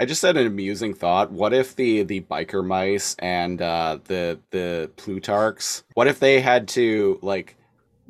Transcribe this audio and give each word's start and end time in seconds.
I 0.00 0.06
just 0.06 0.22
had 0.22 0.36
an 0.36 0.46
amusing 0.46 0.92
thought. 0.92 1.30
What 1.30 1.52
if 1.52 1.76
the 1.76 2.02
the 2.02 2.22
biker 2.22 2.66
mice 2.66 3.14
and 3.20 3.62
uh, 3.62 3.98
the 4.04 4.38
the 4.50 4.90
Plutarchs? 4.96 5.84
What 5.94 6.08
if 6.08 6.18
they 6.18 6.40
had 6.40 6.66
to 6.68 7.18
like 7.22 7.56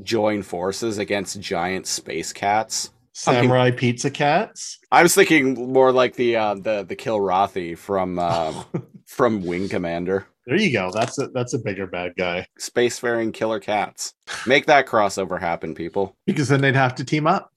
join 0.03 0.43
forces 0.43 0.99
against 0.99 1.41
giant 1.41 1.87
space 1.87 2.33
cats? 2.33 2.91
Samurai 3.13 3.71
pizza 3.71 4.11
cats. 4.11 4.79
I 4.91 5.03
was 5.03 5.15
thinking 5.15 5.73
more 5.73 5.93
like 5.93 6.17
the 6.17 6.37
uh, 6.37 6.55
the 6.55 6.85
the 6.85 6.97
Kilrathi 6.97 7.77
from 7.77 8.19
uh, 8.19 8.65
from 9.07 9.45
Wing 9.45 9.69
Commander. 9.69 10.27
There 10.47 10.57
you 10.57 10.73
go. 10.73 10.91
That's 10.93 11.19
a 11.19 11.29
that's 11.29 11.55
a 11.55 11.59
bigger 11.59 11.87
bad 11.87 12.15
guy. 12.17 12.47
Spacefaring 12.59 13.33
killer 13.33 13.61
cats. 13.61 14.15
Make 14.47 14.67
that 14.67 14.87
crossover 14.87 15.39
happen, 15.39 15.75
people. 15.75 16.17
Because 16.27 16.49
then 16.49 16.61
they'd 16.61 16.75
have 16.75 16.95
to 16.97 17.05
team 17.05 17.27
up. 17.27 17.53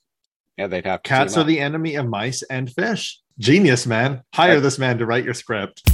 Yeah, 0.57 0.67
they'd 0.67 0.85
have 0.85 1.03
to 1.03 1.09
Cats 1.09 1.37
are 1.37 1.41
up. 1.41 1.47
the 1.47 1.59
enemy 1.59 1.95
of 1.95 2.07
mice 2.07 2.43
and 2.43 2.71
fish. 2.71 3.19
Genius, 3.39 3.85
man. 3.85 4.23
Hire 4.33 4.59
this 4.59 4.79
man 4.79 4.97
to 4.97 5.05
write 5.05 5.23
your 5.23 5.35
script. 5.35 5.83
Good 5.85 5.93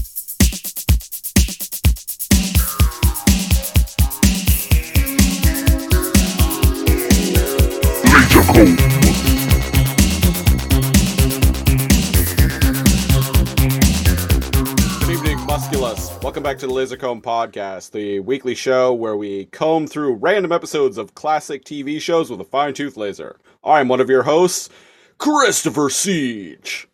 evening, 15.10 15.38
Musculus. 15.40 16.24
Welcome 16.24 16.44
back 16.44 16.58
to 16.60 16.68
the 16.68 16.72
Lazor 16.72 16.98
Comb 16.98 17.22
Podcast, 17.22 17.92
the 17.92 18.22
weekly 18.22 18.56
show 18.56 18.94
where 18.94 19.18
we 19.18 19.48
comb 19.48 19.88
through 19.88 20.14
random 20.14 20.54
episodes 20.54 20.98
of 20.98 21.14
classic 21.14 21.66
TV 21.66 22.00
shows 22.00 22.30
with 22.30 22.40
a 22.40 22.46
fine 22.46 22.74
tooth 22.74 22.96
laser. 22.96 23.38
I'm 23.66 23.90
one 23.90 24.00
of 24.00 24.10
your 24.10 24.24
hosts, 24.24 24.70
Christopher 25.18 25.90
Siege. 25.90 26.88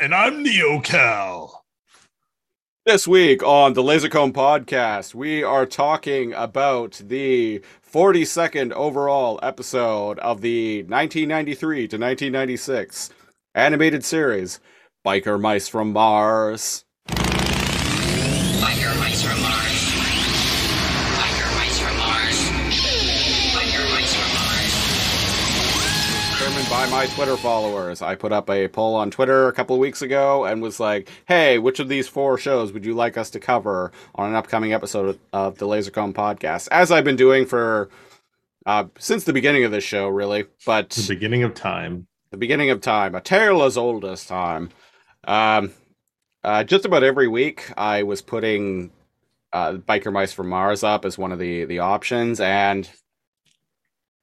And 0.00 0.14
I'm 0.14 0.42
Neo 0.42 0.80
Kal. 0.80 1.62
This 2.86 3.06
week 3.06 3.42
on 3.42 3.74
the 3.74 3.82
Lazor 3.82 4.10
Comb 4.10 4.32
Podcast, 4.32 5.14
we 5.14 5.42
are 5.42 5.66
talking 5.66 6.32
about 6.32 7.02
the 7.04 7.62
42nd 7.86 8.72
overall 8.72 9.38
episode 9.42 10.18
of 10.20 10.40
the 10.40 10.84
1993 10.84 11.76
to 11.76 11.98
1996 11.98 13.10
animated 13.54 14.02
series, 14.02 14.58
Biker 15.06 15.38
Mice 15.38 15.68
from 15.68 15.92
Mars. 15.92 16.86
By 26.80 26.88
my 26.88 27.04
Twitter 27.08 27.36
followers. 27.36 28.00
I 28.00 28.14
put 28.14 28.32
up 28.32 28.48
a 28.48 28.66
poll 28.66 28.94
on 28.94 29.10
Twitter 29.10 29.48
a 29.48 29.52
couple 29.52 29.76
of 29.76 29.80
weeks 29.80 30.00
ago 30.00 30.46
and 30.46 30.62
was 30.62 30.80
like, 30.80 31.10
"Hey, 31.28 31.58
which 31.58 31.78
of 31.78 31.90
these 31.90 32.08
four 32.08 32.38
shows 32.38 32.72
would 32.72 32.86
you 32.86 32.94
like 32.94 33.18
us 33.18 33.28
to 33.30 33.38
cover 33.38 33.92
on 34.14 34.30
an 34.30 34.34
upcoming 34.34 34.72
episode 34.72 35.18
of 35.34 35.58
the 35.58 35.66
Lazor 35.66 35.92
Comb 35.92 36.14
podcast?" 36.14 36.68
As 36.70 36.90
I've 36.90 37.04
been 37.04 37.16
doing 37.16 37.44
for 37.44 37.90
uh, 38.64 38.84
since 38.98 39.24
the 39.24 39.34
beginning 39.34 39.64
of 39.64 39.72
this 39.72 39.84
show, 39.84 40.08
really, 40.08 40.46
but 40.64 40.88
The 40.88 41.14
beginning 41.14 41.42
of 41.42 41.52
time. 41.52 42.06
the 42.30 42.38
beginning 42.38 42.70
of 42.70 42.80
time, 42.80 43.14
a 43.14 43.20
tale 43.20 43.62
as 43.62 43.76
old 43.76 44.06
as 44.06 44.24
time. 44.24 44.70
Um, 45.24 45.74
uh, 46.42 46.64
just 46.64 46.86
about 46.86 47.04
every 47.04 47.28
week, 47.28 47.70
I 47.76 48.04
was 48.04 48.22
putting 48.22 48.90
uh, 49.52 49.72
Biker 49.74 50.10
Mice 50.10 50.32
from 50.32 50.48
Mars 50.48 50.82
up 50.82 51.04
as 51.04 51.18
one 51.18 51.30
of 51.30 51.38
the 51.38 51.66
the 51.66 51.80
options, 51.80 52.40
and 52.40 52.88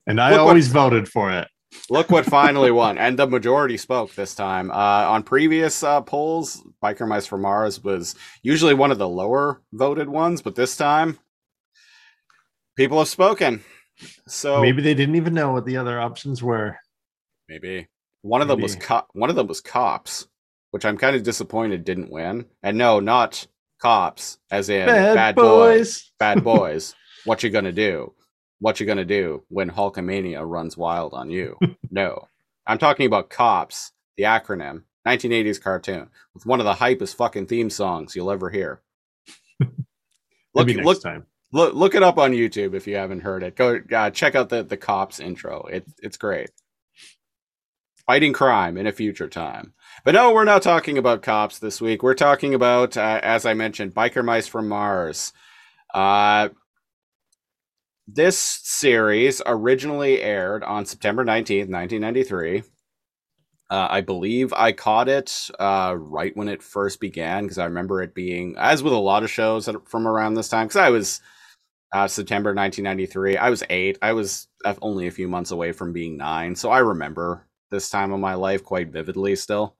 And 0.07 0.19
I 0.19 0.31
Look 0.31 0.39
what- 0.39 0.47
always 0.47 0.69
voted 0.69 1.07
for 1.07 1.29
it. 1.31 1.47
Look 1.89 2.09
what 2.09 2.25
finally 2.25 2.71
won, 2.71 2.97
and 2.97 3.19
the 3.19 3.27
majority 3.27 3.77
spoke 3.77 4.13
this 4.15 4.33
time. 4.35 4.71
Uh, 4.71 4.73
on 4.73 5.23
previous 5.23 5.83
uh, 5.83 6.01
polls, 6.01 6.63
Biker 6.83 7.07
Mice 7.07 7.25
from 7.27 7.41
Mars 7.41 7.83
was 7.83 8.15
usually 8.41 8.73
one 8.73 8.91
of 8.91 8.97
the 8.97 9.07
lower 9.07 9.61
voted 9.73 10.09
ones, 10.09 10.41
but 10.41 10.55
this 10.55 10.75
time, 10.77 11.19
people 12.75 12.99
have 12.99 13.07
spoken. 13.07 13.63
So 14.27 14.61
Maybe 14.61 14.81
they 14.81 14.93
didn't 14.93 15.15
even 15.15 15.33
know 15.33 15.51
what 15.51 15.65
the 15.65 15.77
other 15.77 15.99
options 15.99 16.43
were. 16.43 16.77
maybe 17.49 17.87
one 18.21 18.41
of 18.41 18.47
them 18.47 18.61
was 18.61 18.75
co- 18.75 19.07
one 19.13 19.29
of 19.29 19.35
them 19.35 19.47
was 19.47 19.61
Cops, 19.61 20.27
which 20.71 20.85
I'm 20.85 20.97
kind 20.97 21.15
of 21.15 21.23
disappointed 21.23 21.83
didn't 21.85 22.11
win. 22.11 22.45
And 22.63 22.77
no, 22.77 22.99
not 22.99 23.47
Cops, 23.81 24.37
as 24.51 24.69
in 24.69 24.85
Bad, 24.87 25.35
boys. 25.35 25.45
boys. 25.45 26.11
Bad 26.19 26.43
boys. 26.43 26.95
what 27.25 27.43
you 27.43 27.49
gonna 27.49 27.71
do? 27.71 28.13
What 28.59 28.79
you 28.79 28.85
gonna 28.85 29.05
do 29.05 29.43
when 29.49 29.69
Hulkamania 29.69 30.47
runs 30.47 30.77
wild 30.77 31.13
on 31.13 31.29
you? 31.29 31.57
no. 31.91 32.27
I'm 32.65 32.77
talking 32.77 33.05
about 33.05 33.29
Cops, 33.29 33.93
the 34.17 34.23
acronym, 34.23 34.83
1980s 35.07 35.61
cartoon, 35.61 36.09
with 36.33 36.45
one 36.45 36.59
of 36.59 36.65
the 36.65 36.73
hypest 36.73 37.15
fucking 37.15 37.47
theme 37.47 37.69
songs 37.69 38.15
you'll 38.15 38.31
ever 38.31 38.49
hear. 38.49 38.81
look, 40.53 40.67
look, 40.67 41.01
time. 41.01 41.25
look, 41.53 41.73
look 41.73 41.95
it 41.95 42.03
up 42.03 42.17
on 42.17 42.33
YouTube 42.33 42.73
if 42.73 42.87
you 42.87 42.95
haven't 42.95 43.21
heard 43.21 43.43
it. 43.43 43.55
Go 43.55 43.79
uh, 43.95 44.09
check 44.09 44.35
out 44.35 44.49
the 44.49 44.63
the 44.63 44.77
Cops 44.77 45.19
intro. 45.19 45.63
It, 45.65 45.85
it's 46.01 46.17
great. 46.17 46.49
Fighting 48.05 48.33
crime 48.33 48.77
in 48.77 48.87
a 48.87 48.91
future 48.91 49.27
time. 49.27 49.73
But 50.03 50.13
no, 50.13 50.31
we're 50.31 50.45
not 50.45 50.61
talking 50.61 50.97
about 50.97 51.21
cops 51.21 51.59
this 51.59 51.81
week. 51.81 52.01
We're 52.01 52.13
talking 52.13 52.53
about, 52.53 52.95
uh, 52.95 53.19
as 53.21 53.45
I 53.45 53.53
mentioned, 53.53 53.93
biker 53.93 54.23
mice 54.23 54.47
from 54.47 54.69
Mars. 54.69 55.33
Uh, 55.93 56.49
this 58.07 58.37
series 58.37 59.41
originally 59.45 60.21
aired 60.21 60.63
on 60.63 60.85
September 60.85 61.25
19th, 61.25 61.69
1993. 61.69 62.63
Uh, 63.69 63.87
I 63.89 63.99
believe 63.99 64.53
I 64.53 64.71
caught 64.71 65.09
it 65.09 65.49
uh, 65.59 65.93
right 65.97 66.35
when 66.37 66.47
it 66.47 66.63
first 66.63 67.01
began 67.01 67.43
because 67.43 67.57
I 67.57 67.65
remember 67.65 68.01
it 68.01 68.15
being, 68.15 68.55
as 68.57 68.81
with 68.81 68.93
a 68.93 68.97
lot 68.97 69.23
of 69.23 69.29
shows 69.29 69.69
from 69.85 70.07
around 70.07 70.35
this 70.35 70.47
time, 70.47 70.67
because 70.67 70.77
I 70.77 70.89
was 70.89 71.19
uh, 71.93 72.07
September 72.07 72.53
1993. 72.53 73.35
I 73.35 73.49
was 73.49 73.63
eight. 73.69 73.97
I 74.01 74.13
was 74.13 74.47
only 74.81 75.07
a 75.07 75.11
few 75.11 75.27
months 75.27 75.51
away 75.51 75.73
from 75.73 75.91
being 75.91 76.15
nine, 76.15 76.55
so 76.55 76.69
I 76.69 76.79
remember 76.79 77.45
this 77.69 77.89
time 77.89 78.13
of 78.13 78.21
my 78.21 78.35
life 78.35 78.63
quite 78.63 78.89
vividly 78.89 79.35
still. 79.35 79.75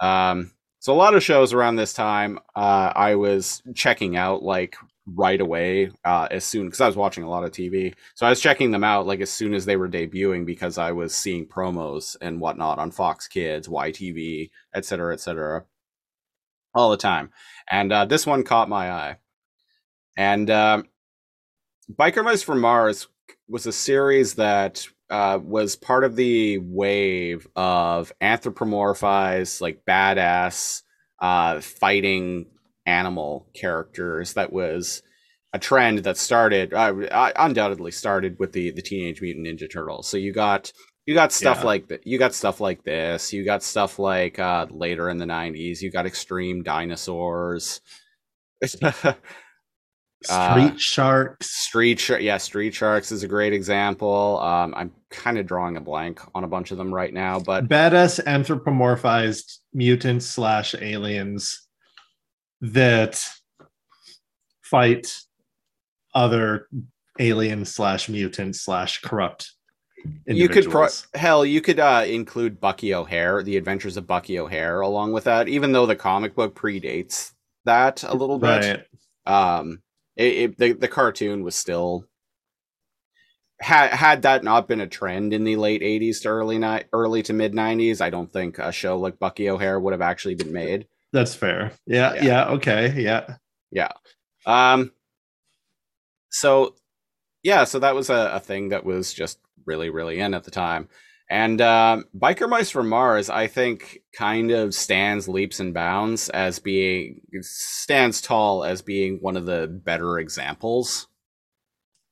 Um, 0.00 0.52
so 0.78 0.94
a 0.94 0.96
lot 0.96 1.14
of 1.14 1.22
shows 1.22 1.52
around 1.52 1.76
this 1.76 1.92
time, 1.92 2.38
uh, 2.56 2.92
I 2.96 3.16
was 3.16 3.62
checking 3.74 4.16
out 4.16 4.42
like 4.42 4.74
right 5.06 5.40
away 5.40 5.90
uh, 6.04 6.28
as 6.30 6.44
soon 6.44 6.66
because 6.66 6.80
I 6.80 6.86
was 6.86 6.96
watching 6.96 7.24
a 7.24 7.28
lot 7.28 7.44
of 7.44 7.50
TV. 7.50 7.94
So 8.14 8.26
I 8.26 8.30
was 8.30 8.40
checking 8.40 8.70
them 8.70 8.84
out 8.84 9.06
like 9.06 9.20
as 9.20 9.30
soon 9.30 9.54
as 9.54 9.64
they 9.64 9.76
were 9.76 9.88
debuting 9.88 10.46
because 10.46 10.78
I 10.78 10.92
was 10.92 11.14
seeing 11.14 11.46
promos 11.46 12.16
and 12.20 12.40
whatnot 12.40 12.78
on 12.78 12.90
Fox 12.90 13.26
Kids, 13.26 13.68
YTV, 13.68 14.50
etc., 14.74 14.84
cetera, 14.84 15.12
etc. 15.14 15.18
Cetera, 15.18 15.64
all 16.74 16.90
the 16.90 16.96
time. 16.96 17.30
And 17.70 17.92
uh, 17.92 18.04
this 18.04 18.26
one 18.26 18.44
caught 18.44 18.68
my 18.68 18.90
eye. 18.90 19.16
And 20.16 20.50
um, 20.50 20.86
Biker 21.90 22.24
Mice 22.24 22.42
from 22.42 22.60
Mars 22.60 23.08
was 23.48 23.66
a 23.66 23.72
series 23.72 24.34
that 24.34 24.86
uh, 25.10 25.38
was 25.42 25.76
part 25.76 26.04
of 26.04 26.16
the 26.16 26.58
wave 26.58 27.46
of 27.56 28.12
anthropomorphized, 28.20 29.60
like 29.60 29.84
badass, 29.86 30.82
uh, 31.20 31.60
fighting 31.60 32.46
animal 32.86 33.48
characters. 33.54 34.34
That 34.34 34.52
was 34.52 35.02
a 35.52 35.58
trend 35.58 35.98
that 36.00 36.16
started, 36.16 36.72
uh, 36.72 37.32
undoubtedly 37.36 37.90
started 37.90 38.38
with 38.38 38.52
the 38.52 38.70
the 38.70 38.82
Teenage 38.82 39.20
Mutant 39.20 39.46
Ninja 39.46 39.70
Turtles. 39.70 40.08
So 40.08 40.16
you 40.16 40.32
got 40.32 40.72
you 41.06 41.14
got 41.14 41.32
stuff 41.32 41.58
Yeah. 41.60 41.64
like 41.66 41.88
that. 41.88 42.06
You 42.06 42.18
got 42.18 42.34
stuff 42.34 42.60
like 42.60 42.84
this. 42.84 43.32
You 43.32 43.44
got 43.44 43.62
stuff 43.62 43.98
like 43.98 44.38
uh, 44.38 44.66
later 44.70 45.10
in 45.10 45.18
the 45.18 45.24
'90s. 45.26 45.80
You 45.82 45.90
got 45.90 46.06
Extreme 46.06 46.62
Dinosaurs. 46.62 47.80
Uh, 50.30 50.52
Street 50.52 50.80
Sharks. 50.80 51.50
Street 51.50 51.98
Shark, 51.98 52.22
yeah, 52.22 52.36
Street 52.36 52.72
Sharks 52.74 53.10
is 53.10 53.24
a 53.24 53.28
great 53.28 53.52
example. 53.52 54.38
Um, 54.40 54.72
I'm 54.76 54.92
kind 55.10 55.36
of 55.36 55.46
drawing 55.46 55.76
a 55.76 55.80
blank 55.80 56.20
on 56.34 56.44
a 56.44 56.46
bunch 56.46 56.70
of 56.70 56.78
them 56.78 56.94
right 56.94 57.12
now, 57.12 57.40
but 57.40 57.68
Badass 57.68 58.22
anthropomorphized 58.24 59.58
mutants 59.74 60.26
slash 60.26 60.76
aliens 60.80 61.61
that 62.62 63.22
fight 64.62 65.14
other 66.14 66.68
alien 67.18 67.64
slash 67.64 68.08
mutant 68.08 68.56
slash 68.56 69.00
corrupt 69.02 69.52
you 70.26 70.48
could 70.48 70.64
pro- 70.64 70.84
individuals. 70.84 71.06
hell, 71.14 71.44
you 71.44 71.60
could 71.60 71.78
uh, 71.78 72.04
include 72.06 72.60
Bucky 72.60 72.94
O'Hare, 72.94 73.42
the 73.42 73.56
Adventures 73.56 73.96
of 73.96 74.06
Bucky 74.06 74.38
O'Hare, 74.38 74.80
along 74.80 75.12
with 75.12 75.24
that. 75.24 75.48
Even 75.48 75.72
though 75.72 75.86
the 75.86 75.96
comic 75.96 76.34
book 76.34 76.54
predates 76.54 77.32
that 77.64 78.02
a 78.02 78.14
little 78.14 78.38
bit, 78.38 78.88
right. 79.26 79.58
um, 79.58 79.82
it, 80.16 80.32
it, 80.32 80.58
the 80.58 80.72
the 80.72 80.88
cartoon 80.88 81.42
was 81.42 81.54
still 81.54 82.06
had 83.60 83.90
had 83.90 84.22
that 84.22 84.42
not 84.42 84.66
been 84.66 84.80
a 84.80 84.86
trend 84.86 85.32
in 85.32 85.44
the 85.44 85.56
late 85.56 85.82
'80s 85.82 86.22
to 86.22 86.28
early 86.28 86.58
ni- 86.58 86.84
early 86.92 87.22
to 87.24 87.32
mid 87.32 87.52
'90s, 87.52 88.00
I 88.00 88.10
don't 88.10 88.32
think 88.32 88.58
a 88.58 88.72
show 88.72 88.98
like 88.98 89.18
Bucky 89.18 89.48
O'Hare 89.48 89.78
would 89.78 89.92
have 89.92 90.02
actually 90.02 90.34
been 90.34 90.52
made. 90.52 90.86
That's 91.12 91.34
fair. 91.34 91.72
Yeah, 91.86 92.14
Yeah. 92.14 92.24
yeah, 92.24 92.44
okay, 92.50 92.94
yeah. 93.00 93.36
Yeah. 93.70 93.92
Um, 94.46 94.92
so 96.30 96.74
yeah, 97.42 97.64
so 97.64 97.78
that 97.80 97.94
was 97.94 98.10
a, 98.10 98.32
a 98.34 98.40
thing 98.40 98.70
that 98.70 98.84
was 98.84 99.12
just 99.12 99.38
really, 99.66 99.90
really 99.90 100.20
in 100.20 100.34
at 100.34 100.44
the 100.44 100.50
time. 100.50 100.88
And 101.30 101.60
um, 101.62 102.04
Biker 102.16 102.48
Mice 102.48 102.70
from 102.70 102.88
Mars, 102.88 103.30
I 103.30 103.46
think, 103.46 104.00
kind 104.14 104.50
of 104.50 104.74
stands 104.74 105.28
leaps 105.28 105.60
and 105.60 105.72
bounds 105.72 106.28
as 106.28 106.58
being 106.58 107.22
stands 107.40 108.20
tall 108.20 108.64
as 108.64 108.82
being 108.82 109.18
one 109.20 109.36
of 109.36 109.46
the 109.46 109.66
better 109.66 110.18
examples 110.18 111.06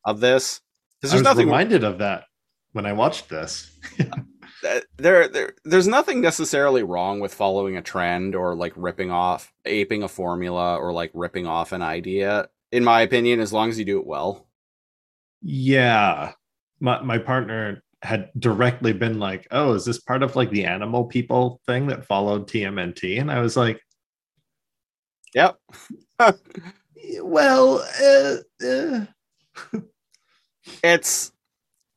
of 0.06 0.20
this. 0.20 0.60
Because 1.00 1.12
I 1.12 1.16
there's 1.16 1.22
was 1.22 1.34
nothing 1.34 1.46
reminded 1.46 1.84
of 1.84 1.98
that 1.98 2.24
when 2.72 2.86
I 2.86 2.92
watched 2.94 3.28
this. 3.28 3.70
there, 4.98 5.28
there 5.28 5.54
there's 5.64 5.88
nothing 5.88 6.20
necessarily 6.20 6.82
wrong 6.82 7.20
with 7.20 7.34
following 7.34 7.76
a 7.76 7.82
trend 7.82 8.34
or 8.34 8.54
like 8.54 8.72
ripping 8.76 9.10
off 9.10 9.52
aping 9.64 10.02
a 10.02 10.08
formula 10.08 10.76
or 10.76 10.92
like 10.92 11.10
ripping 11.14 11.46
off 11.46 11.72
an 11.72 11.82
idea 11.82 12.48
in 12.72 12.84
my 12.84 13.00
opinion 13.02 13.40
as 13.40 13.52
long 13.52 13.68
as 13.70 13.78
you 13.78 13.84
do 13.84 13.98
it 13.98 14.06
well 14.06 14.46
Yeah. 15.42 16.32
My 16.80 17.00
my 17.02 17.18
partner 17.18 17.82
had 18.02 18.30
directly 18.38 18.92
been 18.94 19.18
like, 19.18 19.46
"Oh, 19.50 19.74
is 19.74 19.84
this 19.84 20.00
part 20.00 20.22
of 20.22 20.36
like 20.36 20.50
the 20.50 20.64
animal 20.64 21.04
people 21.04 21.60
thing 21.66 21.86
that 21.88 22.06
followed 22.06 22.48
TMNT?" 22.48 23.20
And 23.20 23.30
I 23.30 23.40
was 23.40 23.56
like, 23.56 23.80
yep 25.34 25.56
"Well, 27.22 27.84
uh, 28.02 28.36
uh. 28.66 29.06
it's 30.82 31.32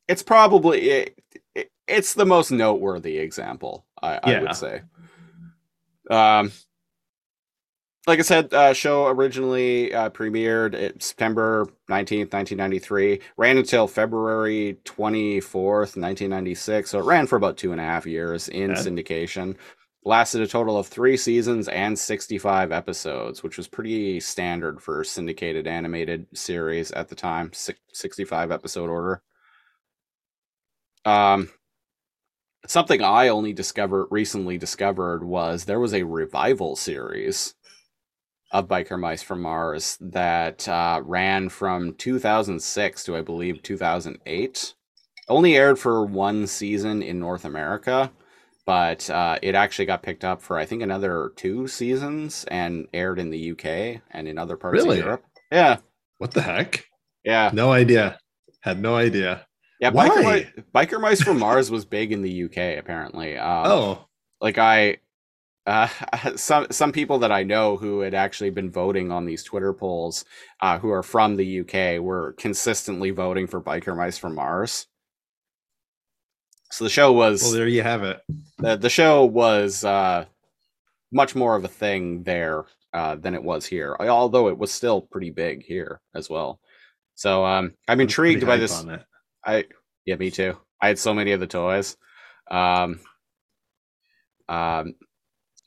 it's 0.08 0.22
probably 0.22 0.90
it- 0.90 1.18
it's 1.88 2.14
the 2.14 2.26
most 2.26 2.50
noteworthy 2.50 3.18
example 3.18 3.84
i, 4.02 4.20
I 4.22 4.32
Yeah. 4.32 4.40
would 4.40 4.54
say 4.54 4.82
um 6.10 6.52
like 8.06 8.18
I 8.18 8.22
said, 8.22 8.52
uh, 8.54 8.74
show 8.74 9.06
originally 9.08 9.94
uh, 9.94 10.10
premiered 10.10 10.74
at 10.74 11.02
September 11.02 11.66
19th, 11.90 12.34
1993, 12.34 13.22
ran 13.38 13.58
until 13.58 13.88
February 13.88 14.78
24th, 14.84 15.96
1996. 15.96 16.90
So 16.90 17.00
it 17.00 17.04
ran 17.06 17.26
for 17.26 17.36
about 17.36 17.56
two 17.56 17.72
and 17.72 17.80
a 17.80 17.84
half 17.84 18.06
years 18.06 18.50
in 18.50 18.72
Okay. 18.72 18.74
syndication. 18.74 19.56
Lasted 20.04 20.42
a 20.42 20.48
total 20.48 20.76
of 20.78 20.86
three 20.86 21.16
seasons 21.16 21.68
and 21.68 21.98
65 21.98 22.72
episodes, 22.72 23.42
which 23.42 23.56
was 23.56 23.68
pretty 23.68 24.20
standard 24.20 24.82
for 24.82 25.02
syndicated 25.02 25.66
animated 25.66 26.26
series 26.34 26.92
at 26.92 27.08
the 27.08 27.14
time, 27.14 27.54
six, 27.54 27.80
65 27.94 28.52
episode 28.52 28.90
order. 28.90 29.22
Um, 31.06 31.50
something 32.66 33.02
I 33.02 33.28
only 33.28 33.52
discovered 33.52 34.06
recently 34.10 34.58
discovered 34.58 35.24
was 35.24 35.64
there 35.64 35.80
was 35.80 35.94
a 35.94 36.02
revival 36.04 36.76
series 36.76 37.54
of 38.52 38.68
Biker 38.68 38.98
Mice 38.98 39.22
from 39.22 39.42
Mars 39.42 39.98
that 40.00 40.68
uh, 40.68 41.00
ran 41.04 41.48
from 41.48 41.94
2006 41.94 43.04
to 43.04 43.16
I 43.16 43.20
believe 43.22 43.62
2008. 43.62 44.74
Only 45.28 45.56
aired 45.56 45.78
for 45.78 46.04
one 46.04 46.46
season 46.46 47.02
in 47.02 47.18
North 47.18 47.44
America, 47.46 48.12
but 48.66 49.08
uh, 49.08 49.38
it 49.42 49.54
actually 49.54 49.86
got 49.86 50.02
picked 50.02 50.24
up 50.24 50.42
for 50.42 50.58
I 50.58 50.66
think 50.66 50.82
another 50.82 51.32
two 51.36 51.66
seasons 51.66 52.44
and 52.48 52.86
aired 52.92 53.18
in 53.18 53.30
the 53.30 53.52
UK 53.52 54.02
and 54.10 54.28
in 54.28 54.38
other 54.38 54.56
parts 54.56 54.74
Really? 54.74 54.98
of 54.98 55.04
Europe. 55.04 55.24
Yeah, 55.50 55.78
what 56.18 56.32
the 56.32 56.42
heck? 56.42 56.84
yeah, 57.24 57.50
No 57.54 57.72
idea. 57.72 58.18
Had 58.60 58.80
no 58.80 58.96
idea." 58.96 59.46
Yeah. 59.84 59.90
Why? 59.90 60.08
Biker, 60.08 60.56
Mi- 60.56 60.62
Biker 60.74 61.00
Mice 61.00 61.22
from 61.22 61.38
Mars 61.38 61.70
was 61.70 61.84
big 61.84 62.12
in 62.12 62.22
the 62.22 62.44
UK 62.44 62.78
apparently. 62.78 63.36
Um, 63.36 63.66
oh, 63.66 64.08
like 64.40 64.58
I 64.58 64.98
uh 65.66 65.88
some 66.36 66.66
some 66.70 66.92
people 66.92 67.18
that 67.20 67.32
I 67.32 67.42
know 67.42 67.76
who 67.76 68.00
had 68.00 68.14
actually 68.14 68.50
been 68.50 68.70
voting 68.70 69.10
on 69.10 69.24
these 69.24 69.42
Twitter 69.42 69.72
polls 69.72 70.24
uh 70.60 70.78
who 70.78 70.90
are 70.90 71.02
from 71.02 71.36
the 71.36 71.60
UK 71.60 72.00
were 72.02 72.34
consistently 72.38 73.10
voting 73.10 73.46
for 73.46 73.60
Biker 73.60 73.96
Mice 73.96 74.18
from 74.18 74.34
Mars. 74.34 74.86
So 76.70 76.84
the 76.84 76.90
show 76.90 77.12
was 77.12 77.42
well, 77.42 77.52
there 77.52 77.68
you 77.68 77.82
have 77.82 78.02
it. 78.02 78.20
the, 78.58 78.76
the 78.76 78.90
show 78.90 79.24
was 79.24 79.84
uh 79.84 80.24
much 81.12 81.34
more 81.34 81.56
of 81.56 81.64
a 81.64 81.68
thing 81.68 82.22
there 82.24 82.64
uh 82.92 83.16
than 83.16 83.34
it 83.34 83.42
was 83.42 83.64
here. 83.64 83.96
Although 84.00 84.48
it 84.48 84.58
was 84.58 84.72
still 84.72 85.00
pretty 85.00 85.30
big 85.30 85.62
here 85.62 86.00
as 86.14 86.28
well. 86.28 86.60
So 87.14 87.44
um 87.44 87.74
I'm 87.88 88.00
I 88.00 88.04
was 88.04 88.14
pretty 88.14 88.34
intrigued 88.34 88.46
by 88.46 88.56
this 88.56 88.80
on 88.80 88.90
it. 88.90 89.04
I 89.46 89.66
yeah, 90.06 90.16
me 90.16 90.30
too. 90.30 90.58
I 90.80 90.88
had 90.88 90.98
so 90.98 91.14
many 91.14 91.32
of 91.32 91.40
the 91.40 91.46
toys. 91.46 91.96
Um, 92.50 93.00
um, 94.48 94.94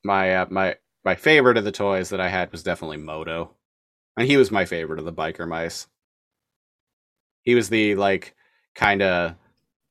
my 0.04 0.36
uh, 0.38 0.46
my 0.50 0.78
my 1.06 1.16
favorite 1.16 1.58
of 1.58 1.66
the 1.66 1.72
toys 1.72 2.10
that 2.10 2.22
I 2.22 2.30
had 2.30 2.52
was 2.52 2.64
definitely 2.64 2.98
Modo, 2.98 3.52
and 4.18 4.28
he 4.28 4.38
was 4.38 4.52
my 4.52 4.66
favorite 4.66 5.00
of 5.00 5.06
the 5.06 5.14
biker 5.14 5.48
mice. 5.48 5.88
He 7.44 7.56
was 7.56 7.70
the 7.70 7.96
like 7.96 8.36
kind 8.76 9.02
of 9.02 9.36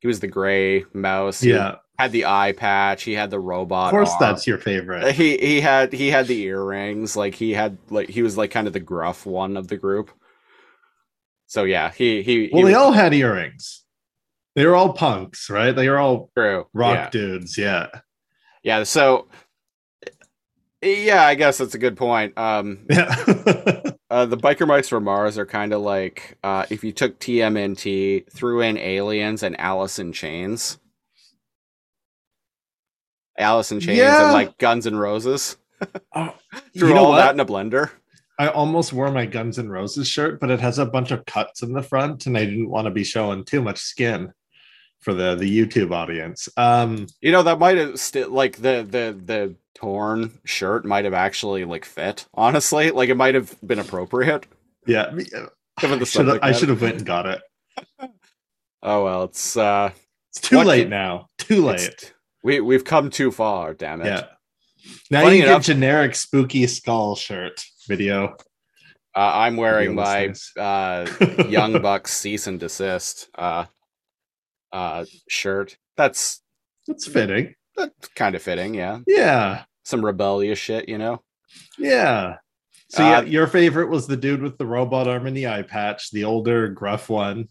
he 0.01 0.09
was 0.09 0.21
the 0.21 0.29
gray 0.29 0.85
mouse. 0.95 1.43
He 1.43 1.51
Yeah, 1.51 1.77
had 1.99 2.13
the 2.13 2.27
eye 2.27 2.53
patch. 2.53 3.05
He 3.05 3.15
had 3.15 3.31
the 3.31 3.41
robot. 3.41 3.99
of 3.99 3.99
course, 3.99 4.11
arm. 4.11 4.19
that's 4.19 4.47
your 4.47 4.59
favorite. 4.59 5.11
He 5.13 5.37
he 5.39 5.61
had 5.61 5.93
he 5.93 6.09
had 6.11 6.29
the 6.29 6.43
earrings. 6.43 7.17
Like 7.17 7.35
he 7.35 7.53
had 7.53 7.79
like 7.91 8.09
he 8.11 8.23
was 8.23 8.37
like 8.37 8.51
kind 8.51 8.67
of 8.67 8.73
the 8.73 8.81
gruff 8.81 9.27
one 9.27 9.57
of 9.57 9.69
the 9.69 9.77
group. 9.77 10.11
So 11.47 11.65
yeah, 11.65 11.93
he 11.93 12.23
he. 12.23 12.47
he 12.47 12.51
Well, 12.53 12.63
they 12.63 12.71
was 12.71 12.77
all 12.77 12.93
had 12.93 13.15
earrings. 13.15 13.85
They 14.55 14.65
were 14.67 14.75
all 14.75 14.93
punks, 14.95 15.51
right? 15.51 15.73
They 15.75 15.89
were 15.89 15.99
all 15.99 16.31
true. 16.37 16.67
rock 16.73 16.95
Yeah. 16.97 17.11
dudes. 17.11 17.59
Yeah. 17.59 17.89
Yeah, 18.63 18.83
so 18.85 19.29
yeah, 20.83 21.25
I 21.25 21.35
guess 21.35 21.59
that's 21.59 21.75
a 21.75 21.79
good 21.79 21.97
point. 21.97 22.37
Um, 22.39 22.87
Yeah. 22.91 23.15
uh, 24.11 24.27
the 24.27 24.37
biker 24.37 24.67
mice 24.67 24.89
from 24.89 25.05
Mars 25.05 25.37
are 25.39 25.47
kind 25.47 25.73
of 25.73 25.83
like 25.83 26.39
uh, 26.43 26.67
if 26.71 26.83
you 26.85 26.93
took 26.93 27.19
TMNT, 27.21 28.31
threw 28.33 28.61
in 28.61 28.77
aliens 28.79 29.43
and 29.43 29.59
Alice 29.61 29.99
in 29.99 30.13
Chains, 30.13 30.79
Alice 33.39 33.73
in 33.73 33.81
Chains, 33.81 33.99
Yeah. 33.99 34.25
and 34.25 34.33
like 34.33 34.59
Guns 34.59 34.87
and 34.87 34.99
Roses, 34.99 35.57
Oh, 36.15 36.35
threw 36.77 36.89
you 36.89 36.95
know 36.95 37.05
all 37.05 37.11
what? 37.11 37.19
that 37.19 37.35
in 37.35 37.41
a 37.41 37.47
blender. 37.47 37.91
I 38.39 38.49
almost 38.49 38.93
wore 38.93 39.11
my 39.11 39.25
Guns 39.27 39.59
N' 39.59 39.69
Roses 39.71 40.09
shirt, 40.09 40.41
but 40.41 40.51
it 40.51 40.61
has 40.61 40.79
a 40.79 40.85
bunch 40.87 41.11
of 41.11 41.25
cuts 41.25 41.63
in 41.63 41.73
the 41.73 41.83
front, 41.83 42.27
and 42.27 42.37
I 42.37 42.45
didn't 42.45 42.69
want 42.69 42.85
to 42.87 42.91
be 42.91 43.05
showing 43.05 43.45
too 43.45 43.63
much 43.63 43.79
skin 43.79 44.33
for 45.01 45.15
the 45.15 45.35
the 45.37 45.49
YouTube 45.67 45.93
audience. 45.93 46.49
Um, 46.57 47.07
You 47.21 47.33
know 47.33 47.43
that 47.43 47.59
might 47.59 47.77
have 47.79 47.99
still 47.99 48.31
like 48.31 48.57
the 48.57 48.87
the 48.89 49.19
the 49.25 49.55
torn 49.75 50.39
shirt 50.45 50.85
might 50.85 51.05
have 51.05 51.15
actually 51.15 51.65
like 51.65 51.85
fit. 51.85 52.27
Honestly, 52.35 52.91
like 52.91 53.09
it 53.09 53.15
might 53.17 53.35
have 53.35 53.55
been 53.67 53.79
appropriate. 53.79 54.47
yeah, 54.87 55.11
Given 55.81 55.99
the 55.99 56.05
I 56.05 56.05
should 56.05 56.27
have 56.29 56.39
I 56.43 56.53
should 56.53 56.69
have 56.69 56.83
went 56.83 56.97
and 56.99 57.07
got 57.07 57.27
it. 57.27 57.43
Oh 58.83 59.05
well, 59.05 59.25
it's 59.25 59.57
uh, 59.57 59.91
It's 60.31 60.41
too 60.41 60.61
late 60.63 60.83
can- 60.83 60.91
now. 60.91 61.29
Too 61.39 61.65
late. 61.65 62.13
we 62.45 62.61
we've 62.61 62.85
come 62.85 63.11
too 63.11 63.31
far. 63.33 63.75
Damn 63.75 64.01
it. 64.03 64.07
Yeah. 64.07 64.25
Now 65.11 65.23
Funny 65.23 65.39
you 65.39 65.43
enough- 65.45 65.63
get 65.63 65.73
generic 65.75 66.15
spooky 66.15 66.67
skull 66.69 67.17
shirt 67.17 67.65
video. 67.87 68.37
Uh, 69.15 69.31
I'm 69.35 69.57
wearing 69.57 69.95
my 69.95 70.35
uh, 70.59 71.07
Young 71.49 71.81
Bucks 71.81 72.13
cease 72.13 72.47
and 72.47 72.61
desist 72.61 73.29
uh, 73.35 73.65
uh, 74.73 75.05
shirt. 75.29 75.77
That's 75.97 76.43
that's 76.87 77.07
fitting. 77.07 77.55
that's 77.77 78.09
kind 78.09 78.35
of 78.35 78.43
fitting, 78.43 78.75
yeah. 78.75 78.99
Yeah. 79.07 79.65
Some 79.85 80.05
rebellious 80.05 80.59
shit, 80.59 80.89
you 80.89 80.99
know. 80.99 81.23
Yeah. 81.79 82.37
So 82.91 83.05
Uh, 83.05 83.09
yeah, 83.09 83.21
your 83.23 83.47
favorite 83.47 83.89
was 83.89 84.07
the 84.07 84.17
dude 84.17 84.43
with 84.43 84.59
the 84.59 84.67
robot 84.67 85.09
arm 85.09 85.27
and 85.27 85.37
the 85.37 85.49
eye 85.49 85.63
patch, 85.63 86.11
the 86.11 86.25
older 86.25 86.69
gruff 86.69 87.09
one. 87.09 87.49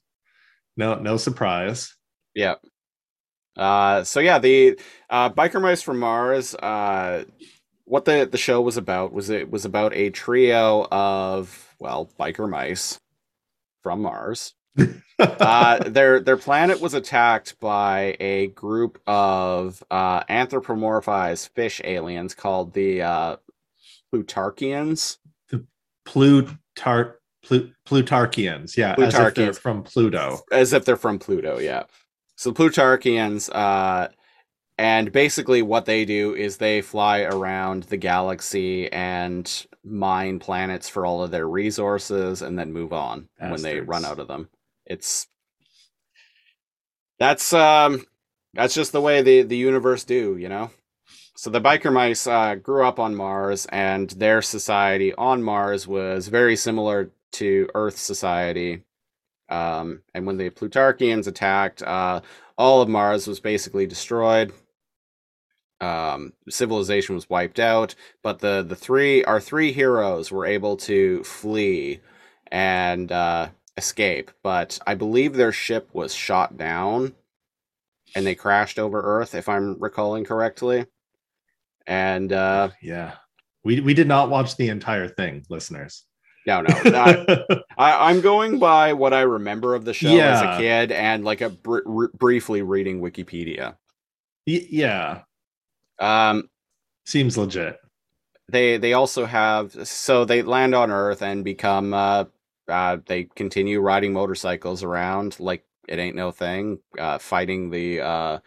No, 0.78 0.96
no 0.96 1.18
surprise. 1.18 1.96
Yeah. 2.34 2.56
Uh, 3.58 4.04
so 4.04 4.20
yeah, 4.20 4.38
the 4.40 4.78
uh, 5.10 5.30
biker 5.32 5.62
mice 5.62 5.82
from 5.82 6.00
Mars. 6.00 6.54
Uh, 6.56 7.24
what 7.86 8.06
the 8.06 8.28
the 8.30 8.38
show 8.38 8.62
was 8.62 8.78
about 8.78 9.14
was 9.14 9.30
it 9.30 9.50
was 9.50 9.66
about 9.66 9.94
a 9.96 10.10
trio 10.10 10.88
of 10.92 11.74
well 11.80 12.10
biker 12.20 12.50
mice 12.50 13.00
from 13.82 14.02
Mars. 14.02 14.54
uh, 15.20 15.80
their 15.90 16.20
their 16.20 16.38
planet 16.38 16.82
was 16.82 16.94
attacked 16.94 17.60
by 17.60 18.18
a 18.20 18.48
group 18.48 19.02
of 19.08 19.82
uh, 19.90 20.24
anthropomorphized 20.26 21.50
fish 21.50 21.80
aliens 21.84 22.36
called 22.36 22.74
the 22.74 23.02
uh, 23.02 23.36
Plutarchians. 24.14 25.18
Plutar 26.08 27.14
Plu- 27.44 27.72
Plutarchians, 27.88 28.78
yeah, 28.78 28.96
as 29.00 29.14
if 29.16 29.34
they're 29.34 29.52
Plutarchians. 29.52 29.60
from 29.60 29.84
Pluto. 29.84 30.40
as 30.52 30.74
if 30.74 30.86
they're 30.86 30.98
from 30.98 31.20
Pluto, 31.20 31.60
yeah. 31.60 31.84
So 32.36 32.52
the 32.52 32.64
Plutarchians, 32.64 33.50
uh, 33.54 34.10
and 34.78 35.12
basically 35.12 35.62
what 35.62 35.86
they 35.86 36.06
do 36.06 36.36
is 36.36 36.58
they 36.58 36.82
fly 36.82 37.22
around 37.22 37.84
the 37.84 37.98
galaxy 37.98 38.92
and 38.92 39.68
mine 39.84 40.40
planets 40.40 40.90
for 40.90 41.06
all 41.06 41.24
of 41.24 41.32
their 41.32 41.48
resources 41.48 42.42
and 42.42 42.58
then 42.58 42.74
move 42.74 42.92
on 42.92 43.30
when 43.40 43.62
they 43.62 43.80
run 43.80 44.04
out 44.04 44.20
of 44.20 44.28
them. 44.28 44.50
It's 44.86 45.28
that's 47.20 47.54
um 47.54 48.04
that's 48.54 48.74
just 48.74 48.92
the 48.92 49.02
way 49.02 49.22
the 49.22 49.44
the 49.44 49.58
universe 49.58 50.04
do, 50.04 50.38
you 50.38 50.50
know. 50.50 50.72
So 51.38 51.50
the 51.50 51.62
biker 51.62 51.92
mice 51.92 52.28
uh, 52.28 52.56
grew 52.56 52.86
up 52.86 52.98
on 52.98 53.14
Mars, 53.14 53.66
and 53.68 54.10
their 54.12 54.42
society 54.42 55.14
on 55.16 55.44
Mars 55.44 55.86
was 55.86 56.30
very 56.30 56.56
similar 56.56 57.12
to 57.34 57.70
Earth 57.76 57.98
society. 57.98 58.84
Um, 59.50 60.02
and 60.14 60.26
when 60.26 60.38
the 60.38 60.50
Plutarchians 60.50 61.28
attacked, 61.28 61.84
uh, 61.84 62.22
all 62.58 62.82
of 62.82 62.88
Mars 62.88 63.28
was 63.28 63.42
basically 63.42 63.86
destroyed. 63.86 64.54
Um, 65.82 66.34
civilization 66.50 67.16
was 67.16 67.30
wiped 67.30 67.60
out, 67.60 67.96
but 68.24 68.40
the 68.40 68.64
the 68.68 68.76
three 68.76 69.24
our 69.26 69.42
three 69.42 69.72
heroes 69.72 70.32
were 70.32 70.46
able 70.46 70.78
to 70.78 71.24
flee 71.24 72.00
and 72.52 73.12
uh, 73.12 73.50
escape. 73.78 74.32
But 74.42 74.80
I 74.88 74.96
believe 74.96 75.34
their 75.34 75.52
ship 75.52 75.90
was 75.94 76.14
shot 76.14 76.58
down, 76.58 77.14
and 78.16 78.26
they 78.26 78.36
crashed 78.36 78.80
over 78.80 79.02
Earth, 79.02 79.36
if 79.36 79.50
I'm 79.50 79.78
recalling 79.80 80.24
correctly. 80.24 80.86
And 81.88 82.32
uh, 82.32 82.70
Yeah. 82.82 83.14
We 83.64 83.80
we 83.82 83.94
did 83.94 84.08
not 84.08 84.30
watch 84.30 84.56
the 84.58 84.70
entire 84.70 85.08
thing, 85.08 85.44
listeners. 85.50 86.06
no, 86.46 86.62
no, 86.62 86.68
I, 86.86 87.48
I, 87.80 88.10
I'm 88.12 88.22
going 88.22 88.60
by 88.60 88.94
what 88.94 89.12
I 89.14 89.22
remember 89.22 89.74
of 89.74 89.84
the 89.86 89.94
show 89.94 90.16
as 90.16 90.42
a 90.42 90.58
kid, 90.62 90.92
and 90.92 91.26
like 91.26 91.42
a 91.42 91.50
br- 91.50 91.80
r- 91.88 92.12
briefly 92.16 92.62
reading 92.62 93.02
Wikipedia. 93.02 93.76
Y- 94.46 94.68
yeah. 94.70 95.22
Um, 96.00 96.50
Seems 97.06 97.38
legit. 97.38 97.80
they 98.50 98.78
they 98.78 98.94
also 98.94 99.26
have 99.26 99.88
so 99.88 100.26
they 100.26 100.42
land 100.42 100.76
on 100.76 100.92
Earth 100.92 101.22
and 101.22 101.44
become 101.44 101.94
uh, 101.94 102.26
uh 102.68 102.98
they 103.06 103.26
continue 103.36 103.80
riding 103.80 104.14
motorcycles 104.14 104.84
around 104.84 105.40
like 105.40 105.64
it 105.88 106.00
ain't 106.00 106.16
no 106.16 106.32
thing, 106.32 106.80
uh, 107.00 107.18
fighting 107.20 107.70
the 107.70 108.02
uh 108.02 108.40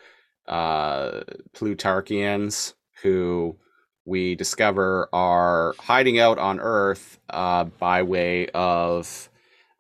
uh 0.49 1.23
Plutarchians 1.55 2.75
who 3.03 3.57
we 4.05 4.35
discover 4.35 5.09
are 5.13 5.75
hiding 5.81 6.19
out 6.19 6.39
on 6.39 6.61
Earth 6.61 7.19
uh 7.31 7.65
by 7.65 8.03
way 8.03 8.49
of 8.55 9.31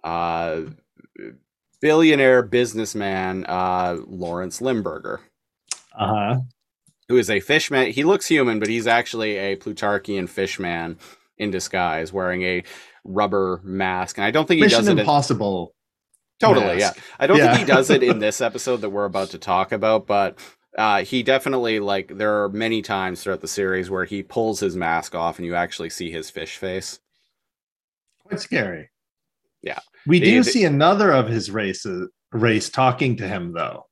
uh 0.04 0.62
billionaire 1.80 2.42
businessman 2.42 3.44
uh 3.48 3.96
Lawrence 4.06 4.60
Limburger 4.60 5.20
Uh-huh. 5.98 6.40
Who 7.08 7.16
is 7.16 7.30
a 7.30 7.40
fishman. 7.40 7.90
He 7.92 8.04
looks 8.04 8.26
human, 8.26 8.58
but 8.58 8.68
he's 8.68 8.86
actually 8.86 9.36
a 9.36 9.56
Plutarchian 9.56 10.28
fishman 10.28 10.98
in 11.38 11.50
disguise, 11.50 12.12
wearing 12.12 12.42
a 12.42 12.62
rubber 13.04 13.60
mask. 13.64 14.18
And 14.18 14.24
I 14.24 14.30
don't 14.30 14.46
think 14.46 14.58
he 14.58 14.64
Mission 14.64 14.80
does 14.80 14.88
it. 14.88 14.92
in- 14.92 14.98
Impossible. 15.00 15.74
totally, 16.40 16.76
mask. 16.78 16.96
yeah. 16.96 17.02
I 17.18 17.26
don't 17.26 17.38
Yeah. 17.38 17.54
think 17.56 17.66
he 17.68 17.72
does 17.74 17.90
it 17.90 18.02
in 18.02 18.18
this 18.18 18.40
episode 18.42 18.78
that 18.82 18.90
we're 18.90 19.04
about 19.06 19.30
to 19.30 19.38
talk 19.38 19.72
about, 19.72 20.06
but 20.06 20.38
uh, 20.76 21.02
he 21.02 21.22
definitely 21.22 21.80
like 21.80 22.16
there 22.18 22.42
are 22.44 22.48
many 22.50 22.82
times 22.82 23.22
throughout 23.22 23.40
the 23.40 23.48
series 23.48 23.90
where 23.90 24.04
he 24.04 24.22
pulls 24.22 24.60
his 24.60 24.76
mask 24.76 25.14
off 25.14 25.38
and 25.38 25.46
you 25.46 25.54
actually 25.54 25.90
see 25.90 26.10
his 26.10 26.30
fish 26.30 26.56
face. 26.56 27.00
Quite 28.24 28.40
scary. 28.40 28.90
Yeah. 29.62 29.78
We 30.06 30.20
do 30.20 30.42
see 30.44 30.64
another 30.64 31.10
of 31.10 31.26
his 31.28 31.50
races 31.50 32.08
race 32.32 32.68
talking 32.68 33.16
to 33.16 33.26
him 33.26 33.52
though. 33.52 33.86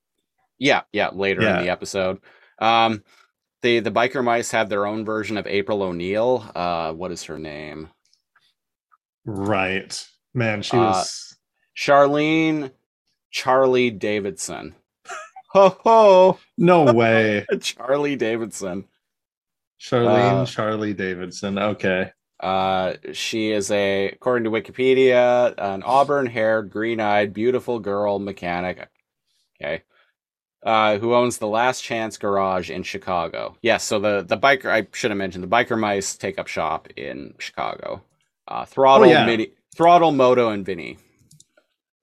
Yeah, 0.59 0.83
yeah, 0.93 1.09
later 1.09 1.43
Yeah. 1.43 1.59
in 1.59 1.65
the 1.65 1.71
episode. 1.71 2.19
Um 2.59 3.03
the 3.63 3.81
the 3.81 3.91
biker 3.91 4.23
mice 4.23 4.51
have 4.53 4.69
their 4.69 4.87
own 4.87 5.05
version 5.05 5.37
of 5.37 5.47
April 5.47 5.83
O'Neil. 5.83 6.51
Uh 6.55 6.93
what 6.93 7.11
is 7.13 7.25
her 7.25 7.39
name? 7.39 7.89
Right. 9.25 10.07
Man, 10.35 10.63
she 10.63 10.77
Uh, 10.77 10.81
was 10.93 11.37
Charlene 11.77 12.71
Charlie 13.31 13.91
Davidson. 13.91 14.75
Ho 15.53 15.69
ho! 15.81 16.39
no 16.59 16.93
way. 16.93 17.45
Charlie 17.61 18.17
Davidson. 18.17 18.85
Charlene 19.81 20.43
Uh, 20.43 20.47
Charlie 20.47 20.95
Davidson. 20.95 21.59
Okay. 21.59 22.13
Uh, 22.41 22.95
she 23.13 23.51
is 23.51 23.71
a, 23.71 24.11
according 24.11 24.45
to 24.45 24.51
Wikipedia, 24.51 25.55
an 25.57 25.83
auburn-haired, 25.83 26.71
green-eyed, 26.71 27.33
beautiful 27.33 27.79
girl 27.81 28.19
mechanic. 28.19 28.89
Okay. 29.61 29.83
Uh, 30.63 30.99
who 30.99 31.15
owns 31.15 31.39
the 31.39 31.47
Last 31.47 31.83
Chance 31.83 32.19
Garage 32.19 32.71
in 32.71 32.83
Chicago? 32.83 33.57
Yes. 33.63 33.85
So 33.85 33.99
the 34.01 34.23
the 34.27 34.37
biker, 34.39 34.67
I 34.71 34.87
should 34.93 35.11
have 35.11 35.19
mentioned, 35.19 35.45
the 35.45 35.49
biker 35.49 35.79
mice 35.79 36.17
take 36.17 36.39
up 36.39 36.49
shop 36.49 36.89
in 36.97 37.35
Chicago. 37.39 38.03
Uh, 38.49 38.65
Throttle, 38.65 39.07
Oh, 39.07 39.11
yeah. 39.11 39.27
Mini, 39.27 39.53
Throttle, 39.77 40.13
Modo, 40.13 40.51
and 40.51 40.65
Vinnie. 40.65 40.99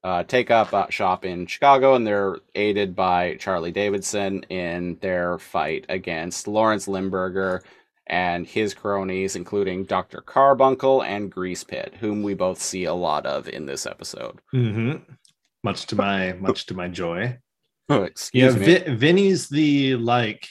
Uh, 0.04 0.22
take 0.24 0.52
up 0.52 0.74
uh, 0.74 0.86
shop 0.90 1.24
in 1.24 1.46
Chicago, 1.48 1.96
and 1.96 2.06
they're 2.06 2.38
aided 2.56 2.94
by 2.94 3.36
Charlie 3.36 3.72
Davidson 3.72 4.44
in 4.50 4.98
their 5.02 5.40
fight 5.40 5.86
against 5.88 6.46
Lawrence 6.48 6.90
Limburger 6.90 7.64
and 8.08 8.46
his 8.46 8.74
cronies, 8.74 9.38
including 9.38 9.86
Dr. 9.86 10.22
Karbunkle 10.22 11.06
and 11.06 11.32
Grease 11.32 11.64
Pit, 11.64 11.94
whom 12.02 12.22
we 12.22 12.34
both 12.34 12.60
see 12.62 12.84
a 12.84 12.94
lot 12.94 13.26
of 13.26 13.48
in 13.48 13.66
this 13.66 13.86
episode. 13.86 14.40
hmm 14.52 14.96
Much 15.64 15.86
to 15.88 15.96
my 15.96 16.34
much 16.34 16.66
to 16.66 16.74
my 16.74 16.90
joy. 16.90 17.38
Oh, 17.90 18.00
Yeah, 18.00 18.06
excuse 18.06 18.56
me. 18.56 18.66
Vi- 18.66 18.96
Vinnie's 18.96 19.50
the 19.50 19.96
like 19.98 20.48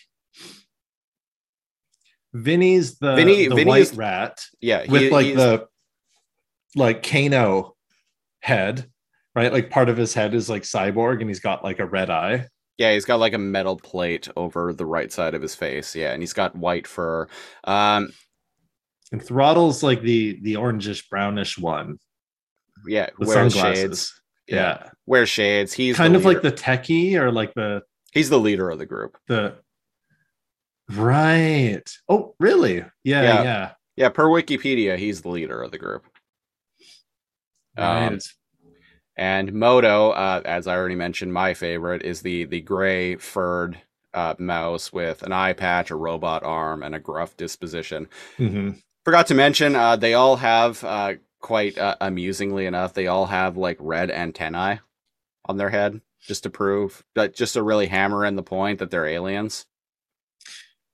Vinnie's 2.35 2.99
the, 2.99 3.15
Vinnie- 3.15 3.49
the 3.49 3.55
Vinnie 3.55 3.69
white 3.69 3.93
rat 3.95 4.41
yeah, 4.61 4.85
with 4.91 5.13
like 5.13 5.35
the 5.35 5.67
like 6.75 7.03
Kano 7.03 7.75
head, 8.41 8.87
right? 9.35 9.53
Like 9.53 9.71
part 9.71 9.89
of 9.89 9.97
his 9.97 10.15
head 10.15 10.35
is 10.35 10.49
like 10.49 10.63
cyborg 10.63 11.21
and 11.21 11.29
he's 11.29 11.41
got 11.41 11.63
like 11.63 11.79
a 11.79 11.87
red 11.87 12.09
eye. 12.11 12.47
yeah, 12.79 12.93
he's 12.95 13.05
got 13.05 13.21
like 13.21 13.35
a 13.35 13.39
metal 13.39 13.77
plate 13.77 14.29
over 14.37 14.73
the 14.73 14.87
right 14.87 15.13
side 15.13 15.35
of 15.35 15.43
his 15.43 15.55
face. 15.55 15.95
Yeah, 15.95 16.13
and 16.13 16.23
he's 16.23 16.33
got 16.33 16.57
white 16.57 16.87
fur. 16.87 17.29
Um, 17.65 18.13
And 19.13 19.23
Throttle's 19.23 19.83
like 19.83 20.01
the 20.03 20.39
the 20.43 20.55
orangish 20.55 21.09
brownish 21.11 21.59
one 21.59 21.99
yeah, 22.87 23.11
with 23.19 23.29
wears 23.29 23.53
sunglasses. 23.55 23.81
shades. 23.83 24.22
Yeah. 24.49 24.91
wears 25.07 25.29
shades. 25.29 25.73
He's 25.73 25.97
Kind 25.97 26.17
of 26.17 26.25
like 26.25 26.43
the 26.43 26.53
techie 26.53 27.15
or 27.15 27.31
like 27.33 27.55
the 27.55 27.83
he's 28.13 28.29
the 28.31 28.39
leader 28.41 28.71
of 28.71 28.79
the 28.79 28.87
group. 28.87 29.17
the 29.29 29.55
right. 30.91 31.83
Oh, 32.09 32.35
really? 32.41 32.79
Yeah, 33.05 33.23
Yeah. 33.23 33.43
yeah. 33.43 33.71
Yeah, 33.95 34.09
per 34.09 34.25
Wikipedia, 34.25 34.97
he's 34.97 35.21
the 35.21 35.29
leader 35.29 35.61
of 35.63 35.71
the 35.71 35.79
group. 35.79 36.07
Right. 37.77 38.07
Um, 38.13 38.19
And 39.17 39.53
Modo, 39.53 40.11
uh, 40.11 40.41
as 40.47 40.67
I 40.67 40.75
already 40.75 40.95
mentioned, 40.95 41.33
my 41.33 41.53
favorite 41.53 42.03
is 42.03 42.23
the 42.23 42.45
the 42.47 42.63
gray 42.63 43.17
furred 43.17 43.79
uh, 44.15 44.35
mouse 44.39 44.93
with 44.93 45.23
an 45.23 45.33
eye 45.33 45.53
patch, 45.53 45.91
a 45.91 45.97
robot 45.97 46.43
arm, 46.43 46.83
and 46.83 46.95
a 46.95 46.99
gruff 46.99 47.37
disposition. 47.37 48.09
Mhm. 48.39 48.81
Forgot 49.05 49.27
to 49.29 49.35
mention, 49.35 49.77
uh, 49.77 49.97
they 49.97 50.15
all 50.15 50.37
have 50.37 50.83
uh, 50.85 51.15
quite 51.43 51.77
uh, 51.77 51.97
amusingly 52.01 52.65
enough, 52.65 52.95
they 52.95 53.09
all 53.09 53.27
have 53.27 53.59
like 53.59 53.77
red 53.79 54.11
antennae 54.11 54.81
on 55.45 55.59
their 55.59 55.69
head, 55.69 56.01
just 56.21 56.45
to 56.45 56.51
prove 56.51 57.05
that, 57.15 57.35
just 57.35 57.55
to 57.55 57.63
really 57.63 57.87
hammer 57.87 58.25
in 58.25 58.37
the 58.37 58.43
point 58.43 58.79
that 58.79 58.91
they're 58.91 59.07
aliens. 59.07 59.67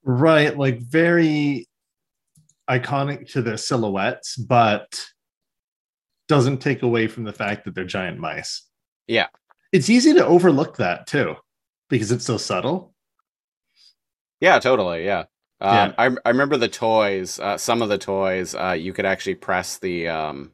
Right, 0.02 0.56
like 0.56 0.80
very 0.80 1.68
iconic 2.68 3.30
to 3.32 3.42
their 3.42 3.56
silhouettes, 3.56 4.36
but 4.36 5.06
doesn't 6.28 6.58
take 6.58 6.82
away 6.82 7.06
from 7.06 7.24
the 7.24 7.32
fact 7.32 7.64
that 7.64 7.74
they're 7.74 7.84
giant 7.84 8.18
mice. 8.18 8.66
Yeah. 9.06 9.28
It's 9.72 9.90
easy 9.90 10.14
to 10.14 10.26
overlook 10.26 10.76
that 10.78 11.06
too, 11.06 11.36
because 11.88 12.10
it's 12.10 12.24
so 12.24 12.38
subtle. 12.38 12.94
Yeah, 14.40 14.58
totally. 14.58 15.04
Yeah. 15.04 15.24
Um, 15.60 15.74
Yeah. 15.74 15.94
I, 15.98 16.16
I 16.24 16.28
remember 16.30 16.56
the 16.56 16.68
toys. 16.68 17.38
Uh, 17.40 17.56
some 17.58 17.82
of 17.82 17.88
the 17.88 17.98
toys, 17.98 18.54
uh, 18.54 18.72
you 18.78 18.92
could 18.92 19.06
actually 19.06 19.34
press 19.34 19.78
the 19.78 20.08
um, 20.08 20.52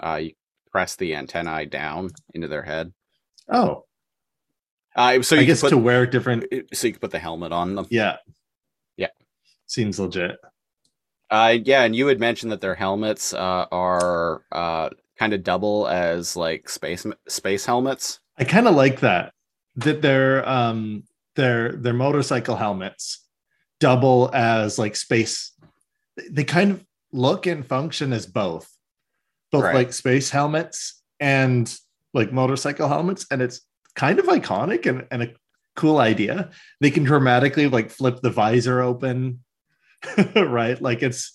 uh, 0.00 0.16
you 0.22 0.32
press 0.70 0.96
the 0.96 1.14
antennae 1.14 1.66
down 1.66 2.10
into 2.34 2.48
their 2.48 2.62
head. 2.62 2.92
Oh, 3.48 3.84
Uh, 4.96 5.22
so 5.22 5.36
I 5.36 5.40
you 5.40 5.46
guess 5.46 5.60
could 5.60 5.70
to 5.70 5.78
wear 5.78 6.06
different. 6.06 6.44
so 6.72 6.86
you 6.86 6.92
could 6.92 7.00
put 7.02 7.10
the 7.10 7.18
helmet 7.18 7.52
on 7.52 7.74
them. 7.74 7.86
Yeah. 7.90 8.16
Yeah. 8.96 9.08
Seems 9.66 9.98
legit. 9.98 10.36
Uh, 11.30 11.58
yeah, 11.62 11.82
and 11.84 11.94
you 11.94 12.06
had 12.06 12.18
mentioned 12.20 12.52
that 12.52 12.60
their 12.62 12.74
helmets 12.74 13.34
uh, 13.34 13.66
are 13.70 14.42
uh, 14.50 14.88
kind 15.18 15.34
of 15.34 15.42
double 15.42 15.86
as 15.88 16.36
like 16.36 16.68
space 16.70 17.04
space 17.28 17.66
helmets. 17.66 18.20
I 18.38 18.44
kind 18.44 18.66
of 18.66 18.74
like 18.74 19.00
that. 19.00 19.32
That 19.76 20.00
they're 20.02 20.48
um 20.48 21.04
they're 21.36 21.72
they're 21.72 21.92
motorcycle 21.92 22.56
helmets 22.56 23.24
double 23.80 24.30
as 24.34 24.78
like 24.78 24.96
space. 24.96 25.52
They 26.30 26.44
kind 26.44 26.72
of 26.72 26.84
look 27.12 27.46
and 27.46 27.64
function 27.66 28.12
as 28.12 28.26
both, 28.26 28.68
both 29.52 29.64
Right. 29.64 29.74
like 29.74 29.92
space 29.92 30.30
helmets 30.30 31.00
and 31.20 31.72
like 32.14 32.32
motorcycle 32.32 32.88
helmets, 32.88 33.26
and 33.30 33.40
it's 33.42 33.60
kind 33.94 34.18
of 34.18 34.26
iconic 34.26 34.86
and, 34.86 35.06
and 35.10 35.22
a 35.22 35.30
cool 35.76 35.98
idea. 35.98 36.50
They 36.80 36.90
can 36.90 37.04
dramatically 37.04 37.68
like 37.68 37.90
flip 37.90 38.20
the 38.20 38.30
visor 38.30 38.80
open, 38.82 39.44
right? 40.34 40.80
Like 40.80 41.02
it's 41.02 41.34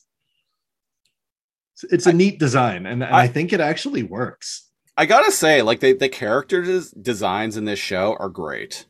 it's 1.92 2.06
a 2.06 2.14
neat 2.14 2.40
design, 2.40 2.86
and, 2.86 3.04
and 3.04 3.14
I, 3.16 3.24
I- 3.24 3.28
think 3.28 3.52
it 3.54 3.60
actually 3.60 4.04
works. 4.04 4.70
I 4.96 5.08
gotta 5.08 5.32
say, 5.32 5.64
like 5.64 5.80
the 5.80 5.94
the 5.94 6.08
character 6.10 6.62
des- 6.62 6.94
designs 7.02 7.58
in 7.58 7.66
this 7.66 7.80
show 7.80 8.16
are 8.20 8.30
great. 8.30 8.86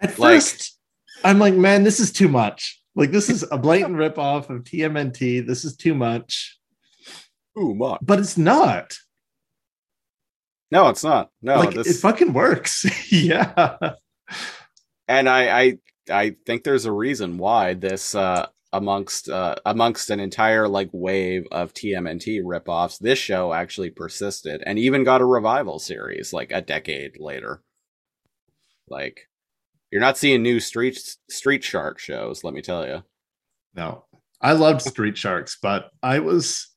At 0.00 0.18
Like- 0.18 0.40
first, 0.40 0.76
I'm 1.24 1.38
like, 1.38 1.54
man, 1.54 1.84
this 1.84 2.00
is 2.00 2.12
too 2.12 2.28
much. 2.28 2.80
Like, 2.94 3.10
this 3.10 3.30
is 3.30 3.44
a 3.50 3.58
blatant 3.58 3.96
ripoff 3.96 4.50
of 4.50 4.64
TMNT. 4.64 5.46
This 5.46 5.64
is 5.64 5.76
too 5.76 5.94
much, 5.94 6.58
Ooh, 7.58 7.74
much. 7.74 8.00
but 8.02 8.18
it's 8.18 8.36
not. 8.36 8.94
No, 10.70 10.88
it's 10.88 11.04
not. 11.04 11.30
No, 11.42 11.56
like, 11.56 11.74
this 11.74 11.98
it 11.98 12.00
fucking 12.00 12.32
works. 12.32 12.84
yeah. 13.12 13.76
and 15.08 15.28
I, 15.28 15.60
I 15.60 15.78
I 16.10 16.36
think 16.46 16.64
there's 16.64 16.86
a 16.86 16.92
reason 16.92 17.38
why 17.38 17.74
this 17.74 18.14
uh 18.14 18.46
amongst 18.72 19.28
uh 19.28 19.54
amongst 19.66 20.10
an 20.10 20.18
entire 20.18 20.66
like 20.66 20.88
wave 20.92 21.46
of 21.52 21.74
TMNT 21.74 22.42
ripoffs, 22.42 22.98
this 22.98 23.18
show 23.18 23.52
actually 23.52 23.90
persisted 23.90 24.62
and 24.64 24.78
even 24.78 25.04
got 25.04 25.20
a 25.20 25.26
revival 25.26 25.78
series 25.78 26.32
like 26.32 26.50
a 26.52 26.62
decade 26.62 27.20
later. 27.20 27.62
Like 28.88 29.28
you're 29.92 30.00
not 30.00 30.18
seeing 30.18 30.42
new 30.42 30.58
street 30.58 31.16
street 31.30 31.62
shark 31.62 31.98
shows, 32.00 32.42
let 32.42 32.54
me 32.54 32.62
tell 32.62 32.86
you. 32.86 33.02
No, 33.74 34.04
I 34.40 34.52
loved 34.52 34.82
Street 34.82 35.16
Sharks, 35.16 35.56
but 35.62 35.90
I 36.02 36.18
was 36.18 36.68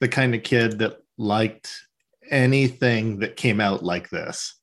the 0.00 0.08
kind 0.08 0.34
of 0.34 0.42
kid 0.42 0.78
that 0.80 0.96
liked 1.16 1.70
anything 2.30 3.20
that 3.20 3.36
came 3.36 3.60
out 3.60 3.82
like 3.84 4.10
this. 4.10 4.54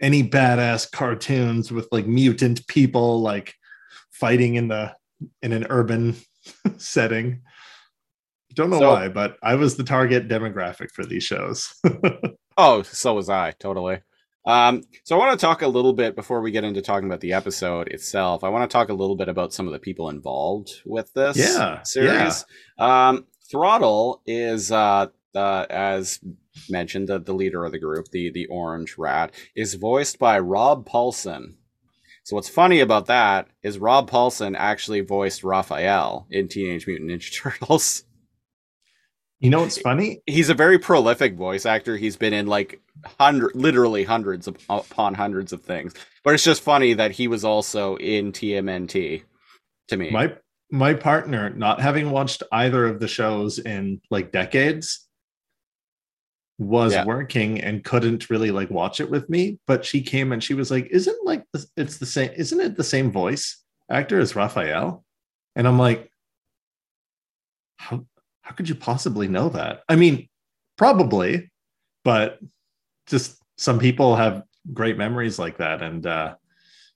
Any 0.00 0.22
badass 0.28 0.90
cartoons 0.90 1.70
with 1.70 1.88
like 1.92 2.06
mutant 2.06 2.66
people 2.66 3.20
like 3.22 3.54
fighting 4.10 4.56
in 4.56 4.68
the 4.68 4.94
in 5.42 5.52
an 5.52 5.66
urban 5.70 6.16
setting. 6.78 7.42
Don't 8.54 8.68
know 8.70 8.80
So- 8.80 8.90
why, 8.90 9.08
but 9.08 9.36
I 9.42 9.54
was 9.54 9.76
the 9.76 9.84
target 9.84 10.28
demographic 10.28 10.90
for 10.90 11.04
these 11.04 11.24
shows. 11.24 11.72
Oh, 12.58 12.82
so 12.82 13.14
was 13.14 13.30
I, 13.30 13.52
totally. 13.52 14.00
Um, 14.44 14.82
so 15.04 15.14
I 15.14 15.18
want 15.18 15.38
to 15.38 15.46
talk 15.46 15.62
a 15.62 15.68
little 15.68 15.92
bit 15.92 16.16
before 16.16 16.40
we 16.40 16.50
get 16.50 16.64
into 16.64 16.82
talking 16.82 17.08
about 17.08 17.20
the 17.20 17.32
episode 17.32 17.88
itself. 17.88 18.42
I 18.42 18.48
want 18.48 18.68
to 18.68 18.72
talk 18.72 18.88
a 18.88 18.94
little 18.94 19.16
bit 19.16 19.28
about 19.28 19.52
some 19.52 19.66
of 19.66 19.72
the 19.72 19.78
people 19.78 20.08
involved 20.08 20.82
with 20.84 21.12
this 21.14 21.36
Yeah, 21.36 21.82
series. 21.84 22.44
Um, 22.78 23.26
Throttle 23.50 24.22
is, 24.26 24.72
uh, 24.72 25.08
uh, 25.34 25.66
as 25.70 26.18
mentioned, 26.68 27.08
the, 27.08 27.18
the 27.18 27.34
leader 27.34 27.64
of 27.64 27.72
the 27.72 27.78
group, 27.78 28.08
the 28.10 28.30
the 28.30 28.46
Orange 28.46 28.96
Rat, 28.98 29.32
is 29.54 29.74
voiced 29.74 30.18
by 30.18 30.38
Rob 30.38 30.88
Paulsen. 30.88 31.54
So 32.24 32.36
what's 32.36 32.48
funny 32.48 32.80
about 32.80 33.06
that 33.06 33.48
is 33.62 33.78
Rob 33.78 34.08
Paulsen 34.08 34.54
actually 34.56 35.00
voiced 35.00 35.42
Raphael 35.42 36.26
in 36.30 36.48
Teenage 36.48 36.86
Mutant 36.86 37.10
Ninja 37.10 37.32
Turtles. 37.42 38.04
You 39.42 39.50
know 39.50 39.60
what's 39.60 39.78
funny? 39.78 40.22
he's 40.26 40.48
a 40.48 40.54
very 40.54 40.78
prolific 40.78 41.34
voice 41.36 41.66
actor. 41.66 41.96
He's 41.96 42.16
been 42.16 42.32
in 42.32 42.46
like 42.46 42.80
hundred, 43.20 43.54
literally 43.54 44.04
hundreds 44.04 44.46
of, 44.48 44.56
upon 44.70 45.14
hundreds 45.14 45.52
of 45.52 45.62
things. 45.62 45.94
But 46.24 46.34
it's 46.34 46.44
just 46.44 46.62
funny 46.62 46.94
that 46.94 47.10
he 47.10 47.28
was 47.28 47.44
also 47.44 47.96
in 47.96 48.32
TMNT. 48.32 49.22
To 49.88 49.96
me, 49.96 50.10
My 50.10 50.32
my 50.70 50.94
partner, 50.94 51.50
not 51.50 51.80
having 51.80 52.10
watched 52.10 52.42
either 52.52 52.86
of 52.86 53.00
the 53.00 53.08
shows 53.08 53.58
in 53.58 54.00
like 54.10 54.30
decades, 54.32 55.06
was 56.58 56.92
Yeah. 56.92 57.04
working 57.04 57.60
and 57.60 57.82
couldn't 57.84 58.30
really 58.30 58.52
like 58.52 58.70
watch 58.70 59.00
it 59.00 59.10
with 59.10 59.28
me. 59.28 59.58
But 59.66 59.84
she 59.84 60.00
came 60.02 60.30
and 60.32 60.42
she 60.42 60.54
was 60.54 60.70
like, 60.70 60.86
"Isn't 60.90 61.18
like 61.26 61.44
this, 61.52 61.66
it's 61.76 61.98
the 61.98 62.06
same? 62.06 62.30
Isn't 62.36 62.60
it 62.60 62.76
the 62.76 62.84
same 62.84 63.10
voice 63.10 63.60
actor 63.90 64.20
as 64.20 64.36
Raphael?" 64.36 65.04
And 65.56 65.66
I'm 65.66 65.78
like, 65.78 66.10
"How 67.76 68.06
how 68.42 68.54
could 68.54 68.68
you 68.68 68.74
possibly 68.74 69.28
know 69.28 69.48
that?" 69.50 69.82
I 69.88 69.96
mean, 69.96 70.28
probably, 70.76 71.50
but 72.04 72.38
just 73.06 73.36
some 73.56 73.78
people 73.78 74.16
have 74.16 74.42
great 74.72 74.96
memories 74.98 75.38
like 75.38 75.58
that. 75.58 75.82
And 75.82 76.06
uh, 76.06 76.34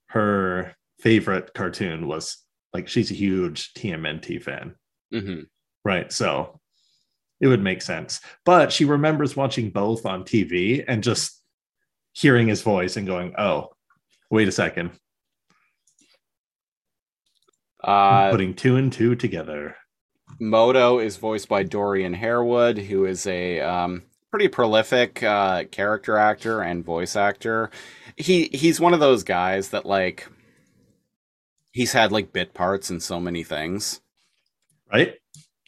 her 0.06 0.74
favorite 1.00 1.52
cartoon 1.54 2.06
was 2.06 2.38
like 2.72 2.88
she's 2.88 3.10
a 3.10 3.14
huge 3.14 3.72
TMNT 3.74 4.42
fan. 4.42 4.74
hmm 5.12 5.40
Right. 5.84 6.12
So 6.12 6.60
it 7.40 7.46
would 7.46 7.62
make 7.62 7.82
sense. 7.82 8.20
But 8.44 8.72
she 8.72 8.84
remembers 8.84 9.36
watching 9.36 9.70
both 9.70 10.04
on 10.06 10.24
TV 10.24 10.84
and 10.86 11.02
just 11.02 11.40
hearing 12.12 12.48
his 12.48 12.62
voice 12.62 12.96
and 12.96 13.06
going, 13.06 13.34
oh, 13.38 13.68
wait 14.30 14.48
a 14.48 14.52
second. 14.52 14.90
uh, 17.84 18.30
putting 18.30 18.54
two 18.54 18.76
and 18.76 18.92
two 18.92 19.14
together. 19.14 19.76
Moto 20.40 20.98
is 20.98 21.16
voiced 21.16 21.48
by 21.48 21.62
Dorian 21.62 22.14
Harewood, 22.14 22.78
who 22.78 23.06
is 23.06 23.26
a 23.26 23.60
um, 23.60 24.02
pretty 24.30 24.48
prolific 24.48 25.22
uh, 25.22 25.64
character 25.70 26.16
actor 26.18 26.60
and 26.62 26.84
voice 26.84 27.16
actor. 27.16 27.70
He 28.16 28.48
he's 28.52 28.80
one 28.80 28.94
of 28.94 29.00
those 29.00 29.22
guys 29.24 29.70
that 29.70 29.86
like 29.86 30.28
he's 31.72 31.92
had 31.92 32.12
like 32.12 32.32
bit 32.32 32.54
parts 32.54 32.90
in 32.90 33.00
so 33.00 33.20
many 33.20 33.42
things. 33.44 34.00
Right. 34.92 35.14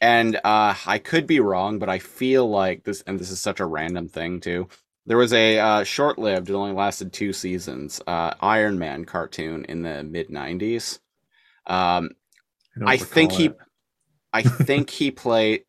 and 0.01 0.37
uh, 0.45 0.75
I 0.87 0.99
could 0.99 1.27
be 1.27 1.41
wrong, 1.41 1.79
but 1.81 1.89
I 1.89 1.99
feel 1.99 2.49
like 2.49 2.85
this, 2.85 3.03
and 3.03 3.19
this 3.19 3.31
is 3.31 3.41
such 3.41 3.61
a 3.61 3.67
random 3.67 4.09
thing 4.09 4.41
too. 4.41 4.69
There 5.07 5.17
was 5.17 5.33
a 5.33 5.59
uh, 5.59 5.85
short-lived, 5.85 6.51
it 6.51 6.55
only 6.55 6.73
lasted 6.73 7.13
two 7.13 7.33
seasons, 7.33 8.01
uh, 8.07 8.35
Iron 8.41 8.79
Man 8.79 9.05
cartoon 9.07 9.65
in 9.65 9.83
the 9.83 10.05
mid 10.05 10.29
'90s. 10.29 11.01
Um, 11.67 12.11
don't 12.79 12.89
I 12.89 12.97
think 12.97 13.33
he- 13.33 13.47
it. 13.47 13.59
I 14.33 14.43
think 14.43 14.91
he 14.91 15.11
played. 15.25 15.65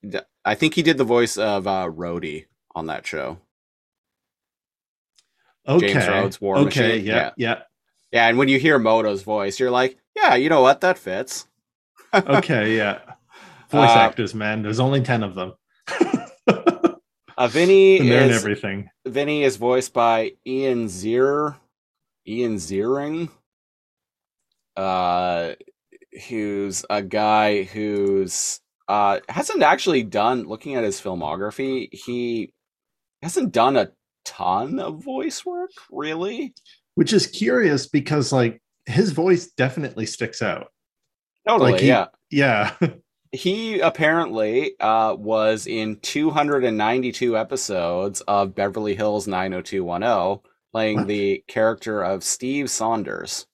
I 0.45 0.55
think 0.55 0.73
he 0.73 0.81
did 0.83 0.97
the 0.97 1.03
voice 1.03 1.37
of 1.37 1.67
uh, 1.67 1.85
Rhodey 1.89 2.45
on 2.75 2.87
that 2.87 3.05
show. 3.05 3.37
Okay. 5.67 5.93
James 5.93 6.07
Rhodes, 6.07 6.41
War 6.41 6.57
okay. 6.57 6.65
Machine, 6.65 7.05
Yeah, 7.05 7.15
yeah. 7.15 7.31
yeah. 7.37 7.59
Yeah, 8.11 8.27
and 8.27 8.39
when 8.39 8.47
you 8.47 8.57
hear 8.57 8.79
Modo's 8.79 9.21
voice, 9.21 9.59
you're 9.59 9.69
like, 9.69 9.97
yeah, 10.15 10.33
you 10.33 10.49
know 10.49 10.61
what, 10.61 10.81
that 10.81 10.97
fits. 10.97 11.45
Okay. 12.11 12.75
Yeah. 12.75 13.01
Voice 13.69 13.91
Uh, 13.91 13.99
actors, 13.99 14.33
man. 14.33 14.63
There's 14.63 14.79
only 14.79 15.01
10 15.01 15.21
of 15.21 15.35
them. 15.35 15.53
Uh, 17.37 17.47
Vinnie 17.47 17.99
and 17.99 18.09
is 18.09 18.35
everything. 18.35 18.89
Vinnie 19.05 19.43
is 19.43 19.57
voiced 19.57 19.93
by 19.93 20.31
Ian 20.47 20.87
Zier, 20.87 21.55
Ian 22.27 22.55
Ziering, 22.55 23.29
uh, 24.75 25.51
who's 26.27 26.85
a 26.89 27.01
guy 27.01 27.63
who's 27.63 28.59
uh 28.87 29.19
hasn't 29.29 29.63
actually 29.63 30.03
done. 30.03 30.43
Looking 30.43 30.75
at 30.75 30.83
his 30.83 30.99
filmography, 30.99 31.89
he 31.93 32.53
hasn't 33.21 33.51
done 33.51 33.77
a 33.77 33.91
ton 34.25 34.79
of 34.79 35.03
voice 35.03 35.45
work, 35.45 35.71
really. 35.91 36.53
Which 36.95 37.13
is 37.13 37.27
curious 37.27 37.87
because, 37.87 38.31
like, 38.33 38.61
his 38.85 39.11
voice 39.11 39.47
definitely 39.51 40.05
sticks 40.05 40.41
out. 40.41 40.67
Totally, 41.47 41.71
Like 41.73 41.81
he- 41.81 41.87
yeah. 41.87 42.05
Yeah. 42.29 42.73
He 43.31 43.79
apparently 43.79 44.71
uh, 44.79 45.13
was 45.13 45.67
in 45.67 45.97
292 45.99 47.37
episodes 47.37 48.21
of 48.21 48.55
Beverly 48.55 48.95
Hills 48.95 49.27
90210, 49.27 50.39
playing 50.71 50.97
What? 50.97 51.07
the 51.07 51.43
character 51.47 52.01
of 52.01 52.23
Steve 52.23 52.71
Sanders. 52.71 53.45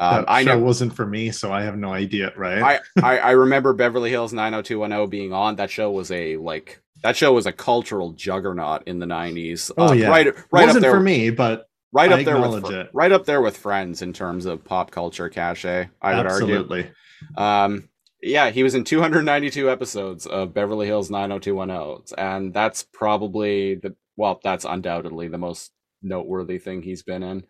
Um, 0.00 0.24
that 0.24 0.30
I 0.30 0.44
show 0.44 0.56
know. 0.58 0.64
wasn't 0.64 0.94
for 0.94 1.06
me, 1.06 1.30
so 1.32 1.52
I 1.52 1.62
have 1.62 1.76
no 1.76 1.92
idea, 1.92 2.32
right? 2.36 2.80
I, 2.96 3.02
I 3.02 3.18
I 3.18 3.30
remember 3.32 3.72
Beverly 3.72 4.10
Hills 4.10 4.32
90210 4.32 5.08
being 5.10 5.32
on. 5.32 5.56
That 5.56 5.70
show 5.70 5.90
was 5.90 6.10
a 6.10 6.36
like 6.36 6.80
that 7.02 7.16
show 7.16 7.32
was 7.32 7.46
a 7.46 7.52
cultural 7.52 8.12
juggernaut 8.12 8.84
in 8.86 8.98
the 8.98 9.06
90s. 9.06 9.70
Oh, 9.76 9.88
Uh, 9.88 9.92
yeah. 9.92 10.08
right 10.08 10.26
right 10.52 10.66
wasn't 10.66 10.82
there 10.82 10.92
for 10.92 11.00
me, 11.00 11.30
but 11.30 11.68
right 11.92 12.12
up 12.12 12.24
there 12.24 12.40
with 12.40 12.70
it. 12.70 12.90
right 12.92 13.10
up 13.12 13.24
there 13.24 13.40
with 13.40 13.56
Friends 13.56 14.02
in 14.02 14.12
terms 14.12 14.46
of 14.46 14.64
pop 14.64 14.90
culture 14.90 15.28
cachet. 15.28 15.88
I 16.02 16.16
would 16.16 16.26
argue. 16.26 16.54
absolutely. 16.56 16.90
Um, 17.36 17.88
yeah, 18.22 18.50
he 18.50 18.62
was 18.64 18.74
in 18.74 18.84
292 18.84 19.70
episodes 19.70 20.26
of 20.26 20.52
Beverly 20.54 20.86
Hills 20.86 21.08
90210, 21.10 22.14
and 22.18 22.52
that's 22.54 22.82
probably 22.82 23.76
the 23.76 23.94
well, 24.16 24.40
that's 24.42 24.64
undoubtedly 24.64 25.28
the 25.28 25.38
most 25.38 25.72
noteworthy 26.02 26.58
thing 26.58 26.82
he's 26.82 27.02
been 27.04 27.22
in. 27.22 27.44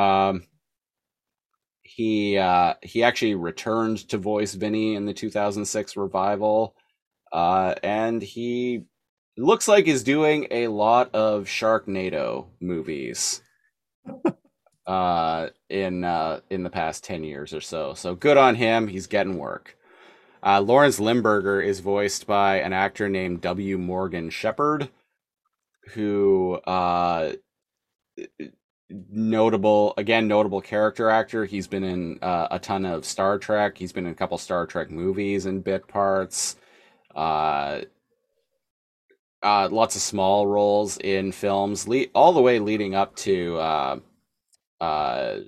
Um, 0.00 0.44
he 1.86 2.38
uh, 2.38 2.74
he 2.82 3.02
actually 3.02 3.34
returned 3.34 4.08
to 4.08 4.18
voice 4.18 4.54
Vinnie 4.54 4.96
in 4.96 5.06
the 5.06 5.14
2006 5.14 5.96
revival, 5.96 6.74
uh, 7.32 7.74
and 7.82 8.22
he 8.22 8.84
looks 9.36 9.68
like 9.68 9.86
is 9.86 10.02
doing 10.02 10.46
a 10.50 10.68
lot 10.68 11.14
of 11.14 11.44
Sharknado 11.44 12.46
movies. 12.60 13.42
uh 14.86 15.48
in 15.68 16.04
uh 16.04 16.40
in 16.48 16.62
the 16.62 16.70
past 16.70 17.04
10 17.04 17.24
years 17.24 17.52
or 17.52 17.60
so. 17.60 17.94
So 17.94 18.14
good 18.14 18.36
on 18.36 18.54
him. 18.54 18.88
He's 18.88 19.06
getting 19.06 19.36
work. 19.36 19.76
Uh 20.42 20.60
lawrence 20.60 21.00
limburger 21.00 21.60
is 21.60 21.80
voiced 21.80 22.26
by 22.26 22.60
an 22.60 22.72
actor 22.72 23.08
named 23.08 23.40
w. 23.40 23.78
Morgan 23.78 24.30
Sheppard 24.30 24.88
who 25.94 26.54
uh 26.66 27.32
notable 28.90 29.94
again 29.96 30.28
notable 30.28 30.60
character 30.60 31.10
actor 31.10 31.44
he's 31.44 31.66
been 31.66 31.82
in 31.82 32.18
uh, 32.22 32.46
a 32.52 32.58
ton 32.58 32.84
of 32.84 33.04
star 33.04 33.38
trek 33.38 33.76
he's 33.76 33.92
been 33.92 34.06
in 34.06 34.12
a 34.12 34.16
couple 34.16 34.38
star 34.38 34.66
trek 34.66 34.90
movies 34.90 35.46
and 35.46 35.64
bit 35.64 35.88
parts 35.88 36.56
uh 37.16 37.80
uh 39.42 39.68
lots 39.72 39.96
of 39.96 40.02
small 40.02 40.46
roles 40.46 40.98
in 40.98 41.32
films 41.32 41.88
le- 41.88 42.06
all 42.14 42.32
the 42.32 42.40
way 42.40 42.60
leading 42.60 42.94
up 42.94 43.16
to 43.16 43.56
uh 43.56 43.98
uh, 44.80 45.38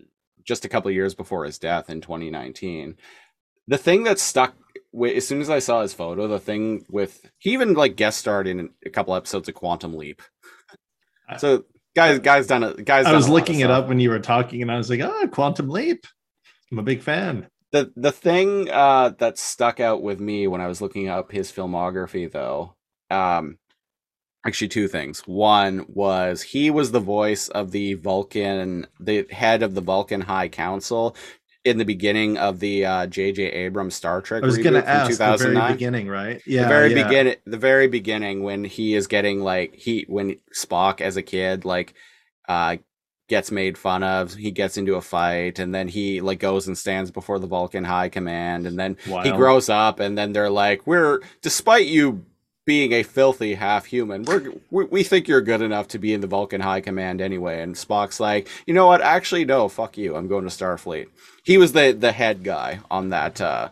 just 0.45 0.65
a 0.65 0.69
couple 0.69 0.89
of 0.89 0.95
years 0.95 1.15
before 1.15 1.45
his 1.45 1.59
death 1.59 1.91
in 1.91 2.01
2019. 2.01 2.97
The 3.67 3.79
thing 3.79 4.05
that 4.05 4.19
stuck 4.19 4.55
as 5.15 5.29
soon 5.29 5.43
as 5.43 5.51
I 5.51 5.59
saw 5.59 5.83
his 5.83 5.93
photo, 5.93 6.27
the 6.27 6.41
thing 6.41 6.87
with 6.89 7.31
he 7.39 7.53
even 7.53 7.75
like 7.75 7.97
guest 7.97 8.19
starred 8.19 8.47
in 8.47 8.71
a 8.87 8.91
couple 8.91 9.15
episodes 9.15 9.49
of 9.49 9.55
Quantum 9.55 9.95
Leap. 9.95 10.23
So 11.37 11.65
guys, 11.99 12.19
guys 12.21 12.47
done 12.47 12.63
it. 12.63 12.85
Guys, 12.85 13.07
I 13.07 13.13
was 13.13 13.27
a 13.27 13.33
lot 13.33 13.43
of 13.43 13.49
looking 13.49 13.61
it 13.61 13.71
up 13.71 13.89
when 13.89 13.99
you 14.01 14.11
were 14.11 14.21
talking, 14.21 14.63
and 14.63 14.71
I 14.71 14.77
was 14.77 14.89
like, 14.89 15.01
"Ah, 15.03 15.27
Quantum 15.27 15.69
Leap." 15.69 16.07
I'm 16.71 16.79
a 16.79 16.83
big 16.83 17.03
fan. 17.03 17.49
the 17.73 17.93
the 17.97 18.13
thing 18.13 18.71
uh, 18.71 19.11
that 19.19 19.39
stuck 19.39 19.81
out 19.81 20.03
with 20.03 20.21
me 20.21 20.47
when 20.47 20.61
I 20.61 20.69
was 20.69 20.81
looking 20.81 21.09
up 21.09 21.33
his 21.33 21.51
filmography, 21.51 22.31
though, 22.31 22.75
um, 23.11 23.59
actually 24.47 24.69
two 24.69 24.89
things. 24.89 25.21
One 25.27 25.87
was 25.89 26.43
he 26.43 26.71
was 26.71 26.93
the 26.93 27.01
voice 27.01 27.49
of 27.49 27.73
the 27.73 27.95
Vulcan, 27.95 28.87
the 29.01 29.27
head 29.31 29.63
of 29.63 29.75
the 29.75 29.81
Vulcan 29.81 30.21
High 30.23 30.49
Council 30.49 31.17
in 31.65 31.79
the 31.79 31.85
beginning 31.85 32.39
of 32.39 32.61
the 32.61 32.87
uh, 32.87 33.07
J.J. 33.07 33.43
Abrams 33.43 33.95
Star 33.95 34.21
Trek 34.21 34.43
I 34.43 34.47
was 34.47 34.59
going 34.59 34.75
to 34.75 34.89
ask 34.89 35.19
the 35.19 35.37
very 35.37 35.73
beginning, 35.73 36.09
right? 36.09 36.41
Yeah, 36.47 36.63
the 36.63 36.69
very 36.69 36.95
yeah. 36.95 37.05
beginning 37.05 37.37
the 37.45 37.59
very 37.59 37.89
beginning 37.89 38.43
when 38.43 38.65
he 38.65 38.95
is 38.95 39.07
getting 39.07 39.41
like 39.41 39.75
he 39.75 40.05
when 40.09 40.37
spock 40.55 41.01
as 41.01 41.17
a 41.17 41.23
kid 41.23 41.65
like 41.65 41.95
uh 42.49 42.77
gets 43.29 43.51
made 43.51 43.77
fun 43.77 44.03
of 44.03 44.35
he 44.35 44.51
gets 44.51 44.79
into 44.79 44.95
a 44.95 45.03
fight 45.03 45.59
and 45.59 45.75
then 45.75 45.87
he 45.87 46.21
like 46.21 46.41
goes 46.41 46.67
and 46.67 46.79
stands 46.79 47.11
before 47.11 47.39
the 47.39 47.47
vulcan 47.47 47.85
high 47.85 48.09
command 48.09 48.67
and 48.67 48.79
then 48.79 48.97
he 49.23 49.31
grows 49.33 49.69
up 49.69 50.01
and 50.01 50.17
then 50.17 50.33
they're 50.33 50.51
like 50.51 50.87
we're 50.87 51.21
despite 51.43 51.87
you 51.87 52.25
being 52.65 52.93
a 52.93 53.03
filthy 53.03 53.55
half 53.55 53.85
human 53.85 54.25
we're 54.25 54.51
we, 54.71 54.85
we 54.85 55.03
think 55.03 55.29
you're 55.29 55.43
good 55.43 55.61
enough 55.61 55.89
to 55.89 55.99
be 55.99 56.15
in 56.15 56.23
the 56.23 56.27
vulcan 56.27 56.61
high 56.61 56.81
command 56.81 57.21
anyway 57.21 57.61
and 57.61 57.75
spock's 57.75 58.19
like 58.19 58.49
you 58.67 58.73
know 58.73 58.87
what 58.87 59.03
actually 59.03 59.45
no 59.45 59.69
fuck 59.69 59.99
you 59.99 60.17
i'm 60.17 60.27
going 60.27 60.45
to 60.45 60.51
starfleet 60.51 61.09
he 61.49 61.57
was 61.59 61.73
the 61.73 61.93
the 61.99 62.13
head 62.13 62.45
guy 62.45 62.79
on 62.91 63.09
that 63.11 63.41
uh 63.41 63.69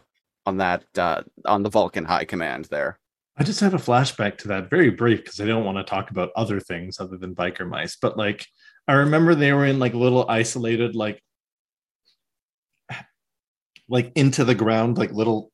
on 0.46 0.56
that 0.56 0.84
uh 0.96 1.22
on 1.44 1.62
the 1.62 1.70
vulcan 1.70 2.04
high 2.04 2.24
command 2.24 2.64
there 2.66 2.98
I 3.38 3.44
just 3.44 3.60
had 3.60 3.74
a 3.74 3.76
flashback 3.88 4.38
to 4.38 4.48
that, 4.48 4.70
very 4.70 4.88
brief, 4.88 5.22
because 5.22 5.38
I 5.42 5.44
don't 5.44 5.66
want 5.66 5.76
to 5.76 5.84
talk 5.84 6.10
about 6.10 6.30
other 6.36 6.58
things 6.58 6.98
other 6.98 7.18
than 7.18 7.34
biker 7.34 7.68
mice. 7.68 7.94
But 8.00 8.16
like, 8.16 8.46
I 8.88 8.94
remember 8.94 9.34
they 9.34 9.52
were 9.52 9.66
in 9.66 9.78
like 9.78 9.92
little 9.92 10.24
isolated, 10.26 10.94
like, 10.94 11.20
like 13.90 14.10
into 14.16 14.42
the 14.44 14.54
ground, 14.54 14.96
like 14.96 15.12
little 15.12 15.52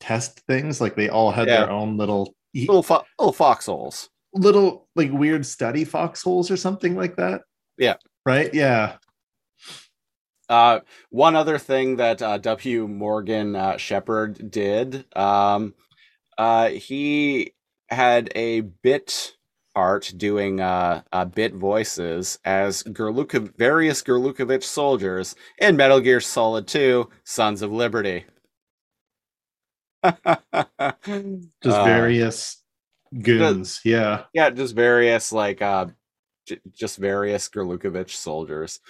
test 0.00 0.40
things. 0.48 0.80
Like 0.80 0.96
they 0.96 1.08
all 1.08 1.30
had 1.30 1.46
Yeah. 1.46 1.58
their 1.60 1.70
own 1.70 1.96
little, 1.96 2.34
little 2.52 2.82
fo- 2.82 3.04
little 3.18 3.32
foxholes. 3.32 4.08
little 4.34 4.88
like 4.96 5.12
weird 5.12 5.46
study 5.46 5.84
foxholes 5.84 6.50
or 6.50 6.56
something 6.56 6.96
like 6.96 7.14
that. 7.14 7.42
Yeah. 7.78 7.94
Right. 8.26 8.52
Yeah. 8.52 8.96
Uh, 10.50 10.80
one 11.10 11.36
other 11.36 11.58
thing 11.58 11.96
that 11.96 12.22
uh, 12.22 12.38
W. 12.38 12.88
Morgan 12.88 13.56
uh, 13.56 13.78
Sheppard 13.78 14.50
did, 14.50 15.06
um, 15.16 15.74
uh, 16.38 16.70
he 16.70 17.54
had 17.88 18.30
a 18.34 18.62
bit 18.62 19.36
part 19.74 20.12
doing 20.16 20.60
uh, 20.60 21.02
uh, 21.12 21.24
bit 21.26 21.54
voices 21.54 22.38
as 22.44 22.82
various 22.82 24.02
Gurlukovich 24.02 24.64
soldiers 24.64 25.36
in 25.58 25.76
Metal 25.76 26.00
Gear 26.00 26.20
Solid 26.20 26.66
2: 26.68 27.08
Sons 27.24 27.62
of 27.62 27.72
Liberty. 27.72 28.26
Just 31.62 31.78
Uh, 31.78 31.84
various 31.84 32.62
goons. 33.22 33.80
yeah. 33.84 34.24
yeah, 34.34 34.50
just 34.50 34.74
various 34.74 35.32
like 35.32 35.62
uh, 35.62 35.86
j- 36.46 36.60
just 36.72 36.98
various 36.98 37.48
Gurlukovich 37.48 38.10
soldiers. 38.10 38.80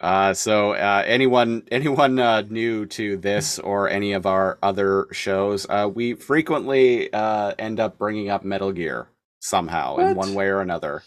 Uh, 0.00 0.32
so 0.32 0.72
uh, 0.72 1.02
anyone 1.06 1.64
anyone 1.70 2.18
uh, 2.18 2.42
new 2.42 2.86
to 2.86 3.16
this 3.16 3.58
or 3.58 3.88
any 3.88 4.12
of 4.12 4.26
our 4.26 4.58
other 4.62 5.06
shows, 5.12 5.66
uh, 5.68 5.88
we 5.92 6.14
frequently 6.14 7.12
uh, 7.12 7.52
end 7.58 7.80
up 7.80 7.98
bringing 7.98 8.30
up 8.30 8.44
Metal 8.44 8.72
Gear 8.72 9.08
somehow 9.40 9.96
in 9.96 10.14
one 10.16 10.34
way 10.34 10.46
or 10.46 10.60
another, 10.60 11.02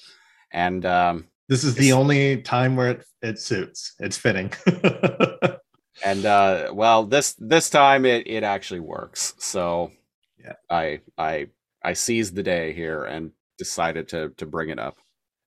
and 0.51 0.85
um, 0.85 1.27
This 1.47 1.63
is 1.63 1.75
the 1.75 1.93
only 1.93 2.41
time 2.41 2.75
where 2.75 2.89
it, 2.91 3.05
it 3.21 3.39
suits. 3.39 3.93
It's 3.99 4.17
fitting. 4.17 4.51
and 6.03 6.25
uh, 6.25 6.71
well, 6.73 7.05
this 7.05 7.33
this 7.39 7.69
time 7.69 8.05
it 8.05 8.27
it 8.27 8.43
actually 8.43 8.79
works. 8.81 9.33
So 9.39 9.91
Yeah. 10.37 10.53
I 10.69 11.01
I 11.17 11.47
I 11.83 11.93
seized 11.93 12.35
the 12.35 12.43
day 12.43 12.73
here 12.73 13.03
and 13.05 13.31
decided 13.57 14.09
to 14.09 14.29
to 14.37 14.45
bring 14.45 14.69
it 14.69 14.79
up. 14.79 14.97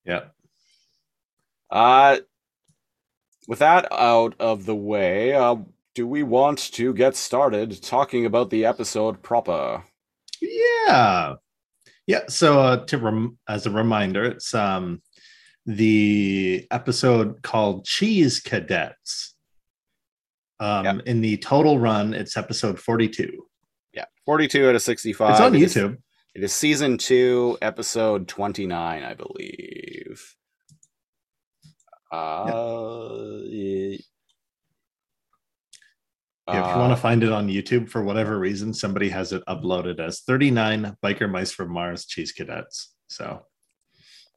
yeah. 0.04 0.24
Uh, 1.70 2.18
with 3.48 3.58
that 3.60 3.86
out 3.92 4.34
of 4.40 4.66
the 4.66 4.74
way, 4.74 5.32
uh, 5.34 5.56
do 5.94 6.06
we 6.06 6.22
want 6.22 6.58
to 6.72 6.92
get 6.94 7.14
started 7.16 7.82
talking 7.82 8.26
about 8.26 8.50
the 8.50 8.64
episode 8.64 9.22
proper? 9.22 9.84
Yeah. 10.40 11.34
Yeah. 12.06 12.22
So 12.28 12.60
uh, 12.60 12.84
to 12.86 12.98
rem- 12.98 13.38
as 13.48 13.66
a 13.66 13.70
reminder, 13.70 14.24
it's 14.24 14.54
um 14.54 15.02
the 15.66 16.66
episode 16.70 17.42
called 17.42 17.84
Cheese 17.86 18.40
Cadets. 18.40 19.34
Um 20.60 20.84
Yep. 20.84 21.06
in 21.06 21.20
the 21.20 21.36
total 21.38 21.78
run, 21.78 22.12
it's 22.14 22.36
episode 22.36 22.78
42. 22.78 23.46
Yeah, 23.92 24.04
42 24.26 24.68
out 24.68 24.74
of 24.74 24.82
65. 24.82 25.30
it's 25.30 25.40
on 25.40 25.54
It 25.54 25.62
is- 25.62 25.74
YouTube. 25.74 25.96
it 26.34 26.42
is 26.44 26.52
season 26.52 26.98
2, 26.98 27.58
episode 27.62 28.26
29, 28.28 29.02
I 29.02 29.14
believe. 29.14 30.34
Uh, 32.14 33.40
yeah. 33.44 33.96
Yeah, 36.46 36.68
if 36.68 36.74
you 36.74 36.80
want 36.80 36.92
to 36.92 37.00
find 37.00 37.22
it 37.24 37.32
on 37.32 37.48
YouTube 37.48 37.88
for 37.88 38.02
whatever 38.02 38.38
reason, 38.38 38.74
somebody 38.74 39.08
has 39.08 39.32
it 39.32 39.42
uploaded 39.48 39.98
as 39.98 40.20
39 40.20 40.94
Biker 41.02 41.30
Mice 41.30 41.50
from 41.52 41.72
Mars 41.72 42.04
Cheese 42.04 42.32
Cadets. 42.32 42.94
So 43.08 43.46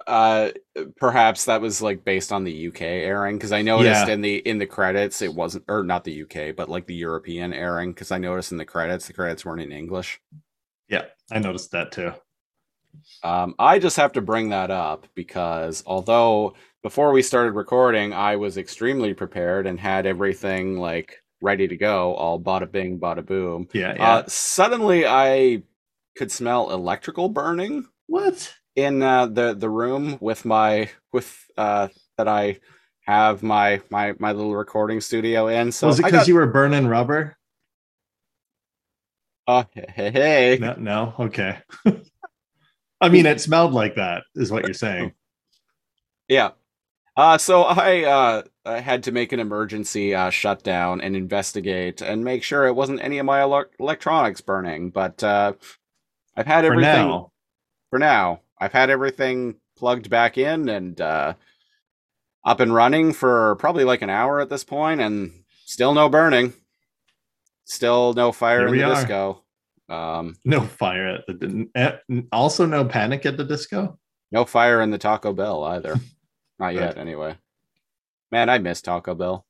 uh 0.06 0.52
perhaps 0.98 1.46
that 1.46 1.60
was 1.60 1.82
like 1.82 2.06
based 2.06 2.32
on 2.32 2.46
the 2.46 2.68
UK 2.68 2.82
airing 2.82 3.36
because 3.36 3.52
I 3.52 3.62
noticed 3.62 4.08
Yeah. 4.08 4.14
in 4.14 4.22
the 4.22 4.36
in 4.38 4.58
the 4.58 4.66
credits 4.68 5.22
it 5.22 5.34
wasn't 5.34 5.66
or 5.68 5.84
not 5.84 6.04
the 6.06 6.22
UK 6.22 6.56
but 6.56 6.70
like 6.70 6.86
the 6.86 6.96
European 6.96 7.52
airing 7.52 7.92
because 7.92 8.12
I 8.12 8.20
noticed 8.20 8.52
in 8.54 8.58
the 8.58 8.64
credits 8.64 9.08
the 9.08 9.14
credits 9.14 9.44
weren't 9.44 9.60
in 9.62 9.72
English. 9.74 10.22
yeah, 10.88 11.06
I 11.30 11.40
noticed 11.40 11.72
that 11.72 11.92
too. 11.92 12.14
Um 13.24 13.56
I 13.60 13.80
just 13.80 13.98
have 13.98 14.14
to 14.14 14.22
bring 14.22 14.50
that 14.50 14.72
up 14.72 15.08
because 15.16 15.84
although 15.86 16.56
before 16.84 17.12
we 17.12 17.22
started 17.22 17.52
recording 17.54 18.14
I 18.14 18.36
was 18.36 18.58
extremely 18.58 19.14
prepared 19.14 19.68
and 19.68 19.80
had 19.80 20.06
everything 20.06 20.78
like 20.80 21.22
ready 21.42 21.68
to 21.68 21.78
go 21.78 22.14
all 22.16 22.40
bada 22.40 22.72
bing 22.72 23.00
bada 23.00 23.26
boom 23.26 23.68
Yeah, 23.74 23.96
yeah. 23.96 24.00
uh 24.04 24.24
suddenly 24.28 25.06
I 25.08 25.64
could 26.18 26.32
smell 26.32 26.72
electrical 26.72 27.30
burning 27.30 27.88
what? 28.08 28.54
in 28.76 29.02
uh, 29.02 29.26
the 29.28 29.54
the 29.54 29.70
room 29.70 30.18
with 30.22 30.46
my 30.46 30.90
with 31.14 31.46
uh 31.58 31.88
that 32.18 32.28
I 32.28 32.60
have 33.02 33.44
my 33.44 33.82
my 33.90 34.14
my 34.20 34.32
little 34.34 34.56
recording 34.56 35.02
studio 35.02 35.48
in. 35.48 35.72
So 35.72 35.88
Was 35.88 36.00
it 36.00 36.04
because 36.04 36.12
got, 36.12 36.28
you 36.28 36.36
were 36.36 36.46
burning 36.46 36.88
rubber? 36.88 37.38
uh, 39.48 39.64
hey, 39.74 40.12
hey 40.12 40.60
No, 40.60 40.74
no, 40.78 41.14
okay. 41.20 41.60
I 43.00 43.10
mean, 43.10 43.26
it 43.26 43.40
smelled 43.42 43.74
like 43.74 43.96
that, 43.96 44.24
is 44.36 44.52
what 44.52 44.66
you're 44.66 44.74
saying. 44.74 45.14
yeah. 46.28 46.52
Uh, 47.16 47.38
so 47.38 47.64
I 47.64 48.04
uh 48.04 48.44
I 48.66 48.80
had 48.80 49.04
to 49.04 49.12
make 49.12 49.32
an 49.32 49.40
emergency 49.40 50.14
uh, 50.14 50.30
shutdown 50.30 51.02
and 51.02 51.16
investigate 51.16 52.02
and 52.02 52.24
make 52.24 52.44
sure 52.44 52.68
it 52.68 52.76
wasn't 52.76 53.02
any 53.02 53.18
of 53.18 53.26
my 53.26 53.40
ele- 53.42 53.66
electronics 53.80 54.42
burning. 54.42 54.90
But 54.90 55.24
uh, 55.24 55.54
I've 56.36 56.46
had 56.46 56.66
For 56.66 56.74
everything 56.74 57.08
now, 57.08 57.32
for 57.90 57.98
now. 58.00 58.42
I've 58.60 58.74
had 58.74 58.90
everything 58.90 59.56
plugged 59.78 60.10
back 60.10 60.38
in 60.38 60.68
and 60.70 61.00
uh, 61.00 61.34
up 62.44 62.60
and 62.60 62.74
running 62.74 63.14
for 63.14 63.56
probably 63.56 63.84
like 63.84 64.02
an 64.02 64.10
hour 64.10 64.40
at 64.40 64.50
this 64.50 64.64
point, 64.64 65.00
and 65.02 65.44
still 65.66 65.94
no 65.94 66.10
burning. 66.10 66.54
Still 67.66 68.14
no 68.14 68.32
fire 68.32 68.60
Here 68.60 68.68
in 68.70 68.78
the 68.78 68.84
are. 68.84 68.96
disco. 68.96 69.44
Um, 69.90 70.36
no 70.46 70.62
fire 70.62 71.08
at 71.08 71.28
the. 71.28 71.68
eh, 71.76 72.24
Also, 72.32 72.66
no 72.66 72.86
panic 72.86 73.26
at 73.26 73.38
the 73.38 73.44
disco. 73.46 73.98
no 74.32 74.46
fire 74.46 74.82
in 74.82 74.92
the 74.92 74.98
Taco 74.98 75.34
Bell 75.34 75.64
either. 75.64 75.96
Not 76.60 76.74
yet, 76.74 76.96
Good. 76.96 77.02
anyway. 77.02 77.38
Man, 78.32 78.50
I 78.50 78.58
miss 78.58 78.82
Taco 78.82 79.16
Bell. 79.16 79.46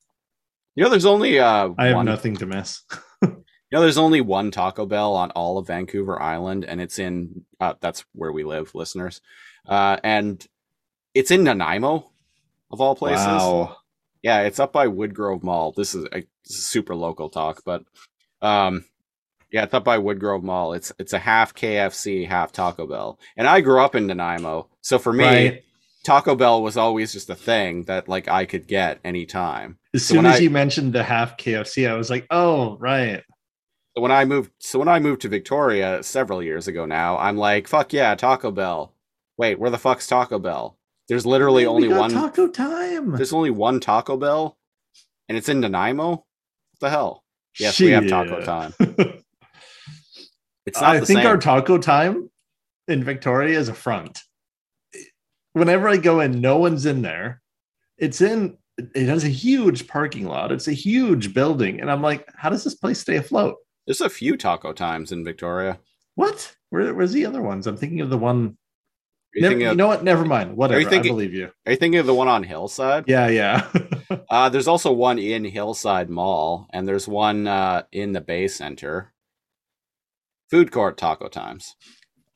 You 0.76 0.84
know, 0.84 0.90
there's 0.90 1.06
only 1.06 1.40
uh, 1.40 1.70
I 1.78 1.88
have 1.88 1.96
one. 1.96 2.06
nothing 2.06 2.36
to 2.38 2.46
miss. 2.46 2.82
You 3.70 3.76
know, 3.76 3.82
there's 3.82 3.98
only 3.98 4.22
one 4.22 4.50
Taco 4.50 4.86
Bell 4.86 5.14
on 5.14 5.32
all 5.32 5.58
of 5.58 5.68
Vancouver 5.68 6.22
Island, 6.22 6.64
and 6.64 6.80
it's 6.80 7.00
in 7.00 7.44
uh, 7.60 7.74
that's 7.82 8.06
where 8.14 8.32
we 8.32 8.46
live, 8.46 8.74
listeners. 8.74 9.20
Uh, 9.68 9.98
and 10.06 10.48
it's 11.14 11.32
in 11.32 11.44
Nanaimo, 11.44 12.10
of 12.72 12.80
all 12.80 12.96
places. 12.96 13.26
Wow. 13.26 13.76
Yeah, 14.22 14.44
it's 14.44 14.62
up 14.62 14.72
by 14.72 14.88
Woodgrove 14.88 15.44
Mall. 15.44 15.74
This 15.76 15.96
is 15.96 16.06
a, 16.06 16.10
this 16.46 16.58
is 16.58 16.66
super 16.66 16.96
local 16.96 17.28
talk, 17.30 17.62
but 17.66 17.84
um, 18.42 18.86
yeah, 19.52 19.64
it's 19.64 19.74
up 19.74 19.84
by 19.84 19.98
Woodgrove 19.98 20.44
Mall. 20.44 20.74
It's 20.74 20.92
it's 21.00 21.14
a 21.14 21.20
half 21.20 21.54
KFC, 21.54 22.28
half 22.28 22.52
Taco 22.52 22.86
Bell, 22.88 23.20
and 23.38 23.48
I 23.48 23.62
grew 23.62 23.80
up 23.80 23.96
in 23.96 24.08
Nanaimo, 24.08 24.68
so 24.82 25.00
for 25.00 25.14
me, 25.14 25.24
Right. 25.26 25.64
Taco 26.04 26.36
Bell 26.36 26.62
was 26.64 26.78
always 26.78 27.12
just 27.12 27.30
a 27.30 27.36
thing 27.36 27.84
that 27.84 28.08
like 28.08 28.28
I 28.30 28.46
could 28.46 28.68
get 28.68 29.00
anytime. 29.04 29.78
As 29.94 30.06
So 30.06 30.16
soon 30.16 30.26
as 30.26 30.36
I- 30.38 30.40
you 30.40 30.50
mentioned 30.50 30.94
the 30.94 31.04
half 31.04 31.38
KFC, 31.38 31.90
I 31.90 31.96
was 31.96 32.10
like, 32.10 32.26
oh, 32.30 32.78
right. 32.80 33.24
So 33.96 34.02
when 34.02 34.12
I 34.12 34.24
moved, 34.26 34.52
so 34.60 34.80
when 34.80 34.88
I 34.88 35.00
moved 35.00 35.22
to 35.24 35.28
Victoria 35.30 36.04
several 36.04 36.42
years 36.44 36.68
ago 36.68 36.86
now, 36.86 37.18
I'm 37.18 37.36
like, 37.36 37.68
fuck 37.68 37.92
yeah, 37.94 38.14
Taco 38.16 38.52
Bell. 38.52 38.94
Wait, 39.38 39.60
where 39.60 39.70
the 39.72 39.78
fuck's 39.78 40.08
Taco 40.08 40.40
Bell? 40.40 40.78
There's 41.10 41.26
literally 41.26 41.64
Man, 41.64 41.74
only 41.74 41.88
one. 41.90 42.12
taco 42.12 42.48
time. 42.48 43.12
There's 43.14 43.34
only 43.34 43.50
one 43.50 43.80
Taco 43.80 44.16
Bell, 44.18 44.58
and 45.28 45.38
it's 45.38 45.50
in 45.50 45.60
Nanaimo. 45.62 46.10
What 46.12 46.26
the 46.80 46.90
hell? 46.90 47.24
Yes, 47.60 47.80
we 47.80 47.92
have 47.92 48.08
taco 48.08 48.42
time. 48.42 48.74
It's 50.68 50.80
not 50.82 50.96
I 50.98 51.00
think 51.00 51.20
same. 51.20 51.28
our 51.28 51.38
taco 51.38 51.78
time 51.78 52.30
in 52.88 53.04
Victoria 53.04 53.58
is 53.58 53.70
a 53.70 53.74
front. 53.74 54.22
Whenever 55.54 55.88
I 55.88 55.98
go 55.98 56.20
in, 56.20 56.40
no 56.42 56.58
one's 56.58 56.86
in 56.86 57.02
there. 57.02 57.42
It's 57.98 58.22
in. 58.22 58.58
It 58.78 59.08
has 59.08 59.24
a 59.24 59.30
huge 59.30 59.88
parking 59.88 60.28
lot. 60.28 60.52
It's 60.52 60.68
a 60.68 60.74
huge 60.74 61.34
building, 61.34 61.82
and 61.82 61.90
I'm 61.90 62.04
like, 62.04 62.28
how 62.36 62.50
does 62.50 62.64
this 62.64 62.76
place 62.76 63.00
stay 63.00 63.16
afloat? 63.16 63.56
There's 63.88 64.02
a 64.02 64.10
few 64.10 64.38
taco 64.38 64.72
times 64.74 65.12
in 65.12 65.24
Victoria. 65.24 65.80
What? 66.14 66.54
Where, 66.70 66.94
where's 66.94 67.14
the 67.14 67.26
other 67.26 67.42
ones? 67.42 67.66
I'm 67.66 67.78
thinking 67.78 68.02
of 68.02 68.10
the 68.10 68.18
one. 68.18 68.58
You, 69.34 69.42
Never, 69.42 69.58
you 69.60 69.70
of, 69.72 69.78
know 69.78 69.88
what? 69.88 70.04
Never 70.04 70.26
mind. 70.26 70.56
Whatever. 70.58 70.82
thinking- 70.84 71.12
I 71.12 71.16
believe 71.16 71.34
you. 71.34 71.50
are 71.66 71.72
you 71.72 71.78
thinking 71.78 72.00
of 72.00 72.06
the 72.06 72.14
one 72.14 72.28
on 72.28 72.44
Hillside? 72.44 73.06
Yeah, 73.08 73.28
yeah. 73.30 73.68
Uh, 74.30 74.48
there's 74.48 74.68
also 74.70 74.92
one 74.92 75.20
in 75.20 75.44
Hillside 75.44 76.10
Mall, 76.10 76.66
and 76.72 76.88
there's 76.88 77.08
one 77.10 77.46
uh, 77.46 77.84
in 77.92 78.14
the 78.14 78.22
Bay 78.22 78.48
Center. 78.48 79.14
Food 80.50 80.72
court 80.72 80.98
taco 80.98 81.28
times. 81.28 81.76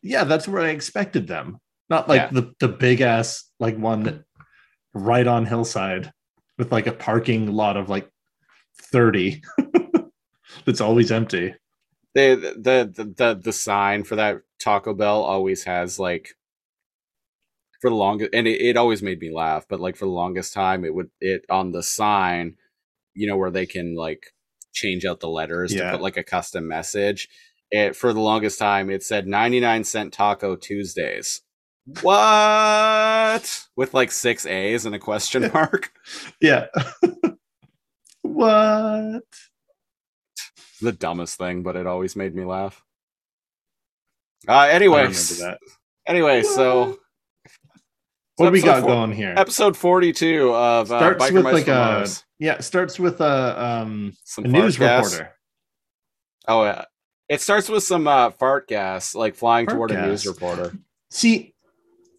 yeah, 0.03 0.23
that's 0.23 0.47
where 0.47 0.63
I 0.63 0.69
expected 0.69 1.27
them. 1.27 1.57
Not 1.89 2.09
like 2.09 2.21
Yeah. 2.21 2.29
the, 2.41 2.53
the 2.59 2.67
big 2.67 3.01
ass 3.01 3.49
like 3.59 3.77
one 3.77 4.03
that- 4.03 4.23
right 4.93 5.25
on 5.27 5.45
hillside 5.45 6.11
with 6.57 6.71
like 6.71 6.87
a 6.87 6.91
parking 6.91 7.51
lot 7.53 7.77
of 7.77 7.87
like 7.89 8.09
30 8.91 9.41
that's 10.65 10.81
always 10.81 11.11
empty. 11.11 11.55
The, 12.13 12.35
the 12.57 12.91
the 12.93 13.03
the 13.05 13.39
the 13.41 13.53
sign 13.53 14.03
for 14.03 14.17
that 14.17 14.41
Taco 14.59 14.93
Bell 14.93 15.21
always 15.21 15.63
has 15.63 15.97
like 15.97 16.35
for 17.79 17.89
the 17.89 17.95
longest, 17.95 18.31
and 18.33 18.47
it, 18.47 18.61
it 18.61 18.77
always 18.77 19.01
made 19.01 19.19
me 19.19 19.31
laugh. 19.33 19.65
But 19.69 19.79
like 19.79 19.95
for 19.95 20.05
the 20.05 20.11
longest 20.11 20.53
time, 20.53 20.83
it 20.83 20.93
would 20.93 21.09
it 21.21 21.45
on 21.49 21.71
the 21.71 21.81
sign, 21.81 22.57
you 23.13 23.27
know, 23.27 23.37
where 23.37 23.49
they 23.51 23.65
can 23.65 23.95
like 23.95 24.33
change 24.73 25.05
out 25.05 25.19
the 25.21 25.29
letters 25.29 25.73
Yeah. 25.73 25.85
to 25.85 25.91
put 25.97 26.01
like 26.01 26.17
a 26.17 26.23
custom 26.23 26.67
message. 26.67 27.29
It 27.71 27.95
for 27.95 28.11
the 28.13 28.19
longest 28.19 28.59
time, 28.59 28.89
it 28.89 29.01
said 29.03 29.27
ninety 29.27 29.59
nine 29.59 29.83
cent 29.83 30.11
taco 30.13 30.55
Tuesdays. 30.55 31.41
What? 32.01 33.65
With 33.75 33.93
like 33.93 34.11
six 34.11 34.45
A's 34.45 34.85
and 34.85 34.93
a 34.93 34.99
question 34.99 35.49
mark. 35.53 35.91
Yeah. 36.41 36.67
what? 38.21 39.23
the 40.81 40.91
dumbest 40.91 41.37
thing, 41.37 41.61
but 41.63 41.75
it 41.75 41.85
always 41.85 42.15
made 42.15 42.33
me 42.35 42.43
laugh. 42.43 42.83
Uh 44.47 44.53
I 44.53 44.69
anyways, 44.71 45.39
remember 45.39 45.57
anyway, 46.07 46.41
so 46.43 46.79
What? 46.85 46.97
What 48.37 48.45
do 48.47 48.51
we 48.53 48.61
got 48.63 48.81
four- 48.81 48.89
going 48.89 49.11
here? 49.11 49.33
episode 49.37 49.77
42 49.77 50.53
of 50.53 50.91
uh, 50.91 50.97
Starts 50.97 51.23
Biker 51.23 51.33
with 51.43 51.53
like 51.53 51.67
a 51.67 51.71
Mars. 51.75 52.23
yeah, 52.39 52.59
starts 52.59 52.97
with 52.99 53.21
a 53.21 53.63
um 53.63 54.13
Some 54.23 54.45
a 54.45 54.47
news 54.47 54.77
gas. 54.77 55.13
reporter. 55.13 55.35
Oh, 56.47 56.63
yeah. 56.63 56.85
It 57.31 57.39
starts 57.39 57.69
with 57.69 57.83
some 57.83 58.09
uh, 58.09 58.31
fart 58.31 58.67
gas, 58.67 59.15
like 59.15 59.35
flying 59.35 59.65
Fart 59.65 59.77
toward 59.77 59.91
a 59.91 60.05
news 60.05 60.27
reporter. 60.27 60.77
See, 61.11 61.55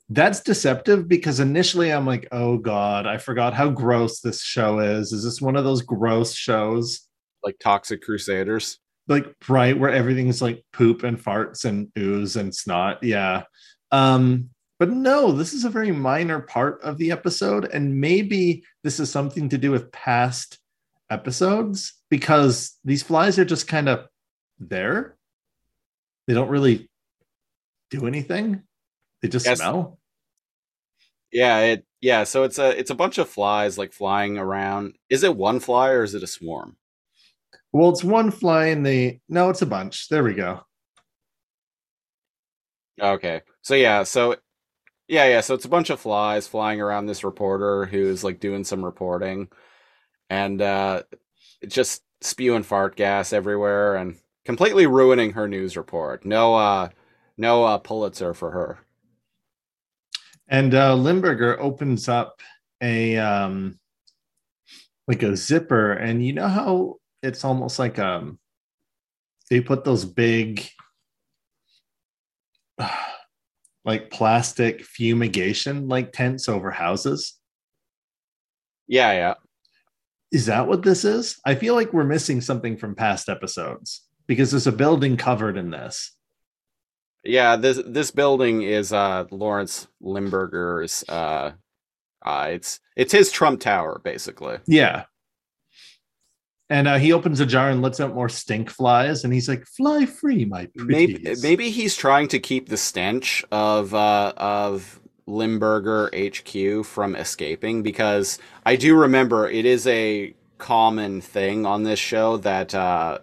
that's 0.09 0.41
deceptive 0.41 1.07
because 1.07 1.39
initially 1.39 1.91
I'm 1.91 2.07
like, 2.07 2.27
oh 2.33 2.57
God, 2.57 3.07
I 3.07 3.19
forgot 3.19 3.53
how 3.53 3.69
gross 3.69 4.21
this 4.21 4.41
show 4.41 4.79
is. 4.79 5.13
Is 5.13 5.23
this 5.23 5.39
one 5.39 5.55
of 5.55 5.65
those 5.65 5.83
gross 5.83 6.33
shows? 6.33 7.07
Like 7.45 7.59
Toxic 7.59 8.01
Crusaders. 8.01 8.79
Like, 9.07 9.27
right, 9.51 9.79
where 9.79 9.91
everything's 9.91 10.41
like 10.41 10.65
poop 10.73 11.03
and 11.03 11.23
farts 11.23 11.67
and 11.67 11.93
ooze 11.99 12.37
and 12.37 12.55
snot. 12.55 13.03
Yeah. 13.03 13.43
Um, 13.91 14.49
but 14.79 14.89
no, 14.89 15.31
this 15.31 15.53
is 15.53 15.67
a 15.67 15.71
very 15.71 15.93
minor 15.93 16.41
part 16.41 16.81
of 16.81 16.97
the 16.97 17.11
episode. 17.11 17.67
And 17.67 18.01
maybe 18.01 18.65
this 18.83 18.99
is 18.99 19.11
something 19.11 19.51
to 19.51 19.59
do 19.59 19.73
with 19.73 19.93
past 19.93 20.59
episodes 21.11 21.93
because 22.09 22.79
these 22.83 23.03
flies 23.03 23.39
are 23.39 23.45
just 23.45 23.69
kind 23.69 23.91
of 23.91 24.07
there. 24.69 25.17
They 26.27 26.35
don't 26.35 26.49
really 26.49 26.89
do 27.91 28.07
anything. 28.07 28.63
They 29.21 29.29
just 29.29 29.47
Yes. 29.47 29.59
smell. 29.59 29.99
Yeah, 31.33 31.59
it 31.61 31.87
yeah, 32.01 32.25
so 32.25 32.43
it's 32.43 32.59
a 32.59 32.79
it's 32.79 32.91
a 32.91 32.95
bunch 32.95 33.19
of 33.19 33.29
flies 33.29 33.79
like 33.79 33.93
flying 33.93 34.37
around. 34.39 34.97
Is 35.09 35.23
it 35.23 35.37
one 35.37 35.61
fly 35.61 35.91
or 35.91 36.03
is 36.03 36.15
it 36.15 36.23
a 36.23 36.27
swarm? 36.27 36.77
Well, 37.73 37.91
it's 37.91 38.05
one 38.05 38.31
fly 38.31 38.67
in 38.67 38.83
the 38.83 39.19
no, 39.29 39.49
it's 39.49 39.63
a 39.63 39.67
bunch. 39.67 40.09
There 40.09 40.23
we 40.23 40.35
go. 40.35 40.65
Okay. 43.01 43.43
So 43.63 43.75
yeah, 43.75 44.03
so 44.03 44.37
yeah, 45.09 45.27
yeah, 45.27 45.41
so 45.41 45.55
it's 45.55 45.65
a 45.65 45.69
bunch 45.71 45.91
of 45.91 46.01
flies 46.01 46.47
flying 46.49 46.81
around 46.81 47.07
this 47.07 47.25
reporter 47.25 47.87
who's 47.87 48.23
like 48.25 48.41
doing 48.41 48.65
some 48.65 48.85
reporting 48.85 49.49
and 50.31 50.61
uh 50.63 51.03
just 51.67 52.03
spewing 52.21 52.63
fart 52.63 52.97
gas 52.97 53.33
everywhere 53.33 53.97
and 53.97 54.17
completely 54.45 54.87
ruining 54.87 55.33
her 55.33 55.49
news 55.49 55.77
report. 55.77 56.25
No 56.25 56.55
uh 56.55 56.89
no 57.37 57.65
uh 57.65 57.79
Pulitzer 57.79 58.35
for 58.35 58.51
her. 58.51 58.79
And 60.49 60.75
uh 60.75 60.95
Limburger 60.95 61.61
opens 61.61 62.09
up 62.09 62.41
a 62.81 63.17
um 63.19 63.79
like 65.09 65.23
a 65.23 65.37
zipper, 65.37 65.93
and 65.93 66.25
you 66.25 66.33
know 66.33 66.49
how 66.49 66.97
it's 67.23 67.45
almost 67.45 67.79
like 67.79 67.99
um 67.99 68.39
they 69.51 69.61
put 69.61 69.85
those 69.85 70.05
big 70.05 70.67
like 73.85 74.11
plastic 74.11 74.85
fumigation 74.85 75.89
like 75.89 76.13
tents 76.13 76.49
over 76.49 76.71
houses. 76.71 77.35
Yeah, 78.87 79.13
yeah. 79.13 79.35
Is 80.31 80.47
that 80.47 80.67
what 80.67 80.83
this 80.83 81.05
is? 81.05 81.39
I 81.45 81.55
feel 81.55 81.75
like 81.75 81.93
we're 81.93 82.05
missing 82.05 82.41
something 82.41 82.77
from 82.79 82.95
past 82.95 83.29
episodes 83.29 84.09
because 84.33 84.51
there's 84.51 84.67
a 84.67 84.73
building 84.73 85.19
covered 85.19 85.59
in 85.59 85.71
this. 85.71 86.13
Yeah, 87.23 87.57
this 87.57 87.79
this 87.87 88.11
building 88.11 88.63
is 88.63 88.91
uh 88.91 89.27
Lawrence 89.31 89.89
Limburger's 90.01 91.05
uh 91.07 91.53
uh 92.25 92.49
it's 92.51 92.81
it's 92.97 93.13
his 93.13 93.31
Trump 93.31 93.61
Tower 93.61 94.01
basically. 94.03 94.57
Yeah. 94.67 95.05
And 96.71 96.89
uh, 96.89 96.97
he 96.97 97.13
opens 97.13 97.41
a 97.41 97.45
jar 97.45 97.69
and 97.69 97.83
lets 97.83 98.01
out 98.01 98.15
more 98.15 98.31
stink 98.31 98.71
flies, 98.71 99.25
and 99.25 99.35
he's 99.35 99.47
like, 99.47 99.67
"Fly 99.67 100.07
free, 100.07 100.47
my 100.47 100.71
Maybe 100.75 101.35
maybe 101.43 101.69
he's 101.69 101.95
trying 101.95 102.29
to 102.29 102.39
keep 102.39 102.71
the 102.71 102.79
stench 102.79 103.45
of 103.53 103.93
uh 103.93 104.33
of 104.39 104.99
Limburger 105.27 106.11
HQ 106.17 106.87
from 106.87 107.15
escaping 107.15 107.83
because 107.83 108.39
I 108.65 108.77
do 108.77 108.97
remember 108.97 109.51
it 109.51 109.67
is 109.67 109.87
a 109.87 110.35
common 110.57 111.21
thing 111.21 111.67
on 111.67 111.83
this 111.83 111.99
show 111.99 112.39
that 112.39 112.75
uh 112.75 113.19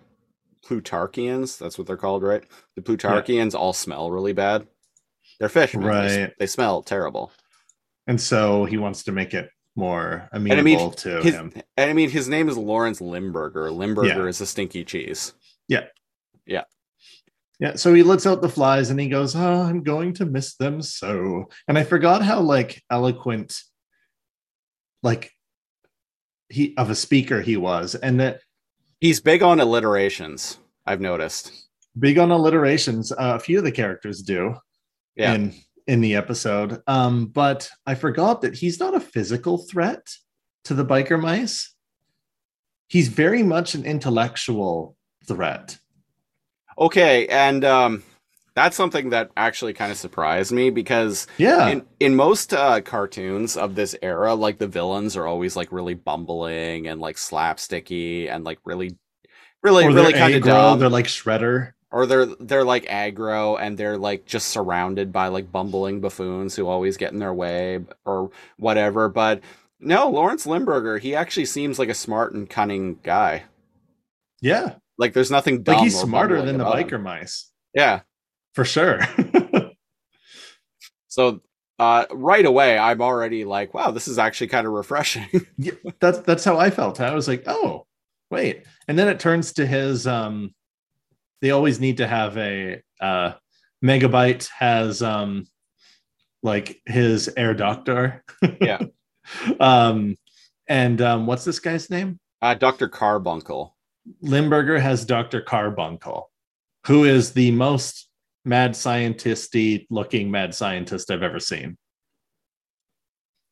Plutarchians, 0.70 1.58
that's 1.58 1.78
what 1.78 1.88
they're 1.88 1.98
called, 1.98 2.22
right? 2.22 2.44
The 2.76 2.82
Plutarchians 2.84 3.56
all 3.56 3.74
smell 3.74 4.12
really 4.12 4.34
bad. 4.34 4.68
They're 5.40 5.50
fishermen. 5.50 5.88
Right. 5.88 6.34
They, 6.38 6.46
smell 6.46 6.84
terrible. 6.84 7.32
And 8.06 8.22
so 8.22 8.66
he 8.66 8.78
wants 8.78 9.04
to 9.04 9.12
make 9.12 9.34
it 9.34 9.50
more 9.76 10.30
I 10.32 10.38
amenable 10.38 10.64
mean, 10.64 10.92
to 10.92 11.22
His, 11.22 11.34
him. 11.34 11.54
and 11.78 11.90
I 11.90 11.94
mean, 11.94 12.10
his 12.10 12.28
name 12.28 12.50
is 12.50 12.58
Lawrence 12.58 13.02
Limburger. 13.02 13.72
Limburger 13.72 14.24
Yeah. 14.24 14.26
is 14.28 14.42
a 14.42 14.46
stinky 14.46 14.84
cheese. 14.84 15.34
Yeah. 15.68 15.86
Yeah. 16.46 16.64
Yeah. 17.60 17.76
So 17.76 17.94
he 17.94 18.04
lets 18.04 18.28
out 18.28 18.42
the 18.42 18.50
flies 18.50 18.90
and 18.90 19.00
he 19.00 19.08
goes, 19.10 19.36
"Oh, 19.36 19.62
I'm 19.62 19.84
going 19.84 20.14
to 20.16 20.26
miss 20.26 20.56
them 20.56 20.82
so." 20.82 21.50
And 21.68 21.78
I 21.78 21.84
forgot 21.84 22.22
how 22.24 22.42
like 22.42 22.84
eloquent, 22.92 23.60
like 25.04 25.32
he 26.50 26.76
of 26.78 26.90
a 26.90 26.96
speaker 26.96 27.42
he 27.42 27.58
was, 27.58 27.96
and 27.96 28.20
that 28.20 28.42
He's 29.00 29.20
big 29.20 29.44
on 29.44 29.60
alliterations. 29.60 30.60
I've 30.86 31.02
noticed. 31.02 31.52
big 31.98 32.18
on 32.18 32.32
alliterations. 32.32 33.12
Uh, 33.12 33.36
a 33.36 33.40
few 33.40 33.58
of 33.58 33.64
the 33.64 33.72
characters 33.72 34.22
do. 34.22 34.56
Yeah. 35.16 35.34
in 35.34 35.54
in 35.90 36.02
the 36.02 36.16
episode. 36.16 36.82
Um, 36.86 37.26
but 37.26 37.68
I 37.86 37.96
forgot 37.96 38.42
that 38.42 38.54
he's 38.54 38.80
not 38.80 38.94
a 38.94 39.00
physical 39.00 39.58
threat 39.58 40.08
to 40.66 40.76
the 40.76 40.86
biker 40.86 41.20
mice. 41.20 41.74
He's 42.88 43.08
very 43.08 43.42
much 43.42 43.74
an 43.74 43.86
intellectual 43.86 44.96
threat. 45.26 45.80
Okay, 46.78 47.28
and 47.28 47.66
um, 47.66 48.04
that's 48.60 48.76
something 48.76 49.10
that 49.12 49.32
actually 49.38 49.74
kind 49.74 49.92
of 49.92 49.98
surprised 49.98 50.52
me 50.52 50.70
because 50.70 51.28
Yeah. 51.38 51.68
in 51.70 51.86
in 52.00 52.16
most 52.16 52.54
uh, 52.54 52.82
cartoons 52.82 53.56
of 53.58 53.76
this 53.76 53.96
era, 54.02 54.34
like 54.36 54.58
the 54.58 54.68
villains 54.68 55.16
are 55.16 55.26
always 55.26 55.56
like 55.56 55.72
really 55.72 55.94
bumbling 55.96 56.88
and 56.88 57.00
like 57.02 57.16
slapsticky 57.16 58.30
and 58.30 58.44
like 58.44 58.60
really, 58.66 58.98
really, 59.64 59.88
really 59.88 60.14
kind 60.14 60.36
of 60.36 60.44
dumb. 60.44 60.80
they're 60.80 60.90
like 60.90 61.06
Shredder. 61.08 61.74
or 61.92 62.06
they're 62.06 62.26
they're 62.26 62.66
like 62.66 62.86
aggro 62.86 63.58
and 63.60 63.78
they're 63.78 63.98
like 63.98 64.26
just 64.26 64.48
surrounded 64.50 65.12
by 65.12 65.28
like 65.30 65.52
bumbling 65.52 66.02
buffoons 66.02 66.56
who 66.56 66.68
always 66.68 66.98
get 66.98 67.12
in 67.14 67.20
their 67.20 67.34
way 67.34 67.80
or 68.06 68.30
whatever 68.58 69.10
but 69.10 69.42
no 69.80 70.10
lawrence 70.10 70.46
limburger 70.46 70.98
he 71.00 71.16
actually 71.16 71.46
seems 71.46 71.80
like 71.80 71.90
a 71.90 71.94
smart 71.96 72.34
and 72.34 72.50
cunning 72.50 73.00
guy 73.04 73.44
Yeah. 74.42 74.76
like 74.98 75.14
there's 75.14 75.32
nothing 75.32 75.64
dumb 75.64 75.76
Like 75.76 75.84
he's 75.86 76.00
smarter 76.00 76.42
than 76.42 76.58
the 76.58 76.66
about 76.66 76.80
him. 76.80 76.88
biker 76.90 77.02
mice. 77.02 77.50
yeah 77.74 78.02
For 78.54 78.66
sure. 78.66 79.00
so 81.08 81.42
uh, 81.78 82.06
right 82.12 82.46
away, 82.46 82.78
I'm 82.78 83.02
already 83.02 83.46
like, 83.46 83.74
wow, 83.74 83.92
this 83.92 84.08
is 84.08 84.20
actually 84.20 84.48
kind 84.48 84.68
of 84.68 84.74
refreshing. 84.74 85.28
Yeah, 85.58 85.74
that's 86.00 86.20
that's 86.20 86.44
how 86.44 86.58
I 86.58 86.70
felt. 86.70 87.00
I 87.00 87.14
was 87.14 87.28
like, 87.28 87.44
oh, 87.48 87.86
wait. 88.32 88.66
And 88.88 88.98
then 88.98 89.08
it 89.08 89.20
turns 89.20 89.54
to 89.54 89.66
his 89.66 90.08
um 90.08 90.54
they 91.42 91.52
always 91.52 91.80
need 91.80 91.98
to 91.98 92.08
have 92.08 92.38
a 92.38 92.82
uh 93.00 93.34
megabyte 93.84 94.50
has 94.58 95.02
um 95.02 95.46
like 96.44 96.82
his 96.86 97.30
air 97.38 97.54
doctor. 97.54 98.24
Yeah. 98.62 98.80
um 99.60 100.16
and 100.68 101.02
um 101.02 101.26
what's 101.28 101.46
this 101.46 101.60
guy's 101.60 101.90
name? 101.90 102.20
uh, 102.42 102.54
Dr. 102.54 102.90
Karbunkle. 102.90 103.72
Limburger 104.22 104.80
has 104.80 105.06
Dr. 105.06 105.42
Karbunkle, 105.42 106.26
who 106.88 107.04
is 107.04 107.34
the 107.34 107.52
most 107.52 108.09
mad 108.50 108.72
scientisty 108.72 109.86
looking 109.90 110.30
mad 110.30 110.54
scientist 110.54 111.12
I've 111.12 111.24
ever 111.24 111.40
seen. 111.40 111.78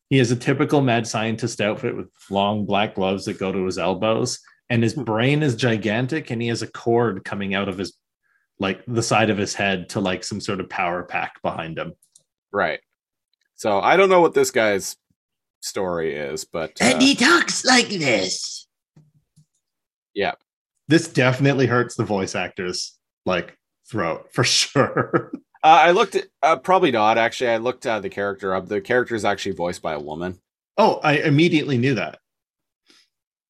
He 0.10 0.18
has 0.18 0.32
a 0.32 0.36
typical 0.36 0.82
mad 0.82 1.06
scientist 1.06 1.62
outfit 1.62 1.96
with 1.96 2.08
long 2.30 2.66
black 2.66 2.96
gloves 2.96 3.26
that 3.26 3.40
go 3.40 3.52
to 3.52 3.66
his 3.66 3.78
elbows, 3.78 4.40
and 4.70 4.82
his 4.82 4.94
brain 4.94 5.44
is 5.44 5.56
gigantic, 5.56 6.32
and 6.32 6.42
he 6.42 6.48
has 6.48 6.62
a 6.62 6.72
cord 6.72 7.24
coming 7.24 7.54
out 7.54 7.70
of 7.70 7.78
his 7.78 7.94
like 8.60 8.82
the 8.88 9.04
side 9.04 9.30
of 9.30 9.38
his 9.38 9.54
head 9.54 9.90
to 9.90 10.00
like 10.00 10.24
some 10.24 10.42
sort 10.42 10.60
of 10.60 10.70
power 10.70 11.04
pack 11.04 11.40
behind 11.44 11.78
him. 11.78 11.94
Right. 12.52 12.80
So 13.56 13.80
I 13.80 13.98
don't 13.98 14.10
know 14.10 14.22
what 14.22 14.34
this 14.34 14.50
guy's 14.50 14.96
story 15.62 16.16
is, 16.16 16.46
but 16.46 16.72
uh, 16.82 16.86
And 16.86 17.02
he 17.02 17.14
talks 17.14 17.64
like 17.64 17.90
this. 17.90 18.68
Yeah, 20.14 20.34
this 20.88 21.08
definitely 21.08 21.68
hurts 21.68 21.96
the 21.96 22.04
voice 22.04 22.34
actor's 22.34 22.98
like 23.26 23.56
throat 23.90 24.28
for 24.34 24.44
sure. 24.46 25.32
uh, 25.34 25.38
I 25.64 25.92
looked 25.92 26.16
at 26.16 26.26
uh, 26.44 26.56
probably 26.58 26.92
not 26.92 27.18
actually. 27.18 27.50
I 27.52 27.58
looked 27.58 27.86
uh, 27.88 28.00
the 28.00 28.10
character 28.10 28.54
up. 28.56 28.68
The 28.68 28.82
character 28.82 29.16
is 29.16 29.26
actually 29.26 29.56
voiced 29.56 29.82
by 29.82 29.94
a 29.94 30.00
woman. 30.00 30.40
oh, 30.78 31.00
I 31.04 31.18
immediately 31.18 31.78
knew 31.78 31.96
that. 31.96 32.20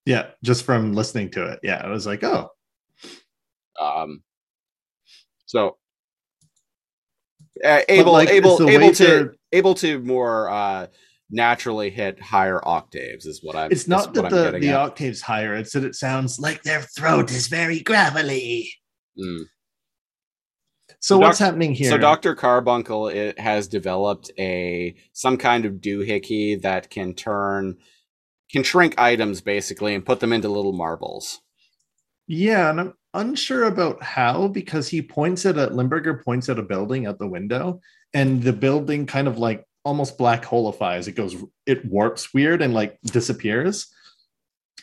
Yeah, 0.05 0.27
just 0.43 0.63
from 0.63 0.93
listening 0.93 1.31
to 1.31 1.45
it. 1.51 1.59
Yeah, 1.63 1.81
I 1.83 1.89
was 1.89 2.05
like, 2.07 2.23
oh, 2.23 2.49
Um, 3.81 4.23
so 5.45 5.75
uh, 7.63 7.81
able, 7.89 8.13
like, 8.13 8.29
able, 8.29 8.69
able 8.69 8.93
to, 8.93 9.03
they're- 9.03 9.35
able 9.51 9.73
to 9.75 9.99
more 9.99 10.49
uh, 10.49 10.87
naturally 11.29 11.89
hit 11.89 12.21
higher 12.21 12.65
octaves 12.65 13.25
is 13.25 13.41
what 13.43 13.55
I'm. 13.57 13.69
it's 13.71 13.87
not 13.87 14.13
that 14.13 14.29
the, 14.29 14.51
the 14.59 14.69
at. 14.69 14.75
octaves 14.75 15.21
higher, 15.21 15.55
it's 15.55 15.73
that 15.73 15.83
it 15.83 15.95
sounds 15.95 16.39
like 16.39 16.53
Like 16.55 16.63
their 16.63 16.81
throat 16.83 17.29
is 17.31 17.47
very 17.47 17.81
gravelly. 17.81 18.71
Mm. 19.19 19.41
So 20.99 21.17
what's 21.17 21.39
doc- 21.39 21.45
happening 21.45 21.73
here? 21.73 21.89
So 21.91 21.97
Dr. 21.97 22.35
Karbunkle 22.35 23.13
it 23.13 23.39
has 23.39 23.67
developed 23.67 24.31
a 24.39 24.95
some 25.13 25.37
kind 25.37 25.65
of 25.65 25.73
doohickey 25.75 26.61
that 26.61 26.89
can 26.89 27.13
turn 27.13 27.77
can 28.51 28.63
shrink 28.63 28.97
items 28.97 29.41
basically 29.41 29.93
and 29.93 30.05
put 30.05 30.19
them 30.19 30.33
into 30.33 30.49
little 30.49 30.73
marbles. 30.73 31.41
Yeah, 32.27 32.69
and 32.69 32.79
I'm 32.79 32.93
unsure 33.13 33.63
about 33.65 34.01
how 34.03 34.47
because 34.47 34.87
he 34.89 35.01
points 35.01 35.45
at 35.45 35.57
a 35.57 35.67
Limburger 35.67 36.21
points 36.25 36.49
at 36.49 36.59
a 36.59 36.63
building 36.63 37.05
out 37.05 37.19
the 37.19 37.27
window, 37.27 37.79
and 38.13 38.41
the 38.43 38.53
building 38.53 39.05
kind 39.05 39.27
of 39.27 39.37
like 39.37 39.65
almost 39.85 40.17
black 40.17 40.43
holifies. 40.43 41.07
It 41.07 41.13
goes, 41.13 41.35
it 41.65 41.85
warps 41.85 42.33
weird 42.33 42.61
and 42.61 42.73
like 42.73 42.99
disappears, 43.03 43.87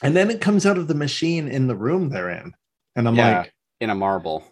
and 0.02 0.16
then 0.16 0.30
it 0.30 0.40
comes 0.40 0.64
out 0.64 0.78
of 0.78 0.88
the 0.88 0.94
machine 0.94 1.48
in 1.48 1.66
the 1.66 1.76
room 1.76 2.08
they're 2.08 2.30
in, 2.30 2.54
and 2.96 3.06
I'm 3.08 3.16
Yeah. 3.16 3.38
like, 3.40 3.52
in 3.80 3.90
a 3.90 3.94
marble. 3.94 4.44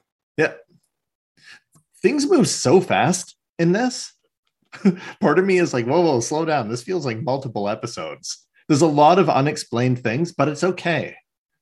Things 2.02 2.28
move 2.28 2.48
so 2.48 2.80
fast 2.80 3.36
in 3.58 3.72
this. 3.72 4.12
Part 5.20 5.38
of 5.38 5.44
me 5.44 5.58
is 5.58 5.72
like, 5.74 5.86
whoa, 5.86 6.00
whoa, 6.00 6.20
slow 6.20 6.44
down. 6.44 6.68
This 6.68 6.82
feels 6.82 7.04
like 7.06 7.22
multiple 7.22 7.68
episodes. 7.68 8.46
There's 8.68 8.82
a 8.82 8.86
lot 8.86 9.18
of 9.18 9.28
unexplained 9.28 10.02
things, 10.02 10.32
but 10.32 10.48
it's 10.48 10.64
okay. 10.64 11.14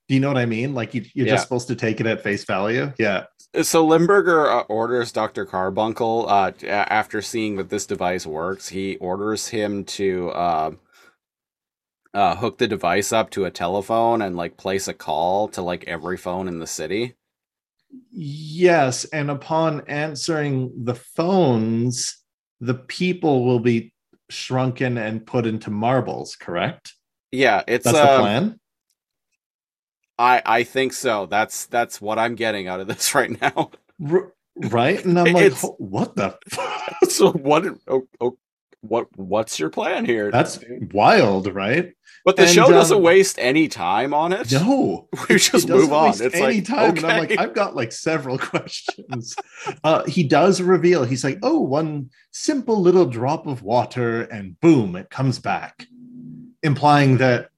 Do 0.08 0.14
you 0.14 0.20
know 0.20 0.28
what 0.28 0.38
I 0.38 0.46
mean? 0.46 0.74
Like 0.74 0.94
you, 0.94 1.04
you're 1.14 1.26
Yeah. 1.26 1.34
just 1.34 1.44
supposed 1.44 1.68
to 1.68 1.74
take 1.76 2.00
it 2.00 2.06
at 2.06 2.22
face 2.22 2.44
value. 2.44 2.92
Yeah. 2.98 3.24
So 3.62 3.84
Limburger 3.84 4.48
uh, 4.48 4.60
orders 4.62 5.10
Dr. 5.12 5.44
Karbunkle 5.44 6.26
uh, 6.28 6.66
after 6.66 7.20
seeing 7.20 7.56
that 7.56 7.68
this 7.68 7.84
device 7.86 8.26
works. 8.26 8.68
He 8.68 8.96
orders 8.96 9.48
him 9.48 9.84
to 9.86 10.30
uh, 10.30 10.70
uh, 12.14 12.36
hook 12.36 12.58
the 12.58 12.68
device 12.68 13.12
up 13.12 13.30
to 13.30 13.44
a 13.44 13.50
telephone 13.50 14.22
and 14.22 14.36
like 14.36 14.56
place 14.56 14.88
a 14.88 14.94
call 14.94 15.48
to 15.48 15.62
like 15.62 15.84
every 15.88 16.16
phone 16.16 16.48
in 16.48 16.60
the 16.60 16.66
city. 16.66 17.14
Yes. 18.10 19.04
And 19.06 19.30
upon 19.30 19.82
answering 19.88 20.84
the 20.84 20.94
phones, 20.94 22.18
the 22.60 22.74
people 22.74 23.44
will 23.44 23.60
be 23.60 23.92
shrunken 24.28 24.98
and 24.98 25.26
put 25.26 25.46
into 25.46 25.70
marbles, 25.70 26.36
correct? 26.36 26.94
Yeah, 27.32 27.62
it's 27.66 27.84
That's 27.84 27.96
the 27.96 28.04
uh, 28.04 28.18
plan. 28.18 28.60
I 30.18 30.42
I 30.44 30.62
think 30.64 30.92
so. 30.92 31.26
That's 31.26 31.66
that's 31.66 32.00
what 32.00 32.18
I'm 32.18 32.34
getting 32.34 32.68
out 32.68 32.80
of 32.80 32.86
this 32.86 33.14
right 33.14 33.40
now. 33.40 33.70
R- 34.08 34.32
right. 34.56 35.04
And 35.04 35.18
I'm 35.18 35.32
like, 35.32 35.54
what 35.78 36.16
the? 36.16 36.38
so 37.08 37.32
what? 37.32 37.64
Oh, 37.88 38.06
oh, 38.20 38.36
what? 38.80 39.06
What's 39.16 39.58
your 39.58 39.70
plan 39.70 40.04
here? 40.04 40.30
That's 40.30 40.62
wild, 40.92 41.52
right? 41.54 41.92
but 42.24 42.36
the 42.36 42.42
and, 42.42 42.50
show 42.50 42.68
doesn't 42.68 42.98
um, 42.98 43.02
waste 43.02 43.38
any 43.38 43.66
time 43.68 44.12
on 44.12 44.32
it. 44.32 44.52
No. 44.52 45.08
we 45.28 45.36
just 45.36 45.68
move 45.68 45.92
on. 45.92 46.10
It's 46.10 46.20
any 46.20 46.40
like 46.40 46.64
time. 46.66 46.90
okay. 46.90 46.98
And 46.98 47.06
I'm 47.06 47.20
like, 47.20 47.38
I've 47.38 47.54
got 47.54 47.74
like 47.74 47.92
several 47.92 48.38
questions. 48.52 49.34
uh, 49.84 50.04
he 50.04 50.22
does 50.22 50.60
reveal, 50.60 51.04
he's 51.04 51.24
like, 51.24 51.38
oh, 51.42 51.60
one 51.60 52.10
simple 52.30 52.80
little 52.80 53.06
drop 53.06 53.46
of 53.46 53.62
water, 53.62 54.22
and 54.22 54.60
boom, 54.60 54.96
it 54.96 55.10
comes 55.10 55.38
back, 55.38 55.86
implying 56.62 57.16
that 57.18 57.48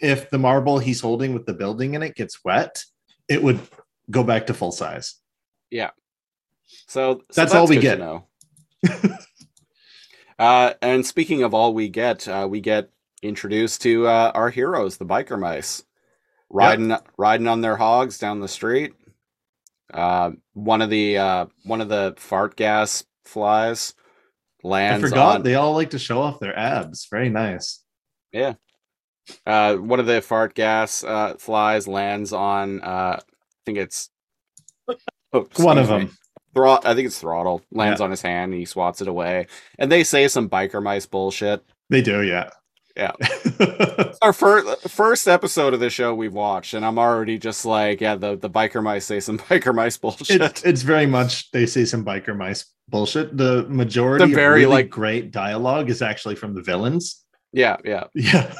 if 0.00 0.30
the 0.30 0.38
marble 0.38 0.78
he's 0.78 1.00
holding 1.00 1.32
with 1.34 1.46
the 1.46 1.54
building 1.54 1.94
in 1.94 2.02
it 2.02 2.14
gets 2.14 2.44
wet, 2.44 2.84
it 3.28 3.42
would 3.42 3.60
go 4.10 4.22
back 4.22 4.46
to 4.46 4.54
full 4.54 4.72
size. 4.72 5.16
So, 6.86 7.22
so 7.30 7.40
That's 7.40 7.54
all 7.54 7.66
we 7.66 7.78
get. 7.78 8.00
uh, 10.40 10.72
and 10.80 11.04
speaking 11.04 11.42
of 11.42 11.52
all 11.52 11.74
we 11.74 11.90
get, 11.90 12.26
uh, 12.26 12.48
we 12.50 12.60
get 12.60 12.88
introduced 13.22 13.82
to 13.82 14.06
uh, 14.06 14.32
our 14.34 14.48
heroes, 14.48 14.96
the 14.96 15.04
biker 15.04 15.38
mice, 15.38 15.84
riding 16.48 16.96
riding 17.18 17.46
on 17.46 17.60
their 17.60 17.76
hogs 17.76 18.16
down 18.16 18.40
the 18.40 18.48
street. 18.48 18.94
Uh, 19.92 20.30
one 20.54 20.80
of 20.80 20.88
the 20.88 21.18
uh, 21.18 21.46
one 21.64 21.82
of 21.82 21.90
the 21.90 22.14
fart 22.16 22.56
gas 22.56 23.04
flies 23.26 23.92
lands. 24.64 25.04
I 25.04 25.08
forgot 25.10 25.36
on 25.36 25.42
they 25.42 25.56
all 25.56 25.74
like 25.74 25.90
to 25.90 25.98
show 25.98 26.22
off 26.22 26.40
their 26.40 26.58
abs. 26.58 27.06
Very 27.10 27.28
nice. 27.28 27.84
Yeah. 28.32 28.54
Uh, 29.46 29.76
one 29.76 30.00
of 30.00 30.06
the 30.06 30.22
fart 30.22 30.54
gas 30.54 31.04
uh, 31.04 31.34
flies 31.38 31.86
lands 31.86 32.32
on 32.32 32.80
uh, 32.80 33.18
I 33.20 33.22
think 33.66 33.76
it's 33.76 34.08
oh, 35.34 35.46
One 35.56 35.76
of 35.76 35.90
me. 35.90 36.08
Them. 36.54 36.62
Throt- 36.62 36.84
I 36.84 36.94
think 36.94 37.06
it's 37.06 37.18
throttle 37.20 37.62
lands 37.72 38.00
on 38.00 38.10
his 38.10 38.22
hand 38.22 38.52
and 38.52 38.58
he 38.60 38.64
swats 38.66 39.00
it 39.00 39.08
away. 39.08 39.46
And 39.78 39.90
they 39.90 40.04
say 40.04 40.28
some 40.28 40.48
biker 40.48 40.82
mice 40.82 41.06
bullshit. 41.06 41.64
They 41.88 42.02
do, 42.02 42.22
yeah. 42.22 42.50
Yeah. 42.96 43.12
Our 44.22 44.32
first 44.32 44.88
first 44.90 45.28
episode 45.28 45.74
of 45.74 45.80
the 45.80 45.88
show 45.90 46.12
we've 46.14 46.32
watched, 46.34 46.74
and 46.74 46.84
I'm 46.84 46.98
already 46.98 47.38
just 47.38 47.64
like, 47.64 48.00
yeah, 48.00 48.16
the, 48.16 48.36
the 48.36 48.50
biker 48.50 48.82
mice 48.82 49.06
say 49.06 49.20
some 49.20 49.38
biker 49.48 49.74
mice 49.74 49.96
bullshit. 49.96 50.42
it's, 50.42 50.64
it's 50.64 50.82
very 50.82 51.06
much 51.06 51.50
they 51.52 51.66
say 51.66 51.84
some 51.84 52.04
biker 52.04 52.36
mice 52.36 52.66
bullshit. 52.88 53.36
The 53.36 53.64
majority 53.68 54.26
The 54.26 54.34
very, 54.34 54.64
of 54.64 54.68
really 54.70 54.82
like- 54.82 54.90
great 54.90 55.30
dialogue 55.30 55.88
is 55.88 56.02
actually 56.02 56.34
from 56.34 56.54
the 56.54 56.62
villains. 56.62 57.24
yeah, 57.52 57.76
yeah, 57.84 58.04
Yeah. 58.14 58.52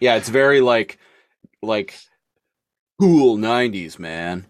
yeah. 0.00 0.14
It's 0.16 0.28
very 0.28 0.60
like 0.60 0.98
like 1.62 1.98
cool 3.00 3.36
'90s 3.36 3.98
man. 3.98 4.46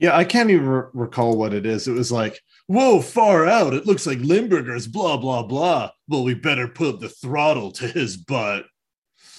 Yeah, 0.00 0.16
I 0.16 0.24
can't 0.24 0.50
even 0.50 0.66
re- 0.66 0.88
recall 0.94 1.36
what 1.36 1.54
it 1.54 1.64
is. 1.66 1.86
It 1.86 1.92
was 1.92 2.10
like, 2.10 2.40
whoa, 2.66 3.00
far 3.00 3.46
out. 3.46 3.74
It 3.74 3.86
looks 3.86 4.06
like 4.06 4.18
Limburger's 4.18 4.86
blah 4.88 5.16
blah 5.16 5.42
blah. 5.44 5.90
Well, 6.08 6.24
we 6.24 6.34
better 6.34 6.66
put 6.66 6.98
the 7.00 7.08
throttle 7.08 7.70
to 7.72 7.86
his 7.86 8.16
butt. 8.16 8.64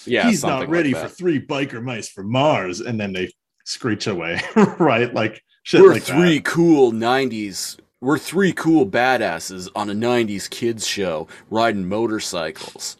Yeah, 0.06 0.28
He's 0.28 0.42
not 0.42 0.68
ready 0.68 0.94
like 0.94 1.02
for 1.02 1.08
three 1.08 1.44
biker 1.44 1.82
mice 1.82 2.08
from 2.08 2.30
Mars. 2.32 2.80
And 2.80 2.98
then 2.98 3.12
they 3.12 3.32
screech 3.64 4.06
away, 4.06 4.40
right? 4.78 5.12
Like 5.12 5.42
shit 5.64 5.80
We're 5.82 5.92
like 5.94 6.02
three 6.02 6.38
that. 6.38 6.44
cool 6.44 6.92
'90s. 6.92 7.78
We're 8.00 8.18
three 8.18 8.52
cool 8.52 8.86
badasses 8.86 9.68
on 9.76 9.90
a 9.90 9.94
'90s 9.94 10.48
kids 10.50 10.86
show 10.86 11.28
riding 11.50 11.88
motorcycles. 11.88 12.96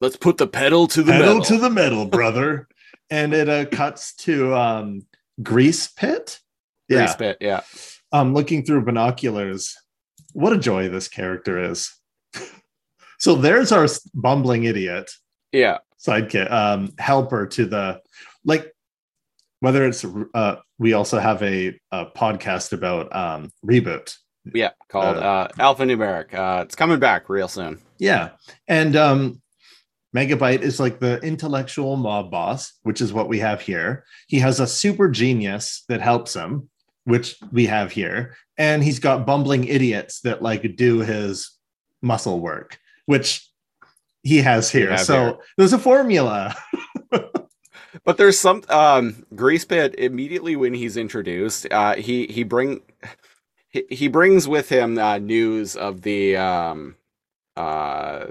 Let's 0.00 0.16
put 0.16 0.36
the 0.38 0.46
pedal 0.46 0.86
to 0.88 1.02
the 1.02 1.12
Pedal 1.12 1.26
metal. 1.38 1.42
to 1.44 1.58
the 1.58 1.70
metal, 1.70 2.06
brother. 2.06 2.68
and 3.10 3.32
it 3.34 3.48
uh, 3.48 3.66
cuts 3.66 4.14
to 4.16 4.54
um, 4.54 5.06
Grease 5.42 5.86
Pit. 5.88 6.40
Yeah. 6.92 7.14
Grease 7.16 7.36
yeah. 7.40 7.60
um, 8.12 8.34
looking 8.34 8.64
through 8.64 8.84
binoculars, 8.84 9.76
what 10.32 10.52
a 10.52 10.58
joy 10.58 10.88
this 10.88 11.08
character 11.08 11.58
is. 11.70 11.92
so 13.18 13.34
there's 13.34 13.72
our 13.72 13.86
bumbling 14.14 14.64
idiot 14.64 15.10
Yeah. 15.52 15.78
sidekick, 15.98 16.50
um, 16.50 16.92
helper 16.98 17.46
to 17.48 17.66
the 17.66 18.00
like. 18.44 18.72
Whether 19.60 19.86
it's 19.86 20.04
uh, 20.34 20.56
we 20.78 20.92
also 20.92 21.20
have 21.20 21.40
a, 21.42 21.78
a 21.92 22.06
podcast 22.06 22.72
about 22.72 23.14
um, 23.14 23.50
reboot 23.64 24.12
Yeah, 24.52 24.70
called 24.88 25.18
Uh, 25.18 25.20
uh, 25.20 25.48
Alphanumeric. 25.58 26.34
Uh, 26.34 26.62
it's 26.62 26.74
coming 26.74 26.98
back 26.98 27.28
real 27.28 27.46
soon. 27.46 27.78
Yeah. 27.98 28.30
And 28.66 28.96
um 28.96 29.40
Megabyte 30.16 30.60
is 30.62 30.78
like 30.80 30.98
the 30.98 31.20
intellectual 31.20 31.96
mob 31.96 32.30
boss, 32.30 32.72
which 32.82 33.00
is 33.00 33.12
what 33.12 33.28
we 33.28 33.38
have 33.38 33.60
here. 33.62 34.04
He 34.26 34.40
has 34.40 34.58
a 34.60 34.66
super 34.66 35.08
genius 35.08 35.84
that 35.88 36.00
helps 36.02 36.34
him, 36.34 36.68
which 37.04 37.36
we 37.50 37.66
have 37.66 37.92
here. 37.92 38.36
And 38.58 38.82
he's 38.82 38.98
got 38.98 39.26
bumbling 39.26 39.64
idiots 39.64 40.20
that 40.20 40.42
like 40.42 40.76
do 40.76 41.00
his 41.00 41.50
muscle 42.00 42.40
work, 42.40 42.78
which 43.06 43.48
he 44.22 44.38
has 44.38 44.70
here. 44.70 44.96
so 44.98 45.24
here. 45.24 45.38
there's 45.56 45.72
a 45.72 45.78
formula. 45.78 46.54
But 48.04 48.16
there's 48.16 48.38
some 48.38 48.62
um 48.68 49.26
Greasepit 49.34 49.94
immediately 49.96 50.56
when 50.56 50.72
he's 50.74 50.96
introduced, 50.96 51.66
uh 51.70 51.94
he 51.94 52.26
he 52.26 52.42
bring 52.42 52.80
he, 53.68 53.84
he 53.90 54.08
brings 54.08 54.48
with 54.48 54.68
him 54.70 54.98
uh, 54.98 55.18
news 55.18 55.76
of 55.76 56.00
the 56.02 56.36
um 56.36 56.96
uh 57.56 58.26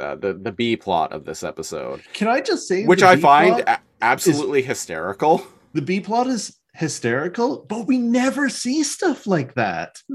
uh, 0.00 0.14
the 0.14 0.38
the 0.40 0.52
B 0.52 0.76
plot 0.76 1.12
of 1.12 1.24
this 1.24 1.42
episode, 1.42 2.02
Can 2.14 2.28
I 2.28 2.40
just 2.40 2.66
say 2.68 2.84
which 2.86 3.02
I 3.02 3.16
find 3.16 3.60
a- 3.66 3.80
absolutely 4.00 4.62
hysterical. 4.62 5.44
the 5.74 5.82
B 5.82 6.00
plot 6.00 6.28
is 6.28 6.56
hysterical, 6.74 7.64
but 7.68 7.86
we 7.86 7.98
never 7.98 8.48
see 8.48 8.82
stuff 8.82 9.26
like 9.26 9.54
that. 9.54 9.98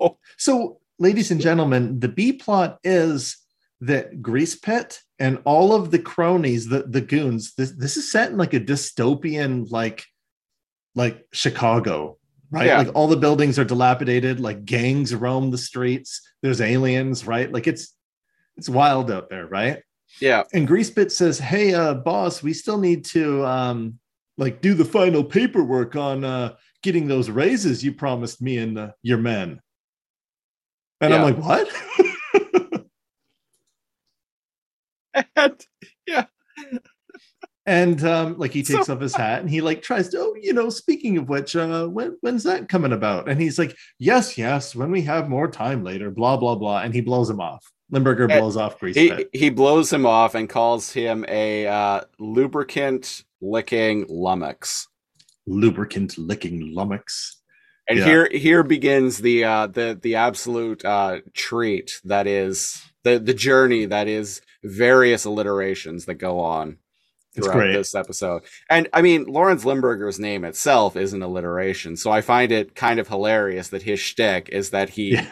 No. 0.00 0.18
So, 0.36 0.80
ladies 0.98 1.30
and 1.30 1.40
gentlemen, 1.40 2.00
the 2.00 2.08
B 2.08 2.32
plot 2.32 2.78
is 2.84 3.36
that 3.80 4.22
Grease 4.22 4.56
Pit 4.56 5.00
and 5.18 5.40
all 5.44 5.72
of 5.72 5.90
the 5.90 5.98
cronies, 5.98 6.68
the, 6.68 6.84
the 6.84 7.00
goons, 7.00 7.54
this, 7.54 7.72
this 7.72 7.96
is 7.96 8.10
set 8.10 8.30
in 8.30 8.38
like 8.38 8.54
a 8.54 8.60
dystopian, 8.60 9.70
like, 9.70 10.04
like 10.94 11.26
Chicago, 11.32 12.18
right? 12.50 12.66
Yeah. 12.66 12.78
Like 12.78 12.94
all 12.94 13.08
the 13.08 13.16
buildings 13.16 13.58
are 13.58 13.64
dilapidated, 13.64 14.40
like 14.40 14.64
gangs 14.64 15.14
roam 15.14 15.50
the 15.50 15.58
streets, 15.58 16.20
there's 16.42 16.60
aliens, 16.60 17.26
right? 17.26 17.50
Like 17.52 17.66
it's 17.66 17.94
it's 18.56 18.68
wild 18.68 19.10
out 19.10 19.30
there, 19.30 19.46
right? 19.46 19.82
Yeah. 20.20 20.42
And 20.52 20.66
Grease 20.66 20.90
Pit 20.90 21.12
says, 21.12 21.38
Hey, 21.38 21.74
uh, 21.74 21.94
boss, 21.94 22.42
we 22.42 22.52
still 22.52 22.78
need 22.78 23.04
to 23.06 23.44
um 23.46 23.98
like 24.38 24.60
do 24.62 24.72
the 24.74 24.84
final 24.84 25.22
paperwork 25.22 25.94
on 25.96 26.24
uh 26.24 26.54
getting 26.82 27.06
those 27.08 27.28
raises 27.28 27.84
you 27.84 27.92
promised 27.92 28.40
me 28.40 28.56
and 28.58 28.78
uh, 28.78 28.90
your 29.02 29.18
men. 29.18 29.60
And 31.00 31.12
I'm 31.12 31.22
like, 31.22 31.36
what? 31.38 31.68
And 35.36 35.66
yeah. 36.06 36.24
and 37.66 38.04
um, 38.04 38.38
like 38.38 38.52
he 38.52 38.62
takes 38.62 38.86
So- 38.86 38.94
off 38.94 39.00
his 39.00 39.14
hat 39.16 39.40
and 39.40 39.50
he 39.50 39.60
like 39.60 39.82
tries 39.82 40.08
to, 40.10 40.18
oh, 40.20 40.34
you 40.40 40.52
know, 40.52 40.70
speaking 40.70 41.16
of 41.16 41.28
which, 41.28 41.56
uh, 41.56 41.86
when 41.86 42.16
when's 42.20 42.44
that 42.44 42.68
coming 42.68 42.92
about? 42.92 43.28
And 43.28 43.40
he's 43.40 43.58
like, 43.58 43.76
Yes, 43.98 44.38
yes, 44.38 44.74
when 44.76 44.90
we 44.90 45.02
have 45.02 45.28
more 45.28 45.48
time 45.48 45.82
later, 45.82 46.10
blah, 46.10 46.36
blah, 46.36 46.54
blah. 46.54 46.80
And 46.82 46.94
he 46.94 47.00
blows 47.00 47.28
him 47.28 47.40
off. 47.40 47.64
Limburger 47.90 48.28
blows 48.28 48.56
off 48.56 48.78
Grease 48.78 48.96
he 48.96 49.08
Pit. 49.10 49.30
he 49.32 49.50
blows 49.50 49.92
him 49.92 50.04
off 50.06 50.34
and 50.34 50.48
calls 50.48 50.92
him 50.92 51.24
a 51.26 51.66
uh, 51.66 52.02
lubricant 52.18 53.24
licking 53.40 54.06
lummox. 54.08 54.86
Lubricant 55.46 56.18
licking 56.18 56.74
lummox. 56.74 57.40
And 57.88 57.98
Yeah. 57.98 58.04
here 58.04 58.28
here 58.32 58.62
begins 58.62 59.18
the 59.18 59.44
uh 59.44 59.66
the 59.68 59.98
the 60.00 60.16
absolute 60.16 60.84
uh 60.84 61.20
treat 61.34 62.00
that 62.04 62.26
is 62.26 62.82
the 63.04 63.18
the 63.18 63.32
journey 63.34 63.86
that 63.86 64.08
is 64.08 64.42
various 64.62 65.24
alliterations 65.24 66.04
that 66.04 66.16
go 66.16 66.40
on 66.40 66.78
throughout 67.34 67.72
this 67.72 67.94
episode. 67.94 68.42
And 68.68 68.88
I 68.92 69.00
mean 69.00 69.24
Lawrence 69.24 69.64
Limburger's 69.64 70.18
name 70.18 70.44
itself 70.44 70.96
is 70.96 71.12
an 71.14 71.22
alliteration, 71.22 71.96
so 71.96 72.10
I 72.10 72.20
find 72.20 72.52
it 72.52 72.74
kind 72.74 73.00
of 73.00 73.08
hilarious 73.08 73.68
that 73.68 73.82
his 73.82 74.00
shtick 74.00 74.50
is 74.50 74.70
that 74.70 74.90
he 74.90 75.12
Yeah. 75.12 75.26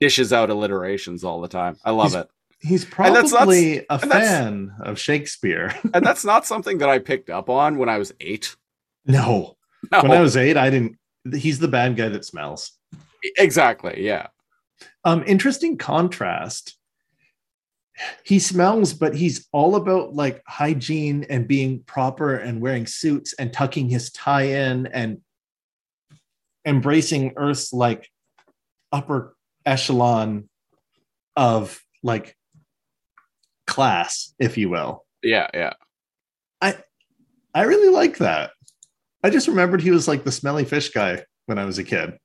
dishes 0.00 0.32
out 0.32 0.50
alliterations 0.50 1.22
all 1.22 1.40
the 1.40 1.48
time. 1.48 1.76
I 1.84 1.92
love 1.92 2.10
He's- 2.12 2.24
it. 2.24 2.30
He's 2.64 2.84
And 2.98 3.14
that's 3.14 3.30
not- 3.30 3.38
probably 3.38 3.84
a 3.90 3.98
fan 3.98 4.72
of 4.80 4.98
Shakespeare. 4.98 5.74
And 5.94 6.04
that's 6.04 6.24
not 6.24 6.46
something 6.46 6.78
that 6.78 6.88
I 6.88 6.98
picked 6.98 7.28
up 7.30 7.48
on 7.50 7.76
when 7.78 7.88
I 7.88 7.98
was 7.98 8.12
eight. 8.20 8.56
no. 9.04 9.56
No, 9.92 10.00
When 10.00 10.12
I 10.12 10.20
was 10.22 10.34
eight, 10.34 10.56
I 10.56 10.70
didn't. 10.70 10.96
He's 11.34 11.58
the 11.58 11.68
bad 11.68 11.94
guy 11.94 12.08
that 12.08 12.24
smells. 12.24 12.72
exactly. 13.36 14.02
Yeah. 14.02 14.28
Um, 15.04 15.22
interesting 15.26 15.76
contrast. 15.76 16.78
He 18.24 18.38
smells, 18.38 18.94
but 18.94 19.14
he's 19.14 19.46
all 19.52 19.76
about 19.76 20.14
like 20.14 20.42
hygiene 20.48 21.26
and 21.28 21.46
being 21.46 21.82
proper 21.84 22.34
and 22.34 22.62
wearing 22.62 22.86
suits 22.86 23.34
and 23.34 23.52
tucking 23.52 23.90
his 23.90 24.10
tie 24.10 24.44
in 24.68 24.86
and 24.86 25.20
embracing 26.64 27.34
Earth's 27.36 27.72
like 27.74 28.08
upper 28.90 29.36
echelon 29.66 30.48
of 31.36 31.78
like 32.02 32.36
class, 33.66 34.34
if 34.38 34.56
you 34.58 34.68
will. 34.70 35.04
Yeah. 35.22 35.48
Yeah. 35.54 35.72
I 36.60 36.76
I 37.54 37.62
really 37.62 37.88
like 37.92 38.18
that. 38.18 38.50
I 39.22 39.30
just 39.30 39.48
remembered 39.48 39.80
he 39.80 39.90
was 39.90 40.06
like 40.08 40.24
the 40.24 40.32
smelly 40.32 40.64
fish 40.64 40.90
guy 40.90 41.24
when 41.46 41.58
I 41.58 41.64
was 41.64 41.78
a 41.78 41.84
kid. 41.84 42.18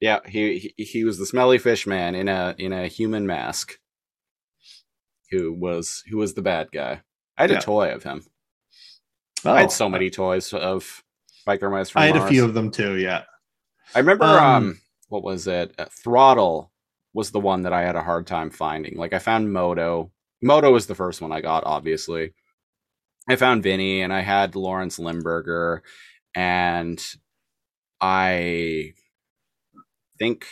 Yeah, 0.00 0.20
he, 0.26 0.72
he 0.76 0.84
he 0.84 1.04
was 1.04 1.18
the 1.18 1.26
smelly 1.26 1.58
fish 1.58 1.86
man 1.86 2.14
in 2.14 2.28
a 2.28 2.54
in 2.58 2.72
a 2.72 2.86
human 2.88 3.26
mask. 3.26 3.78
Who 5.30 5.52
was 5.52 6.02
who 6.10 6.16
was 6.16 6.34
the 6.34 6.42
bad 6.42 6.68
guy? 6.72 7.02
I 7.36 7.42
had 7.42 7.50
Yeah. 7.50 7.58
a 7.58 7.62
toy 7.62 7.92
of 7.94 8.02
him. 8.02 8.22
Oh, 9.44 9.52
I 9.52 9.60
had 9.62 9.72
so 9.72 9.88
many 9.88 10.10
toys 10.10 10.52
of 10.52 11.02
biker 11.46 11.70
mice 11.70 11.90
from 11.90 12.02
I 12.02 12.06
had 12.06 12.16
a 12.16 12.26
few 12.26 12.44
of 12.44 12.54
them 12.54 12.70
too. 12.70 12.96
Yeah. 12.98 13.22
I 13.94 13.98
remember 14.00 14.24
um, 14.24 14.38
Um, 14.40 14.80
what 15.08 15.22
was 15.22 15.46
it? 15.46 15.74
Uh, 15.78 15.86
Throttle 15.86 16.70
was 17.12 17.30
the 17.30 17.40
one 17.40 17.62
that 17.62 17.72
I 17.72 17.82
had 17.82 17.96
a 17.96 18.02
hard 18.02 18.26
time 18.26 18.50
finding. 18.50 18.96
Like 18.96 19.12
I 19.12 19.18
found 19.18 19.52
Modo. 19.52 20.12
Modo 20.42 20.72
was 20.72 20.86
the 20.86 20.94
first 20.94 21.20
one 21.20 21.32
I 21.32 21.40
got, 21.40 21.64
obviously. 21.64 22.32
I 23.28 23.36
found 23.36 23.62
Vinnie 23.62 24.00
and 24.02 24.12
I 24.12 24.20
had 24.20 24.56
Lawrence 24.56 24.98
Limburger 24.98 25.82
and 26.34 27.00
I 28.00 28.94
think 30.18 30.46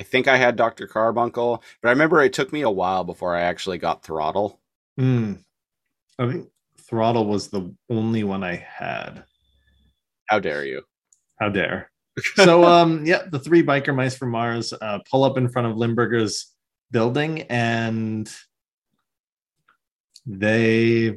I 0.00 0.02
think 0.02 0.28
I 0.28 0.36
had 0.36 0.56
Dr. 0.56 0.86
Karbunkle, 0.86 1.62
but 1.80 1.88
I 1.88 1.92
remember 1.92 2.20
it 2.20 2.34
took 2.34 2.52
me 2.52 2.60
a 2.60 2.70
while 2.70 3.02
before 3.02 3.34
I 3.34 3.42
actually 3.42 3.78
got 3.78 4.04
Throttle. 4.04 4.60
Hmm. 4.98 5.34
I 6.18 6.30
think 6.30 6.48
Throttle 6.78 7.26
was 7.26 7.48
the 7.48 7.74
only 7.88 8.22
one 8.22 8.44
I 8.44 8.56
had. 8.56 9.24
How 10.28 10.38
dare 10.38 10.64
you? 10.64 10.82
How 11.40 11.48
dare. 11.48 11.90
so 12.36 12.64
um 12.64 13.04
yeah, 13.04 13.22
the 13.30 13.38
three 13.38 13.62
biker 13.62 13.94
mice 13.94 14.16
from 14.16 14.30
Mars 14.30 14.72
uh, 14.72 14.98
pull 15.10 15.24
up 15.24 15.36
in 15.36 15.48
front 15.48 15.68
of 15.68 15.76
Limburger's 15.76 16.52
building 16.90 17.42
and 17.42 18.30
they 20.24 21.16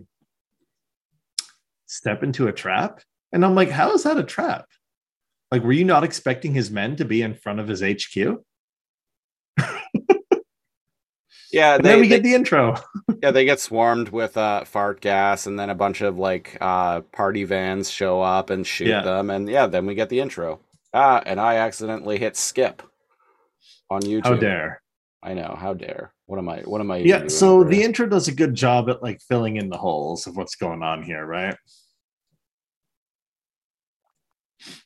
step 1.85 2.23
into 2.23 2.47
a 2.47 2.51
trap. 2.53 3.01
And 3.31 3.45
I'm 3.45 3.55
like, 3.55 3.69
how 3.69 3.93
is 3.93 4.03
that 4.03 4.17
a 4.17 4.23
trap? 4.23 4.65
Like, 5.51 5.63
were 5.63 5.71
you 5.71 5.85
not 5.85 6.03
expecting 6.03 6.53
his 6.53 6.69
men 6.69 6.95
to 6.97 7.05
be 7.05 7.21
in 7.21 7.33
front 7.33 7.59
of 7.59 7.67
his 7.67 7.81
HQ? 7.81 8.37
Yeah, 11.51 11.77
they, 11.77 11.83
then 11.89 11.99
we 12.01 12.07
they- 12.07 12.15
get 12.17 12.23
the 12.23 12.35
intro. 12.35 12.75
yeah, 13.23 13.31
they 13.31 13.43
get 13.43 13.59
swarmed 13.59 14.09
with 14.09 14.37
uh, 14.37 14.65
fart 14.65 15.01
gas, 15.01 15.47
and 15.47 15.57
then 15.59 15.71
a 15.71 15.75
bunch 15.75 16.01
of 16.01 16.17
like 16.19 16.55
uh, 16.61 17.01
party 17.01 17.43
vans 17.43 17.89
show 17.89 18.21
up 18.21 18.51
and 18.51 18.67
shoot 18.67 18.89
Yeah. 18.89 19.01
them, 19.01 19.31
and 19.31 19.49
yeah, 19.49 19.65
then 19.65 19.87
we 19.87 19.95
get 19.95 20.09
the 20.09 20.19
intro. 20.19 20.59
Ah, 20.93 21.21
and 21.25 21.39
I 21.39 21.55
accidentally 21.57 22.17
hit 22.17 22.35
skip 22.35 22.81
on 23.89 24.01
YouTube. 24.01 24.25
How 24.25 24.35
dare. 24.35 24.81
I 25.21 25.33
know. 25.33 25.55
How 25.59 25.73
dare? 25.73 26.13
What 26.25 26.39
am 26.39 26.47
I? 26.49 26.59
What 26.61 26.81
am 26.81 26.91
I? 26.91 26.97
Yeah, 26.97 27.27
so 27.27 27.63
the 27.63 27.83
intro 27.83 28.07
does 28.07 28.27
a 28.27 28.31
good 28.33 28.55
job 28.55 28.89
at 28.89 29.03
like 29.03 29.19
filling 29.21 29.57
in 29.57 29.69
the 29.69 29.77
holes 29.77 30.27
of 30.27 30.37
what's 30.37 30.55
going 30.55 30.81
on 30.81 31.03
here, 31.03 31.25
right? 31.25 31.55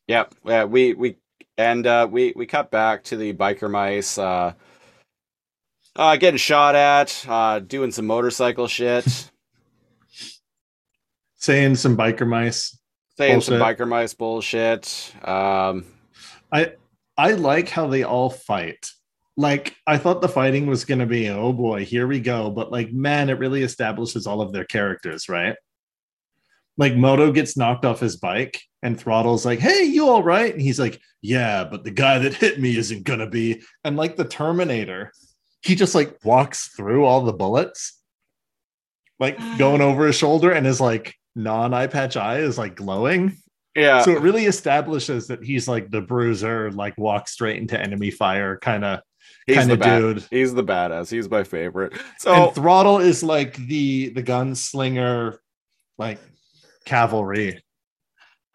Yep. 0.08 0.36
Yeah, 0.46 0.64
we 0.66 0.94
we 0.94 1.18
and 1.58 1.86
uh, 1.86 2.08
we 2.10 2.34
we 2.36 2.46
cut 2.46 2.72
back 2.72 3.04
to 3.06 3.18
the 3.18 3.34
biker 3.34 3.70
mice 3.70 4.18
uh, 4.18 4.54
uh, 5.96 6.16
getting 6.18 6.38
shot 6.38 6.76
at, 6.76 7.26
uh, 7.28 7.60
doing 7.60 7.92
some 7.92 8.08
motorcycle 8.08 8.68
shit, 8.68 9.30
Saying 11.36 11.76
some 11.76 11.96
biker 11.98 12.28
mice. 12.28 12.78
saying 13.18 13.42
some 13.42 13.56
biker 13.56 13.88
mice 13.88 14.14
bullshit. 14.14 15.14
Um, 15.24 15.86
I 16.54 16.74
I 17.18 17.32
like 17.32 17.68
how 17.68 17.88
they 17.88 18.04
all 18.04 18.30
fight. 18.30 18.88
Like 19.36 19.76
I 19.88 19.98
thought 19.98 20.22
the 20.22 20.30
fighting 20.30 20.68
was 20.68 20.86
going 20.86 21.00
to 21.00 21.08
be, 21.08 21.28
oh 21.30 21.52
boy, 21.52 21.86
here 21.86 22.06
we 22.06 22.20
go. 22.20 22.52
But 22.52 22.72
like, 22.72 22.94
man, 22.94 23.30
it 23.30 23.40
really 23.40 23.64
establishes 23.64 24.28
all 24.28 24.42
of 24.42 24.54
their 24.54 24.64
characters, 24.64 25.28
right? 25.28 25.56
Like 26.78 26.96
Modo 26.96 27.32
gets 27.32 27.58
knocked 27.58 27.86
off 27.86 28.00
his 28.00 28.18
bike, 28.18 28.60
and 28.82 29.00
Throttle's 29.00 29.46
like, 29.46 29.60
"Hey, 29.60 29.84
you 29.84 30.08
all 30.10 30.24
right?" 30.24 30.52
And 30.52 30.62
he's 30.62 30.80
like, 30.80 31.00
"Yeah, 31.22 31.64
but 31.64 31.84
the 31.84 31.92
guy 31.92 32.18
that 32.20 32.34
hit 32.34 32.60
me 32.60 32.76
isn't 32.78 33.04
gonna 33.04 33.30
be." 33.30 33.62
And 33.84 33.96
like 33.96 34.16
the 34.16 34.26
Terminator, 34.26 35.12
he 35.62 35.76
just 35.76 35.94
like 35.94 36.18
walks 36.26 36.70
through 36.70 37.06
all 37.06 37.22
the 37.22 37.34
bullets, 37.34 38.02
like 39.20 39.40
uh. 39.40 39.58
going 39.58 39.82
over 39.82 40.08
his 40.08 40.16
shoulder, 40.16 40.52
and 40.52 40.66
his 40.66 40.82
like 40.82 41.16
non-eye 41.36 41.88
patch 41.88 42.18
eye 42.18 42.40
is 42.40 42.58
like 42.58 42.76
glowing. 42.76 43.38
Yeah. 43.76 44.02
so 44.04 44.12
it 44.12 44.22
really 44.22 44.46
establishes 44.46 45.28
that 45.28 45.44
he's 45.44 45.68
like 45.68 45.90
the 45.90 46.02
bruiser, 46.02 46.72
like 46.72 46.98
walk 46.98 47.28
straight 47.28 47.58
into 47.58 47.80
enemy 47.80 48.12
fire 48.12 48.58
kind 48.58 48.86
of 48.86 49.00
he's 49.48 49.58
kind 49.58 49.70
the 49.72 49.74
of 49.74 49.82
dude. 49.82 50.26
He's 50.30 50.54
the 50.54 50.64
badass. 50.64 51.10
He's 51.12 51.30
my 51.30 51.44
favorite. 51.44 51.94
So 52.20 52.34
and 52.48 52.56
Throttle 52.56 53.00
is 53.00 53.24
like 53.24 53.56
the 53.56 54.10
the 54.10 54.22
gunslinger, 54.24 55.38
like 55.98 56.20
cavalry. 56.86 57.64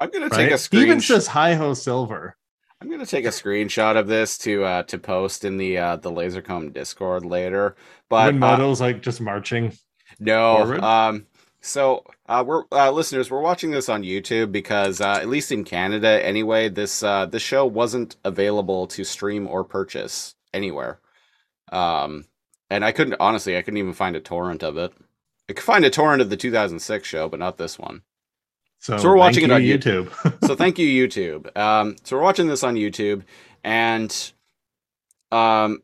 I'm 0.01 0.11
gonna 0.11 0.27
Right? 0.29 0.37
take 0.37 0.49
a 0.51 0.53
He 0.53 0.59
screen. 0.59 0.83
even 0.83 1.01
says 1.01 1.27
hi 1.27 1.55
ho 1.55 1.75
silver. 1.75 2.37
I'm 2.81 2.89
gonna 2.91 3.07
take 3.07 3.25
a 3.25 3.29
screenshot 3.31 3.97
of 3.97 4.07
this 4.07 4.39
to 4.39 4.63
uh 4.65 4.83
to 4.85 4.99
post 4.99 5.45
in 5.45 5.57
the 5.57 5.79
uh 5.79 5.97
the 5.97 6.11
Lazor 6.13 6.45
Comb 6.45 6.71
Discord 6.71 7.25
later. 7.25 7.75
But 8.09 8.27
when 8.35 8.43
uh, 8.43 8.47
Modo's 8.57 8.81
like 8.81 9.03
just 9.03 9.21
marching. 9.21 9.73
No. 10.21 10.57
Forward? 10.59 10.81
Um. 10.81 11.27
So, 11.61 12.05
uh, 12.29 12.45
we're 12.47 12.65
uh, 12.71 12.91
listeners. 12.93 13.31
We're 13.31 13.41
watching 13.41 13.73
this 13.73 13.89
on 13.89 14.03
YouTube 14.03 14.53
because, 14.53 15.01
uh, 15.01 15.19
at 15.21 15.29
least 15.29 15.51
in 15.51 15.65
Canada, 15.65 16.25
anyway, 16.25 16.69
this 16.69 17.03
uh, 17.03 17.27
this 17.27 17.43
show 17.43 17.67
wasn't 17.67 18.17
available 18.25 18.87
to 18.89 19.05
stream 19.05 19.47
or 19.49 19.65
purchase 19.65 20.35
anywhere. 20.55 21.01
Um, 21.73 22.27
and 22.71 22.85
I 22.85 22.93
couldn't 22.93 23.17
honestly, 23.21 23.57
I 23.57 23.63
couldn't 23.63 23.79
even 23.79 23.93
find 23.93 24.15
a 24.17 24.21
torrent 24.21 24.63
of 24.63 24.77
it. 24.79 24.93
I 25.49 25.55
could 25.55 25.65
find 25.65 25.85
a 25.85 25.91
torrent 25.91 26.23
of 26.23 26.31
the 26.31 26.37
2006 26.37 27.07
show, 27.09 27.29
but 27.29 27.41
not 27.41 27.59
this 27.59 27.79
one. 27.79 28.03
So, 28.81 28.97
So 28.97 29.09
we're 29.09 29.17
watching 29.17 29.45
it 29.45 29.51
on 29.51 29.63
you, 29.65 29.79
YouTube. 29.79 30.13
so 30.47 30.55
thank 30.55 30.79
you 30.79 30.87
youtube 31.09 31.57
um 31.57 31.97
so 32.05 32.17
we're 32.17 32.23
watching 32.23 32.47
this 32.47 32.63
on 32.63 32.77
youtube 32.77 33.25
and 33.65 34.33
um 35.33 35.83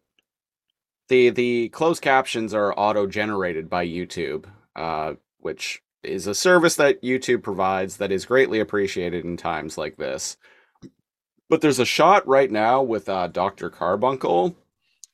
the 1.09 1.31
the 1.31 1.68
closed 1.70 2.03
captions 2.03 2.55
are 2.55 2.72
auto 2.79 3.07
generated 3.07 3.68
by 3.68 3.85
youtube 3.85 4.45
uh 4.77 5.14
which 5.45 5.82
is 6.03 6.26
a 6.26 6.34
service 6.34 6.76
that 6.76 7.03
youtube 7.03 7.42
provides 7.42 7.97
that 7.97 8.12
is 8.12 8.26
greatly 8.26 8.61
appreciated 8.61 9.24
in 9.24 9.36
times 9.36 9.78
like 9.78 9.97
this 9.97 10.36
but 11.49 11.61
there's 11.61 11.78
a 11.78 11.84
shot 11.84 12.26
right 12.26 12.51
now 12.51 12.82
with 12.82 13.09
uh 13.09 13.28
dr 13.28 13.70
karbunkle 13.70 14.55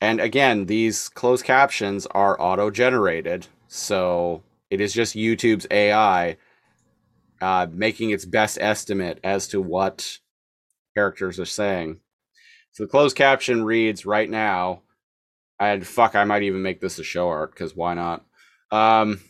and 0.01 0.21
again 0.21 0.67
these 0.67 1.09
closed 1.09 1.45
captions 1.45 2.07
are 2.07 2.41
auto 2.41 2.71
generated 2.71 3.47
so 3.69 4.43
it 4.71 4.81
is 4.81 4.93
just 4.93 5.15
youtube's 5.17 5.67
ai 5.71 6.37
uh, 7.41 7.67
making 7.73 8.11
its 8.11 8.25
best 8.25 8.59
estimate 8.61 9.19
as 9.25 9.49
to 9.49 9.61
what 9.61 10.19
characters 10.95 11.41
are 11.41 11.47
saying. 11.47 12.01
So 12.73 12.85
the 12.85 12.91
closed 12.91 13.17
caption 13.17 13.65
reads 13.65 14.07
right 14.07 14.29
now, 14.29 14.83
and 15.59 15.87
fuck, 15.87 16.15
I 16.15 16.25
might 16.25 16.43
even 16.43 16.63
make 16.63 16.81
this 16.81 16.99
a 16.99 17.05
show 17.05 17.29
art 17.29 17.53
because 17.53 17.75
why 17.75 17.95
not? 17.95 18.25
Um, 18.71 19.21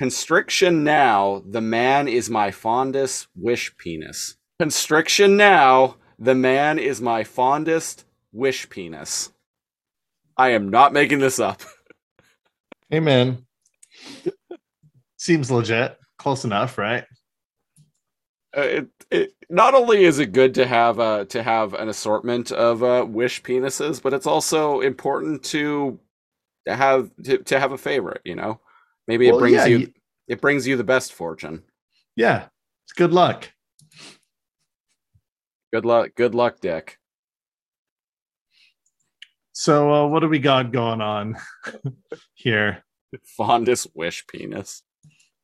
constriction 0.00 0.82
now, 0.82 1.42
the 1.44 1.60
man 1.60 2.08
is 2.08 2.30
my 2.30 2.50
fondest 2.50 3.28
wish 3.36 3.76
penis. 3.76 4.38
Constriction 4.58 5.36
now, 5.36 5.96
the 6.18 6.34
man 6.34 6.78
is 6.78 7.02
my 7.02 7.22
fondest 7.22 8.06
wish 8.32 8.66
penis. 8.70 9.30
I 10.38 10.52
am 10.52 10.70
not 10.70 10.94
making 10.94 11.18
this 11.18 11.38
up. 11.38 11.60
hey 12.88 13.00
man. 13.00 13.44
Seems 15.18 15.50
legit. 15.50 15.98
Close 16.16 16.46
enough, 16.46 16.78
right? 16.78 17.04
Uh, 18.56 18.60
it, 18.62 18.88
it 19.10 19.34
not 19.50 19.74
only 19.74 20.04
is 20.04 20.18
it 20.18 20.32
good 20.32 20.54
to 20.54 20.66
have 20.66 20.98
uh 20.98 21.26
to 21.26 21.42
have 21.42 21.74
an 21.74 21.90
assortment 21.90 22.50
of 22.50 22.82
uh 22.82 23.04
wish 23.06 23.42
penises 23.42 24.02
but 24.02 24.12
it's 24.12 24.26
also 24.26 24.80
important 24.80 25.44
to 25.44 26.00
have 26.66 27.10
to, 27.22 27.38
to 27.38 27.60
have 27.60 27.70
a 27.70 27.78
favorite 27.78 28.20
you 28.24 28.34
know 28.34 28.58
maybe 29.10 29.28
it 29.28 29.36
brings 29.36 29.56
yeah, 29.56 29.66
you 29.66 29.78
you- 29.78 29.92
it 30.28 30.40
brings 30.40 30.64
you 30.66 30.76
the 30.76 30.84
best 30.84 31.12
fortune 31.12 31.64
Yeah. 32.14 32.46
It's 32.84 32.92
good 32.96 33.12
luck. 33.12 33.50
good 35.72 35.84
luck 35.84 36.10
good 36.16 36.34
luck 36.34 36.60
dick 36.60 36.96
So 39.52 39.92
uh, 39.92 40.06
what 40.06 40.20
do 40.20 40.28
we 40.28 40.38
got 40.38 40.72
going 40.72 41.00
on 41.00 41.36
here? 42.34 42.84
fondest 43.36 43.88
wish 43.94 44.24
penis 44.28 44.82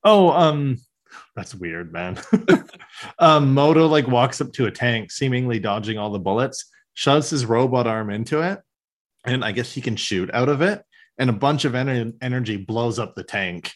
Oh, 0.05 0.31
um, 0.31 0.79
that's 1.35 1.53
weird, 1.53 1.93
man. 1.93 2.21
um, 3.19 3.53
Modo 3.55 3.87
like 3.89 4.07
walks 4.07 4.41
up 4.41 4.53
to 4.53 4.67
a 4.67 4.71
tank, 4.71 5.11
seemingly 5.11 5.59
dodging 5.59 5.99
all 5.99 6.11
the 6.13 6.21
bullets, 6.21 6.71
shoves 6.95 7.29
his 7.31 7.45
robot 7.45 7.89
arm 7.89 8.11
into 8.11 8.41
it, 8.41 8.61
and 9.25 9.45
I 9.45 9.51
guess 9.51 9.73
he 9.73 9.81
can 9.81 9.97
shoot 9.97 10.31
out 10.33 10.49
of 10.49 10.63
it, 10.63 10.85
and 11.19 11.31
a 11.31 11.33
bunch 11.33 11.65
of 11.65 11.73
ener- 11.73 12.13
energy 12.23 12.57
blows 12.57 12.99
up 12.99 13.15
the 13.15 13.25
tank. 13.25 13.73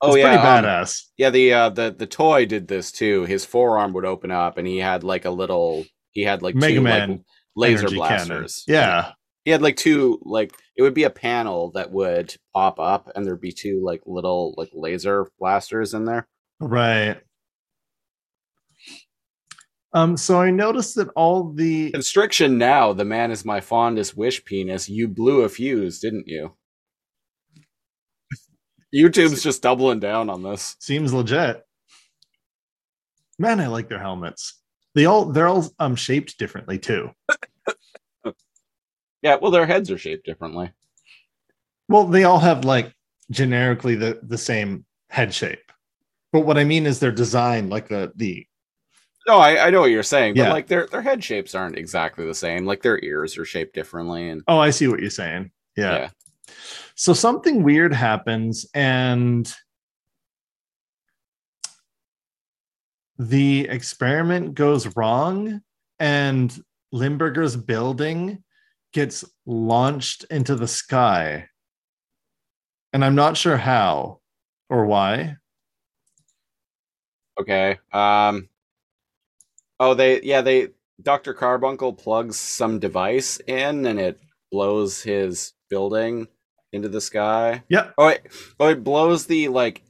oh 0.00 0.08
It's 0.08 0.18
yeah 0.18 0.22
pretty 0.24 0.38
um, 0.38 0.64
badass. 0.64 1.02
yeah 1.16 1.30
the 1.30 1.52
uh 1.52 1.68
the 1.70 1.94
the 1.96 2.06
toy 2.06 2.46
did 2.46 2.68
this 2.68 2.90
too 2.92 3.24
his 3.24 3.44
forearm 3.44 3.92
would 3.92 4.04
open 4.04 4.30
up 4.30 4.58
and 4.58 4.66
he 4.66 4.78
had 4.78 5.04
like 5.04 5.24
a 5.24 5.30
little 5.30 5.84
he 6.12 6.22
had 6.22 6.42
like 6.42 6.54
Mega 6.54 6.74
two 6.76 6.80
Man 6.80 7.10
like 7.10 7.20
laser 7.56 7.88
cannon. 7.88 7.94
blasters 7.96 8.64
Yeah, 8.66 9.12
he 9.44 9.50
had 9.50 9.62
like 9.62 9.76
two 9.76 10.18
like 10.22 10.52
it 10.76 10.82
would 10.82 10.94
be 10.94 11.04
a 11.04 11.10
panel 11.10 11.70
that 11.72 11.90
would 11.92 12.34
pop 12.54 12.80
up 12.80 13.10
and 13.14 13.24
there'd 13.26 13.40
be 13.40 13.52
two 13.52 13.82
like 13.84 14.00
little 14.06 14.54
like 14.56 14.70
laser 14.72 15.26
blasters 15.38 15.94
in 15.94 16.04
there 16.06 16.26
right. 16.60 17.18
Um, 19.94 20.16
so 20.16 20.40
I 20.40 20.50
noticed 20.50 20.94
that 20.96 21.08
all 21.16 21.52
the 21.52 21.90
constriction 21.90 22.56
now 22.56 22.92
the 22.94 23.04
man 23.04 23.30
is 23.30 23.44
my 23.44 23.60
fondest 23.60 24.16
wish 24.16 24.42
penis 24.44 24.88
you 24.88 25.06
blew 25.06 25.42
a 25.42 25.48
fuse 25.50 26.00
didn't 26.00 26.26
you 26.26 26.54
youtube's 28.94 29.42
just 29.42 29.62
doubling 29.62 30.00
down 30.00 30.28
on 30.30 30.42
this 30.42 30.76
seems 30.80 31.12
legit. 31.12 31.64
Man, 33.38 33.60
I 33.60 33.66
like 33.68 33.88
their 33.88 33.98
helmets. 33.98 34.60
They 34.94 35.06
all 35.06 35.24
they're 35.26 35.48
all 35.48 35.66
um 35.78 35.96
shaped 35.96 36.38
differently 36.38 36.78
too. 36.78 37.10
yeah 39.22 39.36
well 39.40 39.50
their 39.50 39.66
heads 39.66 39.90
are 39.90 39.98
shaped 39.98 40.26
differently 40.26 40.70
Well, 41.88 42.04
they 42.06 42.24
all 42.24 42.38
have 42.40 42.64
like 42.64 42.92
generically 43.30 43.94
the 43.94 44.20
the 44.22 44.38
same 44.38 44.84
head 45.10 45.32
shape. 45.34 45.72
But 46.32 46.40
what 46.40 46.58
I 46.58 46.64
mean 46.64 46.86
is 46.86 46.98
they're 46.98 47.12
designed 47.12 47.70
like 47.70 47.88
the 47.88 48.12
the 48.16 48.46
no 49.26 49.38
i, 49.38 49.66
I 49.66 49.70
know 49.70 49.80
what 49.80 49.90
you're 49.90 50.02
saying 50.02 50.34
but 50.34 50.42
Yeah. 50.42 50.52
like 50.52 50.66
their 50.66 50.86
their 50.88 51.02
head 51.02 51.22
shapes 51.22 51.54
aren't 51.54 51.78
exactly 51.78 52.26
the 52.26 52.34
same 52.34 52.66
like 52.66 52.82
their 52.82 52.98
ears 53.04 53.38
are 53.38 53.44
shaped 53.44 53.74
differently 53.74 54.28
and 54.28 54.42
Oh, 54.48 54.58
I 54.58 54.70
see 54.70 54.88
what 54.88 55.00
you're 55.00 55.10
saying. 55.10 55.50
Yeah. 55.76 55.92
Yeah. 55.92 56.10
So 56.94 57.12
something 57.12 57.62
weird 57.62 57.92
happens 57.92 58.66
and 58.74 59.52
the 63.18 63.68
experiment 63.68 64.54
goes 64.54 64.96
wrong 64.96 65.60
and 65.98 66.56
Limburger's 66.90 67.56
building 67.56 68.42
gets 68.92 69.24
launched 69.46 70.24
into 70.30 70.54
the 70.56 70.68
sky. 70.68 71.48
And 72.92 73.04
I'm 73.04 73.14
not 73.14 73.36
sure 73.36 73.56
how 73.56 74.20
or 74.68 74.86
why. 74.86 75.36
Okay. 77.40 77.78
Um. 77.92 78.48
Oh, 79.80 79.94
they 79.94 80.22
yeah 80.22 80.42
they 80.42 80.68
Dr. 81.00 81.34
Karbunkle 81.34 81.98
plugs 81.98 82.36
some 82.36 82.78
device 82.78 83.40
in 83.46 83.86
and 83.86 83.98
it 83.98 84.20
blows 84.50 85.02
his 85.02 85.54
building 85.72 86.28
into 86.74 86.88
the 86.90 87.00
sky. 87.00 87.62
Yep. 87.70 87.94
Oh, 87.96 88.06
wait. 88.08 88.20
oh, 88.60 88.68
it 88.68 88.84
blows 88.84 89.24
the 89.24 89.48
like 89.48 89.82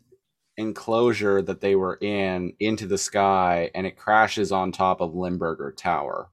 enclosure 0.56 1.42
that 1.42 1.60
they 1.60 1.74
were 1.74 1.98
in 2.00 2.52
into 2.60 2.86
the 2.86 2.98
sky 2.98 3.68
and 3.74 3.84
it 3.84 3.96
crashes 3.96 4.52
on 4.52 4.70
top 4.70 5.00
of 5.00 5.12
Limburger 5.14 5.72
Tower. 5.76 6.28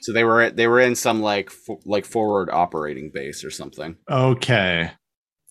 So 0.00 0.12
they 0.14 0.24
were 0.24 0.48
they 0.50 0.66
were 0.66 0.80
in 0.80 0.94
some 0.94 1.20
like 1.20 1.50
fo- 1.50 1.80
like 1.84 2.06
forward 2.06 2.48
operating 2.50 3.10
base 3.12 3.44
or 3.44 3.50
something. 3.50 3.96
Okay. 4.10 4.90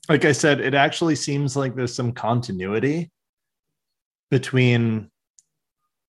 Like 0.09 0.25
I 0.25 0.32
said, 0.32 0.59
it 0.59 0.73
actually 0.73 1.15
seems 1.15 1.55
like 1.55 1.75
there's 1.75 1.93
some 1.93 2.13
continuity 2.13 3.11
between 4.32 5.11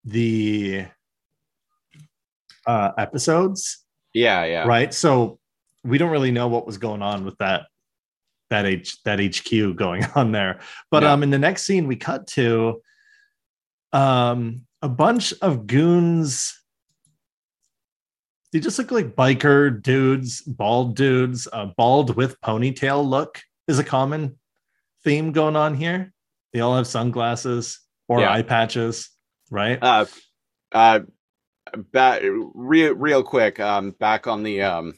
the 0.05 0.87
uh, 2.67 2.93
episodes, 2.97 3.85
Yeah, 4.15 4.45
yeah. 4.45 4.65
right? 4.65 4.95
So 4.95 5.40
we 5.85 5.99
don't 5.99 6.11
really 6.11 6.31
know 6.31 6.49
what 6.49 6.67
was 6.67 6.79
going 6.79 7.03
on 7.03 7.25
with 7.25 7.37
that 7.39 7.67
that 8.51 8.67
H 8.67 9.03
that 9.05 9.21
HQ 9.21 9.77
going 9.77 10.05
on 10.15 10.33
there. 10.33 10.61
But 10.91 11.03
Yeah. 11.05 11.13
um, 11.13 11.23
in 11.23 11.31
the 11.31 11.39
next 11.39 11.65
scene, 11.65 11.87
we 11.87 11.97
cut 11.97 12.27
to 12.29 12.83
um 13.93 14.67
a 14.83 14.89
bunch 14.89 15.33
of 15.43 15.67
goons. 15.67 16.57
They 18.53 18.59
just 18.61 18.79
look 18.79 18.91
like 18.91 19.15
biker 19.15 19.81
dudes, 19.81 20.41
bald 20.43 20.97
dudes, 20.97 21.47
uh, 21.53 21.67
bald 21.77 22.17
with 22.17 22.41
ponytail 22.41 23.07
look 23.09 23.41
is 23.69 23.79
a 23.79 23.85
common 23.85 24.39
theme 25.05 25.31
going 25.33 25.55
on 25.55 25.75
here. 25.75 26.13
They 26.53 26.61
all 26.61 26.77
have 26.77 26.87
sunglasses 26.89 27.79
or 28.09 28.21
Yeah. 28.21 28.33
eye 28.33 28.43
patches, 28.43 29.11
right? 29.51 29.79
uh 29.81 30.07
uh 30.73 31.01
back 31.93 32.23
real 32.25 32.95
real 32.95 33.23
quick 33.23 33.61
um 33.61 33.93
back 33.93 34.27
on 34.27 34.43
the 34.43 34.63
um 34.63 34.95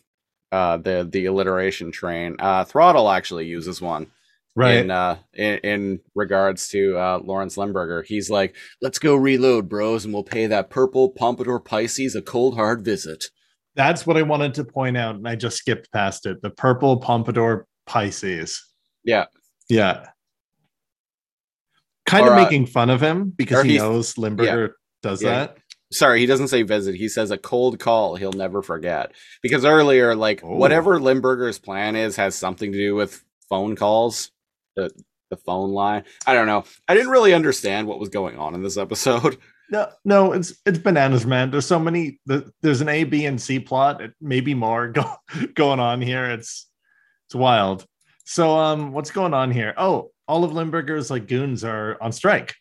uh 0.52 0.76
the 0.76 1.08
the 1.10 1.26
alliteration 1.26 1.90
train 1.90 2.36
uh 2.38 2.64
throttle 2.64 3.10
actually 3.10 3.46
uses 3.46 3.80
one 3.80 4.06
Right. 4.54 4.76
in 4.76 4.90
uh 4.90 5.16
in, 5.32 5.58
in 5.64 6.00
regards 6.14 6.68
to 6.68 6.96
uh 6.98 7.18
Lawrence 7.24 7.56
Limburger. 7.56 8.02
He's 8.02 8.28
like, 8.28 8.54
"Let's 8.82 8.98
go 8.98 9.16
reload, 9.16 9.68
bros, 9.68 10.04
and 10.04 10.12
we'll 10.12 10.24
pay 10.24 10.46
that 10.46 10.68
purple 10.68 11.08
pompadour 11.08 11.58
Pisces 11.58 12.14
a 12.14 12.20
cold 12.22 12.54
hard 12.54 12.84
visit." 12.84 13.24
That's 13.76 14.06
what 14.06 14.18
I 14.18 14.22
wanted 14.22 14.52
to 14.54 14.64
point 14.64 14.98
out, 14.98 15.14
and 15.14 15.26
I 15.26 15.36
just 15.36 15.56
skipped 15.56 15.90
past 15.90 16.26
it. 16.26 16.42
The 16.42 16.50
purple 16.50 16.98
pompadour 16.98 17.66
Pisces. 17.86 18.62
Yeah. 19.04 19.24
Yeah. 19.70 20.08
Kind 22.04 22.26
Or, 22.26 22.32
of 22.32 22.38
uh, 22.38 22.42
making 22.42 22.66
fun 22.66 22.90
of 22.90 23.00
him 23.02 23.32
because 23.34 23.64
he 23.64 23.78
knows 23.78 24.18
Limburger 24.18 24.76
does 25.02 25.22
Yeah. 25.22 25.30
that. 25.46 25.58
Sorry, 25.92 26.20
he 26.20 26.26
doesn't 26.26 26.48
say 26.48 26.62
visit. 26.62 26.94
He 26.94 27.08
says 27.08 27.30
a 27.30 27.38
cold 27.38 27.78
call 27.78 28.16
he'll 28.16 28.32
never 28.32 28.62
forget. 28.62 29.12
Because 29.42 29.64
earlier, 29.64 30.14
like 30.14 30.42
Oh. 30.42 30.56
whatever 30.56 30.98
Limburger's 30.98 31.58
plan 31.58 31.96
is 31.96 32.16
has 32.16 32.34
something 32.34 32.72
to 32.72 32.78
do 32.78 32.94
with 32.94 33.22
phone 33.48 33.76
calls, 33.76 34.30
the 34.76 34.90
the 35.30 35.36
phone 35.38 35.70
line. 35.70 36.04
I 36.26 36.34
don't 36.34 36.46
know. 36.46 36.64
I 36.88 36.94
didn't 36.94 37.10
really 37.10 37.32
understand 37.32 37.86
what 37.86 37.98
was 37.98 38.10
going 38.10 38.36
on 38.38 38.54
in 38.54 38.62
this 38.62 38.76
episode. 38.76 39.38
No, 39.70 39.88
no, 40.04 40.32
it's 40.32 40.52
it's 40.66 40.76
bananas, 40.76 41.24
man. 41.24 41.50
There's 41.50 41.64
so 41.64 41.78
many. 41.78 42.20
The, 42.26 42.52
there's 42.60 42.82
an 42.82 42.90
A, 42.90 43.04
B, 43.04 43.24
and 43.24 43.40
C 43.40 43.58
plot, 43.58 44.02
maybe 44.20 44.52
more 44.52 44.88
go, 44.92 45.14
going 45.54 45.80
on 45.80 46.02
here. 46.02 46.26
It's 46.26 46.68
it's 47.26 47.34
wild. 47.34 47.86
So, 48.26 48.54
um, 48.54 48.92
what's 48.92 49.10
going 49.10 49.32
on 49.32 49.50
here? 49.50 49.72
Oh, 49.78 50.10
all 50.28 50.44
of 50.44 50.52
Limburger's 50.52 51.10
like 51.10 51.26
goons 51.26 51.64
are 51.64 51.96
on 52.02 52.12
strike. 52.12 52.54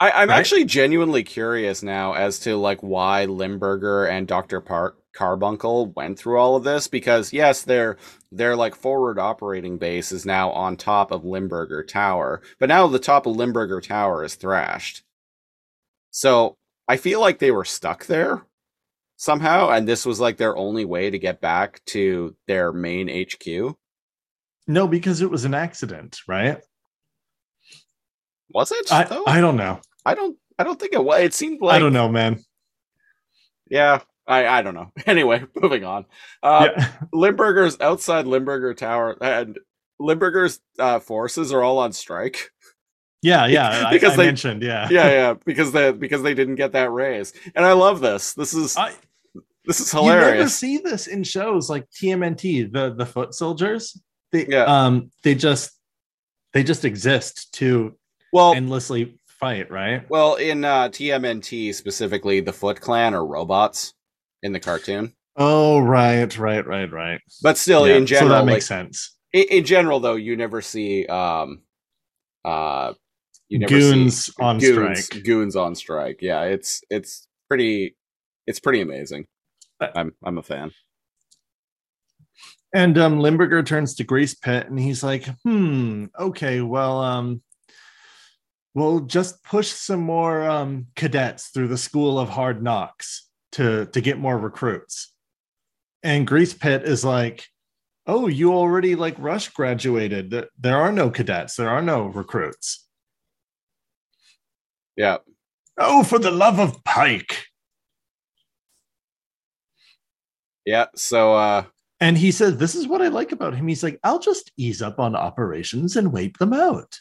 I, 0.00 0.10
I'm 0.10 0.30
Right? 0.30 0.38
actually 0.38 0.64
genuinely 0.64 1.22
curious 1.24 1.82
now 1.82 2.14
as 2.14 2.38
to 2.40 2.56
like 2.56 2.80
why 2.82 3.24
Limburger 3.26 4.04
and 4.06 4.26
Dr. 4.26 4.60
Park 4.60 4.98
Karbunkle 5.16 5.94
went 5.94 6.18
through 6.18 6.38
all 6.38 6.56
of 6.56 6.64
this 6.64 6.88
because 6.88 7.32
yes, 7.32 7.62
their 7.62 7.96
their 8.32 8.56
like 8.56 8.74
forward 8.74 9.18
operating 9.18 9.78
base 9.78 10.10
is 10.12 10.26
now 10.26 10.50
on 10.50 10.76
top 10.76 11.12
of 11.12 11.24
Limburger 11.24 11.84
Tower, 11.84 12.42
but 12.58 12.68
now 12.68 12.86
the 12.88 12.98
top 12.98 13.26
of 13.26 13.36
Limburger 13.36 13.80
Tower 13.80 14.24
is 14.24 14.34
thrashed. 14.34 15.02
So 16.10 16.56
I 16.88 16.96
feel 16.96 17.20
like 17.20 17.38
they 17.38 17.50
were 17.50 17.64
stuck 17.64 18.06
there 18.06 18.46
somehow, 19.16 19.70
and 19.70 19.88
this 19.88 20.06
was 20.06 20.20
like 20.20 20.36
their 20.38 20.56
only 20.56 20.84
way 20.84 21.10
to 21.10 21.18
get 21.18 21.40
back 21.40 21.84
to 21.86 22.36
their 22.46 22.72
main 22.72 23.08
HQ. 23.08 23.76
No, 24.66 24.88
because 24.88 25.20
it 25.20 25.30
was 25.30 25.44
an 25.44 25.54
accident, 25.54 26.20
right? 26.26 26.60
Was 28.54 28.70
it? 28.72 28.90
I 28.92 29.04
though? 29.04 29.24
I 29.26 29.40
don't 29.40 29.56
know. 29.56 29.80
I 30.06 30.14
don't 30.14 30.38
I 30.58 30.64
don't 30.64 30.78
think 30.78 30.92
it 30.94 31.04
was. 31.04 31.20
It 31.20 31.34
seemed 31.34 31.60
like 31.60 31.74
I 31.76 31.78
don't 31.80 31.92
know, 31.92 32.08
man. 32.08 32.38
Yeah, 33.68 34.00
I 34.26 34.46
I 34.46 34.62
don't 34.62 34.74
know. 34.74 34.92
Anyway, 35.06 35.44
moving 35.60 35.84
on. 35.84 36.06
Uh, 36.42 36.68
yeah. 36.76 36.92
Limburger's 37.12 37.78
outside 37.80 38.26
Limburger 38.26 38.72
Tower 38.74 39.16
and 39.20 39.58
Limburger's 39.98 40.60
uh, 40.78 41.00
forces 41.00 41.52
are 41.52 41.62
all 41.62 41.78
on 41.78 41.92
strike. 41.92 42.50
Yeah, 43.22 43.46
yeah. 43.48 43.90
Because 43.90 44.12
I 44.12 44.16
they- 44.16 44.26
mentioned, 44.26 44.62
yeah. 44.62 44.88
Yeah, 44.90 45.08
yeah, 45.08 45.34
because 45.44 45.72
they 45.72 45.92
because 45.92 46.22
they 46.22 46.34
didn't 46.34 46.56
get 46.56 46.72
that 46.72 46.92
raise, 46.92 47.32
and 47.54 47.64
I 47.64 47.72
love 47.72 48.00
this. 48.00 48.34
This 48.34 48.54
is 48.54 48.76
I, 48.76 48.92
this 49.64 49.80
is 49.80 49.90
hilarious. 49.90 50.28
You 50.30 50.38
never 50.38 50.48
see 50.50 50.78
this 50.78 51.06
in 51.08 51.24
shows 51.24 51.68
like 51.68 51.86
TMNT, 51.90 52.72
the 52.72 52.94
the 52.94 53.06
foot 53.06 53.34
soldiers. 53.34 53.98
They 54.30 54.46
Yeah. 54.46 54.64
um 54.64 55.10
they 55.22 55.34
just 55.34 55.72
they 56.52 56.62
just 56.62 56.84
exist 56.84 57.52
to 57.54 57.96
Well, 58.34 58.52
endlessly 58.54 59.16
fight, 59.26 59.70
right? 59.70 60.04
well, 60.10 60.34
in 60.34 60.64
uh, 60.64 60.88
TMNT 60.88 61.72
specifically, 61.72 62.40
the 62.40 62.52
Foot 62.52 62.80
Clan 62.80 63.14
are 63.14 63.24
robots 63.24 63.94
in 64.42 64.52
the 64.52 64.58
cartoon, 64.60 65.14
Oh, 65.36 65.78
right, 65.78 66.36
right, 66.36 66.66
right, 66.66 66.92
right. 66.92 67.20
but 67.42 67.56
still, 67.56 67.86
Yeah, 67.88 67.94
in 67.94 68.06
general, 68.06 68.28
so 68.30 68.34
that 68.34 68.44
like, 68.44 68.54
makes 68.54 68.66
sense. 68.66 69.16
in, 69.32 69.44
in 69.50 69.64
general, 69.64 70.00
though, 70.00 70.16
you 70.16 70.36
never 70.36 70.60
see 70.60 71.06
um, 71.06 71.62
uh, 72.44 72.92
you 73.48 73.60
never 73.60 73.70
Goons 73.78 74.26
see 74.26 74.32
on 74.42 74.58
goons, 74.58 75.04
strike. 75.06 75.24
Goons 75.24 75.54
on 75.56 75.74
strike. 75.76 76.18
Yeah, 76.20 76.42
it's 76.42 76.82
it's 76.90 77.28
pretty 77.48 77.96
it's 78.48 78.58
pretty 78.58 78.80
amazing. 78.80 79.26
Uh, 79.80 79.88
I'm 79.94 80.12
I'm 80.24 80.38
a 80.38 80.42
fan. 80.42 80.72
And 82.74 82.98
um 82.98 83.20
Limburger 83.20 83.62
turns 83.62 83.94
to 83.94 84.04
Grease 84.04 84.34
Pit 84.34 84.68
and 84.68 84.78
he's 84.78 85.04
like, 85.04 85.26
hmm, 85.44 86.06
okay, 86.18 86.60
well, 86.60 86.98
um, 87.00 87.42
we'll 88.74 89.00
just 89.00 89.42
push 89.44 89.68
some 89.68 90.00
more 90.00 90.42
um 90.42 90.86
cadets 90.96 91.48
through 91.48 91.68
the 91.68 91.78
school 91.78 92.18
of 92.18 92.28
hard 92.28 92.62
knocks 92.62 93.28
to 93.52 93.86
to 93.86 94.00
get 94.00 94.18
more 94.18 94.38
recruits. 94.38 95.12
And 96.02 96.26
Grease 96.26 96.52
Pit 96.52 96.82
is 96.84 97.04
like, 97.04 97.46
oh, 98.06 98.26
you 98.26 98.52
already 98.52 98.94
like 98.94 99.16
rush 99.18 99.48
graduated. 99.48 100.30
There, 100.58 100.76
are 100.76 100.92
no 100.92 101.10
cadets, 101.10 101.56
there 101.56 101.70
are 101.70 101.80
no 101.80 102.04
recruits. 102.06 102.86
Yeah, 104.96 105.18
Oh, 105.78 106.04
for 106.04 106.18
the 106.18 106.30
love 106.30 106.60
of 106.60 106.84
Pike. 106.84 107.46
yeah. 110.64 110.86
So 110.94 111.34
uh, 111.34 111.64
And 112.00 112.16
he 112.16 112.30
says, 112.30 112.56
This 112.58 112.74
is 112.74 112.86
what 112.86 113.02
I 113.02 113.08
like 113.08 113.32
about 113.32 113.54
him. 113.54 113.66
He's 113.68 113.82
like, 113.82 113.98
I'll 114.04 114.18
just 114.18 114.52
ease 114.56 114.82
up 114.82 114.98
on 114.98 115.16
operations 115.16 115.96
and 115.96 116.12
wait 116.12 116.38
them 116.38 116.52
out. 116.52 117.00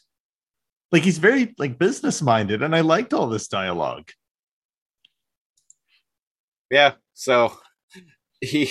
Like 0.93 1.03
he's 1.03 1.17
very 1.17 1.53
like 1.57 1.77
business 1.79 2.21
minded, 2.21 2.61
and 2.63 2.73
I 2.75 2.81
liked 2.81 3.13
all 3.13 3.27
this 3.27 3.47
dialogue. 3.49 4.11
yeah. 6.69 6.93
So 7.13 7.57
he. 8.41 8.69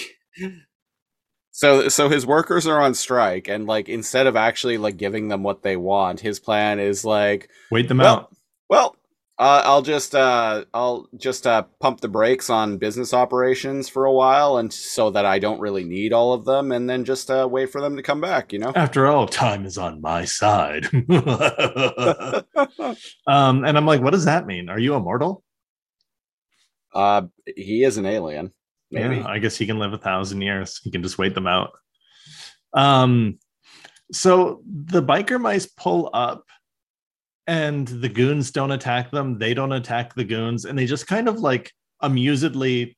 So 1.50 1.88
so 1.88 2.08
his 2.08 2.24
workers 2.24 2.66
are 2.66 2.80
on 2.80 2.94
strike, 2.94 3.48
and 3.48 3.66
like 3.66 3.88
instead 3.88 4.26
of 4.26 4.36
actually 4.36 4.78
like 4.78 4.96
giving 4.96 5.28
them 5.28 5.42
what 5.42 5.62
they 5.62 5.76
want, 5.76 6.20
his 6.20 6.40
plan 6.40 6.80
is 6.80 7.04
like, 7.04 7.50
Wait 7.70 7.88
them 7.88 7.98
Well, 7.98 8.16
out. 8.16 8.36
Well, 8.70 8.96
uh, 9.38 9.62
I'll 9.64 9.82
just 9.82 10.14
uh, 10.14 10.64
I'll 10.72 11.08
just 11.16 11.46
uh, 11.46 11.62
pump 11.80 12.00
the 12.00 12.08
brakes 12.08 12.50
on 12.50 12.78
business 12.78 13.14
operations 13.14 13.88
for 13.88 14.04
a 14.04 14.12
while, 14.12 14.58
and 14.58 14.72
so 14.72 15.10
that 15.10 15.24
I 15.24 15.38
don't 15.38 15.60
really 15.60 15.84
need 15.84 16.12
all 16.12 16.32
of 16.32 16.44
them, 16.44 16.72
and 16.72 16.88
then 16.88 17.04
just 17.04 17.30
uh, 17.30 17.48
wait 17.50 17.70
for 17.70 17.80
them 17.80 17.96
to 17.96 18.02
come 18.02 18.20
back. 18.20 18.52
You 18.52 18.58
know. 18.60 18.72
After 18.74 19.06
all, 19.06 19.26
time 19.26 19.64
is 19.64 19.78
on 19.78 20.00
my 20.00 20.24
side. 20.24 20.86
um, 23.26 23.64
and 23.64 23.76
I'm 23.76 23.86
like, 23.86 24.02
what 24.02 24.12
does 24.12 24.26
that 24.26 24.46
mean? 24.46 24.68
Are 24.68 24.78
you 24.78 24.94
immortal? 24.94 25.42
uh, 26.94 27.22
he 27.56 27.84
is 27.84 27.96
an 27.96 28.06
alien. 28.06 28.52
Maybe. 28.90 29.16
Yeah, 29.16 29.26
I 29.26 29.38
guess 29.38 29.56
he 29.56 29.66
can 29.66 29.78
live 29.78 29.92
a 29.92 29.98
thousand 29.98 30.42
years. 30.42 30.78
He 30.82 30.90
can 30.90 31.02
just 31.02 31.18
wait 31.18 31.34
them 31.34 31.46
out. 31.46 31.70
Um, 32.74 33.38
so 34.12 34.62
the 34.66 35.02
biker 35.02 35.40
mice 35.40 35.66
pull 35.66 36.10
up, 36.12 36.44
and 37.46 37.88
the 37.88 38.08
goons 38.08 38.50
don't 38.50 38.70
attack 38.70 39.10
them. 39.10 39.38
They 39.38 39.54
don't 39.54 39.72
attack 39.72 40.14
the 40.14 40.24
goons, 40.24 40.64
and 40.64 40.78
they 40.78 40.86
just 40.86 41.06
kind 41.06 41.28
of 41.28 41.40
like 41.40 41.72
amusedly 42.02 42.96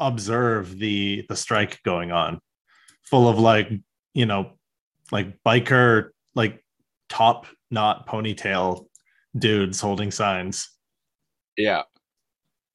observe 0.00 0.78
the 0.78 1.24
the 1.28 1.36
strike 1.36 1.80
going 1.82 2.12
on, 2.12 2.40
full 3.04 3.28
of 3.28 3.38
like 3.38 3.70
you 4.14 4.26
know, 4.26 4.52
like 5.10 5.38
biker 5.44 6.10
like 6.34 6.62
top 7.08 7.46
knot 7.70 8.06
ponytail 8.06 8.86
dudes 9.36 9.80
holding 9.80 10.10
signs. 10.10 10.70
Yeah. 11.56 11.82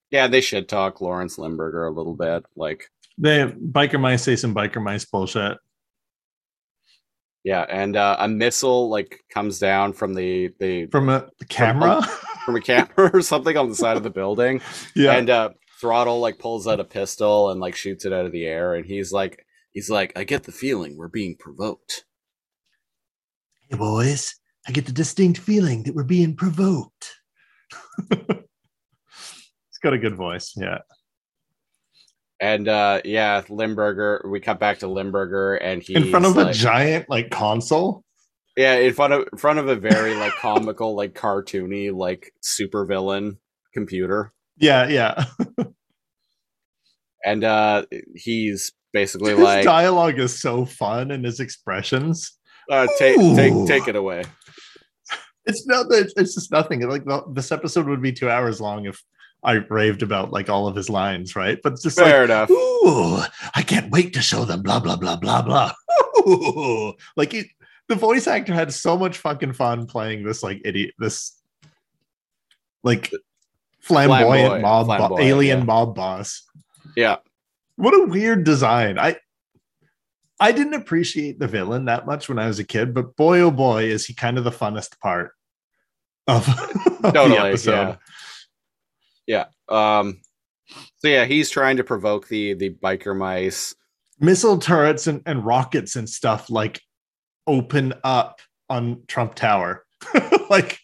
Yeah, 0.10 0.28
they 0.28 0.42
should 0.42 0.70
talk 0.70 1.02
Lawrence 1.02 1.38
Limburger 1.38 1.86
a 1.86 1.92
little 1.92 2.16
bit. 2.16 2.46
Like, 2.56 2.90
They 3.18 3.46
biker 3.46 4.00
mice 4.00 4.24
say 4.24 4.36
some 4.36 4.56
biker 4.56 4.82
mice 4.82 5.06
bullshit. 5.06 5.58
Yeah, 7.44 7.66
and 7.70 7.96
uh, 7.96 8.18
a 8.20 8.28
missile 8.28 8.90
like 8.90 9.22
comes 9.30 9.60
down 9.60 9.94
from 9.94 10.14
the 10.14 10.54
the 10.60 10.88
from 10.88 11.10
a 11.10 11.30
camera. 11.50 12.02
from 12.46 12.56
a 12.56 12.62
camera 12.62 12.90
or 13.14 13.22
something 13.22 13.58
on 13.58 13.70
the 13.70 13.76
side 13.76 13.98
of 13.98 14.04
the 14.04 14.10
building. 14.10 14.62
yeah, 14.96 15.14
and 15.14 15.30
uh 15.30 15.50
throttle 15.80 16.20
like 16.20 16.40
pulls 16.40 16.68
out 16.68 16.80
a 16.80 16.84
pistol 16.84 17.52
and 17.52 17.62
like 17.62 17.76
shoots 17.76 18.04
it 18.04 18.12
out 18.12 18.26
of 18.26 18.32
the 18.32 18.46
air 18.48 18.74
and 18.74 18.88
he's 18.88 19.12
like 19.12 19.46
he's 19.74 19.92
like 19.92 20.12
i 20.16 20.24
get 20.24 20.42
the 20.42 20.52
feeling 20.52 20.98
we're 20.98 21.08
being 21.08 21.36
provoked 21.38 22.04
hey 23.70 23.78
boys, 23.78 24.36
I 24.68 24.72
get 24.72 24.86
the 24.86 24.92
distinct 24.92 25.40
feeling 25.40 25.84
that 25.84 25.96
we're 25.96 26.04
being 26.04 26.36
provoked. 26.36 27.16
He's 28.10 29.80
got 29.82 29.94
a 29.94 29.98
good 29.98 30.16
voice. 30.16 30.54
Yeah, 30.56 30.80
and 32.40 32.68
uh 32.68 33.02
yeah 33.04 33.42
limburger 33.50 34.24
we 34.30 34.40
cut 34.40 34.60
back 34.60 34.80
to 34.80 34.88
limburger 34.88 35.56
and 35.56 35.82
he 35.82 35.96
in 35.96 36.10
front 36.10 36.26
of 36.26 36.36
like, 36.36 36.48
a 36.48 36.54
giant 36.54 37.10
like 37.10 37.32
console. 37.32 38.04
yeah 38.56 38.76
in 38.76 38.94
front 38.94 39.14
of 39.14 39.28
in 39.32 39.38
front 39.38 39.58
of 39.60 39.68
a 39.68 39.76
very 39.76 40.16
like 40.16 40.34
comical 40.34 40.96
like 40.96 41.14
cartoony 41.14 41.92
like 41.94 42.32
supervillain 42.44 43.38
computer 43.74 44.34
Yeah, 44.58 44.88
yeah. 44.88 45.26
and 47.26 47.44
uh 47.44 47.86
he's 48.16 48.72
basically 48.94 49.32
His 49.32 49.40
like 49.40 49.64
dialogue 49.66 50.20
is 50.20 50.40
so 50.40 50.66
fun 50.66 51.12
and 51.12 51.26
his 51.26 51.40
expressions. 51.40 52.38
uh, 52.72 52.88
take 52.98 53.16
take 53.36 53.54
Ooh. 53.54 53.68
take 53.68 53.88
it 53.88 53.96
away 53.96 54.24
It's 55.46 55.66
not 55.66 55.88
that 55.90 56.12
it's 56.18 56.36
just 56.36 56.52
nothing. 56.52 56.82
Like 56.90 57.06
the, 57.06 57.24
this 57.34 57.54
episode 57.54 57.88
would 57.88 58.02
be 58.02 58.12
two 58.12 58.30
hours 58.30 58.60
long 58.60 58.86
if 58.86 59.02
I 59.44 59.54
raved 59.54 60.02
about 60.04 60.32
like 60.32 60.50
all 60.50 60.68
of 60.68 60.76
his 60.76 60.90
lines, 60.90 61.36
right? 61.36 61.60
But 61.64 61.80
just 61.80 61.98
like 61.98 62.08
fair 62.08 62.24
enough 62.24 62.50
Ooh, 62.50 63.22
I 63.56 63.62
can't 63.62 63.92
wait 63.92 64.14
to 64.14 64.22
show 64.22 64.46
them 64.46 64.62
blah 64.62 64.80
blah 64.80 64.96
blah 64.96 65.16
blah 65.16 65.42
blah. 65.42 65.72
Ooh. 66.20 66.94
Like 67.16 67.34
it, 67.34 67.48
the 67.88 67.96
voice 67.96 68.28
actor 68.28 68.54
had 68.54 68.74
so 68.74 68.98
much 68.98 69.18
fucking 69.18 69.54
fun 69.54 69.88
playing 69.88 70.24
this 70.24 70.44
like 70.44 70.62
idiot, 70.66 70.94
this 71.00 71.40
like 72.84 73.12
flamboyant, 73.80 74.62
Flamboyant, 74.62 74.62
mob, 74.62 75.10
bo- 75.10 75.20
alien 75.20 75.60
yeah. 75.60 75.64
mob 75.64 75.96
boss. 75.96 76.44
Yeah. 76.96 77.18
What 77.76 77.94
a 77.94 78.06
weird 78.08 78.44
design. 78.44 79.00
I 79.00 79.18
I 80.40 80.52
didn't 80.52 80.76
appreciate 80.76 81.40
the 81.40 81.48
villain 81.48 81.86
that 81.86 82.06
much 82.06 82.30
when 82.30 82.40
I 82.40 82.48
was 82.48 82.60
a 82.60 82.64
kid, 82.64 82.94
but 82.94 83.16
boy 83.16 83.40
oh 83.40 83.52
boy 83.52 83.86
is 83.86 84.06
he 84.06 84.14
kind 84.14 84.38
of 84.38 84.44
the 84.44 84.52
funnest 84.52 85.00
part 85.00 85.32
of, 86.28 86.48
of 87.04 87.14
the 87.14 87.40
episode. 87.40 87.72
Yeah. 87.72 87.96
Yeah. 89.28 89.46
Um 89.70 90.22
so 90.98 91.08
yeah, 91.08 91.26
he's 91.26 91.50
trying 91.50 91.78
to 91.78 91.84
provoke 91.84 92.28
the 92.28 92.54
the 92.54 92.72
biker 92.72 93.16
mice. 93.16 93.76
Missile 94.20 94.58
turrets 94.58 95.06
and, 95.06 95.22
and 95.26 95.46
rockets 95.46 95.96
and 95.96 96.10
stuff 96.10 96.50
like 96.50 96.82
open 97.46 97.94
up 98.04 98.42
on 98.70 99.04
Trump 99.08 99.36
Tower. 99.36 99.86
like 100.50 100.80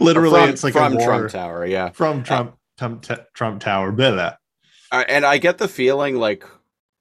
literally 0.00 0.40
from, 0.40 0.50
it's 0.50 0.64
like 0.64 0.74
from 0.74 0.98
Trump 0.98 1.30
Tower, 1.30 1.66
yeah. 1.66 1.90
from 1.90 2.22
Trump 2.22 2.56
Trump, 2.78 3.06
Trump 3.34 3.60
Tower. 3.60 3.92
Blah. 3.92 4.34
Uh, 4.92 5.04
and 5.08 5.24
I 5.24 5.38
get 5.38 5.58
the 5.58 5.68
feeling 5.68 6.16
like 6.16 6.44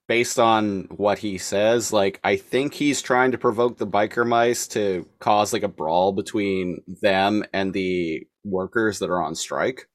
based 0.07 0.39
on 0.39 0.87
what 0.89 1.19
he 1.19 1.37
says, 1.37 1.93
like 1.93 2.19
I 2.23 2.35
think 2.37 2.73
he's 2.73 3.01
trying 3.01 3.31
to 3.31 3.37
provoke 3.37 3.77
the 3.77 3.87
biker 3.87 4.27
mice 4.27 4.67
to 4.69 5.07
cause 5.19 5.53
like 5.53 5.63
a 5.63 5.67
brawl 5.67 6.11
between 6.11 6.81
them 6.87 7.43
and 7.53 7.73
the 7.73 8.27
workers 8.43 8.99
that 8.99 9.09
are 9.09 9.21
on 9.21 9.35
strike. 9.35 9.87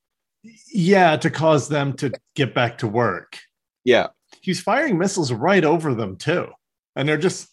Yeah, 0.73 1.17
to 1.17 1.31
cause 1.31 1.69
them 1.69 1.93
to 1.95 2.13
get 2.35 2.55
back 2.55 2.79
to 2.79 2.89
work. 2.89 3.39
Yeah. 3.85 4.09
He's 4.41 4.61
firing 4.61 4.99
missiles 4.99 5.33
right 5.33 5.65
over 5.65 5.95
them 5.95 6.17
too. 6.17 6.49
And 6.97 7.09
they're 7.09 7.19
just 7.19 7.49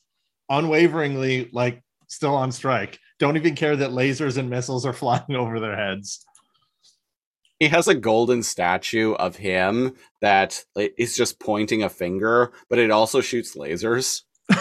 unwaveringly 0.50 1.50
like 1.52 1.82
still 2.08 2.36
on 2.36 2.52
strike. 2.52 3.00
Don't 3.20 3.38
even 3.38 3.56
care 3.56 3.76
that 3.76 3.92
lasers 3.92 4.38
and 4.38 4.50
missiles 4.50 4.86
are 4.86 4.94
flying 5.02 5.36
over 5.36 5.60
their 5.60 5.76
heads. 5.76 6.24
He 7.60 7.68
has 7.70 7.88
a 7.88 7.96
golden 7.96 8.44
statue 8.44 9.14
of 9.14 9.38
him 9.38 9.96
that 10.22 10.62
is 10.76 11.16
just 11.16 11.40
pointing 11.40 11.84
a 11.84 11.90
finger, 11.90 12.52
but 12.70 12.80
it 12.80 12.92
also 12.92 13.22
shoots 13.22 13.56
lasers. 13.56 14.22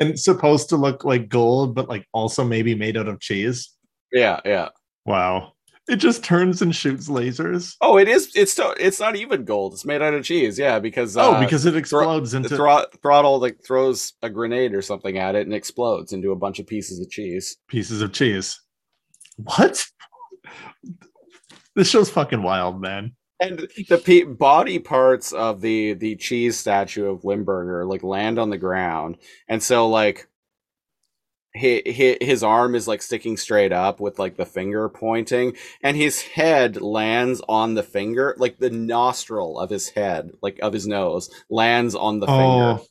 And 0.00 0.08
it's 0.08 0.24
supposed 0.24 0.70
to 0.70 0.78
look 0.78 1.04
like 1.04 1.28
gold, 1.28 1.74
but 1.74 1.88
like 1.88 2.08
also 2.12 2.42
maybe 2.42 2.74
made 2.74 2.96
out 2.96 3.06
of 3.06 3.20
cheese. 3.20 3.70
Yeah, 4.10 4.40
yeah. 4.46 4.70
Wow. 5.04 5.52
It 5.90 5.96
just 5.96 6.22
turns 6.22 6.62
and 6.62 6.74
shoots 6.74 7.08
lasers. 7.08 7.74
Oh, 7.80 7.98
it 7.98 8.06
is. 8.06 8.30
It's 8.36 8.56
it's 8.78 9.00
not 9.00 9.16
even 9.16 9.44
gold. 9.44 9.72
It's 9.72 9.84
made 9.84 10.00
out 10.00 10.14
of 10.14 10.24
cheese. 10.24 10.56
Yeah, 10.56 10.78
because 10.78 11.16
uh, 11.16 11.36
oh, 11.36 11.40
because 11.40 11.66
it 11.66 11.74
explodes 11.74 12.30
the 12.30 12.36
into 12.36 12.50
thro- 12.50 12.84
throttle 13.02 13.40
like 13.40 13.58
throws 13.66 14.12
a 14.22 14.30
grenade 14.30 14.72
or 14.72 14.82
something 14.82 15.18
at 15.18 15.34
it 15.34 15.46
and 15.46 15.54
explodes 15.54 16.12
into 16.12 16.30
a 16.30 16.36
bunch 16.36 16.60
of 16.60 16.68
pieces 16.68 17.00
of 17.00 17.10
cheese. 17.10 17.56
pieces 17.66 18.02
of 18.02 18.12
cheese. 18.12 18.60
What? 19.36 19.84
This 21.74 21.90
show's 21.90 22.10
fucking 22.10 22.42
wild, 22.42 22.80
man. 22.80 23.16
And 23.40 23.66
the 23.88 23.98
pe- 23.98 24.22
body 24.22 24.78
parts 24.78 25.32
of 25.32 25.60
the 25.60 25.94
the 25.94 26.14
cheese 26.16 26.56
statue 26.56 27.06
of 27.06 27.24
Limburger 27.24 27.84
like 27.84 28.04
land 28.04 28.38
on 28.38 28.50
the 28.50 28.58
ground, 28.58 29.16
and 29.48 29.60
so 29.60 29.88
like 29.88 30.28
his, 31.52 32.16
his 32.20 32.42
arm 32.42 32.74
is 32.74 32.86
like 32.86 33.02
sticking 33.02 33.36
straight 33.36 33.72
up 33.72 34.00
with 34.00 34.18
like 34.18 34.36
the 34.36 34.46
finger 34.46 34.88
pointing, 34.88 35.56
and 35.82 35.96
his 35.96 36.22
head 36.22 36.80
lands 36.80 37.42
on 37.48 37.74
the 37.74 37.82
finger, 37.82 38.34
like 38.38 38.58
the 38.58 38.70
nostril 38.70 39.58
of 39.58 39.70
his 39.70 39.88
head, 39.88 40.30
like 40.42 40.58
of 40.62 40.72
his 40.72 40.86
nose, 40.86 41.30
lands 41.50 41.94
on 41.94 42.20
the 42.20 42.26
finger. 42.26 42.78
Oh, 42.80 42.84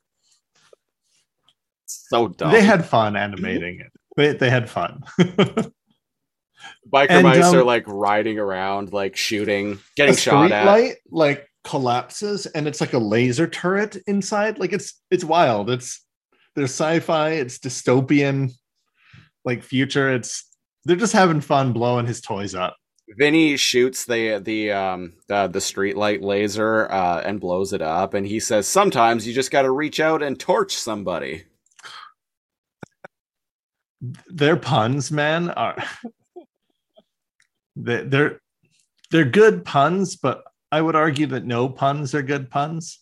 So 1.86 2.28
dumb. 2.28 2.51
they 2.51 2.62
had 2.62 2.86
fun 2.86 3.16
animating 3.16 3.80
it. 3.80 3.91
They, 4.18 4.34
they 4.34 4.49
had 4.49 4.70
fun. 4.70 5.03
biker 6.91 7.10
and, 7.10 7.24
mice 7.24 7.45
um, 7.45 7.55
are 7.55 7.64
like 7.64 7.86
riding 7.88 8.38
around, 8.39 8.91
like 8.91 9.16
shooting, 9.16 9.80
getting 9.95 10.16
shot 10.16 10.51
at. 10.51 10.66
light 10.66 10.95
like 11.10 11.47
collapses 11.64 12.45
and 12.47 12.68
it's 12.68 12.82
like 12.82 12.93
a 12.93 12.97
laser 12.99 13.47
turret 13.47 13.97
inside. 14.07 14.60
Like 14.60 14.74
it's 14.74 14.99
it's 15.12 15.24
wild. 15.24 15.70
It's 15.70 16.05
there's 16.56 16.72
sci-fi, 16.72 17.32
it's 17.32 17.60
dystopian, 17.60 18.52
like 19.45 19.64
future. 19.64 20.14
It's 20.14 20.45
they're 20.86 20.95
just 20.95 21.14
having 21.14 21.41
fun 21.41 21.74
blowing 21.74 22.06
his 22.06 22.22
toys 22.22 22.56
up. 22.56 22.76
Vinnie 23.18 23.58
shoots 23.58 24.06
the 24.06 24.39
the 24.39 24.72
um 24.72 25.14
the, 25.28 25.47
the 25.47 25.62
street 25.62 25.97
light 25.97 26.22
laser 26.22 26.91
uh, 26.91 27.22
and 27.26 27.39
blows 27.39 27.74
it 27.74 27.82
up, 27.82 28.14
and 28.14 28.26
he 28.26 28.39
says, 28.39 28.68
"Sometimes 28.68 29.26
you 29.26 29.34
just 29.34 29.52
got 29.52 29.64
to 29.64 29.72
reach 29.72 30.00
out 30.00 30.22
and 30.22 30.39
torch 30.39 30.76
somebody." 30.76 31.45
Their 34.28 34.56
puns, 34.56 35.12
man, 35.12 35.50
are 35.50 35.84
they're 37.76 38.39
they're 39.12 39.26
good 39.26 39.66
puns, 39.66 40.16
but 40.16 40.43
I 40.72 40.82
would 40.82 40.95
argue 40.95 41.26
that 41.28 41.45
no 41.45 41.68
puns 41.68 42.14
are 42.14 42.22
good 42.22 42.50
puns. 42.50 43.00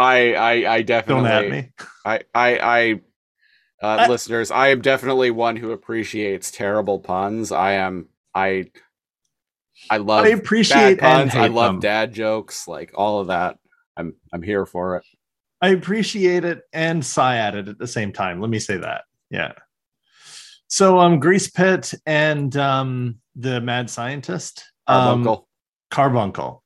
I 0.00 0.32
I, 0.34 0.74
I 0.74 0.82
definitely 0.82 1.30
Don't 1.30 1.44
at 1.44 1.50
me. 1.50 1.72
I 2.04 2.20
I 2.34 2.58
I 2.58 2.92
uh, 3.82 4.02
I- 4.02 4.08
listeners, 4.08 4.50
I 4.50 4.68
am 4.68 4.80
definitely 4.80 5.30
one 5.30 5.56
who 5.56 5.72
appreciates 5.72 6.50
terrible 6.50 6.98
puns. 6.98 7.52
I 7.52 7.72
am 7.72 8.08
I 8.34 8.70
I 9.90 9.98
love 9.98 10.24
I 10.24 10.28
appreciate 10.28 11.02
and 11.02 11.30
puns. 11.30 11.34
I 11.34 11.48
love 11.48 11.72
them. 11.72 11.80
dad 11.80 12.12
jokes, 12.12 12.68
like 12.68 12.92
all 12.94 13.20
of 13.20 13.28
that. 13.28 13.58
I'm 13.96 14.14
I'm 14.32 14.42
here 14.42 14.66
for 14.66 14.96
it. 14.96 15.04
I 15.62 15.68
appreciate 15.70 16.44
it 16.44 16.62
and 16.72 17.04
sigh 17.04 17.36
at 17.36 17.54
it 17.54 17.68
at 17.68 17.78
the 17.78 17.86
same 17.86 18.12
time. 18.12 18.40
Let 18.40 18.50
me 18.50 18.58
say 18.58 18.78
that. 18.78 19.04
Yeah. 19.30 19.52
So 20.68 20.98
um 20.98 21.20
Grease 21.20 21.50
Pit 21.50 21.92
and 22.06 22.56
um 22.56 23.16
the 23.36 23.60
mad 23.60 23.90
scientist 23.90 24.64
um, 24.86 25.24
Karbunkle. 25.24 25.44
Karbunkle 25.90 26.60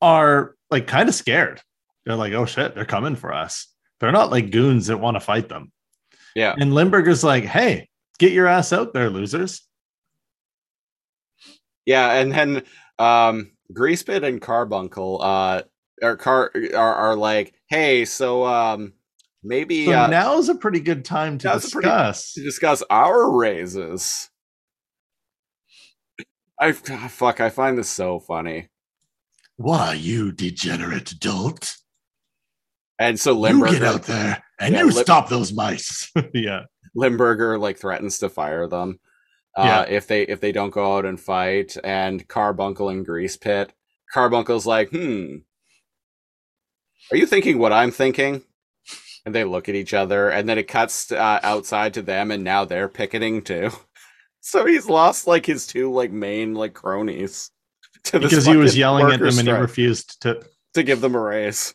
are 0.00 0.56
like 0.70 0.86
kind 0.86 1.08
of 1.08 1.14
scared. 1.14 1.60
They're 2.04 2.16
like, 2.16 2.32
oh 2.32 2.46
shit, 2.46 2.74
they're 2.74 2.84
coming 2.84 3.16
for 3.16 3.32
us. 3.32 3.66
They're 4.00 4.12
not 4.12 4.30
like 4.30 4.50
goons 4.50 4.88
that 4.88 4.98
want 4.98 5.14
to 5.16 5.20
fight 5.20 5.48
them. 5.48 5.70
yeah. 6.34 6.54
And 6.58 6.72
Limburger's 6.74 7.22
like, 7.22 7.44
hey, 7.44 7.88
get 8.18 8.32
your 8.32 8.46
ass 8.48 8.72
out 8.72 8.92
there, 8.92 9.10
losers. 9.10 9.62
Yeah, 11.86 12.12
and 12.14 12.32
then 12.32 12.62
um 12.98 13.52
Greasepit 13.72 14.22
and 14.26 14.40
Karbunkle 14.40 15.20
uh 15.22 15.62
are 16.02 16.16
car 16.16 16.50
are, 16.74 16.94
are 16.94 17.16
like, 17.16 17.54
hey, 17.68 18.04
so 18.04 18.44
um 18.44 18.92
maybe 19.42 19.86
So 19.86 19.92
uh, 19.92 20.06
now's 20.08 20.48
a 20.48 20.54
pretty 20.54 20.80
good 20.80 21.04
time 21.04 21.38
to 21.38 21.48
a 21.48 21.60
pretty- 21.60 21.68
discuss. 21.88 22.32
to 22.34 22.42
discuss 22.42 22.82
our 22.90 23.30
raises. 23.30 24.28
I 26.60 26.74
ah, 26.90 27.08
fuck, 27.08 27.40
I 27.40 27.50
find 27.50 27.76
this 27.78 27.88
so 27.90 28.20
funny. 28.20 28.68
Why, 29.56 29.94
you 29.94 30.32
degenerate 30.32 31.18
dolt? 31.18 31.76
And 33.02 33.18
so 33.20 33.32
You 33.32 33.38
Limburger 33.40 33.72
get 33.72 33.82
out 33.82 34.02
there 34.04 34.42
and 34.60 34.74
Yeah, 34.74 34.80
you 34.84 34.90
Lim- 34.92 35.04
stop 35.04 35.28
those 35.28 35.52
mice. 35.52 36.10
yeah. 36.34 36.62
Limburger 36.94 37.58
like 37.58 37.78
threatens 37.78 38.18
to 38.18 38.28
fire 38.28 38.66
them 38.68 39.00
uh, 39.56 39.62
Yeah. 39.64 39.82
if 39.94 40.06
they 40.06 40.22
if 40.22 40.40
they 40.40 40.52
don't 40.52 40.70
go 40.70 40.96
out 40.98 41.04
and 41.04 41.18
fight. 41.20 41.76
And 41.82 42.26
Karbunkle 42.28 42.90
and 42.92 43.04
Grease 43.04 43.36
Pit, 43.36 43.72
Karbunkle's 44.14 44.66
like, 44.66 44.90
hmm, 44.90 45.36
are 47.10 47.16
you 47.16 47.26
thinking 47.26 47.58
what 47.58 47.72
I'm 47.72 47.90
thinking? 47.90 48.42
And 49.24 49.34
they 49.34 49.44
look 49.44 49.68
at 49.68 49.76
each 49.76 49.94
other, 49.94 50.30
and 50.30 50.48
then 50.48 50.58
it 50.58 50.66
cuts 50.66 51.12
uh, 51.12 51.38
outside 51.44 51.94
to 51.94 52.02
them, 52.02 52.32
and 52.32 52.42
now 52.42 52.64
they're 52.64 52.88
picketing 52.88 53.42
too. 53.42 53.70
So 54.44 54.66
he's 54.66 54.88
lost 54.88 55.28
like 55.28 55.46
his 55.46 55.68
two 55.68 55.92
like 55.92 56.10
main 56.10 56.54
like 56.54 56.74
cronies 56.74 57.52
to 58.02 58.18
this 58.18 58.30
Because 58.30 58.44
he 58.44 58.56
was 58.56 58.76
yelling 58.76 59.04
at 59.04 59.20
worker 59.20 59.30
them 59.30 59.38
and 59.38 59.46
he 59.48 59.54
refused 59.54 60.20
to. 60.22 60.42
to 60.74 60.82
give 60.82 61.00
them 61.00 61.14
a 61.14 61.20
raise. 61.20 61.72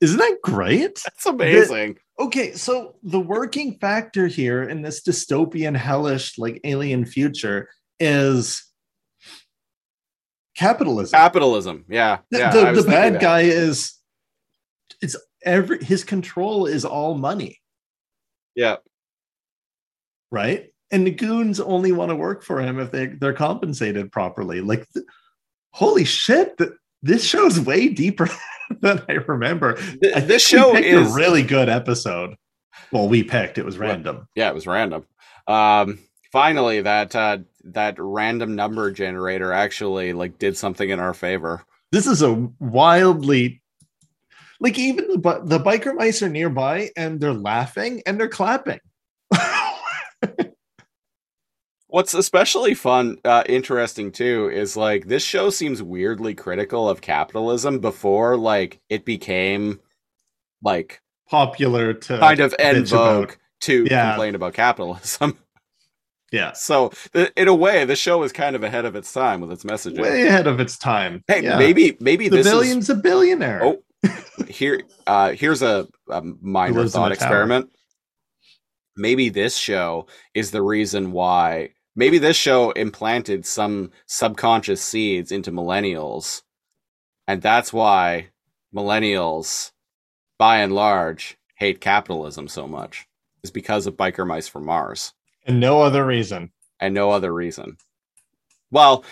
Isn't 0.00 0.18
that 0.18 0.38
great? 0.42 1.00
That's 1.04 1.26
amazing. 1.26 1.98
Okay, 2.20 2.52
so 2.52 2.96
the 3.02 3.20
working 3.20 3.78
factor 3.80 4.26
here 4.26 4.62
in 4.64 4.82
this 4.82 5.02
dystopian, 5.02 5.76
hellish, 5.76 6.38
like 6.38 6.60
alien 6.64 7.04
future 7.04 7.68
is 8.00 8.64
capitalism. 10.56 11.16
Capitalism, 11.16 11.84
yeah, 11.88 12.18
The- 12.30 12.38
yeah. 12.38 12.50
the 12.52 12.66
I 12.68 12.72
the 12.72 12.82
bad 12.82 13.20
guy 13.20 13.42
is 13.42 13.94
it's 15.00 15.16
every 15.44 15.82
his 15.84 16.02
control 16.04 16.66
is 16.66 16.84
all 16.84 17.14
money, 17.14 17.60
Yeah, 18.56 18.76
right? 20.32 20.72
And 20.90 21.06
the 21.06 21.10
goons 21.12 21.60
only 21.60 21.92
want 21.92 22.08
to 22.10 22.16
work 22.16 22.42
for 22.42 22.60
him 22.60 22.80
if 22.80 22.90
they 22.90 23.06
they're 23.06 23.32
compensated 23.34 24.10
properly. 24.10 24.60
Like, 24.60 24.86
th- 24.92 25.06
holy 25.72 26.04
shit! 26.04 26.56
th- 26.58 26.70
this 27.02 27.24
show's 27.24 27.60
way 27.60 27.88
deeper 27.88 28.28
than 28.80 29.02
I 29.08 29.12
remember. 29.14 29.74
Th- 29.74 30.14
I 30.14 30.20
this 30.20 30.46
show 30.46 30.76
is 30.76 31.12
a 31.12 31.14
really 31.14 31.42
good 31.42 31.68
episode. 31.68 32.36
Well, 32.92 33.08
we 33.08 33.22
picked 33.22 33.58
it 33.58 33.64
was 33.64 33.78
random. 33.78 34.28
yeah, 34.34 34.48
it 34.48 34.54
was 34.54 34.66
random. 34.66 35.06
Um, 35.46 35.98
finally, 36.32 36.82
that 36.82 37.14
uh, 37.14 37.38
that 37.64 37.96
random 37.98 38.54
number 38.54 38.90
generator 38.90 39.52
actually 39.52 40.12
like 40.12 40.38
did 40.38 40.56
something 40.56 40.88
in 40.88 41.00
our 41.00 41.14
favor. 41.14 41.64
This 41.92 42.06
is 42.06 42.22
a 42.22 42.50
wildly 42.58 43.62
like 44.60 44.78
even 44.78 45.08
the 45.08 45.40
the 45.44 45.58
biker 45.58 45.94
mice 45.94 46.22
are 46.22 46.28
nearby 46.28 46.90
and 46.96 47.20
they're 47.20 47.32
laughing 47.32 48.02
and 48.06 48.18
they're 48.18 48.28
clapping. 48.28 48.80
What's 51.90 52.12
especially 52.12 52.74
fun, 52.74 53.16
uh, 53.24 53.44
interesting 53.48 54.12
too, 54.12 54.50
is 54.52 54.76
like 54.76 55.06
this 55.08 55.22
show 55.22 55.48
seems 55.50 55.82
weirdly 55.82 56.34
critical 56.34 56.88
of 56.88 57.00
capitalism 57.00 57.78
before 57.80 58.36
like 58.36 58.80
it 58.90 59.04
became 59.04 59.80
like 60.62 61.00
Popular 61.30 61.92
to 61.94 62.18
kind 62.18 62.40
of 62.40 62.54
en 62.58 62.84
vogue 62.86 63.32
to 63.62 63.86
Yeah. 63.90 64.10
complain 64.10 64.34
about 64.34 64.54
capitalism. 64.54 65.38
Yeah. 66.30 66.52
So 66.52 66.92
th- 67.14 67.32
in 67.38 67.48
a 67.48 67.54
way, 67.54 67.86
the 67.86 67.96
show 67.96 68.22
is 68.22 68.32
kind 68.32 68.54
of 68.54 68.62
ahead 68.62 68.84
of 68.84 68.94
its 68.94 69.10
time 69.14 69.40
with 69.40 69.50
its 69.50 69.64
messaging. 69.64 70.02
Way 70.02 70.26
ahead 70.26 70.46
of 70.46 70.60
its 70.60 70.76
time. 70.76 71.24
hey, 71.26 71.42
Yeah. 71.42 71.56
maybe 71.58 71.96
maybe 72.00 72.28
the 72.28 72.36
this 72.42 72.46
is 72.46 72.90
a 72.90 72.94
billionaire. 72.94 73.62
Oh, 73.64 73.82
here 74.46 74.82
uh 75.06 75.32
here's 75.32 75.62
a, 75.62 75.88
a 76.10 76.20
minor 76.42 76.86
thought 76.86 77.12
experiment 77.12 77.70
maybe 78.96 79.30
this 79.30 79.56
show 79.56 80.06
is 80.34 80.50
the 80.50 80.60
reason 80.62 81.12
why 81.12 81.70
maybe 81.98 82.18
this 82.18 82.36
show 82.36 82.70
implanted 82.70 83.44
some 83.44 83.90
subconscious 84.06 84.80
seeds 84.80 85.32
into 85.32 85.50
millennials 85.52 86.42
and 87.26 87.42
that's 87.42 87.72
why 87.72 88.28
millennials 88.74 89.72
by 90.38 90.58
and 90.58 90.72
large 90.72 91.36
hate 91.56 91.80
capitalism 91.80 92.46
so 92.48 92.66
much 92.68 93.06
is 93.42 93.50
because 93.50 93.86
of 93.86 93.96
biker 93.96 94.26
mice 94.26 94.46
from 94.48 94.64
mars. 94.64 95.12
And 95.46 95.58
no 95.60 95.82
other 95.82 96.06
reason. 96.06 96.52
and 96.80 96.94
no 96.94 97.10
other 97.10 97.34
reason. 97.34 97.76
Well 98.70 99.04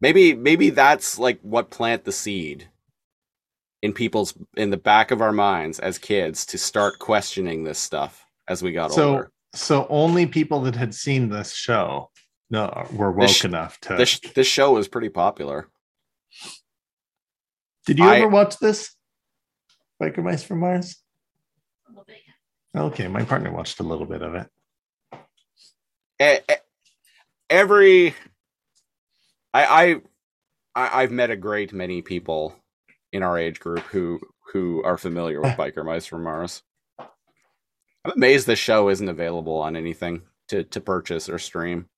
maybe 0.00 0.34
maybe 0.34 0.70
that's 0.70 1.18
like 1.18 1.40
what 1.40 1.70
plant 1.70 2.04
the 2.04 2.12
seed 2.12 2.68
in 3.82 3.92
people's 3.94 4.34
in 4.56 4.68
the 4.70 4.76
back 4.76 5.10
of 5.10 5.22
our 5.22 5.32
minds 5.32 5.78
as 5.78 5.96
kids 5.96 6.44
to 6.46 6.58
start 6.58 6.98
questioning 6.98 7.64
this 7.64 7.78
stuff 7.78 8.26
as 8.46 8.62
we 8.62 8.72
got 8.72 8.92
So 8.92 9.08
older. 9.08 9.30
so 9.54 9.86
only 9.88 10.26
people 10.26 10.60
that 10.62 10.76
had 10.76 10.94
seen 10.94 11.30
this 11.30 11.54
show 11.54 12.09
no 12.50 12.86
were 12.92 13.10
woke 13.12 13.28
This 13.28 13.44
enough 13.44 13.78
to 13.82 13.96
this 13.96 14.18
this 14.34 14.46
show 14.46 14.76
is 14.76 14.88
pretty 14.88 15.08
popular 15.08 15.68
Did 17.86 17.98
you 17.98 18.04
I- 18.04 18.18
ever 18.18 18.28
watch 18.28 18.58
this? 18.58 18.94
Biker 20.02 20.22
Mice 20.24 20.42
from 20.42 20.60
Mars? 20.60 20.96
Okay, 22.76 23.08
my 23.08 23.22
partner 23.24 23.52
watched 23.52 23.80
a 23.80 23.82
little 23.82 24.06
bit 24.06 24.22
of 24.22 24.34
it. 24.34 24.48
Every 27.50 28.14
I, 29.52 29.64
I 29.64 30.00
I 30.74 31.02
I've 31.02 31.10
met 31.10 31.30
a 31.30 31.36
great 31.36 31.72
many 31.72 32.00
people 32.00 32.54
in 33.12 33.22
our 33.22 33.36
age 33.38 33.58
group 33.60 33.80
who 33.80 34.20
who 34.52 34.82
are 34.84 34.96
familiar 34.96 35.40
with 35.40 35.52
biker 35.58 35.84
mice 35.84 36.06
from 36.06 36.22
Mars. 36.24 36.62
I'm 36.98 38.12
amazed 38.16 38.46
the 38.46 38.56
show 38.56 38.88
isn't 38.88 39.08
available 39.08 39.56
on 39.56 39.74
anything 39.76 40.22
to 40.48 40.62
to 40.64 40.80
purchase 40.80 41.28
or 41.28 41.38
stream. 41.38 41.88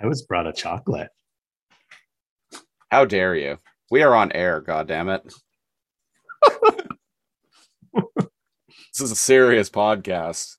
I 0.00 0.06
was 0.06 0.22
brought 0.22 0.46
a 0.46 0.52
chocolate. 0.52 1.08
How 2.90 3.04
dare 3.04 3.34
you? 3.34 3.58
We 3.90 4.02
are 4.02 4.14
on 4.14 4.32
air, 4.32 4.60
God 4.60 4.88
damn 4.88 5.08
it! 5.08 5.22
this 7.94 9.00
is 9.00 9.10
a 9.10 9.16
serious 9.16 9.68
podcast. 9.70 10.56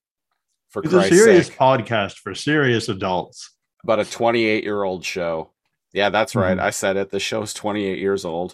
For 0.70 0.84
It's 0.84 0.94
a 0.94 1.04
serious 1.08 1.48
sake. 1.48 1.58
podcast 1.58 2.18
for 2.18 2.36
serious 2.36 2.90
adults. 2.90 3.52
about 3.84 4.00
a 4.00 4.06
28 4.06 4.64
year 4.64 4.84
old 4.84 5.06
show. 5.06 5.52
Yeah, 5.94 6.10
that's 6.10 6.36
right. 6.36 6.58
Mhm. 6.58 6.62
I 6.62 6.72
said 6.72 6.98
it. 6.98 7.10
The 7.12 7.20
show's 7.20 7.54
28 7.54 7.98
years 8.00 8.26
old. 8.26 8.54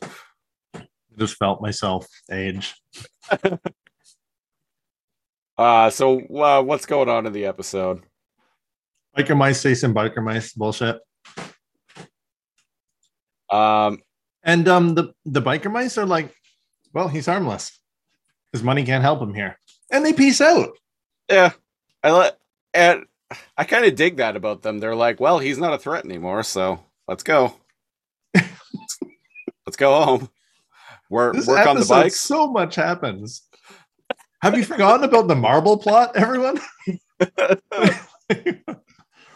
I 0.76 0.88
just 1.18 1.38
felt 1.38 1.62
myself 1.62 2.06
age. 2.32 2.76
Uh, 5.58 5.90
so 5.92 6.20
uh, 6.38 6.62
what's 6.64 6.88
going 6.88 7.08
on 7.10 7.28
in 7.28 7.34
the 7.34 7.46
episode? 7.46 8.02
Biker 9.18 9.36
Mice 9.38 9.60
say 9.60 9.74
some 9.74 9.94
Biker 9.94 10.24
Mice 10.24 10.54
bullshit. 10.54 11.00
Um, 13.50 14.00
And 14.44 14.68
um 14.68 14.96
the, 14.96 15.14
the 15.26 15.42
Biker 15.42 15.72
Mice 15.72 15.98
are 15.98 16.06
like, 16.06 16.34
well, 16.94 17.08
he's 17.08 17.26
harmless. 17.26 17.78
His 18.54 18.64
money 18.64 18.84
can't 18.86 19.04
help 19.04 19.22
him 19.22 19.34
here. 19.34 19.58
And 19.92 20.06
they 20.06 20.14
peace 20.14 20.40
out. 20.42 20.70
yeah, 21.30 21.52
I 22.04 22.12
let 22.12 22.38
and 22.74 23.06
I 23.58 23.64
kind 23.66 23.86
of 23.86 23.96
dig 23.96 24.18
that 24.18 24.36
about 24.36 24.62
them. 24.62 24.80
They're 24.80 24.96
like, 24.96 25.20
well, 25.20 25.40
he's 25.40 25.58
not 25.58 25.74
a 25.74 25.78
threat 25.78 26.06
anymore, 26.06 26.44
so 26.44 26.84
let's 27.08 27.24
go. 27.24 27.56
let's 28.36 29.78
go 29.78 30.02
home. 30.04 30.30
Work 31.10 31.36
This 31.36 31.48
work 31.48 31.66
on 31.68 31.78
the 31.78 31.86
bikes. 31.86 32.20
so 32.20 32.48
much 32.48 32.76
happens. 32.76 33.44
Have 34.42 34.58
you 34.58 34.64
forgotten 34.64 35.04
about 35.04 35.28
the 35.28 35.36
marble 35.36 35.78
plot, 35.78 36.16
everyone? 36.16 36.60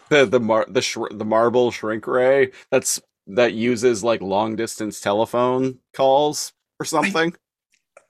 the 0.09 0.25
the 0.25 0.39
mar- 0.39 0.65
the 0.69 0.81
sh- 0.81 0.97
the 1.11 1.25
marble 1.25 1.71
shrink 1.71 2.05
ray 2.07 2.51
that's 2.71 3.01
that 3.27 3.53
uses 3.53 4.03
like 4.03 4.21
long 4.21 4.55
distance 4.55 4.99
telephone 5.01 5.79
calls 5.93 6.53
or 6.79 6.85
something. 6.85 7.33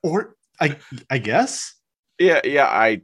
or 0.03 0.35
I 0.59 0.77
I 1.09 1.17
guess 1.19 1.75
Yeah, 2.19 2.41
yeah, 2.43 2.65
I 2.65 3.01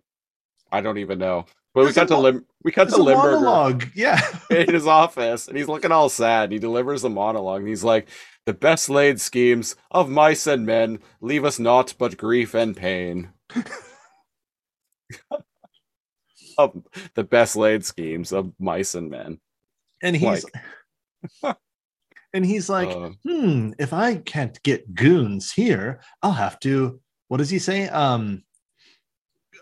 I 0.72 0.82
don't 0.82 0.98
even 0.98 1.20
know. 1.20 1.46
But 1.74 1.82
we 1.82 1.86
There's 1.86 1.96
cut 1.96 2.08
to 2.10 2.18
Lim 2.18 2.46
we 2.64 2.72
cut 2.72 2.90
to 2.90 3.02
Limburger 3.02 3.38
monologue. 3.40 3.86
Yeah. 3.96 4.20
in 4.50 4.74
his 4.74 4.88
office 4.88 5.48
and 5.48 5.58
he's 5.58 5.68
looking 5.70 5.92
all 5.92 6.10
sad. 6.10 6.52
He 6.52 6.60
delivers 6.60 7.02
the 7.02 7.10
monologue 7.10 7.62
and 7.62 7.70
he's 7.70 7.84
like, 7.84 8.08
The 8.46 8.54
best 8.54 8.90
laid 8.90 9.22
schemes 9.22 9.76
of 9.90 10.10
mice 10.10 10.48
and 10.48 10.66
men 10.66 11.00
leave 11.22 11.46
us 11.46 11.60
naught 11.60 11.94
but 11.98 12.18
grief 12.18 12.54
and 12.54 12.76
pain. 12.76 13.30
of 16.58 16.74
the 17.16 17.24
best 17.24 17.56
laid 17.56 17.86
schemes 17.86 18.32
of 18.32 18.52
mice 18.60 18.96
and 18.96 19.10
men. 19.10 19.40
And 20.02 20.16
he's 20.16 20.46
and 22.34 22.46
he's 22.46 22.70
like, 22.70 22.90
Uh, 22.90 23.12
hmm, 23.24 23.72
if 23.80 23.94
I 23.94 24.16
can't 24.16 24.62
get 24.64 24.94
goons 24.96 25.52
here, 25.52 26.02
I'll 26.24 26.32
have 26.32 26.60
to, 26.62 27.00
what 27.28 27.38
does 27.38 27.50
he 27.50 27.60
say? 27.60 27.88
Um 27.90 28.44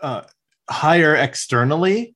uh 0.02 0.22
hire 0.68 1.14
externally. 1.14 2.14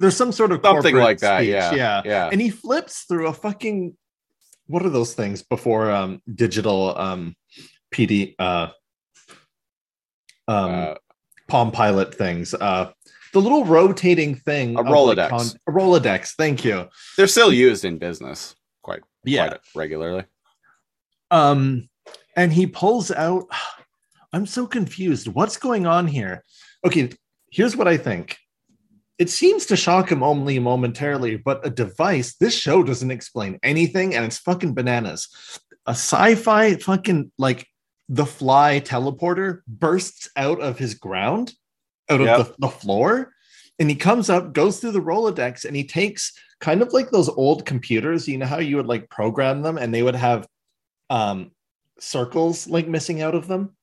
There's 0.00 0.16
some 0.16 0.32
sort 0.32 0.52
of 0.52 0.60
something 0.64 0.96
like 0.96 1.18
that, 1.18 1.40
speech, 1.40 1.50
yeah. 1.50 1.74
Yeah. 1.74 2.02
Yeah. 2.04 2.28
And 2.32 2.40
he 2.40 2.50
flips 2.50 3.02
through 3.02 3.26
a 3.28 3.32
fucking 3.32 3.96
what 4.66 4.84
are 4.84 4.90
those 4.90 5.14
things 5.14 5.42
before 5.42 5.90
um 5.90 6.20
digital 6.34 6.96
um 6.98 7.34
PD 7.94 8.34
uh 8.38 8.68
um 10.48 10.70
Uh, 10.74 10.94
Palm 11.48 11.70
Pilot 11.70 12.14
things. 12.14 12.54
Uh 12.54 12.92
the 13.32 13.40
little 13.40 13.64
rotating 13.64 14.34
thing 14.34 14.76
A 14.78 14.82
Rolodex. 14.82 15.56
a 15.68 15.70
Rolodex, 15.70 16.34
thank 16.36 16.64
you. 16.64 16.88
they're 17.16 17.26
still 17.26 17.52
used 17.52 17.84
in 17.84 17.98
business 17.98 18.54
quite, 18.82 19.00
Yeah. 19.24 19.48
quite 19.48 19.60
regularly. 19.74 20.24
Um, 21.30 21.88
and 22.36 22.52
he 22.52 22.66
pulls 22.66 23.10
out. 23.10 23.44
I'm 24.32 24.44
so 24.46 24.66
confused. 24.66 25.26
What's 25.28 25.56
going 25.56 25.86
on 25.86 26.06
here? 26.06 26.44
Okay, 26.84 27.10
here's 27.50 27.74
what 27.76 27.88
I 27.88 27.96
think. 27.96 28.36
It 29.18 29.30
seems 29.30 29.64
to 29.66 29.76
shock 29.76 30.12
him 30.12 30.22
only 30.22 30.58
momentarily, 30.58 31.36
but 31.36 31.66
a 31.66 31.70
device, 31.70 32.36
this 32.36 32.54
show 32.54 32.82
doesn't 32.82 33.10
explain 33.10 33.58
anything, 33.62 34.14
and 34.14 34.24
it's 34.26 34.38
fucking 34.38 34.74
bananas. 34.74 35.28
A 35.86 35.92
sci-fi 35.92 36.76
fucking 36.76 37.32
like 37.38 37.66
the 38.10 38.26
fly 38.26 38.80
teleporter 38.84 39.60
bursts 39.66 40.28
out 40.36 40.60
of 40.60 40.78
his 40.78 40.94
ground, 40.94 41.54
out 42.10 42.20
of 42.20 42.26
Yep. 42.26 42.38
the, 42.38 42.54
the 42.58 42.68
floor, 42.68 43.32
and 43.78 43.88
he 43.88 43.96
comes 43.96 44.28
up, 44.30 44.52
goes 44.52 44.80
through 44.80 44.92
the 44.92 45.00
Rolodex, 45.00 45.64
and 45.64 45.74
he 45.76 45.84
takes 45.84 46.32
kind 46.60 46.82
of 46.82 46.92
like 46.92 47.10
those 47.10 47.28
old 47.28 47.64
computers. 47.64 48.26
You 48.26 48.38
know 48.38 48.46
how 48.46 48.58
you 48.58 48.76
would 48.76 48.86
like 48.86 49.08
program 49.10 49.62
them 49.62 49.78
and 49.78 49.94
they 49.94 50.02
would 50.02 50.16
have 50.16 50.46
um 51.10 51.52
circles 52.00 52.66
like 52.68 52.86
missing 52.88 53.22
out 53.22 53.34
of 53.34 53.46
them 53.48 53.76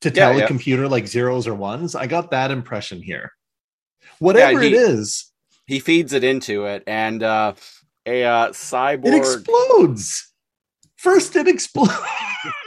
to 0.00 0.08
Yeah, 0.08 0.14
tell 0.14 0.38
yeah. 0.38 0.44
a 0.44 0.46
computer 0.46 0.88
like 0.88 1.06
zeros 1.06 1.46
or 1.46 1.54
ones. 1.54 1.94
I 1.94 2.06
got 2.06 2.30
that 2.30 2.50
impression 2.50 3.02
here. 3.02 3.32
Whatever 4.18 4.60
he- 4.62 4.68
it 4.68 4.72
is, 4.74 5.30
He 5.66 5.78
feeds 5.80 6.12
it 6.14 6.24
into 6.24 6.64
it, 6.64 6.82
and 6.86 7.22
uh, 7.22 7.52
a 8.06 8.24
uh, 8.24 8.46
it 8.46 8.52
cyborg. 8.52 9.16
explodes. 9.18 10.32
First, 10.96 11.36
it 11.36 11.46
explodes. 11.48 11.92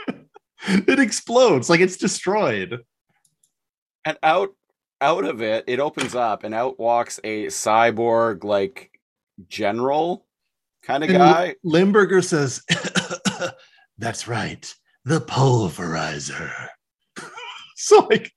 it 0.68 0.98
explodes 1.00 1.68
like 1.68 1.80
it's 1.80 1.96
destroyed. 1.96 2.80
and 4.04 4.16
out 4.22 4.50
out 5.00 5.24
of 5.24 5.42
it 5.42 5.64
it 5.66 5.80
opens 5.80 6.14
up 6.14 6.44
and 6.44 6.54
out 6.54 6.78
walks 6.78 7.20
a 7.24 7.46
cyborg 7.46 8.44
like 8.44 8.90
general 9.48 10.24
kind 10.82 11.02
of 11.02 11.10
And 11.10 11.18
guy 11.18 11.54
Limburger 11.64 12.22
says, 12.22 12.62
"That's 13.98 14.28
right, 14.28 14.74
the 15.04 15.20
pulverizer." 15.20 16.52
so 17.76 18.06
like, 18.10 18.32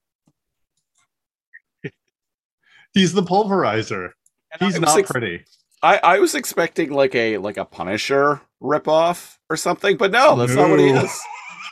he's 2.94 3.14
the 3.14 3.24
pulverizer. 3.24 4.12
And 4.52 4.62
He's 4.62 4.80
not 4.80 4.98
ex- 4.98 5.12
pretty. 5.12 5.44
I, 5.84 5.98
I 5.98 6.20
was 6.20 6.36
expecting 6.36 6.92
like 6.92 7.14
a 7.14 7.38
like 7.38 7.58
a 7.58 7.66
punisher 7.66 8.42
ripoff 8.62 9.38
or 9.50 9.56
something 9.56 9.96
but 9.98 10.12
no 10.12 10.36
that's 10.36 10.56
not 10.56 10.70
what 10.70 10.80
he 10.80 10.90
is 10.90 11.22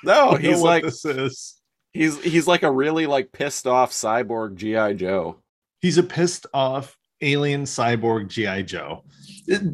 no 0.03 0.29
I 0.29 0.31
know 0.33 0.37
he's 0.37 0.59
what 0.59 0.65
like 0.65 0.83
this 0.83 1.03
is. 1.03 1.54
He's 1.95 2.21
he's 2.21 2.47
like 2.47 2.63
a 2.63 2.71
really 2.71 3.05
like 3.07 3.31
pissed 3.31 3.65
off 3.65 3.91
cyborg 3.91 4.55
gi 4.55 4.95
joe 4.95 5.37
He's 5.85 5.99
a 5.99 6.03
pissed 6.03 6.47
off 6.51 6.97
alien 7.21 7.63
cyborg 7.63 8.27
GI 8.27 8.63
Joe. 8.63 9.03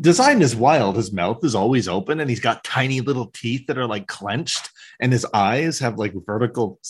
Design 0.01 0.41
is 0.41 0.57
wild. 0.57 0.97
His 0.97 1.13
mouth 1.13 1.41
is 1.45 1.55
always 1.55 1.87
open, 1.87 2.19
and 2.19 2.29
he's 2.29 2.41
got 2.41 2.65
tiny 2.65 2.99
little 2.99 3.27
teeth 3.27 3.67
that 3.67 3.77
are 3.77 3.87
like 3.87 4.07
clenched, 4.07 4.69
and 4.99 5.13
his 5.13 5.25
eyes 5.33 5.79
have 5.79 5.97
like 5.97 6.13
vertical. 6.25 6.81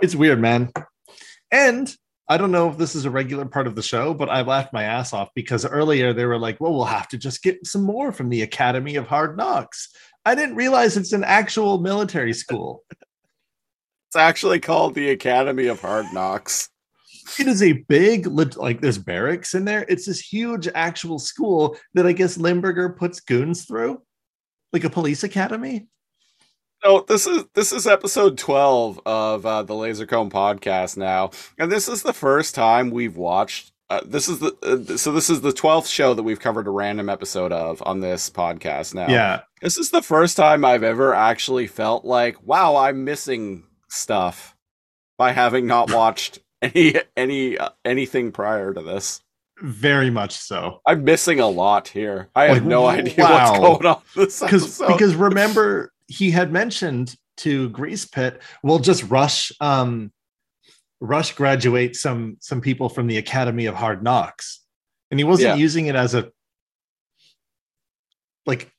It's 0.00 0.16
weird, 0.16 0.40
man. 0.40 0.72
And 1.52 1.94
I 2.28 2.38
don't 2.38 2.50
know 2.50 2.68
if 2.68 2.76
this 2.76 2.96
is 2.96 3.04
a 3.04 3.10
regular 3.10 3.44
part 3.44 3.68
of 3.68 3.76
the 3.76 3.82
show, 3.82 4.14
but 4.14 4.28
I 4.28 4.42
laughed 4.42 4.72
my 4.72 4.82
ass 4.82 5.12
off 5.12 5.28
because 5.36 5.64
earlier 5.64 6.12
they 6.12 6.24
were 6.24 6.38
like, 6.38 6.60
"Well, 6.60 6.72
we'll 6.72 6.84
have 6.86 7.06
to 7.10 7.18
just 7.18 7.44
get 7.44 7.64
some 7.64 7.84
more 7.84 8.10
from 8.10 8.30
the 8.30 8.42
Academy 8.42 8.96
of 8.96 9.06
Hard 9.06 9.36
Knocks." 9.36 9.94
I 10.24 10.34
didn't 10.34 10.56
realize 10.56 10.96
it's 10.96 11.12
an 11.12 11.22
actual 11.22 11.78
military 11.78 12.32
school. 12.32 12.82
It's 14.12 14.16
actually 14.18 14.60
called 14.60 14.94
the 14.94 15.08
Academy 15.08 15.68
of 15.68 15.80
Hard 15.80 16.04
Knocks. 16.12 16.68
It 17.38 17.46
is 17.46 17.62
a 17.62 17.82
big, 17.88 18.26
like 18.26 18.82
there's 18.82 18.98
barracks 18.98 19.54
in 19.54 19.64
there. 19.64 19.86
It's 19.88 20.04
this 20.04 20.20
huge 20.20 20.68
actual 20.74 21.18
school 21.18 21.78
that 21.94 22.06
I 22.06 22.12
guess 22.12 22.36
Limburger 22.36 22.90
puts 22.90 23.20
goons 23.20 23.64
through, 23.64 24.02
like 24.70 24.84
a 24.84 24.90
police 24.90 25.24
academy. 25.24 25.86
So 26.84 27.06
this 27.08 27.26
is 27.26 27.44
this 27.54 27.72
is 27.72 27.86
episode 27.86 28.36
twelve 28.36 29.00
of 29.06 29.46
uh, 29.46 29.62
the 29.62 29.72
Lazor 29.72 30.06
Comb 30.06 30.28
podcast 30.28 30.98
now, 30.98 31.30
and 31.58 31.72
this 31.72 31.88
is 31.88 32.02
the 32.02 32.12
first 32.12 32.54
time 32.54 32.90
we've 32.90 33.16
watched. 33.16 33.72
Uh, 33.88 34.02
this 34.04 34.28
is 34.28 34.40
the 34.40 34.54
uh, 34.62 34.98
so 34.98 35.10
this 35.10 35.30
is 35.30 35.40
the 35.40 35.54
twelfth 35.54 35.88
show 35.88 36.12
that 36.12 36.22
we've 36.22 36.38
covered 36.38 36.66
a 36.66 36.70
random 36.70 37.08
episode 37.08 37.50
of 37.50 37.82
on 37.86 38.00
this 38.00 38.28
podcast 38.28 38.92
now. 38.92 39.08
Yeah, 39.08 39.40
this 39.62 39.78
is 39.78 39.90
the 39.90 40.02
first 40.02 40.36
time 40.36 40.66
I've 40.66 40.82
ever 40.82 41.14
actually 41.14 41.66
felt 41.66 42.04
like, 42.04 42.36
wow, 42.42 42.76
I'm 42.76 43.04
missing 43.04 43.64
stuff 43.92 44.56
by 45.18 45.32
having 45.32 45.66
not 45.66 45.92
watched 45.92 46.40
any 46.62 46.94
any 47.16 47.58
uh, 47.58 47.68
anything 47.84 48.32
prior 48.32 48.72
to 48.72 48.82
this. 48.82 49.20
very 49.60 50.10
much 50.10 50.32
so. 50.32 50.80
I'm 50.86 51.04
missing 51.04 51.38
a 51.40 51.46
lot 51.48 51.88
here. 51.88 52.28
I 52.34 52.44
have 52.44 52.56
Like, 52.58 52.64
no 52.64 52.82
wow. 52.82 52.88
idea 52.88 53.14
what's 53.24 53.50
going 53.58 53.86
on 53.86 54.02
Because 54.14 54.78
because 54.78 55.14
remember 55.28 55.92
he 56.08 56.30
had 56.30 56.52
mentioned 56.52 57.14
to 57.38 57.68
Grease 57.70 58.04
Pit, 58.04 58.42
we'll 58.62 58.78
just 58.80 59.04
rush 59.04 59.52
um 59.60 60.12
rush 61.00 61.34
graduate 61.34 61.96
some 61.96 62.36
some 62.40 62.60
people 62.60 62.88
from 62.88 63.06
the 63.06 63.18
Academy 63.18 63.66
of 63.66 63.74
Hard 63.74 64.02
Knocks, 64.02 64.60
and 65.10 65.18
he 65.20 65.24
wasn't 65.24 65.56
Yeah. 65.56 65.62
using 65.62 65.86
it 65.86 65.94
as 65.96 66.14
a 66.14 66.30
like 68.46 68.70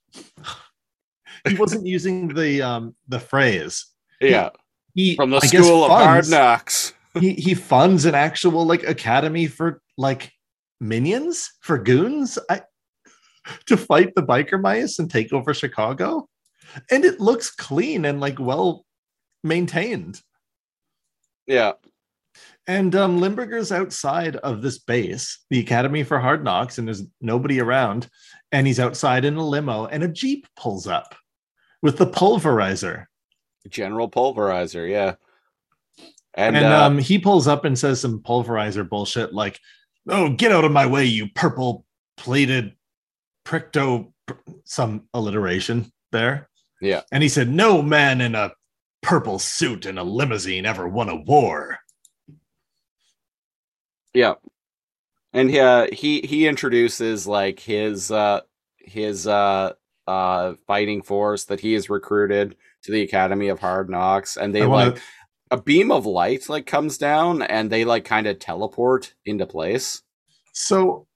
he 1.48 1.56
wasn't 1.56 1.86
using 1.86 2.28
the 2.30 2.62
um 2.62 2.96
the 3.08 3.20
phrase. 3.20 3.86
yeah, 4.22 4.50
He 4.94 5.16
from 5.16 5.32
the 5.32 5.38
I 5.38 5.48
school 5.48 5.86
of 5.86 5.92
hard 5.92 6.30
knocks. 6.30 6.94
he 7.20 7.34
he 7.34 7.54
funds 7.54 8.06
an 8.06 8.16
actual 8.16 8.66
like 8.66 8.84
academy 8.84 9.48
for 9.48 9.82
like 9.98 10.32
minions 10.80 11.52
for 11.62 11.78
goons 11.78 12.38
I, 12.50 12.62
to 13.68 13.78
fight 13.78 14.14
the 14.16 14.24
biker 14.24 14.62
mice 14.62 15.00
and 15.00 15.10
take 15.10 15.34
over 15.34 15.54
Chicago, 15.54 16.28
and 16.92 17.06
it 17.06 17.20
looks 17.20 17.52
clean 17.52 18.06
and 18.06 18.20
like 18.20 18.40
well 18.40 18.86
maintained. 19.44 20.22
Yeah, 21.46 21.74
And 22.68 22.96
um, 22.96 23.20
Limburger's 23.20 23.72
outside 23.72 24.38
of 24.38 24.62
this 24.62 24.80
base, 24.80 25.44
the 25.50 25.60
Academy 25.60 26.04
for 26.04 26.20
Hard 26.20 26.44
Knocks, 26.44 26.78
and 26.78 26.88
there's 26.88 27.04
nobody 27.20 27.60
around. 27.60 28.08
And 28.54 28.66
he's 28.66 28.80
outside 28.80 29.26
in 29.26 29.36
a 29.36 29.46
limo, 29.46 29.88
and 29.88 30.04
a 30.04 30.08
jeep 30.08 30.48
pulls 30.56 30.88
up 30.88 31.16
with 31.82 31.98
the 31.98 32.08
pulverizer. 32.08 33.06
General 33.70 34.10
Pulverizer. 34.10 34.90
Yeah, 34.90 35.16
and, 36.36 36.56
And, 36.56 36.66
uh, 36.66 36.86
um, 36.86 36.98
he 36.98 37.20
pulls 37.20 37.48
up 37.48 37.66
and 37.66 37.78
says 37.78 38.02
some 38.02 38.20
pulverizer 38.20 38.88
bullshit 38.88 39.34
like, 39.34 39.60
"Oh, 40.10 40.30
get 40.30 40.52
out 40.52 40.66
of 40.66 40.72
my 40.72 40.86
way, 40.86 41.06
you 41.06 41.30
purple 41.30 41.86
plated 42.18 42.76
pricto." 43.46 44.12
Some 44.64 45.10
alliteration 45.14 45.92
there. 46.12 46.50
Yeah. 46.82 47.02
And 47.12 47.22
he 47.22 47.30
said, 47.30 47.50
"No 47.50 47.82
man 47.82 48.22
in 48.22 48.36
a 48.36 48.54
purple 49.02 49.38
suit 49.38 49.86
and 49.86 50.00
a 50.00 50.04
limousine 50.04 50.66
ever 50.66 50.88
won 50.88 51.10
a 51.10 51.16
war." 51.16 51.80
Yeah. 54.14 54.36
And 55.34 55.50
he, 55.50 55.60
uh, 55.60 55.88
he 55.92 56.22
he 56.22 56.48
introduces 56.48 57.28
like 57.28 57.60
his 57.60 58.12
uh 58.12 58.42
his 58.78 59.28
uh 59.28 59.74
uh 60.08 60.54
fighting 60.68 61.02
force 61.02 61.46
that 61.46 61.60
he 61.60 61.74
has 61.74 61.90
recruited 61.90 62.56
to 62.84 62.92
the 62.92 63.02
Academy 63.02 63.48
of 63.50 63.60
Hard 63.60 63.90
Knocks 63.90 64.38
and 64.38 64.54
they 64.54 64.66
wanna- 64.66 64.92
like 64.92 65.02
a 65.52 65.62
beam 65.62 65.92
of 65.92 66.06
light 66.06 66.50
like 66.50 66.66
comes 66.66 66.98
down 66.98 67.42
and 67.44 67.70
they 67.70 67.86
like 67.86 68.06
kind 68.06 68.26
of 68.28 68.40
teleport 68.40 69.14
into 69.26 69.46
place. 69.46 70.02
So 70.54 71.08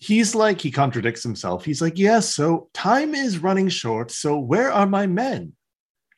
he's 0.00 0.34
like, 0.34 0.60
he 0.60 0.70
contradicts 0.70 1.22
himself. 1.22 1.64
He's 1.64 1.80
like, 1.80 1.98
yes, 1.98 2.34
so 2.34 2.68
time 2.74 3.14
is 3.14 3.38
running 3.38 3.68
short. 3.68 4.10
So 4.10 4.38
where 4.38 4.72
are 4.72 4.86
my 4.86 5.06
men? 5.06 5.52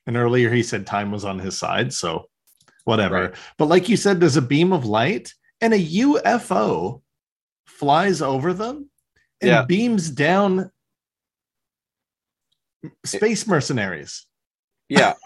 And 0.06 0.16
earlier 0.16 0.50
he 0.50 0.62
said 0.62 0.86
time 0.86 1.10
was 1.10 1.24
on 1.24 1.38
his 1.38 1.58
side. 1.58 1.92
So 1.92 2.26
whatever. 2.84 3.14
Right. 3.22 3.34
But 3.58 3.66
like 3.66 3.88
you 3.88 3.96
said, 3.96 4.18
there's 4.20 4.36
a 4.36 4.42
beam 4.42 4.72
of 4.72 4.84
light 4.86 5.34
and 5.60 5.74
a 5.74 5.78
UFO 5.78 7.02
flies 7.66 8.22
over 8.22 8.54
them 8.54 8.88
and 9.42 9.48
Yeah. 9.50 9.64
beams 9.64 10.08
down 10.10 10.70
space 13.04 13.46
mercenaries. 13.46 14.26
Yeah. 14.88 15.14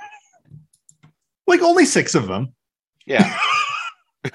Like 1.46 1.62
only 1.62 1.84
six 1.84 2.14
of 2.14 2.28
them. 2.28 2.54
Yeah. 3.06 3.36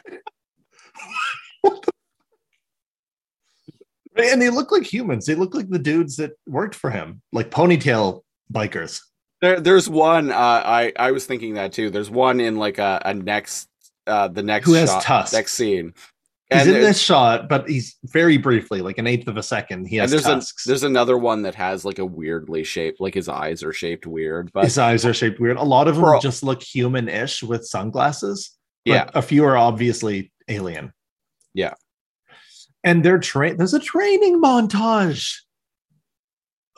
And 4.17 4.41
they 4.41 4.49
look 4.49 4.71
like 4.71 4.83
humans. 4.83 5.25
They 5.25 5.35
look 5.35 5.53
like 5.53 5.69
the 5.69 5.79
dudes 5.79 6.15
that 6.17 6.31
worked 6.47 6.75
for 6.75 6.89
him, 6.89 7.21
like 7.33 7.51
ponytail 7.51 8.21
bikers. 8.51 9.01
There, 9.41 9.59
there's 9.59 9.89
one. 9.89 10.31
Uh, 10.31 10.35
I 10.37 10.93
I 10.97 11.11
was 11.11 11.25
thinking 11.25 11.55
that 11.55 11.73
too. 11.73 11.89
There's 11.89 12.09
one 12.09 12.39
in 12.39 12.55
like 12.55 12.77
a, 12.77 13.01
a 13.03 13.13
next, 13.13 13.67
uh, 14.07 14.29
the 14.29 14.41
next 14.41 14.67
Who 14.67 14.73
has 14.73 14.89
shot, 14.89 15.01
tusks. 15.03 15.33
next 15.33 15.53
scene. 15.55 15.93
He's 16.51 16.61
And 16.67 16.75
in 16.75 16.81
this 16.81 16.99
shot, 16.99 17.49
but 17.49 17.67
he's 17.67 17.95
very 18.03 18.37
briefly, 18.37 18.81
like 18.81 18.99
an 18.99 19.07
eighth 19.07 19.27
of 19.27 19.35
a 19.37 19.41
second. 19.43 19.85
He 19.87 19.95
has 19.97 20.11
there's 20.11 20.23
tusks. 20.23 20.65
a 20.65 20.69
there's 20.69 20.83
another 20.83 21.17
one 21.17 21.41
that 21.41 21.55
has 21.55 21.83
like 21.85 21.97
a 21.97 22.05
weirdly 22.05 22.63
shaped, 22.63 23.01
like 23.01 23.15
his 23.15 23.27
eyes 23.27 23.63
are 23.63 23.73
shaped 23.73 24.05
weird. 24.05 24.51
But 24.53 24.65
His 24.65 24.77
eyes 24.77 25.05
are 25.05 25.13
shaped 25.13 25.39
weird. 25.39 25.57
A 25.57 25.63
lot 25.63 25.87
of 25.87 25.95
them 25.95 26.03
Bro. 26.03 26.19
just 26.19 26.43
look 26.43 26.61
human-ish 26.61 27.41
with 27.41 27.65
sunglasses. 27.65 28.51
but 28.85 28.91
yeah, 28.93 29.09
a 29.15 29.23
few 29.23 29.43
are 29.43 29.57
obviously 29.57 30.31
alien. 30.47 30.93
Yeah. 31.55 31.73
and 32.83 33.03
they're 33.03 33.17
train. 33.17 33.57
There's 33.57 33.73
a 33.73 33.79
training 33.79 34.39
montage 34.39 35.35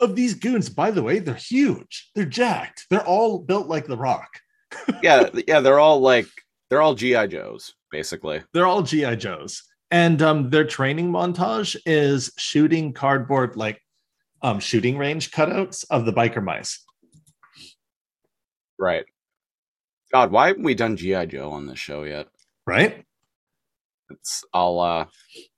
of 0.00 0.16
these 0.16 0.32
goons. 0.34 0.70
By 0.70 0.90
the 0.92 1.02
way, 1.02 1.18
they're 1.18 1.34
huge. 1.34 2.10
They're 2.14 2.24
jacked. 2.24 2.86
They're 2.88 3.06
all 3.06 3.40
built 3.40 3.66
like 3.66 3.86
the 3.86 3.98
Rock. 3.98 4.30
yeah, 5.02 5.28
yeah. 5.46 5.60
They're 5.60 5.78
all 5.80 6.00
like 6.00 6.28
they're 6.70 6.82
all 6.82 6.94
GI 6.94 7.28
Joes 7.28 7.74
basically. 7.90 8.42
They're 8.52 8.66
all 8.66 8.82
GI 8.82 9.16
Joes, 9.16 9.62
and 9.90 10.20
um, 10.22 10.50
their 10.50 10.64
training 10.64 11.10
montage 11.10 11.76
is 11.86 12.30
shooting 12.36 12.92
cardboard 12.92 13.56
like 13.56 13.80
um 14.42 14.60
shooting 14.60 14.96
range 14.98 15.30
cutouts 15.30 15.84
of 15.90 16.04
the 16.04 16.12
biker 16.12 16.42
mice. 16.42 16.84
Right. 18.78 19.04
God, 20.12 20.30
why 20.30 20.48
haven't 20.48 20.62
we 20.62 20.74
done 20.74 20.96
GI 20.96 21.26
Joe 21.26 21.50
on 21.50 21.66
this 21.66 21.78
show 21.78 22.04
yet? 22.04 22.28
Right? 22.66 23.04
It's 24.10 24.44
all. 24.54 24.80
uh 24.80 25.06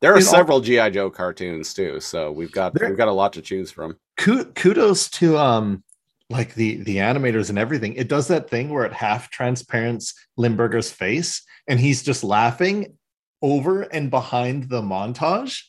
There 0.01 0.13
are 0.13 0.17
In 0.19 0.25
all- 0.25 0.31
several 0.31 0.61
GI 0.61 0.91
Joe 0.91 1.11
cartoons 1.11 1.75
too, 1.75 2.01
so 2.01 2.33
we've 2.33 2.51
got 2.53 2.75
There- 2.75 2.89
we've 2.89 2.97
got 2.99 3.09
a 3.09 3.13
lot 3.13 3.33
to 3.35 3.43
choose 3.43 3.71
from. 3.71 3.97
Kudos 4.17 5.09
to 5.11 5.37
um 5.39 5.83
like 6.31 6.55
the 6.55 6.76
the 6.83 6.97
animators 6.97 7.51
and 7.51 7.59
everything. 7.59 7.95
It 7.95 8.09
does 8.09 8.28
that 8.28 8.49
thing 8.49 8.70
where 8.70 8.85
it 8.85 8.93
half 8.93 9.31
transparents 9.31 10.14
Limburger's 10.39 10.91
face, 10.91 11.43
and 11.66 11.78
he's 11.78 12.03
just 12.03 12.24
laughing 12.24 12.97
over 13.43 13.83
and 13.83 14.11
behind 14.11 14.68
the 14.68 14.81
montage. 14.81 15.64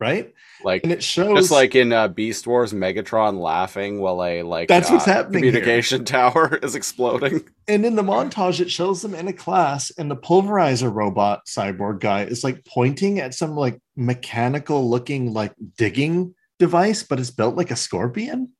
Right, 0.00 0.32
Like 0.64 0.82
and 0.82 0.92
it 0.92 1.02
shows 1.02 1.36
just 1.36 1.50
like 1.50 1.74
in 1.74 1.92
uh, 1.92 2.08
Beast 2.08 2.46
Wars, 2.46 2.72
Megatron 2.72 3.38
laughing 3.38 4.00
while 4.00 4.24
a 4.24 4.42
like 4.42 4.66
That's 4.66 4.90
what's 4.90 5.06
uh, 5.06 5.12
happening 5.12 5.42
here. 5.42 5.52
Communication 5.52 6.04
tower 6.06 6.56
is 6.62 6.74
exploding. 6.74 7.46
And 7.68 7.84
in 7.84 7.96
the 7.96 8.02
montage, 8.02 8.60
it 8.60 8.70
shows 8.70 9.02
them 9.02 9.14
in 9.14 9.28
a 9.28 9.32
class, 9.34 9.90
and 9.90 10.10
the 10.10 10.16
pulverizer 10.16 10.92
robot 10.92 11.42
cyborg 11.46 12.00
guy 12.00 12.24
is 12.24 12.42
like 12.42 12.64
pointing 12.64 13.20
at 13.20 13.34
some 13.34 13.54
like 13.54 13.78
mechanical 13.94 14.88
looking 14.88 15.34
like 15.34 15.52
digging 15.76 16.34
device, 16.58 17.02
but 17.02 17.20
it's 17.20 17.30
built 17.30 17.56
like 17.56 17.70
a 17.70 17.76
scorpion. 17.76 18.52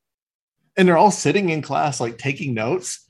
And 0.77 0.87
they're 0.87 0.97
all 0.97 1.11
sitting 1.11 1.51
in 1.51 1.63
class, 1.63 2.01
like 2.01 2.19
taking 2.19 2.55
notes. 2.55 3.07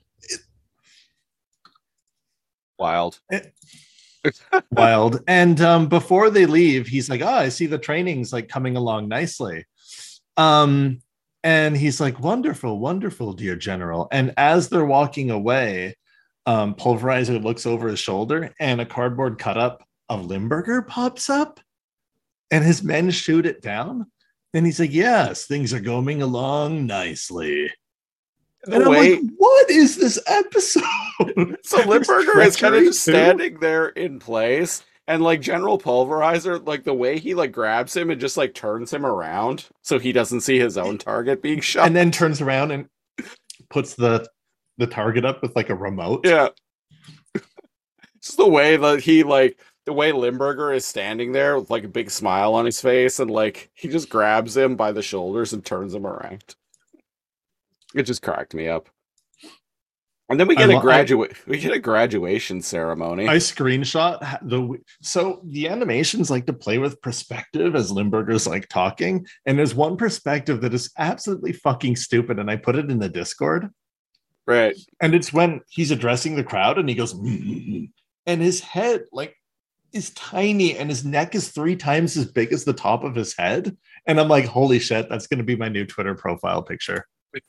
Wild. 2.78 3.20
Wild. 4.70 5.22
And 5.28 5.61
um, 5.61 5.88
before 5.88 6.30
they 6.30 6.46
leave, 6.46 6.86
he's 6.86 7.11
like, 7.11 7.20
Oh, 7.20 7.26
I 7.26 7.48
see 7.50 7.66
the 7.66 7.78
training's 7.78 8.32
like 8.32 8.48
coming 8.48 8.76
along 8.76 9.08
nicely. 9.08 9.66
Um, 10.36 11.00
and 11.44 11.76
he's 11.76 12.00
like, 12.00 12.18
Wonderful, 12.20 12.78
wonderful, 12.78 13.34
dear 13.34 13.56
general. 13.56 14.08
And 14.11 14.32
as 14.36 14.68
they're 14.68 14.84
walking 14.84 15.30
away, 15.30 15.96
um, 16.46 16.74
Pulverizer 16.74 17.42
looks 17.42 17.66
over 17.66 17.88
his 17.88 18.00
shoulder 18.00 18.52
and 18.58 18.80
a 18.80 18.86
cardboard 18.86 19.38
cut 19.38 19.58
up 19.58 19.84
of 20.08 20.26
Limburger 20.26 20.82
pops 20.82 21.30
up 21.30 21.61
and 22.50 22.64
his 22.64 22.82
men 22.82 23.11
shoot 23.11 23.46
it 23.46 23.62
down. 23.62 24.11
And 24.55 24.66
he's 24.66 24.80
like, 24.80 24.92
Yes, 24.92 25.46
things 25.46 25.72
are 25.72 25.80
going 25.80 26.22
along 26.22 26.86
nicely. 26.86 27.70
And 28.64 28.82
I'm 28.84 28.88
like, 28.92 29.20
What 29.36 29.70
is 29.70 29.96
this 29.96 30.18
episode? 30.26 30.84
So 31.62 31.82
Limburger 31.86 32.40
is 32.40 32.57
kind 32.57 32.74
of 32.74 32.82
just 32.82 33.05
too? 33.05 33.12
standing 33.12 33.61
there 33.61 33.88
in 33.90 34.18
place, 34.18 34.82
and 35.07 35.22
like 35.22 35.40
General 35.40 35.78
Pulverizer, 35.78 36.66
like 36.66 36.84
the 36.84 36.94
way 36.94 37.18
he 37.18 37.34
like 37.34 37.53
grabs 37.53 37.96
him 37.96 38.11
and 38.11 38.20
just 38.20 38.36
like 38.36 38.55
turns 38.55 38.92
him 38.92 39.05
around 39.05 39.66
so 39.82 39.98
he 39.98 40.12
doesn't 40.12 40.40
see 40.40 40.59
his 40.59 40.78
own 40.78 40.98
target 40.98 41.42
being 41.42 41.61
shot. 41.61 41.86
and 41.86 41.94
then 41.94 42.11
turns 42.11 42.40
around 42.40 42.70
and 42.70 42.88
puts 43.68 43.94
the 43.94 44.26
the 44.78 44.86
target 44.86 45.24
up 45.24 45.42
with 45.42 45.55
like 45.55 45.68
a 45.68 45.74
remote. 45.74 46.22
yeah, 46.24 46.48
just 48.22 48.36
the 48.36 48.48
way 48.48 48.76
that 48.76 49.01
he 49.01 49.22
like 49.22 49.59
the 49.91 49.95
way 49.95 50.12
Limburger 50.12 50.72
is 50.72 50.84
standing 50.84 51.32
there 51.32 51.59
with 51.59 51.68
like 51.68 51.82
a 51.82 51.88
big 51.88 52.12
smile 52.12 52.55
on 52.55 52.64
his 52.64 52.80
face, 52.80 53.18
and 53.18 53.28
like 53.28 53.72
he 53.74 53.88
just 53.88 54.09
grabs 54.09 54.57
him 54.57 54.76
by 54.76 54.93
the 54.93 55.03
shoulders 55.03 55.53
and 55.53 55.64
turns 55.64 55.93
him 55.93 56.07
around. 56.07 56.55
It 57.93 58.05
just 58.05 58.22
cracked 58.22 58.55
me 58.55 58.68
up. 58.68 58.88
And 60.28 60.38
then 60.38 60.47
we 60.47 60.55
get 60.55 60.68
lo- 60.68 60.78
a 60.78 60.80
graduate. 60.80 61.34
We 61.49 61.59
get 61.59 61.72
a 61.72 61.80
graduation 61.80 62.62
ceremony. 62.62 63.26
I 63.26 63.38
screenshot 63.38 64.20
the 64.43 64.78
so 65.03 65.41
the 65.45 65.66
animations 65.66 66.30
like 66.30 66.47
to 66.47 66.53
play 66.53 66.78
with 66.78 67.03
perspective 67.03 67.74
as 67.74 67.91
Limburger's 67.91 68.47
like 68.47 68.68
talking, 68.68 69.26
and 69.45 69.59
there's 69.59 69.74
one 69.74 69.97
perspective 69.97 70.61
that 70.61 70.72
is 70.72 70.93
absolutely 70.99 71.53
fucking 71.53 71.97
stupid, 71.97 72.38
and 72.38 72.49
I 72.49 72.55
put 72.55 72.76
it 72.76 72.93
in 72.93 73.01
the 73.01 73.09
Discord, 73.09 73.70
right. 74.47 74.76
and 75.01 75.16
it's 75.16 75.32
when 75.32 75.62
he's 75.68 75.91
addressing 75.91 76.36
the 76.36 76.45
crowd 76.45 76.78
and 76.78 76.88
he 76.88 76.95
goes, 76.95 77.12
"Mm," 77.12 77.91
and 78.26 78.41
his 78.41 78.61
head 78.61 79.03
like 79.11 79.34
is 79.93 80.11
tiny, 80.11 80.76
and 80.76 80.88
his 80.88 81.05
neck 81.05 81.34
is 81.34 81.49
three 81.49 81.76
times 81.76 82.16
as 82.16 82.26
big 82.26 82.53
as 82.53 82.64
the 82.64 82.72
top 82.72 83.05
of 83.05 83.14
his 83.14 83.36
head, 83.36 83.76
and 84.07 84.20
I'm 84.20 84.28
like, 84.28 84.47
holy 84.47 84.78
shit, 84.78 85.09
that's 85.09 85.26
gonna 85.26 85.43
be 85.43 85.57
my 85.57 85.68
new 85.68 85.86
Twitter 85.86 86.14
profile 86.14 86.62
picture. 86.62 87.07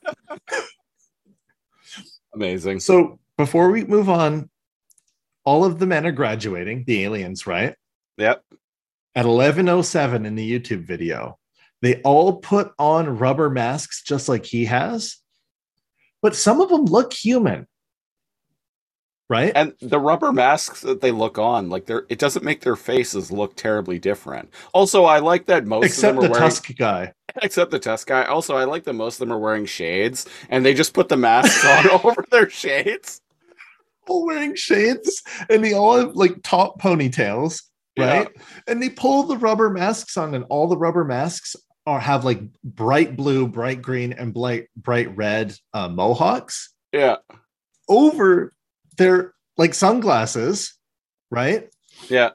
Amazing. 2.33 2.79
So 2.79 3.19
before 3.37 3.71
we 3.71 3.83
move 3.83 4.09
on, 4.09 4.49
all 5.43 5.65
of 5.65 5.79
the 5.79 5.85
men 5.85 6.05
are 6.05 6.11
graduating, 6.11 6.83
the 6.85 7.03
aliens, 7.03 7.47
right? 7.47 7.75
Yep. 8.17 8.43
At 9.15 9.25
1107 9.25 10.25
in 10.25 10.35
the 10.35 10.59
YouTube 10.59 10.85
video, 10.85 11.37
they 11.81 12.01
all 12.03 12.37
put 12.37 12.71
on 12.77 13.17
rubber 13.17 13.49
masks 13.49 14.03
just 14.03 14.29
like 14.29 14.45
he 14.45 14.65
has, 14.65 15.17
but 16.21 16.35
some 16.35 16.61
of 16.61 16.69
them 16.69 16.85
look 16.85 17.11
human. 17.11 17.67
Right? 19.31 19.53
And 19.55 19.73
the 19.79 19.97
rubber 19.97 20.33
masks 20.33 20.81
that 20.81 20.99
they 20.99 21.11
look 21.11 21.37
on, 21.37 21.69
like 21.69 21.85
they're 21.85 22.05
it 22.09 22.19
doesn't 22.19 22.43
make 22.43 22.59
their 22.59 22.75
faces 22.75 23.31
look 23.31 23.55
terribly 23.55 23.97
different. 23.97 24.49
Also, 24.73 25.05
I 25.05 25.19
like 25.19 25.45
that 25.45 25.65
most 25.65 25.85
Except 25.85 26.17
of 26.17 26.23
the 26.23 26.27
them 26.27 26.31
are 26.31 26.33
wearing 26.33 26.49
Tusk 26.49 26.75
guy. 26.77 27.13
except 27.41 27.71
the 27.71 27.79
test 27.79 28.07
guy. 28.07 28.25
Also, 28.25 28.57
I 28.57 28.65
like 28.65 28.83
that 28.83 28.91
most 28.91 29.15
of 29.15 29.19
them 29.19 29.31
are 29.31 29.39
wearing 29.39 29.65
shades 29.65 30.25
and 30.49 30.65
they 30.65 30.73
just 30.73 30.93
put 30.93 31.07
the 31.07 31.15
masks 31.15 31.63
on 31.63 31.89
over 32.03 32.25
their 32.29 32.49
shades. 32.49 33.21
All 34.09 34.25
wearing 34.25 34.53
shades 34.55 35.23
and 35.49 35.63
they 35.63 35.71
all 35.71 35.95
have 35.97 36.13
like 36.13 36.43
top 36.43 36.81
ponytails, 36.81 37.61
right? 37.97 38.27
And 38.67 38.83
they 38.83 38.89
pull 38.89 39.23
the 39.23 39.37
rubber 39.37 39.69
masks 39.69 40.17
on, 40.17 40.35
and 40.35 40.43
all 40.49 40.67
the 40.67 40.75
rubber 40.75 41.05
masks 41.05 41.55
are 41.85 42.01
have 42.01 42.25
like 42.25 42.41
bright 42.65 43.15
blue, 43.15 43.47
bright 43.47 43.81
green, 43.81 44.11
and 44.11 44.33
bright 44.33 44.67
bright 44.75 45.15
red 45.15 45.55
uh, 45.73 45.87
mohawks. 45.87 46.73
Yeah. 46.91 47.15
over 47.87 48.51
their 49.01 49.33
like 49.57 49.73
sunglasses, 49.73 50.77
right? 51.31 51.69
Yeah. 52.07 52.29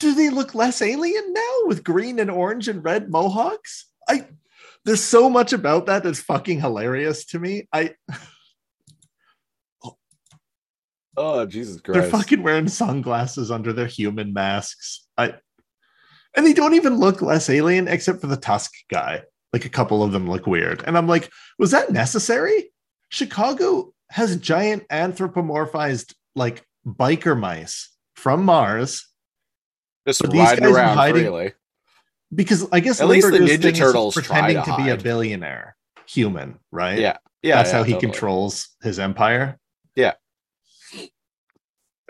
Do 0.00 0.14
they 0.14 0.30
look 0.30 0.54
less 0.54 0.82
alien 0.82 1.32
now 1.32 1.54
with 1.66 1.84
green 1.84 2.18
and 2.18 2.30
orange 2.30 2.68
and 2.68 2.82
red 2.82 3.10
mohawks? 3.10 3.86
I 4.08 4.26
there's 4.84 5.02
so 5.02 5.30
much 5.30 5.52
about 5.52 5.86
that 5.86 6.02
that's 6.02 6.20
fucking 6.20 6.60
hilarious 6.60 7.24
to 7.26 7.38
me. 7.38 7.68
I 7.72 7.94
Oh, 11.16 11.46
Jesus 11.46 11.80
Christ. 11.80 12.00
they're 12.00 12.10
fucking 12.10 12.42
wearing 12.42 12.66
sunglasses 12.66 13.52
under 13.52 13.72
their 13.72 13.86
human 13.86 14.32
masks. 14.32 15.06
I 15.16 15.34
and 16.36 16.44
they 16.44 16.52
don't 16.52 16.74
even 16.74 16.96
look 16.98 17.22
less 17.22 17.48
alien 17.48 17.86
except 17.86 18.20
for 18.20 18.26
the 18.26 18.36
Tusk 18.36 18.72
guy. 18.90 19.22
Like 19.52 19.64
a 19.64 19.68
couple 19.68 20.02
of 20.02 20.10
them 20.10 20.28
look 20.28 20.48
weird. 20.48 20.82
And 20.84 20.98
I'm 20.98 21.06
like, 21.06 21.30
was 21.60 21.70
that 21.70 21.92
necessary? 21.92 22.72
Chicago 23.10 23.93
has 24.14 24.36
giant 24.36 24.86
anthropomorphized 24.92 26.14
like 26.36 26.62
biker 26.86 27.36
mice 27.36 27.90
from 28.14 28.44
Mars 28.44 29.08
just 30.06 30.22
but 30.22 30.32
riding 30.32 30.66
around 30.66 30.96
hiding- 30.96 31.22
freely. 31.24 31.52
because 32.32 32.68
I 32.70 32.78
guess 32.78 33.00
At 33.00 33.08
least 33.08 33.28
the 33.32 33.38
Ninja 33.38 33.76
Turtles 33.76 34.14
pretending 34.14 34.58
to 34.62 34.70
to, 34.70 34.76
be 34.76 34.90
a 34.90 34.96
billionaire 34.96 35.74
human, 36.06 36.60
right? 36.70 36.96
Yeah. 36.98 37.16
Yeah. 37.42 37.56
That's 37.56 37.70
yeah, 37.70 37.76
how 37.78 37.82
he 37.82 37.92
totally. 37.94 38.12
controls 38.12 38.68
his 38.84 39.00
empire. 39.00 39.58
Yeah. 39.96 40.12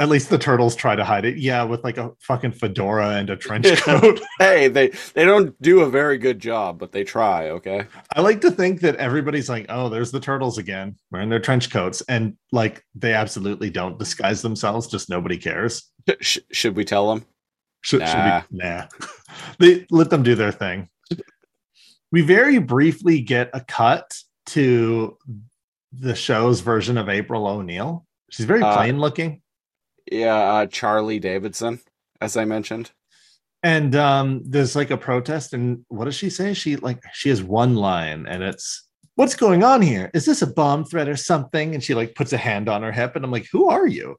At 0.00 0.08
least 0.08 0.28
the 0.28 0.38
turtles 0.38 0.74
try 0.74 0.96
to 0.96 1.04
hide 1.04 1.24
it. 1.24 1.36
Yeah, 1.36 1.62
with 1.62 1.84
like 1.84 1.98
a 1.98 2.10
fucking 2.18 2.52
fedora 2.52 3.10
and 3.10 3.30
a 3.30 3.36
trench 3.36 3.68
coat. 3.82 4.20
Hey, 4.40 4.66
they 4.66 4.88
they 5.14 5.24
don't 5.24 5.60
do 5.62 5.80
a 5.82 5.88
very 5.88 6.18
good 6.18 6.40
job, 6.40 6.80
but 6.80 6.90
they 6.90 7.04
try, 7.04 7.50
okay? 7.50 7.86
I 8.12 8.20
like 8.20 8.40
to 8.40 8.50
think 8.50 8.80
that 8.80 8.96
everybody's 8.96 9.48
like, 9.48 9.66
oh, 9.68 9.88
there's 9.88 10.10
the 10.10 10.18
turtles 10.18 10.58
again, 10.58 10.96
wearing 11.12 11.28
their 11.28 11.38
trench 11.38 11.70
coats. 11.70 12.02
And 12.08 12.36
like 12.50 12.84
they 12.96 13.12
absolutely 13.14 13.70
don't 13.70 13.96
disguise 13.98 14.42
themselves, 14.42 14.88
just 14.88 15.08
nobody 15.08 15.36
cares. 15.36 15.84
Sh- 16.20 16.38
should 16.50 16.74
we 16.74 16.84
tell 16.84 17.08
them? 17.14 17.24
Should, 17.82 18.00
Nah. 18.00 18.40
should 18.40 18.50
we? 18.50 18.58
Nah. 18.58 18.86
they 19.60 19.86
let 19.90 20.10
them 20.10 20.24
do 20.24 20.34
their 20.34 20.50
thing. 20.52 20.88
We 22.10 22.22
very 22.22 22.58
briefly 22.58 23.20
get 23.20 23.50
a 23.54 23.60
cut 23.60 24.12
to 24.46 25.16
the 25.92 26.16
show's 26.16 26.60
version 26.60 26.98
of 26.98 27.08
April 27.08 27.46
O'Neil. 27.46 28.06
She's 28.30 28.46
very 28.46 28.60
Uh, 28.62 28.74
plain 28.74 28.98
looking. 28.98 29.40
Yeah, 30.14 30.36
uh, 30.36 30.66
Charley 30.66 31.18
Davidson, 31.18 31.80
as 32.20 32.36
I 32.36 32.44
mentioned. 32.44 32.92
And 33.62 33.96
um, 33.96 34.42
there's 34.44 34.76
like 34.76 34.90
a 34.90 34.96
protest, 34.96 35.54
and 35.54 35.84
what 35.88 36.04
does 36.04 36.14
she 36.14 36.30
say? 36.30 36.54
She 36.54 36.76
like 36.76 37.02
she 37.12 37.30
has 37.30 37.42
one 37.42 37.74
line, 37.74 38.26
and 38.26 38.42
it's 38.42 38.86
what's 39.14 39.34
going 39.34 39.64
on 39.64 39.80
here? 39.82 40.10
Is 40.14 40.26
this 40.26 40.42
a 40.42 40.46
bomb 40.46 40.84
threat 40.84 41.08
or 41.08 41.16
something? 41.16 41.74
And 41.74 41.82
she 41.82 41.94
like 41.94 42.14
puts 42.14 42.32
a 42.32 42.36
hand 42.36 42.68
on 42.68 42.82
her 42.82 42.92
hip, 42.92 43.16
and 43.16 43.24
I'm 43.24 43.30
like, 43.30 43.48
who 43.50 43.70
are 43.70 43.86
you? 43.86 44.16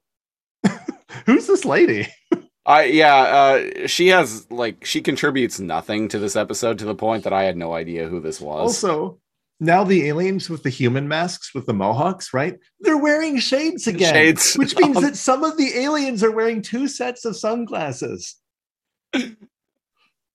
Who's 1.26 1.48
this 1.48 1.64
lady? 1.64 2.08
I 2.66 2.86
yeah, 2.86 3.16
uh, 3.16 3.88
she 3.88 4.08
has 4.08 4.50
like 4.50 4.84
she 4.84 5.02
contributes 5.02 5.60
nothing 5.60 6.08
to 6.08 6.18
this 6.18 6.36
episode 6.36 6.80
to 6.80 6.86
the 6.86 6.96
point 6.96 7.24
that 7.26 7.34
I 7.34 7.44
had 7.44 7.56
no 7.56 7.74
idea 7.74 8.08
who 8.08 8.20
this 8.20 8.42
was. 8.42 8.84
Also, 8.84 9.20
now 9.60 9.84
the 9.84 10.08
aliens 10.08 10.50
with 10.50 10.64
the 10.64 10.70
human 10.70 11.08
masks 11.08 11.54
with 11.54 11.66
the 11.66 11.74
mohawks, 11.74 12.34
right? 12.34 12.56
They're 12.82 12.98
wearing 12.98 13.40
shades 13.40 13.88
again, 13.88 14.14
Shades. 14.14 14.56
which 14.56 14.76
means 14.78 15.00
that 15.02 15.16
some 15.16 15.44
of 15.44 15.58
the 15.58 15.78
aliens 15.78 16.24
are 16.24 16.32
wearing 16.32 16.62
two 16.62 16.88
sets 16.88 17.24
of 17.26 17.38
sunglasses. 17.38 18.36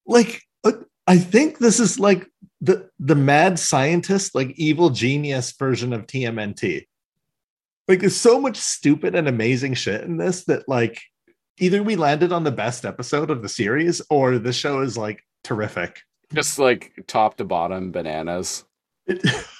like, 0.07 0.43
uh, 0.65 0.73
I 1.07 1.19
think 1.19 1.59
this 1.59 1.81
is 1.81 2.01
like 2.01 2.27
the 2.61 2.89
the 2.99 3.15
mad 3.15 3.59
scientist, 3.59 4.35
like 4.35 4.53
evil 4.57 4.91
genius 4.91 5.53
version 5.53 5.93
of 5.93 6.07
TMNT. 6.07 6.87
Like, 7.89 8.01
there's 8.01 8.17
so 8.17 8.41
much 8.41 8.57
stupid 8.57 9.15
and 9.15 9.27
amazing 9.29 9.75
shit 9.75 10.03
in 10.03 10.17
this 10.17 10.45
that 10.45 10.69
like 10.69 11.01
either 11.59 11.83
we 11.83 11.97
landed 11.97 12.33
on 12.33 12.45
the 12.45 12.51
best 12.53 12.85
episode 12.85 13.31
of 13.31 13.43
the 13.43 13.49
series 13.49 14.01
or 14.11 14.39
the 14.39 14.53
show 14.53 14.81
is 14.81 14.97
like 14.97 15.23
terrific. 15.45 16.01
just 16.33 16.59
like 16.59 16.93
top 17.07 17.37
to 17.37 17.45
bottom 17.45 17.91
bananas. 17.93 18.65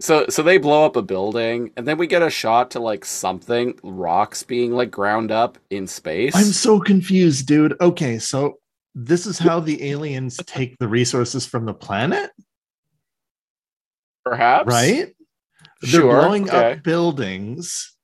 So 0.00 0.26
so 0.28 0.42
they 0.42 0.58
blow 0.58 0.84
up 0.84 0.96
a 0.96 1.02
building 1.02 1.70
and 1.76 1.86
then 1.86 1.98
we 1.98 2.06
get 2.08 2.20
a 2.20 2.28
shot 2.28 2.72
to 2.72 2.80
like 2.80 3.04
something 3.04 3.78
rocks 3.84 4.42
being 4.42 4.72
like 4.72 4.90
ground 4.90 5.30
up 5.30 5.56
in 5.70 5.86
space. 5.86 6.34
I'm 6.34 6.44
so 6.44 6.80
confused, 6.80 7.46
dude. 7.46 7.76
Okay, 7.80 8.18
so 8.18 8.58
this 8.94 9.24
is 9.24 9.38
how 9.38 9.60
the 9.60 9.82
aliens 9.90 10.36
take 10.46 10.76
the 10.78 10.88
resources 10.88 11.46
from 11.46 11.64
the 11.64 11.74
planet, 11.74 12.30
Perhaps. 14.24 14.66
right? 14.66 15.14
They're 15.80 16.00
Sure. 16.00 16.20
blowing 16.20 16.48
okay. 16.48 16.72
up 16.72 16.82
buildings. 16.82 17.96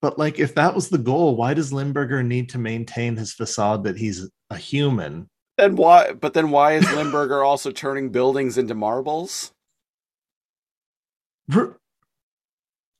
But 0.00 0.18
like 0.18 0.38
if 0.38 0.54
that 0.54 0.74
was 0.74 0.88
the 0.88 0.98
goal, 0.98 1.36
why 1.36 1.54
does 1.54 1.72
Limburger 1.72 2.22
need 2.22 2.48
to 2.50 2.58
maintain 2.58 3.16
his 3.16 3.32
facade 3.34 3.84
that 3.84 3.98
he's 3.98 4.28
a 4.50 4.56
human? 4.56 5.28
Then 5.58 5.76
why 5.76 6.12
but 6.12 6.34
then 6.34 6.50
why 6.50 6.72
is 6.74 6.90
Limburger 6.92 7.42
also 7.44 7.70
turning 7.70 8.10
buildings 8.10 8.56
into 8.58 8.74
marbles? 8.74 9.52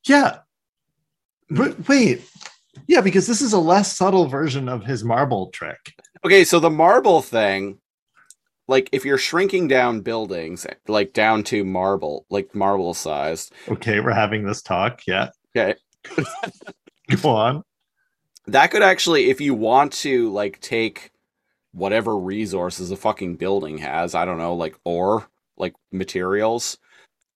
Yeah. 0.05 0.39
Hmm. 1.49 1.61
R- 1.61 1.75
wait. 1.87 2.21
Yeah, 2.87 3.01
because 3.01 3.27
this 3.27 3.41
is 3.41 3.53
a 3.53 3.59
less 3.59 3.95
subtle 3.95 4.27
version 4.27 4.67
of 4.67 4.83
his 4.83 5.03
marble 5.03 5.47
trick. 5.51 5.93
Okay, 6.25 6.43
so 6.43 6.59
the 6.59 6.69
marble 6.69 7.21
thing, 7.21 7.79
like 8.67 8.89
if 8.91 9.05
you're 9.05 9.17
shrinking 9.17 9.67
down 9.67 10.01
buildings 10.01 10.65
like 10.87 11.13
down 11.13 11.43
to 11.45 11.63
marble, 11.63 12.25
like 12.29 12.53
marble 12.55 12.93
sized, 12.93 13.53
Okay, 13.69 13.99
we're 13.99 14.11
having 14.13 14.43
this 14.45 14.61
talk. 14.61 15.01
Yeah. 15.07 15.29
okay. 15.55 15.75
Go 17.21 17.29
on. 17.29 17.63
that 18.47 18.71
could 18.71 18.81
actually, 18.83 19.29
if 19.29 19.39
you 19.39 19.53
want 19.53 19.93
to, 19.93 20.31
like 20.31 20.59
take 20.59 21.11
whatever 21.73 22.17
resources 22.17 22.91
a 22.91 22.95
fucking 22.95 23.35
building 23.35 23.79
has, 23.79 24.15
I 24.15 24.25
don't 24.25 24.37
know, 24.37 24.55
like 24.55 24.75
ore, 24.85 25.27
like 25.57 25.73
materials. 25.91 26.77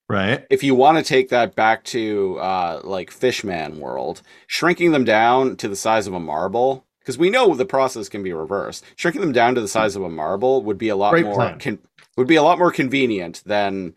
Right. 0.09 0.45
If 0.49 0.63
you 0.63 0.73
want 0.73 0.97
to 0.97 1.03
take 1.03 1.29
that 1.29 1.55
back 1.55 1.83
to 1.85 2.37
uh, 2.39 2.81
like 2.83 3.11
Fishman 3.11 3.79
world, 3.79 4.21
shrinking 4.45 4.91
them 4.91 5.03
down 5.03 5.57
to 5.57 5.67
the 5.67 5.75
size 5.75 6.07
of 6.07 6.13
a 6.13 6.19
marble, 6.19 6.85
because 6.99 7.17
we 7.17 7.29
know 7.29 7.55
the 7.55 7.65
process 7.65 8.07
can 8.07 8.23
be 8.23 8.31
reversed. 8.31 8.85
Shrinking 8.95 9.21
them 9.21 9.33
down 9.33 9.55
to 9.55 9.61
the 9.61 9.67
size 9.67 9.95
of 9.95 10.03
a 10.03 10.09
marble 10.09 10.63
would 10.63 10.77
be 10.77 10.89
a 10.89 10.95
lot 10.95 11.11
Great 11.11 11.25
more 11.25 11.57
con- 11.59 11.79
would 12.15 12.27
be 12.27 12.35
a 12.35 12.43
lot 12.43 12.57
more 12.57 12.71
convenient 12.71 13.43
than 13.45 13.95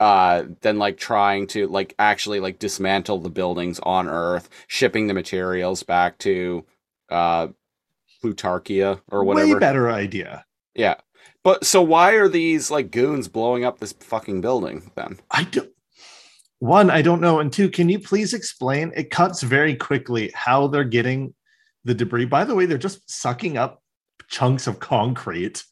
uh 0.00 0.44
than 0.62 0.78
like 0.78 0.98
trying 0.98 1.46
to 1.46 1.66
like 1.68 1.94
actually 1.98 2.40
like 2.40 2.58
dismantle 2.58 3.18
the 3.18 3.30
buildings 3.30 3.78
on 3.84 4.08
earth 4.08 4.50
shipping 4.66 5.06
the 5.06 5.14
materials 5.14 5.82
back 5.84 6.18
to 6.18 6.64
uh 7.08 7.46
plutarchia 8.22 9.00
or 9.10 9.24
whatever 9.24 9.54
Way 9.54 9.58
better 9.58 9.90
idea. 9.90 10.44
yeah 10.74 10.94
but 11.44 11.64
so 11.64 11.82
why 11.82 12.12
are 12.12 12.28
these 12.28 12.70
like 12.70 12.90
goons 12.90 13.28
blowing 13.28 13.64
up 13.64 13.80
this 13.80 13.92
fucking 13.92 14.40
building 14.40 14.90
then 14.94 15.18
I 15.30 15.44
don't. 15.44 15.70
One, 16.60 16.90
I 16.90 17.02
don't 17.02 17.20
know, 17.20 17.40
and 17.40 17.52
two, 17.52 17.68
can 17.68 17.88
you 17.88 17.98
please 17.98 18.32
explain? 18.34 18.92
It 18.94 19.10
cuts 19.10 19.42
very 19.42 19.74
quickly 19.74 20.30
how 20.32 20.68
they're 20.68 20.84
getting 20.84 21.34
the 21.82 21.92
debris. 21.92 22.26
By 22.26 22.44
the 22.44 22.54
way, 22.54 22.66
they're 22.66 22.78
just 22.78 23.10
sucking 23.10 23.58
up 23.58 23.82
chunks 24.28 24.68
of 24.68 24.78
concrete. 24.78 25.64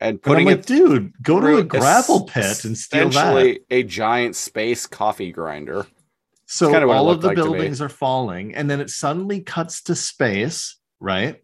and 0.00 0.14
And 0.14 0.22
putting 0.22 0.46
like, 0.48 0.58
it 0.58 0.66
dude, 0.66 1.12
go 1.22 1.38
to 1.40 1.58
a 1.58 1.62
gravel 1.62 2.24
pit 2.26 2.64
and 2.64 2.76
steal 2.76 3.08
that. 3.10 3.60
a 3.70 3.84
giant 3.84 4.34
space 4.34 4.84
coffee 4.88 5.30
grinder 5.30 5.86
So 6.46 6.72
kinda 6.72 6.88
all 6.88 7.08
of 7.08 7.20
the 7.20 7.28
like 7.28 7.36
buildings 7.36 7.80
are 7.80 7.88
falling, 7.88 8.52
and 8.56 8.68
then 8.68 8.80
it 8.80 8.90
suddenly 8.90 9.42
cuts 9.42 9.80
to 9.84 9.94
space, 9.94 10.76
right? 10.98 11.40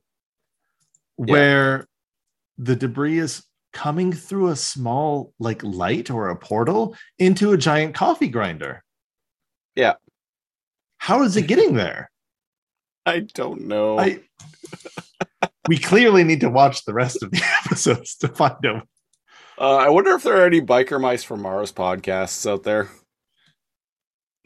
Yeah. 1.24 1.32
Where 1.32 1.86
the 2.58 2.76
debris 2.76 3.18
is 3.18 3.44
coming 3.72 4.12
through 4.12 4.48
a 4.48 4.56
small 4.56 5.32
like 5.38 5.62
light 5.62 6.10
or 6.10 6.28
a 6.28 6.36
portal 6.36 6.94
into 7.18 7.52
a 7.52 7.56
giant 7.56 7.94
coffee 7.94 8.28
grinder. 8.28 8.82
Yeah. 9.74 9.94
How 10.98 11.22
is 11.22 11.36
it 11.36 11.46
getting 11.46 11.74
there? 11.74 12.10
i 13.06 13.18
don't 13.34 13.62
know 13.62 13.98
I 13.98 14.20
we 15.68 15.76
clearly 15.76 16.22
need 16.22 16.40
to 16.42 16.48
watch 16.50 16.84
the 16.84 16.94
rest 16.94 17.22
of 17.22 17.32
the 17.32 17.42
episodes 17.66 18.14
to 18.18 18.28
find 18.28 18.64
out. 18.64 18.86
uh, 19.58 19.76
i 19.76 19.88
wonder 19.88 20.12
if 20.12 20.22
there 20.22 20.40
are 20.40 20.46
any 20.46 20.60
biker 20.60 21.00
mice 21.00 21.24
from 21.24 21.42
mars 21.42 21.72
podcasts 21.72 22.48
out 22.48 22.62
there 22.62 22.90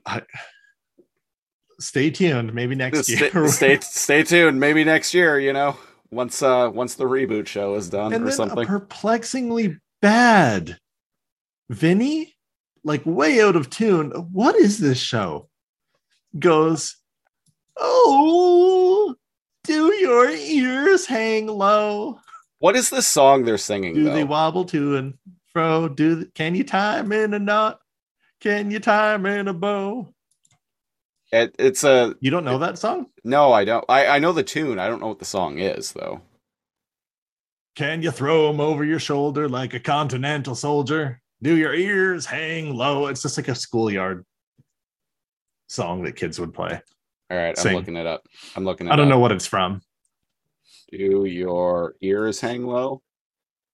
I, 0.07 0.23
Stay 1.78 2.11
tuned. 2.11 2.55
Maybe 2.55 2.74
next 2.74 3.07
Just 3.07 3.11
year. 3.11 3.48
stay, 3.48 3.77
stay 3.77 3.78
stay 3.81 4.23
tuned. 4.23 4.59
Maybe 4.59 4.82
next 4.82 5.12
year, 5.12 5.39
you 5.39 5.53
know, 5.53 5.77
once 6.10 6.42
uh 6.42 6.70
once 6.72 6.94
the 6.94 7.04
reboot 7.04 7.46
show 7.46 7.74
is 7.74 7.90
done 7.90 8.12
and 8.12 8.26
or 8.26 8.30
something. 8.30 8.66
perplexingly 8.66 9.76
bad 10.00 10.78
Vinnie, 11.68 12.34
like 12.84 13.04
way 13.04 13.40
out 13.40 13.56
of 13.56 13.70
tune. 13.70 14.10
What 14.32 14.54
is 14.54 14.78
this 14.78 14.98
show? 14.98 15.48
Goes, 16.38 16.96
oh, 17.76 19.14
do 19.64 19.92
your 19.94 20.30
ears 20.30 21.06
hang 21.06 21.46
low? 21.48 22.20
what 22.58 22.76
is 22.76 22.88
this 22.88 23.06
song 23.06 23.44
they're 23.44 23.58
singing? 23.58 23.94
Do 23.94 24.04
though? 24.04 24.14
they 24.14 24.24
wobble 24.24 24.64
to 24.66 24.96
and 24.96 25.14
fro? 25.52 25.88
Do 25.88 26.26
can 26.34 26.54
you 26.54 26.64
tie 26.64 26.98
'em 26.98 27.12
in 27.12 27.34
a 27.34 27.38
knot? 27.38 27.80
Can 28.40 28.70
you 28.70 28.78
tie 28.78 29.14
'em 29.14 29.26
in 29.26 29.48
a 29.48 29.54
bow? 29.54 30.14
It, 31.42 31.54
it's 31.58 31.84
a 31.84 32.14
You 32.20 32.30
don't 32.30 32.44
know 32.44 32.58
that 32.58 32.78
song? 32.78 33.06
no. 33.24 33.52
I 33.52 33.64
don't. 33.64 33.84
I 33.88 34.06
I 34.06 34.18
know 34.18 34.32
the 34.32 34.42
tune. 34.42 34.78
I 34.78 34.88
don't 34.88 35.00
know 35.00 35.08
what 35.08 35.18
the 35.18 35.24
song 35.24 35.58
is 35.58 35.92
though. 35.92 36.20
Can 37.74 38.02
you 38.02 38.10
throw 38.10 38.48
'em 38.48 38.60
over 38.60 38.84
your 38.84 38.98
shoulder 38.98 39.48
like 39.48 39.74
a 39.74 39.80
continental 39.80 40.54
soldier? 40.54 41.20
Do 41.42 41.56
your 41.56 41.74
ears 41.74 42.24
hang 42.24 42.74
low? 42.74 43.06
It's 43.08 43.22
just 43.22 43.36
like 43.36 43.48
a 43.48 43.54
schoolyard 43.54 44.24
song 45.68 46.02
that 46.04 46.16
kids 46.16 46.40
would 46.40 46.54
play. 46.54 46.80
All 47.30 47.36
right, 47.36 47.58
I'm 47.66 47.74
looking 47.74 47.96
it 47.96 48.06
up. 48.06 48.22
I'm 48.54 48.64
looking. 48.64 48.86
It 48.86 48.92
I 48.92 48.96
don't 48.96 49.06
up. 49.08 49.10
know 49.10 49.18
what 49.18 49.32
it's 49.32 49.46
from. 49.46 49.82
Do 50.90 51.24
your 51.26 51.96
ears 52.00 52.40
hang 52.40 52.64
low? 52.66 53.02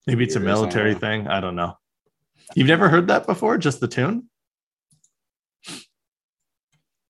Maybe 0.06 0.24
it's 0.24 0.34
a 0.36 0.40
military 0.40 0.94
thing. 0.94 1.28
I 1.28 1.40
don't 1.40 1.54
know. 1.54 1.76
You've 2.56 2.66
never 2.66 2.88
heard 2.88 3.06
that 3.08 3.26
before? 3.26 3.56
Just 3.58 3.78
the 3.80 3.86
tune? 3.88 4.28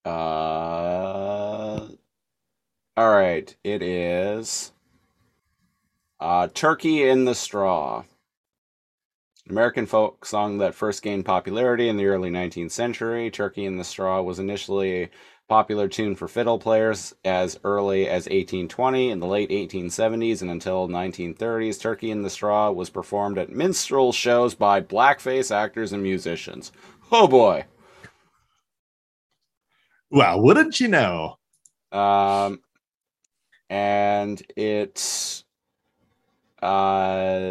Uh. 0.05 1.89
All 2.97 3.11
right. 3.11 3.55
It 3.65 3.83
is. 3.83 4.73
Uh, 6.21 6.49
Turkey 6.53 7.09
in 7.09 7.25
the 7.25 7.35
Straw. 7.35 8.05
American 9.51 9.87
folk 9.87 10.25
song 10.25 10.59
that 10.59 10.75
first 10.75 11.03
gained 11.03 11.25
popularity 11.25 11.89
in 11.89 11.97
the 11.97 12.07
early 12.07 12.31
19th 12.31 12.71
century. 12.71 13.31
Turkey 13.31 13.65
in 13.65 13.77
the 13.77 13.85
Straw 13.85 14.23
was 14.23 14.39
initially 14.39 15.03
a 15.03 15.11
popular 15.49 15.89
tune 15.89 16.15
for 16.15 16.29
fiddle 16.29 16.59
players 16.59 17.15
as 17.25 17.59
early 17.65 18.07
as 18.07 18.27
1820. 18.27 19.11
In 19.11 19.21
the 19.21 19.27
late 19.27 19.51
1870s 19.51 20.43
and 20.43 20.51
until 20.51 20.89
1930s, 20.89 21.81
Turkey 21.81 22.11
in 22.11 22.23
the 22.23 22.31
Straw 22.31 22.71
was 22.71 22.89
performed 22.89 23.37
at 23.37 23.51
minstrel 23.51 24.13
shows 24.13 24.55
by 24.55 24.81
blackface 24.81 25.55
actors 25.55 25.93
and 25.93 26.03
musicians. 26.03 26.73
Oh 27.11 27.27
boy. 27.27 27.65
Well, 30.13 30.43
wouldn't 30.43 30.79
you 30.79 30.89
know? 30.89 31.39
Um, 31.91 32.61
and 33.71 34.43
it's 34.57 35.45
uh, 36.63 37.49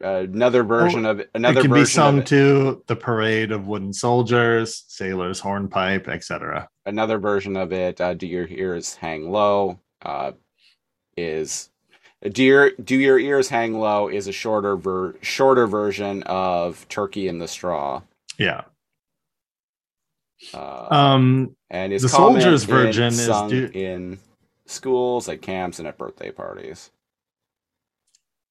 another 0.00 0.62
version 0.62 1.06
of 1.06 1.22
another 1.34 1.56
Oh, 1.56 1.60
it 1.60 1.62
can 1.62 1.70
version 1.70 1.72
be 1.72 1.84
sung 1.86 2.22
to 2.24 2.82
the 2.86 2.96
parade 2.96 3.50
of 3.50 3.66
wooden 3.66 3.94
soldiers, 3.94 4.84
sailors, 4.88 5.40
hornpipe, 5.40 6.06
etc. 6.06 6.68
another 6.84 7.16
version 7.16 7.56
of 7.56 7.72
it. 7.72 7.98
Uh, 7.98 8.12
do 8.12 8.26
your 8.26 8.46
ears 8.48 8.94
hang 8.94 9.30
low? 9.30 9.80
Uh, 10.02 10.32
is 11.16 11.70
do 12.30 12.44
your 12.44 12.72
do 12.72 12.96
your 12.96 13.18
ears 13.18 13.48
hang 13.48 13.78
low? 13.78 14.08
Is 14.08 14.28
a 14.28 14.32
shorter 14.32 14.76
ver- 14.76 15.14
shorter 15.22 15.66
version 15.66 16.22
of 16.24 16.86
Turkey 16.90 17.26
in 17.26 17.38
the 17.38 17.48
Straw. 17.48 18.02
Yeah. 18.38 18.64
Uh, 20.52 20.86
Um, 20.90 21.56
and 21.70 21.92
is 21.92 22.02
the 22.02 22.08
soldier's 22.08 22.64
version 22.64 23.06
is 23.08 23.24
sung 23.26 23.48
do- 23.48 23.70
in 23.72 24.18
schools, 24.66 25.28
at 25.28 25.42
camps, 25.42 25.78
and 25.78 25.88
at 25.88 25.98
birthday 25.98 26.30
parties. 26.30 26.90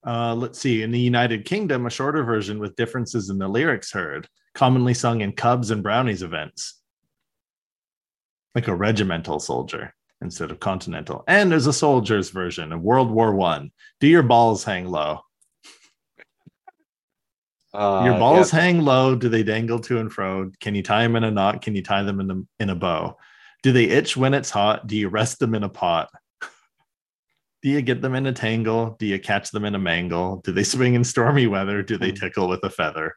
uh, 0.06 0.36
let's 0.36 0.60
see. 0.60 0.82
In 0.84 0.92
the 0.92 1.00
United 1.00 1.46
Kingdom, 1.46 1.86
a 1.86 1.90
shorter 1.90 2.24
version 2.24 2.60
with 2.60 2.76
differences 2.76 3.30
in 3.30 3.38
the 3.38 3.48
lyrics 3.48 3.92
heard, 3.92 4.28
commonly 4.54 4.94
sung 4.94 5.22
in 5.22 5.32
Cubs 5.32 5.72
and 5.72 5.82
Brownies 5.82 6.24
events, 6.24 6.82
like 8.54 8.68
a 8.68 8.76
regimental 8.76 9.40
soldier 9.40 9.94
instead 10.22 10.52
of 10.52 10.60
continental. 10.60 11.24
And 11.28 11.52
there's 11.52 11.68
a 11.68 11.74
soldier's 11.74 12.30
version 12.32 12.72
of 12.74 12.82
World 12.82 13.12
War 13.12 13.34
One. 13.34 13.72
Do 14.00 14.08
your 14.08 14.24
balls 14.24 14.64
hang 14.64 14.88
low? 14.90 15.22
Uh, 17.74 18.04
Your 18.06 18.20
balls 18.20 18.54
yeah, 18.54 18.60
hang 18.60 18.82
low. 18.82 19.16
Do 19.16 19.30
they 19.30 19.44
dangle 19.44 19.80
to 19.80 20.00
and 20.00 20.12
fro? 20.12 20.52
Can 20.60 20.76
you 20.76 20.84
tie 20.84 21.04
them 21.04 21.16
in 21.16 21.24
a 21.24 21.32
knot? 21.32 21.62
Can 21.62 21.76
you 21.76 21.82
tie 21.82 22.04
them 22.04 22.20
in 22.20 22.32
a, 22.32 22.64
in 22.64 22.70
a 22.70 22.76
bow? 22.76 23.18
Do 23.64 23.72
they 23.72 23.86
itch 23.86 24.16
when 24.16 24.34
it's 24.34 24.50
hot? 24.52 24.86
Do 24.88 24.96
you 24.96 25.08
rest 25.10 25.40
them 25.40 25.56
in 25.56 25.64
a 25.64 25.70
pot? 25.70 26.10
Do 27.64 27.70
you 27.70 27.82
get 27.82 28.02
them 28.02 28.14
in 28.14 28.28
a 28.28 28.34
tangle? 28.34 28.96
Do 29.00 29.06
you 29.06 29.20
catch 29.20 29.52
them 29.52 29.66
in 29.66 29.74
a 29.74 29.80
mangle? 29.80 30.42
Do 30.44 30.52
they 30.52 30.64
swing 30.64 30.94
in 30.94 31.04
stormy 31.04 31.48
weather? 31.48 31.82
Do 31.82 31.98
they 31.98 32.12
tickle 32.12 32.48
with 32.48 32.64
a 32.64 32.70
feather? 32.70 33.16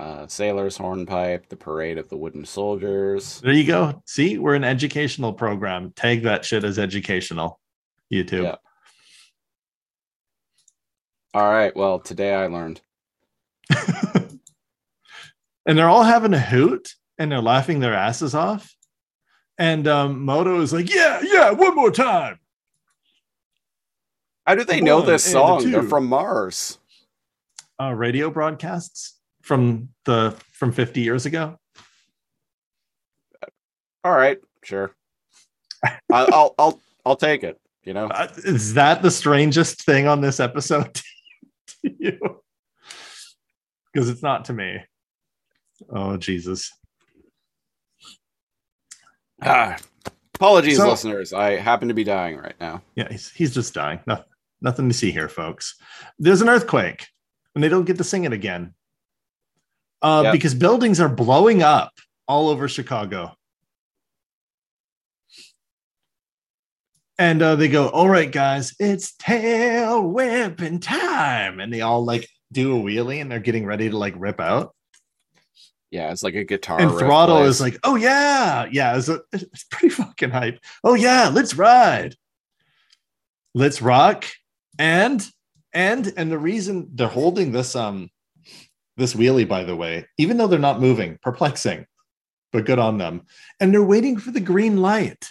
uh, 0.00 0.26
sailor's 0.26 0.76
hornpipe, 0.76 1.48
the 1.48 1.56
parade 1.56 1.98
of 1.98 2.08
the 2.08 2.16
wooden 2.16 2.44
soldiers. 2.44 3.40
There 3.40 3.52
you 3.52 3.66
go. 3.66 4.02
See, 4.06 4.38
we're 4.38 4.54
an 4.54 4.64
educational 4.64 5.32
program. 5.32 5.92
Tag 5.94 6.22
that 6.24 6.44
shit 6.44 6.64
as 6.64 6.78
educational. 6.78 7.60
YouTube. 8.12 8.44
Yeah. 8.44 8.56
All 11.32 11.50
right. 11.50 11.74
Well, 11.74 12.00
today 12.00 12.34
I 12.34 12.46
learned. 12.46 12.80
and 15.66 15.78
they're 15.78 15.88
all 15.88 16.04
having 16.04 16.34
a 16.34 16.40
hoot 16.40 16.94
and 17.18 17.30
they're 17.30 17.40
laughing 17.40 17.80
their 17.80 17.94
asses 17.94 18.34
off. 18.34 18.74
And 19.58 19.86
um, 19.86 20.24
Modo 20.24 20.60
is 20.60 20.72
like, 20.72 20.92
yeah, 20.92 21.20
yeah, 21.22 21.50
one 21.52 21.74
more 21.74 21.90
time. 21.90 22.38
How 24.46 24.54
do 24.54 24.64
they 24.64 24.80
The 24.80 24.84
know 24.84 24.98
one 24.98 25.06
this 25.06 25.24
song? 25.24 25.70
They're 25.70 25.82
from 25.82 26.06
Mars. 26.06 26.78
Uh, 27.80 27.92
radio 27.92 28.30
broadcasts 28.30 29.18
from 29.42 29.88
the 30.04 30.36
from 30.52 30.72
50 30.72 31.00
years 31.00 31.26
ago. 31.26 31.58
All 34.04 34.12
right. 34.12 34.38
Sure. 34.62 34.94
I, 35.84 35.98
I'll 36.10 36.54
I'll 36.58 36.80
I'll 37.04 37.16
take 37.16 37.42
it. 37.42 37.58
You 37.84 37.94
know. 37.94 38.06
Uh, 38.06 38.28
is 38.38 38.74
that 38.74 39.02
the 39.02 39.10
strangest 39.10 39.84
thing 39.84 40.06
on 40.06 40.20
this 40.20 40.40
episode 40.40 40.94
to 41.66 41.94
you? 41.98 42.42
Because 43.94 44.08
it's 44.10 44.22
not 44.22 44.46
to 44.46 44.52
me. 44.52 44.78
Oh 45.88 46.16
Jesus. 46.16 46.72
Ah, 49.42 49.76
apologies, 50.34 50.78
So- 50.78 50.88
listeners. 50.90 51.32
I 51.32 51.52
happen 51.56 51.88
to 51.88 51.94
be 51.94 52.04
dying 52.04 52.36
right 52.36 52.54
now. 52.60 52.82
Yeah, 52.96 53.08
he's, 53.10 53.30
he's 53.30 53.54
just 53.54 53.72
dying. 53.74 54.00
No, 54.06 54.22
nothing 54.60 54.88
to 54.88 54.94
see 54.94 55.10
here, 55.12 55.28
folks. 55.28 55.76
There's 56.18 56.40
an 56.42 56.48
earthquake, 56.48 57.06
and 57.54 57.62
they 57.62 57.68
don't 57.68 57.84
get 57.84 57.98
to 57.98 58.04
sing 58.04 58.24
it 58.24 58.32
again 58.32 58.74
uh, 60.02 60.22
Yep. 60.24 60.32
because 60.32 60.54
buildings 60.54 61.00
are 61.00 61.08
blowing 61.08 61.62
up 61.62 61.92
all 62.26 62.48
over 62.48 62.68
Chicago. 62.68 63.32
And 67.18 67.40
uh, 67.42 67.54
they 67.56 67.68
go, 67.68 67.88
All 67.88 68.08
right, 68.08 68.30
guys, 68.30 68.74
it's 68.80 69.14
tail 69.16 70.02
whipping 70.02 70.80
time. 70.80 71.60
And 71.60 71.72
they 71.72 71.80
all 71.80 72.04
like 72.04 72.28
do 72.54 72.78
a 72.78 72.82
wheelie 72.82 73.20
and 73.20 73.30
they're 73.30 73.40
getting 73.40 73.66
ready 73.66 73.90
to 73.90 73.98
like 73.98 74.14
rip 74.16 74.40
out. 74.40 74.74
Yeah, 75.90 76.10
it's 76.10 76.22
like 76.22 76.34
a 76.34 76.42
guitar. 76.44 76.80
and 76.80 76.90
Throttle 76.90 77.36
plays. 77.36 77.50
is 77.56 77.60
like, 77.60 77.78
Oh, 77.84 77.94
yeah. 77.96 78.66
Yeah. 78.72 78.96
It's, 78.96 79.08
a, 79.08 79.20
it's 79.32 79.64
pretty 79.70 79.90
fucking 79.90 80.30
hype. 80.30 80.58
Oh, 80.82 80.94
yeah. 80.94 81.30
Let's 81.32 81.54
ride. 81.54 82.16
Let's 83.54 83.80
rock. 83.80 84.24
And, 84.78 85.24
and, 85.72 86.12
and 86.16 86.32
the 86.32 86.38
reason 86.38 86.88
they're 86.94 87.06
holding 87.06 87.52
this, 87.52 87.76
um, 87.76 88.10
this 88.96 89.14
wheelie, 89.14 89.46
by 89.46 89.62
the 89.62 89.76
way, 89.76 90.06
even 90.18 90.36
though 90.36 90.48
they're 90.48 90.58
not 90.58 90.80
moving, 90.80 91.18
perplexing, 91.22 91.86
but 92.52 92.64
good 92.66 92.80
on 92.80 92.98
them. 92.98 93.22
And 93.60 93.72
they're 93.72 93.82
waiting 93.84 94.18
for 94.18 94.32
the 94.32 94.40
green 94.40 94.78
light. 94.78 95.30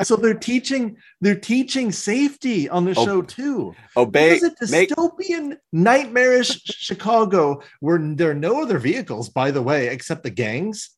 So 0.04 0.16
they're 0.16 0.34
teaching, 0.34 0.96
they're 1.20 1.34
teaching 1.38 1.92
safety 1.92 2.68
on 2.68 2.84
the 2.84 2.94
Oh, 2.96 3.04
show 3.04 3.22
too. 3.22 3.74
obey. 3.96 4.36
Is 4.36 4.42
a 4.42 4.52
make 4.70 4.90
dystopian, 4.90 5.56
nightmarish 5.72 6.60
Chicago 6.64 7.62
where 7.80 7.98
there 7.98 8.30
are 8.30 8.34
no 8.34 8.62
other 8.62 8.78
vehicles, 8.78 9.28
by 9.28 9.50
the 9.50 9.62
way, 9.62 9.88
except 9.88 10.22
the 10.22 10.30
gangs 10.30 10.90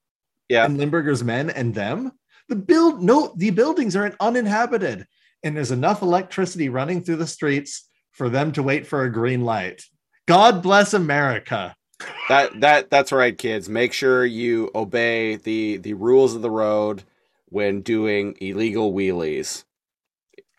Yeah. 0.48 0.64
and 0.64 0.78
Limburger's 0.78 1.24
men 1.24 1.50
and 1.50 1.74
them. 1.74 2.12
The 2.48 2.56
build 2.56 3.02
no, 3.02 3.32
the 3.36 3.50
buildings 3.50 3.96
are 3.96 4.14
uninhabited, 4.20 5.06
and 5.42 5.56
there's 5.56 5.70
enough 5.70 6.02
electricity 6.02 6.68
running 6.68 7.02
through 7.02 7.16
the 7.16 7.26
streets 7.26 7.88
for 8.12 8.28
them 8.28 8.52
to 8.52 8.62
wait 8.62 8.86
for 8.86 9.04
a 9.04 9.12
green 9.12 9.42
light. 9.44 9.82
God 10.28 10.62
bless 10.62 10.92
America. 10.92 11.74
that 12.28 12.60
that 12.60 12.90
that's 12.90 13.12
right, 13.12 13.36
kids. 13.38 13.68
Make 13.68 13.92
sure 13.92 14.24
you 14.26 14.70
obey 14.74 15.36
the 15.36 15.78
the 15.78 15.94
rules 15.94 16.34
of 16.34 16.42
the 16.42 16.50
road 16.50 17.04
when 17.52 17.82
doing 17.82 18.36
illegal 18.40 18.92
wheelies 18.92 19.64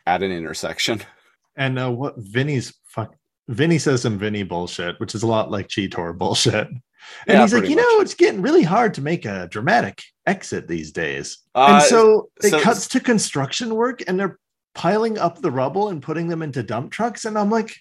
at 0.06 0.24
an 0.24 0.32
intersection. 0.32 1.02
And 1.56 1.78
uh, 1.78 1.92
what 1.92 2.16
Vinnie's 2.18 2.74
fuck 2.88 3.14
Vinnie 3.48 3.78
says 3.78 4.02
some 4.02 4.18
Vinnie 4.18 4.42
bullshit, 4.42 5.00
which 5.00 5.14
is 5.14 5.22
a 5.22 5.28
lot 5.28 5.52
like 5.52 5.68
Cheetor 5.68 6.18
bullshit. 6.18 6.68
And 6.68 6.82
Yeah, 7.28 7.42
he's 7.44 7.54
like, 7.54 7.70
you 7.70 7.76
know, 7.76 8.00
it's 8.02 8.16
getting 8.16 8.42
really 8.42 8.64
hard 8.64 8.96
to 8.96 9.02
make 9.02 9.26
a 9.26 9.48
dramatic 9.52 10.02
exit 10.26 10.68
these 10.68 10.92
days. 10.92 11.38
Uh, 11.54 11.78
and 11.80 11.84
so 11.84 12.30
it 12.44 12.50
so- 12.50 12.60
cuts 12.60 12.88
to 12.88 13.00
construction 13.00 13.76
work 13.76 14.02
and 14.08 14.20
they're 14.20 14.40
piling 14.74 15.20
up 15.20 15.42
the 15.42 15.52
rubble 15.52 15.90
and 15.90 16.02
putting 16.02 16.28
them 16.28 16.42
into 16.42 16.64
dump 16.64 16.92
trucks. 16.92 17.24
And 17.26 17.38
I'm 17.38 17.52
like, 17.52 17.76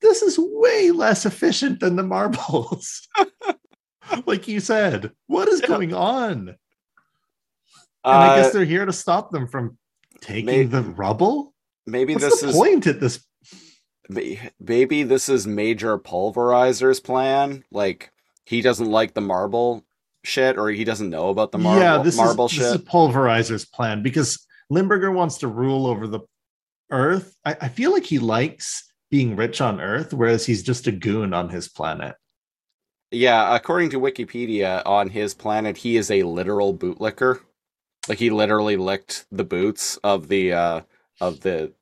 this 0.00 0.22
is 0.22 0.38
way 0.38 0.90
less 0.90 1.26
efficient 1.26 1.80
than 1.80 1.96
the 1.96 2.02
marbles. 2.02 3.06
like 4.26 4.48
you 4.48 4.60
said, 4.60 5.10
what 5.26 5.48
is 5.48 5.60
Yeah. 5.60 5.66
going 5.66 5.92
on? 5.92 6.56
And 8.06 8.14
I 8.14 8.28
uh, 8.28 8.36
guess 8.36 8.52
they're 8.52 8.64
here 8.64 8.86
to 8.86 8.92
stop 8.92 9.32
them 9.32 9.48
from 9.48 9.76
taking 10.20 10.70
the 10.70 10.82
rubble. 10.82 11.52
maybe 11.86 12.14
What's 12.14 12.24
this 12.24 12.40
the 12.40 12.48
is 12.48 12.56
point 12.56 12.86
at 12.86 13.00
this? 13.00 13.24
May- 14.08 14.50
maybe 14.60 15.02
this 15.02 15.28
is 15.28 15.46
Major 15.46 15.98
Pulverizer's 15.98 17.00
plan. 17.00 17.64
Like 17.72 18.12
he 18.44 18.62
doesn't 18.62 18.90
like 18.90 19.14
the 19.14 19.20
marble 19.20 19.84
shit, 20.24 20.56
or 20.56 20.68
he 20.70 20.84
doesn't 20.84 21.10
know 21.10 21.30
about 21.30 21.52
the 21.52 21.58
marble, 21.58 21.82
yeah, 21.82 21.98
this 21.98 22.16
marble 22.16 22.46
is, 22.46 22.52
shit. 22.52 22.62
This 22.62 22.74
is 22.76 22.82
Pulverizer's 22.82 23.64
plan 23.64 24.02
because 24.02 24.46
Limburger 24.70 25.10
wants 25.10 25.38
to 25.38 25.48
rule 25.48 25.86
over 25.86 26.06
the 26.06 26.20
Earth. 26.90 27.34
I, 27.44 27.56
I 27.62 27.68
feel 27.68 27.92
like 27.92 28.04
he 28.04 28.18
likes 28.18 28.84
being 29.10 29.36
rich 29.36 29.60
on 29.60 29.80
Earth, 29.80 30.12
whereas 30.12 30.46
he's 30.46 30.62
just 30.62 30.86
a 30.86 30.92
goon 30.92 31.32
on 31.34 31.48
his 31.48 31.68
planet. 31.68 32.14
Yeah, 33.12 33.54
according 33.54 33.90
to 33.90 34.00
Wikipedia, 34.00 34.82
on 34.84 35.08
his 35.08 35.32
planet, 35.32 35.76
he 35.76 35.96
is 35.96 36.10
a 36.10 36.24
literal 36.24 36.76
bootlicker. 36.76 37.40
Like 38.08 38.18
he 38.18 38.30
literally 38.30 38.76
licked 38.76 39.26
the 39.32 39.44
boots 39.44 39.96
of 40.04 40.28
the 40.28 40.52
uh 40.52 40.80
of 41.20 41.40
the 41.40 41.72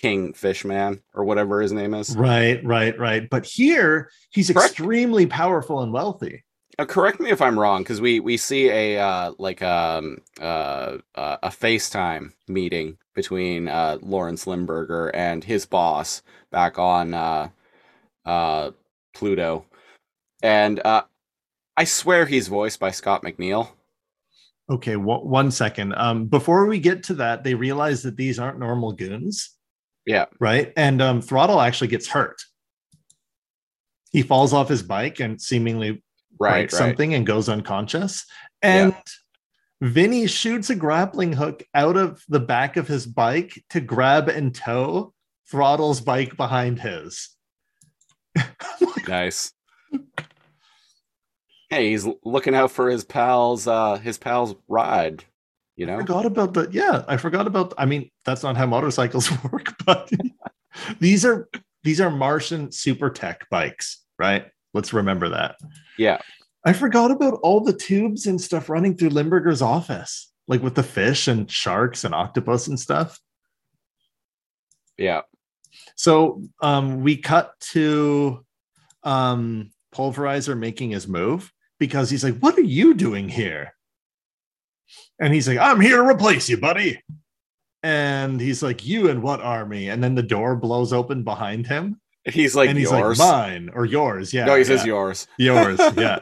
King 0.00 0.32
Fishman 0.32 1.02
or 1.14 1.24
whatever 1.24 1.60
his 1.60 1.72
name 1.72 1.94
is. 1.94 2.16
Right, 2.16 2.64
right, 2.64 2.98
right. 2.98 3.28
But 3.28 3.44
here 3.44 4.10
he's 4.30 4.50
Correct. 4.50 4.70
extremely 4.70 5.26
powerful 5.26 5.80
and 5.82 5.92
wealthy. 5.92 6.44
Uh, 6.78 6.86
correct 6.86 7.20
me 7.20 7.30
if 7.30 7.42
I'm 7.42 7.58
wrong, 7.58 7.82
because 7.82 8.00
we 8.00 8.20
we 8.20 8.38
see 8.38 8.70
a 8.70 8.98
uh, 8.98 9.32
like 9.38 9.60
um 9.60 10.18
uh, 10.40 10.98
uh, 11.14 11.36
a 11.42 11.48
FaceTime 11.48 12.32
meeting 12.48 12.96
between 13.14 13.68
uh, 13.68 13.98
Lawrence 14.00 14.46
Limburger 14.46 15.08
and 15.08 15.44
his 15.44 15.66
boss 15.66 16.22
back 16.50 16.78
on 16.78 17.12
uh, 17.12 17.48
uh, 18.24 18.70
Pluto, 19.12 19.66
and 20.42 20.80
uh, 20.86 21.02
I 21.76 21.84
swear 21.84 22.24
he's 22.24 22.48
voiced 22.48 22.80
by 22.80 22.92
Scott 22.92 23.22
McNeil. 23.22 23.68
Okay, 24.70 24.96
one, 24.96 25.28
one 25.28 25.50
second. 25.50 25.94
Um, 25.96 26.26
before 26.26 26.66
we 26.66 26.78
get 26.78 27.02
to 27.04 27.14
that, 27.14 27.42
they 27.42 27.54
realize 27.54 28.02
that 28.04 28.16
these 28.16 28.38
aren't 28.38 28.58
normal 28.58 28.92
goons, 28.92 29.50
Yeah, 30.06 30.26
right? 30.38 30.72
And 30.76 31.02
um, 31.02 31.20
Throttle 31.20 31.60
actually 31.60 31.88
gets 31.88 32.06
hurt. 32.06 32.40
He 34.12 34.22
falls 34.22 34.52
off 34.52 34.68
his 34.68 34.82
bike 34.82 35.20
and 35.20 35.40
seemingly 35.40 36.02
right, 36.38 36.52
breaks 36.52 36.74
right. 36.74 36.78
something 36.78 37.14
and 37.14 37.26
goes 37.26 37.48
unconscious. 37.48 38.24
And 38.62 38.94
Vinnie 39.80 40.26
shoots 40.26 40.70
a 40.70 40.74
grappling 40.76 41.32
hook 41.32 41.64
out 41.74 41.96
of 41.96 42.22
the 42.28 42.40
back 42.40 42.76
of 42.76 42.86
his 42.86 43.06
bike 43.06 43.64
to 43.70 43.80
grab 43.80 44.28
and 44.28 44.54
tow 44.54 45.14
Throttle's 45.50 46.00
bike 46.00 46.36
behind 46.36 46.80
his. 46.80 47.30
Nice. 49.08 49.52
Hey, 51.70 51.90
he's 51.90 52.06
looking 52.24 52.54
out 52.54 52.72
for 52.72 52.90
his 52.90 53.04
pals. 53.04 53.66
Uh, 53.66 53.96
his 53.96 54.18
pals 54.18 54.56
ride. 54.68 55.24
You 55.76 55.86
I 55.86 55.90
know. 55.92 55.98
forgot 56.00 56.26
about 56.26 56.54
that. 56.54 56.74
yeah, 56.74 57.04
I 57.08 57.16
forgot 57.16 57.46
about 57.46 57.72
I 57.78 57.86
mean, 57.86 58.10
that's 58.24 58.42
not 58.42 58.56
how 58.56 58.66
motorcycles 58.66 59.30
work, 59.52 59.74
but 59.86 60.10
these 61.00 61.24
are 61.24 61.48
these 61.84 62.00
are 62.00 62.10
Martian 62.10 62.70
super 62.72 63.08
tech 63.08 63.48
bikes, 63.50 64.04
right? 64.18 64.46
Let's 64.74 64.92
remember 64.92 65.28
that. 65.30 65.56
Yeah. 65.96 66.20
I 66.64 66.74
forgot 66.74 67.10
about 67.10 67.40
all 67.42 67.60
the 67.60 67.72
tubes 67.72 68.26
and 68.26 68.38
stuff 68.38 68.68
running 68.68 68.94
through 68.96 69.08
Limburger's 69.10 69.62
office, 69.62 70.30
like 70.46 70.62
with 70.62 70.74
the 70.74 70.82
fish 70.82 71.26
and 71.26 71.50
sharks 71.50 72.04
and 72.04 72.14
octopus 72.14 72.66
and 72.66 72.78
stuff. 72.78 73.18
Yeah. 74.98 75.22
So 75.94 76.42
um, 76.60 77.02
we 77.02 77.16
cut 77.16 77.58
to 77.72 78.44
um, 79.02 79.70
Pulverizer 79.94 80.58
making 80.58 80.90
his 80.90 81.08
move 81.08 81.50
because 81.80 82.10
he's 82.10 82.22
like, 82.22 82.38
What 82.38 82.56
are 82.56 82.62
you 82.62 82.94
doing 82.94 83.28
here? 83.28 83.74
And 85.18 85.34
he's 85.34 85.48
like, 85.48 85.58
I'm 85.58 85.80
here 85.80 85.96
to 85.96 86.08
replace 86.08 86.48
you, 86.48 86.58
buddy. 86.58 87.02
And 87.82 88.40
he's 88.40 88.62
like, 88.62 88.86
You 88.86 89.10
and 89.10 89.20
what 89.20 89.40
army? 89.40 89.88
And 89.88 90.04
then 90.04 90.14
the 90.14 90.22
door 90.22 90.54
blows 90.54 90.92
open 90.92 91.24
behind 91.24 91.66
him. 91.66 92.00
He's 92.24 92.54
like 92.54 92.68
and 92.68 92.78
he's 92.78 92.90
yours. 92.90 93.18
like, 93.18 93.28
Mine 93.28 93.70
or 93.74 93.84
yours. 93.84 94.32
Yeah. 94.32 94.44
no, 94.44 94.54
he 94.54 94.62
says 94.62 94.86
yours. 94.86 95.26
yours. 95.36 95.80
Yeah. 95.96 96.20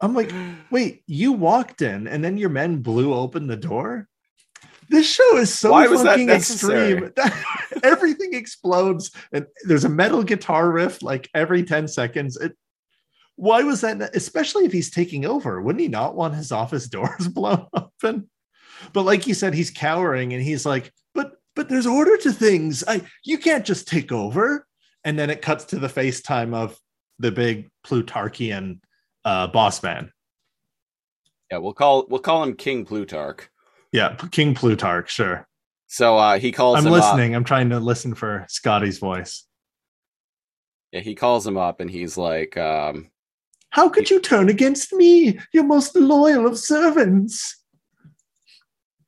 I'm 0.00 0.14
like, 0.14 0.30
Wait, 0.70 1.02
you 1.06 1.32
walked 1.32 1.82
in 1.82 2.06
and 2.06 2.22
then 2.22 2.36
your 2.36 2.50
men 2.50 2.82
blew 2.82 3.12
open 3.14 3.48
the 3.48 3.56
door? 3.56 4.06
This 4.88 5.12
show 5.12 5.36
is 5.38 5.52
so 5.52 5.72
Why 5.72 5.88
fucking 5.88 6.30
extreme. 6.30 7.12
Everything 7.82 8.34
explodes, 8.34 9.10
and 9.32 9.44
there's 9.64 9.84
a 9.84 9.88
metal 9.88 10.22
guitar 10.22 10.70
riff 10.70 11.02
like 11.02 11.28
every 11.34 11.64
10 11.64 11.88
seconds. 11.88 12.36
It, 12.36 12.56
why 13.36 13.62
was 13.62 13.82
that? 13.82 14.14
Especially 14.16 14.64
if 14.64 14.72
he's 14.72 14.90
taking 14.90 15.24
over, 15.24 15.60
wouldn't 15.62 15.80
he 15.82 15.88
not 15.88 16.16
want 16.16 16.34
his 16.34 16.52
office 16.52 16.88
doors 16.88 17.28
blown 17.34 17.66
open? 17.74 18.28
But 18.92 19.02
like 19.02 19.26
you 19.26 19.34
said, 19.34 19.54
he's 19.54 19.70
cowering 19.70 20.32
and 20.32 20.42
he's 20.42 20.66
like, 20.66 20.92
but 21.14 21.36
but 21.54 21.68
there's 21.68 21.86
order 21.86 22.16
to 22.18 22.32
things. 22.32 22.84
I 22.86 23.02
you 23.24 23.38
can't 23.38 23.64
just 23.64 23.88
take 23.88 24.12
over. 24.12 24.66
And 25.04 25.16
then 25.16 25.30
it 25.30 25.40
cuts 25.40 25.66
to 25.66 25.78
the 25.78 25.86
FaceTime 25.86 26.52
of 26.52 26.76
the 27.20 27.30
big 27.30 27.70
Plutarkian 27.86 28.80
uh, 29.24 29.46
boss 29.46 29.80
man. 29.82 30.10
Yeah, 31.50 31.58
we'll 31.58 31.74
call 31.74 32.06
we'll 32.08 32.20
call 32.20 32.42
him 32.42 32.54
King 32.54 32.84
Plutarch. 32.84 33.48
Yeah, 33.92 34.16
King 34.32 34.54
Plutarch, 34.54 35.10
sure. 35.10 35.46
So 35.86 36.18
uh, 36.18 36.38
he 36.38 36.50
calls 36.50 36.78
I'm 36.78 36.86
him 36.86 36.92
up. 36.92 37.00
listening. 37.00 37.34
I'm 37.34 37.44
trying 37.44 37.70
to 37.70 37.78
listen 37.78 38.14
for 38.14 38.44
Scotty's 38.48 38.98
voice. 38.98 39.46
Yeah, 40.92 41.00
he 41.00 41.14
calls 41.14 41.46
him 41.46 41.56
up 41.56 41.80
and 41.80 41.88
he's 41.90 42.16
like, 42.16 42.56
um, 42.56 43.10
How 43.70 43.88
could 43.88 44.10
you 44.10 44.20
turn 44.20 44.48
against 44.48 44.92
me, 44.92 45.38
your 45.52 45.64
most 45.64 45.94
loyal 45.96 46.46
of 46.46 46.58
servants? 46.58 47.56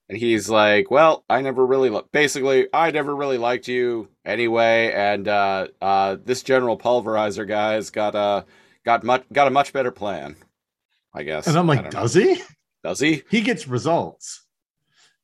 and 0.08 0.18
he's 0.18 0.48
like, 0.48 0.90
"Well, 0.90 1.24
I 1.28 1.42
never 1.42 1.64
really 1.66 1.90
li- 1.90 2.02
basically 2.12 2.68
I 2.72 2.90
never 2.90 3.14
really 3.14 3.38
liked 3.38 3.68
you 3.68 4.08
anyway, 4.24 4.92
and 4.92 5.28
uh, 5.28 5.68
uh, 5.80 6.16
this 6.24 6.42
General 6.42 6.78
Pulverizer 6.78 7.46
guy's 7.46 7.90
got 7.90 8.14
a 8.14 8.46
got 8.84 9.04
much 9.04 9.24
got 9.32 9.48
a 9.48 9.50
much 9.50 9.72
better 9.72 9.90
plan. 9.90 10.36
I 11.14 11.22
guess. 11.22 11.46
And 11.46 11.58
I'm 11.58 11.66
like, 11.66 11.82
don't 11.82 11.94
know. 11.94 12.00
does 12.00 12.14
he? 12.14 12.42
does 12.84 13.00
he? 13.00 13.22
He 13.30 13.40
gets 13.40 13.66
results. 13.66 14.44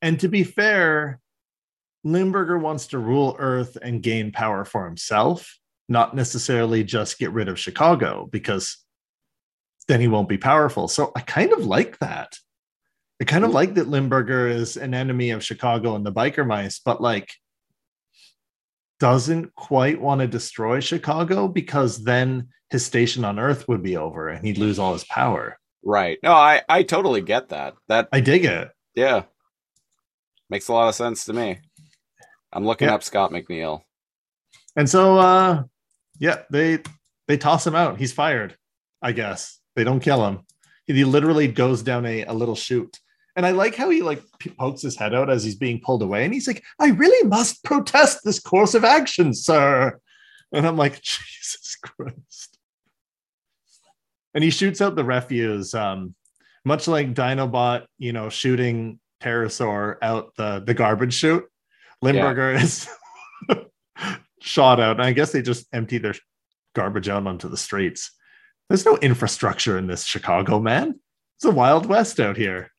And 0.01 0.19
to 0.19 0.27
be 0.27 0.43
fair, 0.43 1.19
Limburger 2.03 2.57
wants 2.57 2.87
to 2.87 2.99
rule 2.99 3.35
Earth 3.39 3.77
and 3.81 4.03
gain 4.03 4.31
power 4.31 4.65
for 4.65 4.85
himself, 4.85 5.57
not 5.87 6.15
necessarily 6.15 6.83
just 6.83 7.17
get 7.17 7.31
rid 7.31 7.47
of 7.47 7.59
Chicago, 7.59 8.27
because 8.31 8.77
then 9.87 10.01
he 10.01 10.07
won't 10.07 10.29
be 10.29 10.37
powerful. 10.37 10.87
So 10.87 11.11
I 11.15 11.21
kind 11.21 11.53
of 11.53 11.65
like 11.65 11.99
that. 11.99 12.37
I 13.21 13.25
kind 13.25 13.45
of 13.45 13.51
like 13.51 13.75
that 13.75 13.87
Limburger 13.87 14.47
is 14.47 14.75
an 14.77 14.93
enemy 14.93 15.29
of 15.29 15.43
Chicago 15.43 15.95
and 15.95 16.05
the 16.05 16.11
biker 16.11 16.45
mice, 16.45 16.79
but 16.79 17.01
like 17.01 17.31
doesn't 18.99 19.53
quite 19.55 19.99
want 20.01 20.21
to 20.21 20.27
destroy 20.27 20.79
Chicago 20.79 21.47
because 21.47 22.03
then 22.03 22.47
his 22.69 22.85
station 22.85 23.23
on 23.25 23.39
Earth 23.39 23.67
would 23.67 23.83
be 23.83 23.97
over 23.97 24.29
and 24.29 24.45
he'd 24.45 24.57
lose 24.57 24.79
all 24.79 24.93
his 24.93 25.03
power. 25.05 25.57
Right. 25.83 26.17
No, 26.23 26.31
I 26.33 26.61
I 26.67 26.83
totally 26.83 27.21
get 27.21 27.49
that. 27.49 27.75
That 27.89 28.07
I 28.11 28.19
dig 28.21 28.45
it. 28.45 28.71
yeah. 28.95 29.23
Makes 30.49 30.67
a 30.67 30.73
lot 30.73 30.87
of 30.89 30.95
sense 30.95 31.25
to 31.25 31.33
me. 31.33 31.59
I'm 32.53 32.65
looking 32.65 32.87
Yeah. 32.87 32.95
up 32.95 33.03
Scott 33.03 33.31
McNeil. 33.31 33.81
And 34.75 34.89
so 34.89 35.17
uh 35.17 35.63
yeah, 36.19 36.43
they 36.49 36.79
they 37.27 37.37
toss 37.37 37.65
him 37.67 37.75
out. 37.75 37.97
He's 37.99 38.13
fired, 38.13 38.57
I 39.01 39.11
guess. 39.11 39.59
They 39.75 39.83
don't 39.83 39.99
kill 39.99 40.25
him. 40.25 40.41
He 40.87 41.03
literally 41.03 41.47
goes 41.47 41.81
down 41.81 42.05
a, 42.05 42.23
a 42.25 42.33
little 42.33 42.55
chute. 42.55 42.99
And 43.35 43.45
I 43.45 43.51
like 43.51 43.75
how 43.75 43.89
he 43.89 44.01
like 44.01 44.21
pokes 44.57 44.81
his 44.81 44.95
head 44.95 45.13
out 45.13 45.29
as 45.29 45.43
he's 45.43 45.55
being 45.55 45.81
pulled 45.81 46.01
away 46.01 46.23
and 46.23 46.33
he's 46.33 46.47
like, 46.47 46.63
"I 46.79 46.87
really 46.89 47.27
must 47.27 47.63
protest 47.63 48.19
this 48.23 48.39
course 48.39 48.73
of 48.73 48.85
action, 48.85 49.33
sir." 49.33 49.99
And 50.53 50.65
I'm 50.65 50.77
like, 50.77 51.01
"Jesus 51.01 51.75
Christ." 51.75 52.57
And 54.33 54.43
he 54.43 54.49
shoots 54.49 54.81
out 54.81 54.95
the 54.95 55.03
refuse 55.03 55.73
um 55.73 56.15
much 56.63 56.87
like 56.87 57.13
Dinobot, 57.13 57.85
you 57.97 58.13
know, 58.13 58.29
shooting 58.29 58.99
Terrorsaur 59.21 59.97
out 60.01 60.33
the 60.37 60.63
the 60.65 60.73
garbage 60.73 61.13
chute. 61.13 61.45
Limburger 62.01 62.51
is 62.51 62.87
shot 64.39 64.79
out. 64.79 64.97
And 64.97 65.05
I 65.05 65.11
guess 65.11 65.31
they 65.31 65.41
just 65.41 65.67
empty 65.73 65.97
their 65.97 66.15
garbage 66.73 67.09
out 67.09 67.27
onto 67.27 67.49
the 67.49 67.57
streets. 67.57 68.11
There's 68.69 68.85
no 68.85 68.97
infrastructure 68.97 69.77
in 69.77 69.87
this 69.87 70.03
Chicago, 70.03 70.59
man. 70.59 70.99
It's 71.37 71.45
a 71.45 71.51
wild 71.51 71.85
west 71.85 72.19
out 72.19 72.37
here. 72.37 72.71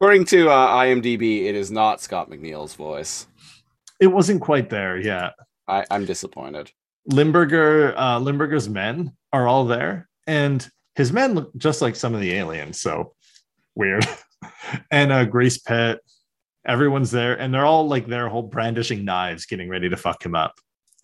According 0.00 0.26
to 0.26 0.48
uh, 0.50 0.68
IMDb, 0.82 1.44
it 1.44 1.54
is 1.54 1.70
not 1.70 2.00
Scott 2.00 2.30
McNeil's 2.30 2.74
voice. 2.74 3.26
It 4.00 4.08
wasn't 4.08 4.40
quite 4.40 4.68
there 4.68 4.98
yet. 4.98 5.32
I, 5.66 5.84
I'm 5.90 6.04
disappointed. 6.04 6.70
Limburger, 7.06 7.96
uh, 7.96 8.18
Limburger's 8.18 8.68
men 8.68 9.12
are 9.32 9.48
all 9.48 9.64
there, 9.64 10.08
and 10.26 10.68
his 10.94 11.12
men 11.12 11.34
look 11.34 11.56
just 11.56 11.82
like 11.82 11.96
some 11.96 12.14
of 12.14 12.20
the 12.20 12.32
aliens. 12.34 12.80
So 12.80 13.14
weird. 13.74 14.06
and 14.90 15.10
uh, 15.10 15.24
Grease 15.24 15.58
Pit, 15.58 16.00
everyone's 16.66 17.10
there, 17.10 17.38
and 17.38 17.52
they're 17.52 17.66
all 17.66 17.88
like 17.88 18.06
they're 18.06 18.28
whole 18.28 18.42
brandishing 18.42 19.04
knives, 19.04 19.46
getting 19.46 19.68
ready 19.68 19.88
to 19.88 19.96
fuck 19.96 20.24
him 20.24 20.34
up. 20.34 20.54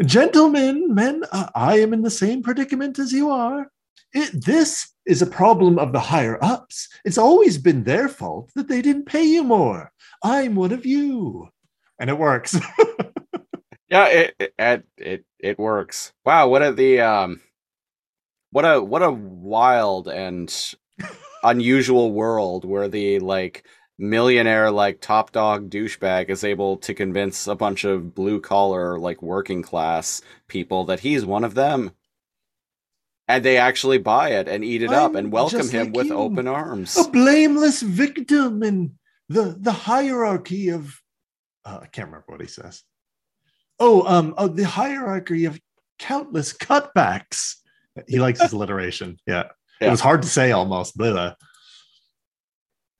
Gentlemen, 0.04 0.94
men, 0.94 1.24
uh, 1.32 1.48
I 1.54 1.80
am 1.80 1.92
in 1.92 2.02
the 2.02 2.10
same 2.10 2.42
predicament 2.42 3.00
as 3.00 3.12
you 3.12 3.30
are. 3.30 3.68
It, 4.12 4.44
this 4.44 4.92
is 5.06 5.22
a 5.22 5.26
problem 5.26 5.78
of 5.78 5.92
the 5.92 6.00
higher 6.00 6.42
ups. 6.42 6.88
It's 7.04 7.18
always 7.18 7.58
been 7.58 7.84
their 7.84 8.08
fault 8.08 8.50
that 8.54 8.68
they 8.68 8.82
didn't 8.82 9.06
pay 9.06 9.24
you 9.24 9.44
more. 9.44 9.92
I'm 10.22 10.54
one 10.54 10.72
of 10.72 10.86
you. 10.86 11.48
And 12.00 12.10
it 12.10 12.18
works. 12.18 12.58
Yeah, 13.90 14.06
it 14.08 14.54
it 14.58 14.84
it, 14.98 15.24
it, 15.38 15.58
works. 15.58 16.12
Wow, 16.24 16.48
what 16.48 16.62
a 16.62 16.72
the 16.72 17.00
um 17.00 17.40
what 18.50 18.64
a 18.64 18.82
what 18.82 19.02
a 19.02 19.10
wild 19.10 20.08
and 20.08 20.54
unusual 21.42 22.12
world 22.12 22.64
where 22.64 22.88
the 22.88 23.18
like 23.20 23.64
millionaire 23.98 24.70
like 24.70 25.00
top 25.00 25.32
dog 25.32 25.70
douchebag 25.70 26.28
is 26.28 26.44
able 26.44 26.76
to 26.78 26.94
convince 26.94 27.46
a 27.46 27.54
bunch 27.54 27.84
of 27.84 28.14
blue 28.14 28.40
collar 28.40 28.98
like 28.98 29.22
working 29.22 29.62
class 29.62 30.22
people 30.48 30.84
that 30.84 31.00
he's 31.00 31.24
one 31.24 31.44
of 31.44 31.54
them. 31.54 31.90
And 33.28 33.44
they 33.44 33.58
actually 33.58 33.98
buy 33.98 34.30
it 34.30 34.48
and 34.48 34.64
eat 34.64 34.82
it 34.82 34.90
up 34.90 35.10
I'm 35.10 35.16
and 35.16 35.32
welcome 35.32 35.68
him 35.68 35.88
like 35.88 35.96
with 35.96 36.06
you. 36.06 36.14
open 36.14 36.48
arms. 36.48 36.96
a 36.96 37.08
blameless 37.10 37.82
victim 37.82 38.62
in 38.62 38.98
the 39.28 39.54
the 39.58 39.72
hierarchy 39.72 40.70
of 40.70 40.98
uh, 41.64 41.80
I 41.82 41.86
can't 41.86 42.08
remember 42.08 42.24
what 42.28 42.40
he 42.40 42.46
says. 42.46 42.82
Oh, 43.78 44.06
um, 44.06 44.34
oh, 44.38 44.48
the 44.48 44.64
hierarchy 44.64 45.44
of 45.44 45.60
countless 45.98 46.52
cutbacks. 46.52 47.56
He 48.06 48.18
likes 48.18 48.40
his 48.40 48.52
alliteration. 48.54 49.18
Yeah. 49.26 49.44
Yeah. 49.80 49.88
it 49.88 49.90
was 49.90 50.00
hard 50.00 50.22
to 50.22 50.28
say 50.28 50.50
almost. 50.52 50.96
Blah, 50.96 51.12
blah. 51.12 51.34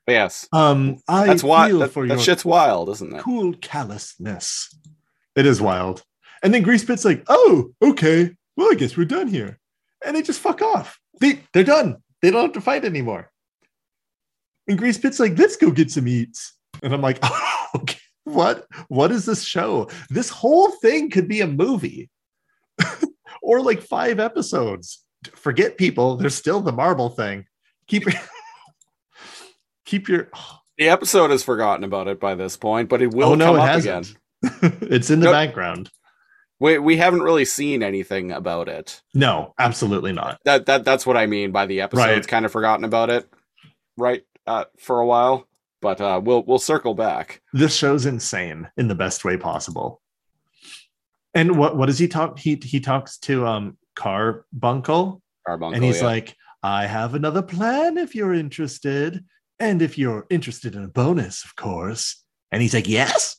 Yes. 0.06 0.48
Um, 0.52 0.98
I 1.09 1.26
That's 1.26 1.42
wild. 1.42 1.82
That, 1.82 1.90
for 1.92 2.06
that 2.06 2.20
shit's 2.20 2.44
wild, 2.44 2.88
isn't 2.90 3.14
it? 3.14 3.22
cool 3.22 3.55
callousness. 3.55 4.74
It 5.36 5.46
is 5.46 5.60
wild. 5.60 6.02
And 6.42 6.52
then 6.55 6.62
Grease 6.62 6.84
Pit's 6.84 7.05
like, 7.05 7.24
oh, 7.28 7.70
okay. 7.82 8.30
Well, 8.56 8.70
I 8.70 8.74
guess 8.74 8.96
we're 8.96 9.05
done 9.05 9.28
here. 9.28 9.59
And 10.05 10.16
they 10.16 10.23
just 10.23 10.41
fuck 10.41 10.62
off. 10.62 10.99
They, 11.20 11.41
they're 11.53 11.65
done. 11.65 11.97
They 12.23 12.31
don't 12.31 12.43
have 12.43 12.53
to 12.53 12.61
fight 12.61 12.85
anymore. 12.85 13.31
And 14.69 14.79
Grease 14.79 14.99
Pit's 14.99 15.19
like, 15.20 15.39
let's 15.39 15.57
go 15.57 15.70
get 15.70 15.91
some 15.91 16.07
eats. 16.09 16.55
And 16.83 16.93
I'm 16.93 17.01
like, 17.01 17.19
oh, 17.23 17.66
okay. 17.77 17.99
What? 18.25 18.66
What 18.89 19.11
is 19.11 19.25
this 19.25 19.43
show? 19.43 19.89
This 20.11 20.29
whole 20.29 20.70
thing 20.73 21.11
could 21.11 21.27
be 21.29 21.41
a 21.41 21.47
movie 21.47 22.11
or 23.43 23.62
like 23.62 23.81
five 23.83 24.20
episodes. 24.20 25.03
Forget 25.35 25.79
people. 25.79 26.16
There's 26.16 26.35
still 26.35 26.61
the 26.61 26.73
marble 26.73 27.09
thing. 27.09 27.47
Keep 27.87 28.05
your 28.05 28.15
keep 29.85 30.09
your 30.09 30.29
The 30.79 30.91
episode 30.91 31.31
has 31.31 31.43
forgotten 31.43 31.83
about 31.83 32.07
it 32.07 32.20
by 32.20 32.37
this 32.37 32.57
point, 32.57 32.89
but 32.89 33.03
it 33.03 33.12
will 33.12 33.31
oh 33.31 33.35
no, 33.35 33.47
come 33.47 33.57
it 33.57 33.61
up 33.61 33.69
hasn't. 33.69 34.15
again. 34.45 34.79
it's 34.83 35.11
in 35.11 35.19
the 35.19 35.27
No. 35.27 35.33
background. 35.33 35.91
We 36.60 36.78
we 36.78 36.97
haven't 36.97 37.22
really 37.22 37.44
seen 37.44 37.82
anything 37.82 38.32
about 38.32 38.68
it. 38.68 39.01
No, 39.14 39.55
absolutely 39.59 40.12
not. 40.12 40.40
That 40.44 40.66
that 40.66 40.85
that's 40.85 41.06
what 41.06 41.16
I 41.16 41.26
mean 41.26 41.52
by 41.52 41.66
the 41.66 41.80
episode's 41.80 42.06
Right. 42.06 42.28
kind 42.28 42.44
of 42.44 42.52
forgotten 42.52 42.85
about 42.85 43.10
it, 43.10 43.28
right? 43.97 44.22
Uh, 44.47 44.64
for 44.78 44.98
a 45.01 45.06
while, 45.06 45.47
but 45.80 46.01
uh, 46.01 46.20
we'll 46.22 46.43
we'll 46.44 46.59
circle 46.59 46.94
back. 46.94 47.43
This 47.52 47.76
show's 47.76 48.06
insane 48.06 48.68
in 48.76 48.89
the 48.89 48.94
best 48.94 49.24
way 49.24 49.36
possible. 49.36 50.01
And 51.35 51.56
what 51.59 51.76
what 51.76 51.86
does 51.86 51.98
he 51.98 52.09
talk? 52.09 52.39
He 52.39 52.59
he 52.62 52.80
talks 52.80 53.18
to 53.18 53.47
um 53.47 53.76
Karbunkle, 53.97 55.20
Karbunkle, 55.47 55.74
and 55.74 55.85
he's 55.85 56.01
yeah. 56.01 56.06
like, 56.06 56.35
"I 56.62 56.86
have 56.86 57.14
another 57.14 57.43
plan 57.43 57.98
if 57.98 58.14
you're 58.14 58.35
interested, 58.35 59.24
and 59.60 59.80
if 59.82 59.97
you're 59.98 60.26
interested 60.30 60.74
in 60.74 60.82
a 60.85 60.89
bonus, 60.89 61.44
of 61.44 61.55
course." 61.56 62.24
And 62.51 62.62
he's 62.62 62.74
like, 62.74 62.89
"Yes." 62.89 63.36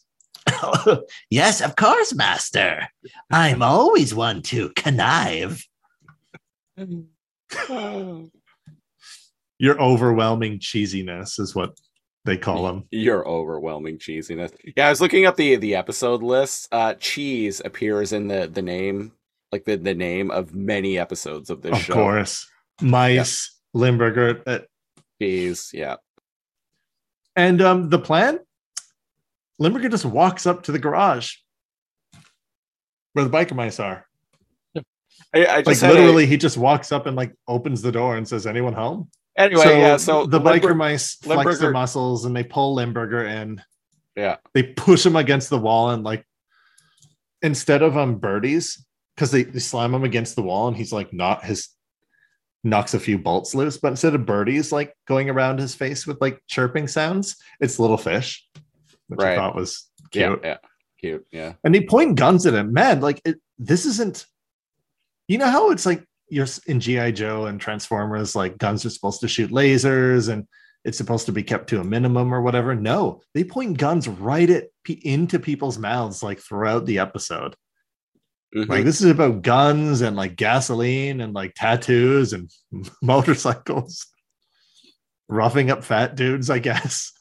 yes, 1.29 1.61
of 1.61 1.75
course, 1.75 2.13
master. 2.13 2.87
I'm 3.31 3.61
always 3.61 4.13
one 4.13 4.41
to 4.43 4.69
connive. 4.75 5.65
Your 9.57 9.81
overwhelming 9.81 10.59
cheesiness 10.59 11.39
is 11.39 11.53
what 11.53 11.77
they 12.25 12.37
call 12.37 12.63
them. 12.63 12.85
Your 12.91 13.27
overwhelming 13.27 13.97
cheesiness. 13.97 14.53
Yeah, 14.75 14.87
I 14.87 14.89
was 14.89 15.01
looking 15.01 15.25
up 15.25 15.35
the 15.35 15.55
the 15.55 15.75
episode 15.75 16.23
list. 16.23 16.67
Uh, 16.71 16.93
cheese 16.95 17.61
appears 17.63 18.13
in 18.13 18.27
the 18.27 18.47
the 18.51 18.61
name, 18.61 19.11
like 19.51 19.65
the 19.65 19.75
the 19.77 19.95
name 19.95 20.31
of 20.31 20.53
many 20.53 20.97
episodes 20.97 21.49
of 21.49 21.61
this 21.61 21.73
Of 21.73 21.79
show. 21.81 21.93
Of 21.93 21.97
course. 21.97 22.47
Mice, 22.81 23.59
Limburger. 23.73 24.41
uh, 24.47 24.59
Cheese, 25.21 25.71
yeah. 25.73 25.95
and 27.35 27.61
um, 27.61 27.89
the 27.89 27.99
plan 27.99 28.39
Limburger 29.59 29.89
just 29.89 30.05
walks 30.05 30.45
up 30.45 30.63
to 30.63 30.71
the 30.71 30.79
garage 30.79 31.33
where 33.13 33.25
the 33.25 33.31
biker 33.31 33.55
mice 33.55 33.79
are. 33.79 34.05
I, 35.33 35.45
I 35.45 35.55
Like 35.61 35.77
had 35.77 35.91
a- 35.91 35.93
literally, 35.93 36.25
he 36.25 36.37
just 36.37 36.57
walks 36.57 36.91
up 36.91 37.05
and 37.05 37.15
like 37.15 37.33
opens 37.47 37.81
the 37.81 37.91
door 37.91 38.17
and 38.17 38.27
says, 38.27 38.47
"Anyone 38.47 38.73
home?" 38.73 39.09
anyway, 39.37 39.79
yeah. 39.79 39.97
So 39.97 40.25
the 40.25 40.39
Limburg- 40.39 40.63
biker 40.63 40.75
mice 40.75 41.15
flex 41.15 41.43
their 41.43 41.45
Limburger- 41.69 41.71
muscles 41.73 42.25
and 42.25 42.35
they 42.35 42.43
pull 42.43 42.73
Limburger 42.75 43.25
in. 43.25 43.61
Yeah. 44.15 44.37
They 44.53 44.63
push 44.63 45.05
him 45.05 45.15
against 45.15 45.49
the 45.49 45.59
wall 45.59 45.91
and 45.91 46.03
like 46.03 46.25
instead 47.41 47.81
of 47.81 47.95
um 47.97 48.15
birdies, 48.15 48.83
because 49.15 49.31
they, 49.31 49.43
they 49.43 49.59
slam 49.59 49.93
him 49.93 50.03
against 50.03 50.35
the 50.35 50.41
wall 50.41 50.67
and 50.67 50.75
he's 50.75 50.91
like 50.91 51.13
not 51.13 51.45
his 51.45 51.69
knocks 52.63 52.93
a 52.93 52.99
few 52.99 53.17
bolts 53.17 53.53
loose, 53.55 53.77
but 53.77 53.89
instead 53.89 54.15
of 54.15 54.25
birdies 54.25 54.71
like 54.71 54.93
going 55.07 55.29
around 55.29 55.59
his 55.59 55.73
face 55.75 56.05
with 56.07 56.19
like 56.21 56.41
chirping 56.47 56.87
sounds, 56.87 57.37
it's 57.61 57.79
little 57.79 57.97
fish, 57.97 58.45
which 59.09 59.19
I 59.19 59.35
thought 59.35 59.55
was 59.55 59.89
cute. 60.11 60.39
yeah, 60.43 60.49
yeah, 60.49 60.57
cute, 60.99 61.25
yeah. 61.31 61.53
And 61.63 61.75
they 61.75 61.81
point 61.85 62.17
guns 62.17 62.45
at 62.45 62.53
him. 62.53 62.73
Man, 62.73 63.01
like 63.01 63.21
it, 63.25 63.37
this 63.57 63.85
isn't. 63.85 64.25
You 65.27 65.37
know 65.37 65.49
how 65.49 65.69
it's 65.71 65.85
like 65.85 66.03
you're 66.29 66.47
in 66.65 66.79
GI 66.79 67.11
Joe 67.11 67.45
and 67.45 67.59
Transformers, 67.59 68.35
like 68.35 68.57
guns 68.57 68.85
are 68.85 68.89
supposed 68.89 69.21
to 69.21 69.27
shoot 69.27 69.51
lasers 69.51 70.29
and 70.31 70.47
it's 70.85 70.97
supposed 70.97 71.25
to 71.25 71.31
be 71.31 71.43
kept 71.43 71.67
to 71.69 71.81
a 71.81 71.83
minimum 71.83 72.33
or 72.33 72.41
whatever. 72.41 72.73
No, 72.73 73.21
they 73.33 73.43
point 73.43 73.77
guns 73.77 74.07
right 74.07 74.49
at 74.49 74.65
into 75.03 75.37
people's 75.37 75.77
mouths 75.77 76.23
like 76.23 76.39
throughout 76.39 76.85
the 76.85 76.99
episode. 76.99 77.55
Mhm. 78.55 78.67
Like 78.69 78.85
this 78.85 79.01
is 79.01 79.11
about 79.11 79.41
guns 79.43 80.01
and 80.01 80.15
like 80.15 80.35
gasoline 80.35 81.21
and 81.21 81.33
like 81.33 81.53
tattoos 81.55 82.33
and 82.33 82.49
motorcycles. 83.01 84.07
roughing 85.27 85.69
up 85.69 85.83
fat 85.83 86.15
dudes, 86.15 86.49
I 86.49 86.57
guess. 86.59 87.11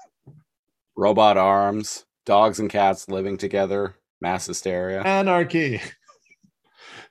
Robot 0.98 1.36
arms, 1.36 2.04
dogs 2.26 2.58
and 2.58 2.68
cats 2.68 3.08
living 3.08 3.36
together, 3.38 3.94
mass 4.20 4.46
hysteria. 4.46 5.00
Anarchy. 5.02 5.80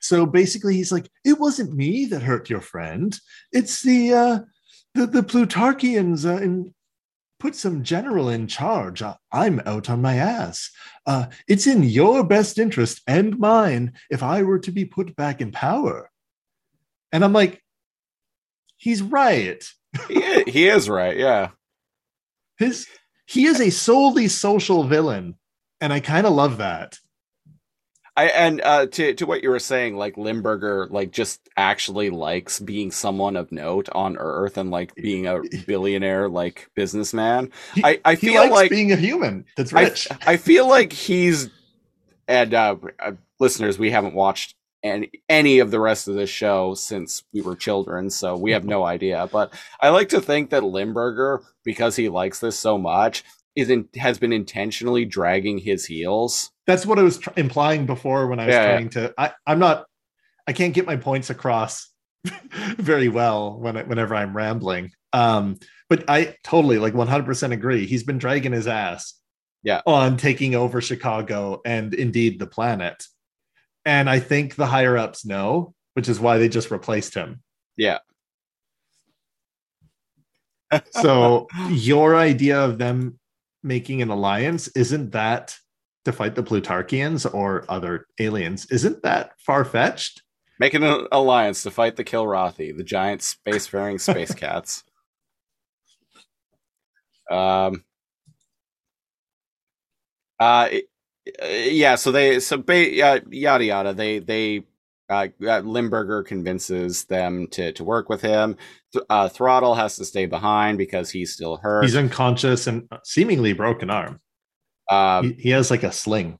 So 0.01 0.25
basically, 0.25 0.75
he's 0.75 0.91
like, 0.91 1.09
"It 1.25 1.39
wasn't 1.39 1.73
me 1.73 2.05
that 2.07 2.21
hurt 2.21 2.49
your 2.49 2.61
friend. 2.61 3.17
It's 3.51 3.81
the 3.81 4.13
uh, 4.13 4.39
the 4.93 5.07
the 5.07 5.23
Plutarkians 5.23 6.25
uh, 6.25 6.41
in 6.43 6.73
put 7.39 7.55
some 7.55 7.81
general 7.83 8.29
in 8.29 8.47
charge. 8.47 9.01
I'm 9.31 9.61
out 9.65 9.89
on 9.89 10.01
my 10.01 10.15
ass. 10.15 10.69
Uh, 11.05 11.27
it's 11.47 11.65
in 11.65 11.83
your 11.83 12.23
best 12.23 12.59
interest 12.59 13.01
and 13.07 13.39
mine 13.39 13.93
if 14.09 14.21
I 14.21 14.43
were 14.43 14.59
to 14.59 14.71
be 14.71 14.85
put 14.85 15.15
back 15.15 15.39
in 15.41 15.51
power." 15.51 16.11
And 17.11 17.23
I'm 17.23 17.33
like, 17.33 17.63
"He's 18.75 19.01
right. 19.01 19.63
he, 20.09 20.23
i- 20.23 20.43
he 20.45 20.67
is 20.67 20.89
right, 20.89 21.17
yeah. 21.17 21.51
His 22.59 22.85
he 23.27 23.45
is 23.45 23.61
a 23.61 23.69
solely 23.69 24.27
social 24.27 24.83
villain, 24.83 25.35
and 25.79 25.93
I 25.93 25.99
kind 25.99 26.25
of 26.25 26.33
love 26.33 26.57
that." 26.57 26.97
I 28.17 28.25
and 28.29 28.61
uh 28.61 28.87
to 28.87 29.13
to 29.13 29.25
what 29.27 29.43
you 29.43 29.49
were 29.51 29.59
saying, 29.59 29.95
like 29.95 30.17
Limburger 30.17 30.87
like 30.89 31.11
just 31.11 31.47
actually 31.55 32.09
likes 32.09 32.59
being 32.59 32.89
someone 32.89 33.35
of 33.35 33.51
note 33.51 33.89
on 33.91 34.17
Earth 34.17 34.57
and 34.57 34.71
like 34.71 34.95
being 34.95 35.27
a 35.27 35.41
billionaire 35.67 36.27
like 36.27 36.67
businessman. 36.73 37.51
He, 37.75 37.85
I, 37.85 37.99
I 38.03 38.15
feel 38.15 38.41
likes 38.41 38.51
like 38.51 38.69
being 38.71 38.91
a 38.91 38.95
human 38.95 39.45
that's 39.55 39.71
I, 39.71 39.83
rich. 39.83 40.07
I 40.25 40.37
feel 40.37 40.67
like 40.67 40.91
he's 40.91 41.51
and 42.27 42.55
uh, 42.55 42.77
uh 42.99 43.11
listeners, 43.39 43.77
we 43.77 43.91
haven't 43.91 44.15
watched 44.15 44.55
any 44.83 45.09
any 45.29 45.59
of 45.59 45.71
the 45.71 45.79
rest 45.79 46.07
of 46.07 46.15
this 46.15 46.29
show 46.29 46.73
since 46.73 47.23
we 47.33 47.41
were 47.41 47.55
children, 47.55 48.09
so 48.09 48.35
we 48.37 48.51
have 48.51 48.65
no 48.65 48.83
idea. 48.85 49.27
But 49.31 49.53
I 49.81 49.89
like 49.89 50.09
to 50.09 50.21
think 50.21 50.49
that 50.51 50.63
Limburger, 50.63 51.41
because 51.63 51.95
he 51.95 52.09
likes 52.09 52.39
this 52.39 52.57
so 52.57 52.77
much, 52.77 53.23
is 53.55 53.69
in, 53.69 53.87
has 53.97 54.19
been 54.19 54.33
intentionally 54.33 55.05
dragging 55.05 55.57
his 55.57 55.85
heels. 55.85 56.51
That's 56.67 56.85
what 56.85 56.99
I 56.99 57.03
was 57.03 57.17
tr- 57.17 57.29
implying 57.37 57.85
before 57.85 58.27
when 58.27 58.39
I 58.39 58.45
was 58.45 58.53
Yeah, 58.53 58.63
yeah. 58.63 58.71
trying 58.71 58.89
to. 58.89 59.13
I, 59.17 59.31
I'm 59.45 59.59
not. 59.59 59.85
I 60.47 60.53
can't 60.53 60.73
get 60.73 60.85
my 60.85 60.95
points 60.95 61.29
across 61.29 61.89
very 62.77 63.09
well 63.09 63.59
when 63.59 63.77
I, 63.77 63.83
whenever 63.83 64.15
I'm 64.15 64.35
rambling. 64.35 64.91
Um, 65.13 65.59
but 65.89 66.03
I 66.09 66.35
totally 66.43 66.77
like 66.77 66.93
100% 66.93 67.51
agree. 67.51 67.85
He's 67.85 68.03
been 68.03 68.17
dragging 68.17 68.51
his 68.53 68.67
ass. 68.67 69.13
Yeah. 69.63 69.81
On 69.85 70.17
taking 70.17 70.55
over 70.55 70.79
Chicago 70.81 71.61
and 71.65 71.93
indeed 71.93 72.39
the 72.39 72.47
planet. 72.47 73.03
And 73.87 74.09
I 74.09 74.19
think 74.19 74.55
the 74.55 74.65
higher 74.65 74.97
ups 74.97 75.25
know, 75.25 75.73
which 75.93 76.09
is 76.09 76.19
why 76.19 76.39
they 76.39 76.49
just 76.49 76.71
replaced 76.71 77.15
him. 77.15 77.41
Yeah. 77.77 77.99
So 80.91 81.47
your 81.69 82.17
idea 82.17 82.59
of 82.59 82.77
them 82.77 83.17
making 83.63 84.01
an 84.01 84.09
alliance 84.09 84.67
isn't 84.75 85.11
that 85.11 85.57
to 86.03 86.11
fight 86.11 86.35
the 86.35 86.43
Plutarkians 86.43 87.33
or 87.33 87.63
other 87.69 88.05
aliens? 88.19 88.65
Isn't 88.69 89.01
that 89.03 89.31
far 89.39 89.63
fetched? 89.63 90.23
Making 90.59 90.83
an 90.83 91.07
alliance 91.13 91.63
to 91.63 91.71
fight 91.71 91.95
the 91.95 92.03
Kilrathi, 92.03 92.75
the 92.75 92.83
giant 92.83 93.21
spacefaring 93.21 94.01
space 94.01 94.33
cats. 94.35 94.83
Um. 97.31 97.85
Uh, 100.37 100.43
uh, 100.43 100.69
yeah. 101.43 101.95
So 101.95 102.11
they 102.11 102.39
so 102.39 102.57
ba- 102.57 103.01
uh, 103.03 103.19
yada 103.29 103.63
yada. 103.65 103.93
They 103.93 104.19
they 104.19 104.63
uh, 105.09 105.27
uh, 105.45 105.59
Limburger 105.59 106.23
convinces 106.23 107.05
them 107.05 107.47
to 107.51 107.71
to 107.73 107.83
work 107.83 108.09
with 108.09 108.21
him. 108.21 108.57
Th- 108.93 109.05
uh, 109.09 109.29
Throttle 109.29 109.75
has 109.75 109.95
to 109.97 110.05
stay 110.05 110.25
behind 110.25 110.77
because 110.77 111.09
he's 111.09 111.33
still 111.33 111.57
hurt. 111.57 111.83
He's 111.83 111.95
unconscious 111.95 112.67
and 112.67 112.87
seemingly 113.03 113.53
broken 113.53 113.89
arm. 113.89 114.19
um, 114.89 115.33
he, 115.35 115.43
he 115.43 115.49
has 115.51 115.71
like 115.71 115.83
a 115.83 115.91
sling. 115.91 116.37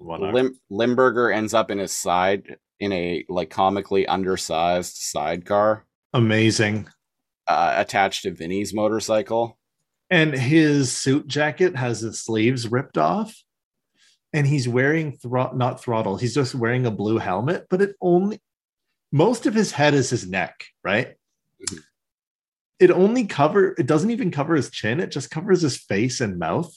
Lim- 0.00 0.58
Limburger 0.68 1.30
ends 1.30 1.54
up 1.54 1.70
in 1.70 1.78
his 1.78 1.92
side 1.92 2.56
in 2.80 2.92
a 2.92 3.24
like 3.28 3.50
comically 3.50 4.04
undersized 4.06 4.96
sidecar 4.96 5.86
Amazing. 6.12 6.88
uh, 7.46 7.74
attached 7.76 8.22
to 8.24 8.32
Vinnie's 8.32 8.74
motorcycle. 8.74 9.58
And 10.10 10.34
his 10.34 10.90
suit 10.90 11.28
jacket 11.28 11.76
has 11.76 12.00
the 12.00 12.12
sleeves 12.12 12.66
ripped 12.68 12.98
off. 12.98 13.34
And 14.32 14.46
he's 14.46 14.66
wearing 14.68 15.12
thro- 15.18 15.52
not 15.52 15.82
throttle. 15.82 16.16
He's 16.16 16.34
just 16.34 16.54
wearing 16.54 16.86
a 16.86 16.90
blue 16.90 17.18
helmet, 17.18 17.66
but 17.68 17.82
it 17.82 17.96
only 18.00 18.40
most 19.12 19.44
of 19.46 19.54
his 19.54 19.72
head 19.72 19.92
is 19.94 20.08
his 20.10 20.26
neck, 20.26 20.64
right? 20.82 21.14
Mhm. 21.70 21.80
It 22.80 22.90
only 22.90 23.26
cover 23.26 23.74
it 23.78 23.86
doesn't 23.86 24.10
even 24.10 24.30
cover 24.30 24.54
his 24.54 24.70
chin, 24.70 25.00
it 25.00 25.10
just 25.10 25.30
covers 25.30 25.60
his 25.60 25.76
face 25.76 26.20
and 26.20 26.38
mouth, 26.38 26.74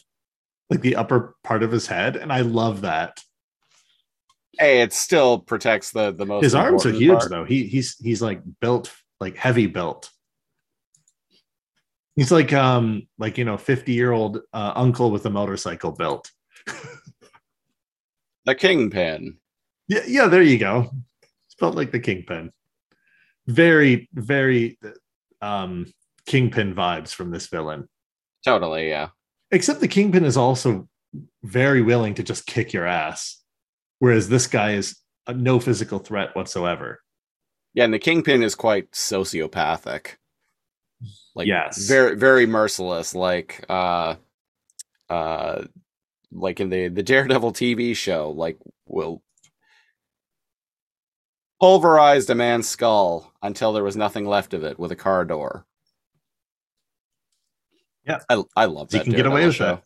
like 0.69 0.81
the 0.81 0.97
upper 0.97 1.35
part 1.43 1.63
of 1.63 1.71
his 1.71 1.87
head. 1.87 2.15
And 2.17 2.31
I 2.33 2.41
love 2.41 2.81
that. 2.81 3.23
Hey, 4.59 4.81
it 4.81 4.91
still 4.93 5.39
protects 5.39 5.91
the 5.91 6.11
the 6.11 6.25
most. 6.25 6.43
his 6.43 6.55
arms 6.55 6.85
are 6.85 6.91
huge 6.91 7.17
part. 7.19 7.29
though. 7.29 7.45
He 7.45 7.67
he's 7.67 7.95
he's 7.97 8.21
like 8.21 8.41
built 8.59 8.93
like 9.21 9.37
heavy 9.37 9.67
built. 9.67 10.09
He's 12.15 12.31
like 12.31 12.53
um 12.53 13.07
like 13.17 13.37
you 13.37 13.45
know 13.45 13.57
50 13.57 13.93
year 13.93 14.11
old 14.11 14.41
uh, 14.53 14.73
uncle 14.75 15.11
with 15.11 15.25
a 15.25 15.29
motorcycle 15.29 15.91
built. 15.91 16.31
The 18.45 18.55
kingpin. 18.55 19.37
Yeah, 19.87 20.01
yeah, 20.07 20.27
there 20.27 20.41
you 20.41 20.57
go. 20.57 20.89
It's 21.47 21.55
built 21.59 21.75
like 21.75 21.91
the 21.91 21.99
kingpin. 21.99 22.51
Very, 23.47 24.09
very 24.13 24.77
um 25.41 25.85
kingpin 26.25 26.73
vibes 26.73 27.13
from 27.13 27.31
this 27.31 27.47
villain. 27.47 27.87
Totally, 28.43 28.89
yeah. 28.89 29.09
Except 29.51 29.79
the 29.79 29.87
kingpin 29.87 30.25
is 30.25 30.37
also 30.37 30.87
very 31.43 31.81
willing 31.81 32.13
to 32.15 32.23
just 32.23 32.45
kick 32.45 32.73
your 32.73 32.85
ass, 32.85 33.41
whereas 33.99 34.27
this 34.29 34.47
guy 34.47 34.73
is 34.73 34.97
no 35.33 35.59
physical 35.59 35.99
threat 35.99 36.35
whatsoever. 36.35 36.99
Yeah, 37.73 37.85
and 37.85 37.93
the 37.93 37.99
kingpin 37.99 38.43
is 38.43 38.55
quite 38.55 38.91
sociopathic. 38.91 40.15
Like 41.35 41.47
Yes. 41.47 41.87
very 41.87 42.15
very 42.15 42.45
merciless. 42.45 43.13
Like 43.13 43.63
uh 43.69 44.15
uh 45.09 45.63
like 46.35 46.59
in 46.59 46.69
the 46.69 46.89
the 46.89 47.03
Daredevil 47.03 47.53
TV 47.53 47.95
show, 47.95 48.29
like 48.31 48.57
will 48.85 49.23
pulverized 51.59 52.29
a 52.29 52.35
man's 52.35 52.67
skull 52.67 53.33
until 53.41 53.73
there 53.73 53.83
was 53.83 53.95
nothing 53.95 54.25
left 54.25 54.53
of 54.53 54.63
it 54.63 54.77
with 54.77 54.91
a 54.91 54.95
car 54.95 55.25
door. 55.25 55.65
Yeah. 58.05 58.19
I 58.29 58.43
I 58.55 58.65
love 58.65 58.89
that. 58.89 58.99
You 58.99 59.03
can 59.03 59.13
get 59.13 59.25
away 59.25 59.45
with 59.45 59.55
show. 59.55 59.65
that. 59.65 59.83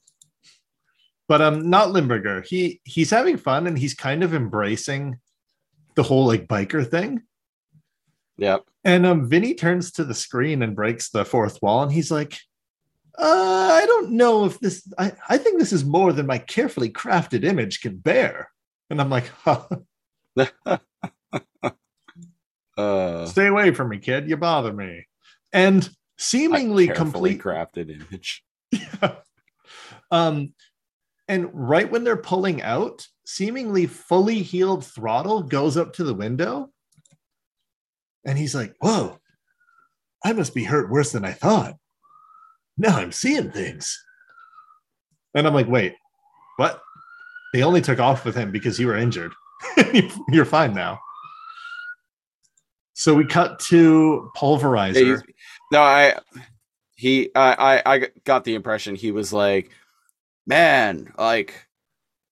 But 1.28 1.42
um, 1.42 1.70
not 1.70 1.92
Limburger. 1.92 2.42
He 2.42 2.82
he's 2.84 3.12
having 3.12 3.38
fun 3.38 3.68
and 3.68 3.78
he's 3.78 3.94
kind 3.94 4.24
of 4.24 4.34
embracing 4.34 5.20
the 5.96 6.04
whole 6.04 6.26
like 6.26 6.48
biker 6.48 6.90
thing. 6.90 7.22
Yep. 8.38 8.64
And 8.84 9.06
um, 9.06 9.30
Vinnie 9.30 9.54
turns 9.54 9.92
to 9.94 10.06
the 10.06 10.16
screen 10.16 10.64
and 10.64 10.76
breaks 10.76 11.10
the 11.10 11.26
fourth 11.26 11.62
wall, 11.62 11.84
and 11.84 11.92
he's 11.92 12.10
like, 12.10 12.40
uh, 13.20 13.70
"I 13.74 13.86
don't 13.86 14.12
know 14.12 14.46
if 14.46 14.60
this. 14.60 14.91
I 14.98 15.12
I 15.28 15.38
think 15.38 15.60
this 15.60 15.74
is 15.74 15.86
more 15.86 16.14
than 16.14 16.26
my 16.26 16.38
carefully 16.38 16.90
crafted 16.90 17.44
image 17.44 17.82
can 17.82 17.98
bear." 17.98 18.50
And 18.90 19.00
I'm 19.00 19.10
like, 19.10 19.30
huh, 19.44 19.68
Uh 22.78 23.26
"Stay 23.26 23.48
away 23.48 23.72
from 23.72 23.90
me, 23.90 24.00
kid. 24.00 24.30
You 24.30 24.38
bother 24.38 24.72
me." 24.72 25.06
And 25.52 25.90
seemingly 26.18 26.88
complete 26.88 27.41
crafted 27.41 27.90
image. 27.90 28.44
yeah. 28.72 29.16
um, 30.12 30.54
and 31.28 31.50
right 31.54 31.90
when 31.90 32.04
they're 32.04 32.18
pulling 32.18 32.62
out, 32.62 33.08
seemingly 33.26 33.86
fully 33.86 34.41
healed 34.41 34.86
throttle 34.86 35.44
goes 35.44 35.78
up 35.78 35.94
to 35.94 36.04
the 36.04 36.14
window. 36.14 36.70
And 38.26 38.38
he's 38.38 38.56
like, 38.56 38.76
Whoa, 38.80 39.20
I 40.24 40.34
must 40.34 40.54
be 40.54 40.64
hurt 40.64 40.90
worse 40.90 41.12
than 41.12 41.24
I 41.24 41.32
thought. 41.32 41.76
Now 42.80 42.97
I'm 42.97 43.11
seeing 43.11 43.51
things. 43.51 43.95
And 45.35 45.45
I'm 45.45 45.53
like, 45.53 45.68
Wait, 45.68 45.95
what? 46.56 46.81
They 47.53 47.64
only 47.64 47.81
took 47.81 47.99
off 47.99 48.26
with 48.26 48.35
him 48.35 48.51
because 48.51 48.80
you 48.80 48.88
were 48.88 48.95
injured. 48.95 49.34
You're 50.30 50.45
fine 50.45 50.73
now. 50.73 50.99
So 52.93 53.14
we 53.14 53.26
cut 53.26 53.60
to 53.61 54.30
Pulverizer. 54.35 55.22
No, 55.72 55.81
I 55.81 56.19
he 56.95 57.30
I, 57.35 57.81
I 57.85 57.95
I 57.95 58.07
got 58.26 58.43
the 58.43 58.56
impression 58.56 58.95
he 58.95 59.11
was 59.11 59.31
like, 59.31 59.72
man, 60.45 61.14
like 61.18 61.68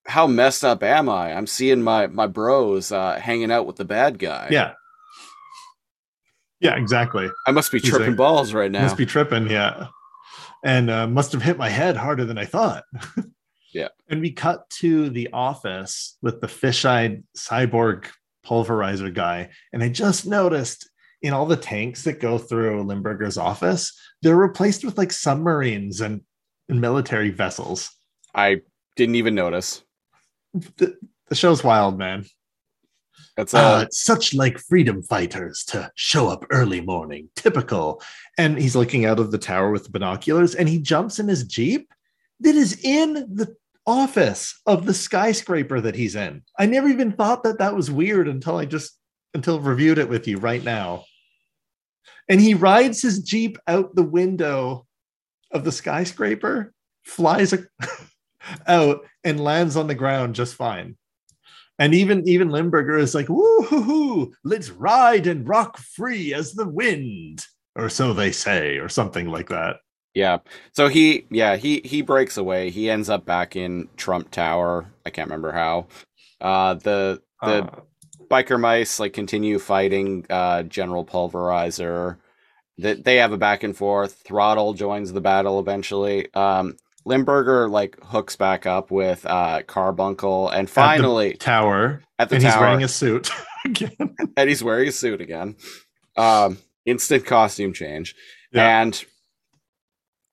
how 0.06 0.28
messed 0.28 0.64
up 0.64 0.84
am 0.84 1.10
I? 1.10 1.34
I'm 1.34 1.48
seeing 1.48 1.82
my 1.82 2.08
my 2.08 2.28
bros 2.28 2.92
uh, 2.92 3.20
hanging 3.20 3.52
out 3.52 3.66
with 3.66 3.78
the 3.78 3.86
bad 3.86 4.20
guy. 4.20 4.48
Yeah. 4.52 4.74
Yeah, 6.60 6.76
exactly. 6.76 7.30
I 7.46 7.52
must 7.52 7.72
be 7.72 7.80
He's 7.80 7.90
tripping 7.90 8.10
like, 8.10 8.18
balls 8.18 8.54
right 8.54 8.72
now. 8.72 8.82
Must 8.82 8.98
be 8.98 9.06
tripping, 9.06 9.48
yeah. 9.50 9.88
And 10.64 10.90
uh, 10.90 11.08
must 11.08 11.32
have 11.32 11.42
hit 11.42 11.58
my 11.58 11.70
head 11.70 11.96
harder 11.96 12.26
than 12.26 12.38
I 12.38 12.46
thought. 12.46 12.84
Yeah. 13.74 13.90
And 14.10 14.22
we 14.22 14.32
cut 14.32 14.70
to 14.80 15.10
the 15.10 15.30
office 15.34 16.18
with 16.22 16.42
the 16.42 16.48
fish-eyed 16.48 17.24
cyborg 17.38 18.08
pulverizer 18.46 19.14
guy, 19.14 19.50
and 19.74 19.84
I 19.84 19.90
just 19.90 20.26
noticed 20.26 20.90
in 21.22 21.34
all 21.34 21.46
the 21.46 21.58
tanks 21.58 22.04
that 22.04 22.20
go 22.20 22.38
through 22.38 22.84
Limburger's 22.84 23.38
office, 23.38 23.96
they're 24.22 24.36
replaced 24.36 24.84
with 24.84 24.98
like 24.98 25.12
submarines 25.12 26.02
and, 26.02 26.22
and 26.70 26.80
military 26.80 27.30
vessels. 27.30 27.92
I 28.34 28.62
didn't 28.96 29.16
even 29.16 29.36
notice. 29.36 29.84
The, 30.54 30.96
the 31.28 31.36
show's 31.36 31.64
wild, 31.64 31.98
man. 31.98 32.26
It's 33.38 33.54
Uh, 33.54 33.58
uh, 33.58 33.86
such 33.92 34.34
like 34.34 34.58
freedom 34.58 35.04
fighters 35.04 35.64
to 35.66 35.92
show 35.96 36.28
up 36.28 36.46
early 36.50 36.82
morning, 36.82 37.30
typical. 37.36 38.02
And 38.38 38.58
he's 38.58 38.76
looking 38.76 39.06
out 39.06 39.20
of 39.20 39.32
the 39.32 39.38
tower 39.38 39.72
with 39.72 39.92
binoculars 39.92 40.56
and 40.56 40.68
he 40.68 40.80
jumps 40.80 41.20
in 41.20 41.28
his 41.28 41.44
Jeep 41.44 41.92
that 42.40 42.56
is 42.56 42.80
in 42.84 43.14
the 43.14 43.56
office 43.86 44.60
of 44.66 44.86
the 44.86 44.94
skyscraper 44.94 45.80
that 45.82 45.96
he's 45.96 46.16
in. 46.16 46.44
I 46.58 46.66
never 46.66 46.88
even 46.88 47.12
thought 47.14 47.44
that 47.44 47.60
that 47.60 47.76
was 47.76 47.90
weird 47.92 48.28
until 48.28 48.58
I 48.58 48.66
just 48.66 48.98
until 49.34 49.60
reviewed 49.60 49.98
it 50.00 50.10
with 50.10 50.28
you 50.28 50.40
right 50.40 50.64
now. 50.64 51.06
And 52.28 52.42
he 52.42 52.54
rides 52.56 53.02
his 53.02 53.20
Jeep 53.20 53.58
out 53.68 53.96
the 53.96 54.04
window 54.04 54.86
of 55.52 55.64
the 55.64 55.72
skyscraper, 55.72 56.74
flies 57.04 57.54
a- 57.54 57.68
out 58.68 59.06
and 59.24 59.40
lands 59.40 59.78
on 59.78 59.88
the 59.88 59.96
ground 59.96 60.36
just 60.36 60.56
fine. 60.56 60.98
And 61.80 61.94
even 61.94 62.28
even 62.28 62.50
Limburger 62.50 62.98
is 62.98 63.14
like, 63.16 63.30
woo 63.30 63.62
hoo 63.64 63.82
hoo, 63.84 64.34
let's 64.44 64.70
ride 64.72 65.28
and 65.28 65.48
rock 65.48 65.78
free 65.78 66.34
as 66.34 66.54
the 66.54 66.68
wind, 66.68 67.46
or 67.76 67.90
so 67.90 68.14
they 68.14 68.32
say, 68.32 68.78
or 68.78 68.90
something 68.90 69.30
like 69.30 69.50
that. 69.50 69.78
yeah. 70.14 70.40
So 70.74 70.88
he, 70.88 71.28
yeah, 71.30 71.58
he 71.58 71.82
he 71.86 72.02
breaks 72.02 72.38
away. 72.38 72.70
He 72.70 72.90
ends 72.90 73.10
up 73.10 73.26
back 73.26 73.56
in 73.56 73.90
Trump 73.98 74.32
Tower. 74.32 74.92
I 75.06 75.10
can't 75.10 75.28
remember 75.30 75.52
how. 75.52 75.88
Uh, 76.42 76.76
the 76.76 77.22
the 77.44 77.68
Uh, 77.68 77.82
biker 78.32 78.60
mice 78.60 79.00
like 79.00 79.14
continue 79.14 79.60
fighting 79.60 80.26
uh 80.30 80.64
general 80.64 81.06
pulverizer 81.06 82.18
that 82.80 83.04
they 83.06 83.18
have 83.18 83.34
a 83.34 83.38
back 83.38 83.64
and 83.64 83.78
forth 83.78 84.24
throttle 84.26 84.74
joins 84.74 85.14
the 85.14 85.22
battle 85.22 85.60
eventually 85.60 86.34
um 86.36 86.78
limburger 87.08 87.68
like 87.70 87.98
hooks 88.04 88.36
back 88.36 88.66
up 88.66 88.92
with 88.92 89.26
uh 89.26 89.62
karbunkle 89.64 90.54
and 90.54 90.70
finally 90.70 91.34
tower, 91.36 92.04
at 92.20 92.30
the, 92.30 92.36
and 92.36 92.44
tower 92.44 92.52
he's 92.54 92.60
wearing 92.62 92.84
a 92.84 92.88
suit 92.88 93.30
again. 93.66 94.16
and 94.38 94.50
he's 94.50 94.64
wearing 94.64 94.88
a 94.88 94.92
suit 94.92 95.22
again 95.22 95.56
um 96.18 96.58
instant 96.86 97.26
costume 97.26 97.74
change 97.74 98.14
Yeah. 98.52 98.82
and 98.82 99.06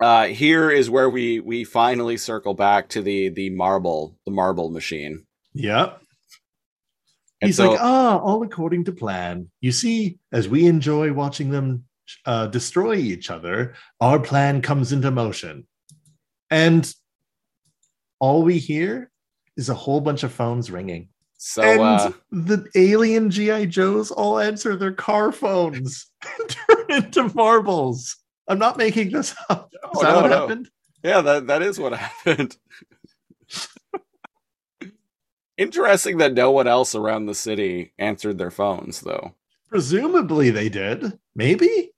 uh 0.00 0.26
here 0.26 0.70
is 0.70 0.90
where 0.90 1.08
we 1.08 1.40
we 1.40 1.64
finally 1.64 2.16
circle 2.16 2.54
back 2.54 2.88
to 2.90 3.02
the 3.02 3.28
the 3.28 3.50
marble 3.50 4.18
the 4.26 4.32
marble 4.32 4.70
machine 4.70 5.24
Yep. 5.56 6.00
And 7.40 7.48
He's 7.48 7.56
so- 7.58 7.72
like, 7.72 7.80
ah, 7.80 8.18
all 8.18 8.42
according 8.42 8.84
to 8.86 8.92
plan. 8.92 9.50
You 9.60 9.70
see, 9.70 10.18
as 10.32 10.48
we 10.48 10.66
enjoy 10.66 11.12
watching 11.12 11.50
them 11.50 11.84
uh, 12.26 12.46
destroy 12.48 12.94
each 12.96 13.30
other, 13.30 13.74
our 14.00 14.18
plan 14.18 14.62
comes 14.62 14.92
into 14.92 15.10
motion. 15.10 15.66
And 16.50 16.92
all 18.20 18.42
we 18.42 18.58
hear 18.58 19.10
is 19.56 19.68
a 19.68 19.74
whole 19.74 20.00
bunch 20.00 20.22
of 20.22 20.32
phones 20.32 20.70
ringing. 20.70 21.08
so 21.36 21.62
and 21.62 21.80
uh 21.80 22.12
the 22.30 22.66
alien 22.74 23.30
GI 23.30 23.66
Joes 23.66 24.10
all 24.10 24.38
answer 24.38 24.76
their 24.76 24.92
car 24.92 25.30
phones 25.32 26.06
and 26.40 26.48
turn 26.48 26.92
into 27.04 27.34
marbles. 27.34 28.16
I'm 28.48 28.58
not 28.58 28.76
making 28.76 29.10
this 29.12 29.34
up. 29.48 29.70
Is 29.72 29.78
Oh, 29.94 30.02
that 30.02 30.08
no, 30.14 30.20
what 30.22 30.30
no. 30.30 30.40
happened? 30.40 30.70
Yeah, 31.02 31.20
that 31.22 31.46
that 31.48 31.62
is 31.62 31.78
what 31.78 31.92
happened. 31.98 32.56
Interesting 35.56 36.18
that 36.18 36.34
no 36.34 36.50
one 36.50 36.66
else 36.66 36.94
around 36.96 37.26
the 37.26 37.34
city 37.34 37.92
answered 37.98 38.38
their 38.38 38.50
phones, 38.50 39.00
though. 39.02 39.34
Presumably 39.68 40.50
they 40.50 40.68
did. 40.68 41.18
Maybe. 41.36 41.92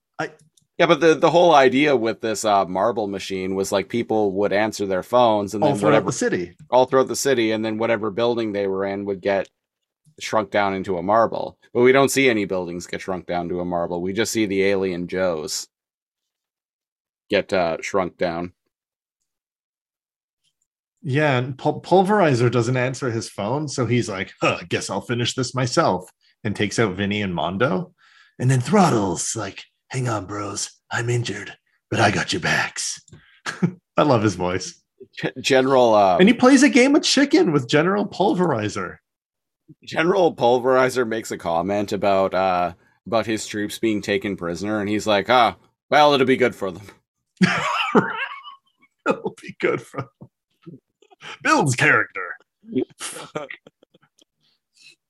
Yeah, 0.79 0.87
but 0.87 1.01
the 1.01 1.15
the 1.15 1.31
whole 1.31 1.55
idea 1.55 1.97
with 1.97 2.21
this 2.21 2.45
uh, 2.45 2.67
marble 2.67 3.07
machine 3.07 3.55
was 3.55 3.73
like 3.73 3.89
people 3.89 4.33
would 4.33 4.53
answer 4.53 4.85
their 4.87 5.03
phones, 5.03 5.55
and 5.55 5.63
All 5.65 5.71
then 5.71 5.79
throughout 5.79 5.91
whatever 5.91 6.07
the 6.07 6.13
city. 6.13 6.55
all 6.71 6.85
throughout 6.85 7.09
the 7.09 7.17
city, 7.17 7.53
and 7.53 7.65
then 7.65 7.79
whatever 7.79 8.11
building 8.11 8.53
they 8.53 8.67
were 8.67 8.85
in 8.85 9.07
would 9.07 9.23
get 9.23 9.49
shrunk 10.21 10.51
down 10.51 10.75
into 10.75 10.99
a 10.99 11.03
marble. 11.03 11.59
But 11.73 11.81
we 11.83 11.93
don't 11.93 12.11
see 12.11 12.29
any 12.29 12.45
buildings 12.45 12.87
get 12.87 13.01
shrunk 13.01 13.27
down 13.27 13.49
to 13.49 13.61
a 13.61 13.65
marble. 13.65 14.03
We 14.03 14.13
just 14.13 14.33
see 14.33 14.45
the 14.47 14.65
alien 14.65 15.09
Joes 15.09 15.67
get 17.31 17.53
uh, 17.55 17.79
shrunk 17.81 18.19
down. 18.19 18.53
Yeah, 21.03 21.39
and 21.39 21.57
Pul- 21.57 21.81
Pulverizer 21.83 22.51
doesn't 22.51 22.77
answer 22.77 23.11
his 23.11 23.29
phone, 23.31 23.69
so 23.69 23.87
he's 23.87 24.09
like, 24.09 24.33
huh, 24.43 24.59
guess 24.69 24.91
I'll 24.91 25.01
finish 25.01 25.35
this 25.35 25.55
myself, 25.55 26.11
and 26.45 26.55
takes 26.57 26.79
out 26.79 26.97
Vinnie 26.97 27.23
and 27.23 27.35
Modo. 27.35 27.93
And 28.39 28.51
then 28.51 28.61
Throttles 28.61 29.37
like, 29.37 29.65
hang 29.89 30.09
on, 30.09 30.27
bros, 30.27 30.71
I'm 30.91 31.11
injured, 31.11 31.57
but 31.91 32.01
I 32.01 32.11
got 32.11 32.33
your 32.33 32.41
backs. 32.41 33.01
I 33.97 34.03
love 34.03 34.23
his 34.23 34.35
voice. 34.35 34.83
General 35.41 35.95
uh, 35.95 36.19
And 36.19 36.29
he 36.29 36.35
plays 36.35 36.63
a 36.63 36.69
game 36.69 36.95
of 36.95 37.03
chicken 37.03 37.53
with 37.53 37.69
General 37.69 38.07
Pulverizer. 38.07 38.99
General 39.85 40.35
Pulverizer 40.35 41.07
makes 41.07 41.31
a 41.31 41.39
comment 41.39 41.93
about 41.93 42.35
uh 42.35 42.73
about 43.07 43.27
his 43.27 43.47
troops 43.47 43.79
being 43.79 44.03
taken 44.03 44.37
prisoner, 44.37 44.81
and 44.81 44.89
he's 44.89 45.07
like, 45.07 45.31
"Ah, 45.31 45.57
well, 45.91 46.13
it'll 46.13 46.27
be 46.27 46.37
good 46.37 46.55
for 46.55 46.71
them." 46.71 46.87
It'll 49.09 49.37
be 49.41 49.55
good 49.61 49.81
for 49.81 50.01
him. 50.01 50.79
Builds 51.43 51.77
character. 51.77 52.35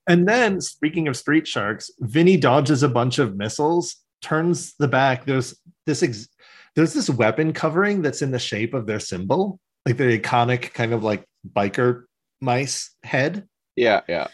and 0.07 0.27
then, 0.27 0.61
speaking 0.61 1.07
of 1.07 1.17
street 1.17 1.47
sharks, 1.47 1.89
Vinnie 1.99 2.37
dodges 2.37 2.83
a 2.83 2.89
bunch 2.89 3.17
of 3.17 3.35
missiles, 3.35 3.95
turns 4.21 4.75
the 4.75 4.87
back. 4.87 5.25
There's 5.25 5.55
this 5.85 6.03
ex- 6.03 6.27
there's 6.75 6.93
this 6.93 7.09
weapon 7.09 7.53
covering 7.53 8.01
that's 8.01 8.21
in 8.21 8.31
the 8.31 8.39
shape 8.39 8.73
of 8.73 8.85
their 8.85 8.99
symbol, 8.99 9.59
like 9.85 9.97
the 9.97 10.19
iconic 10.19 10.73
kind 10.73 10.93
of 10.93 11.03
like 11.03 11.25
biker 11.51 12.03
mice 12.39 12.95
head, 13.03 13.47
Yeah, 13.75 14.01
yeah. 14.07 14.27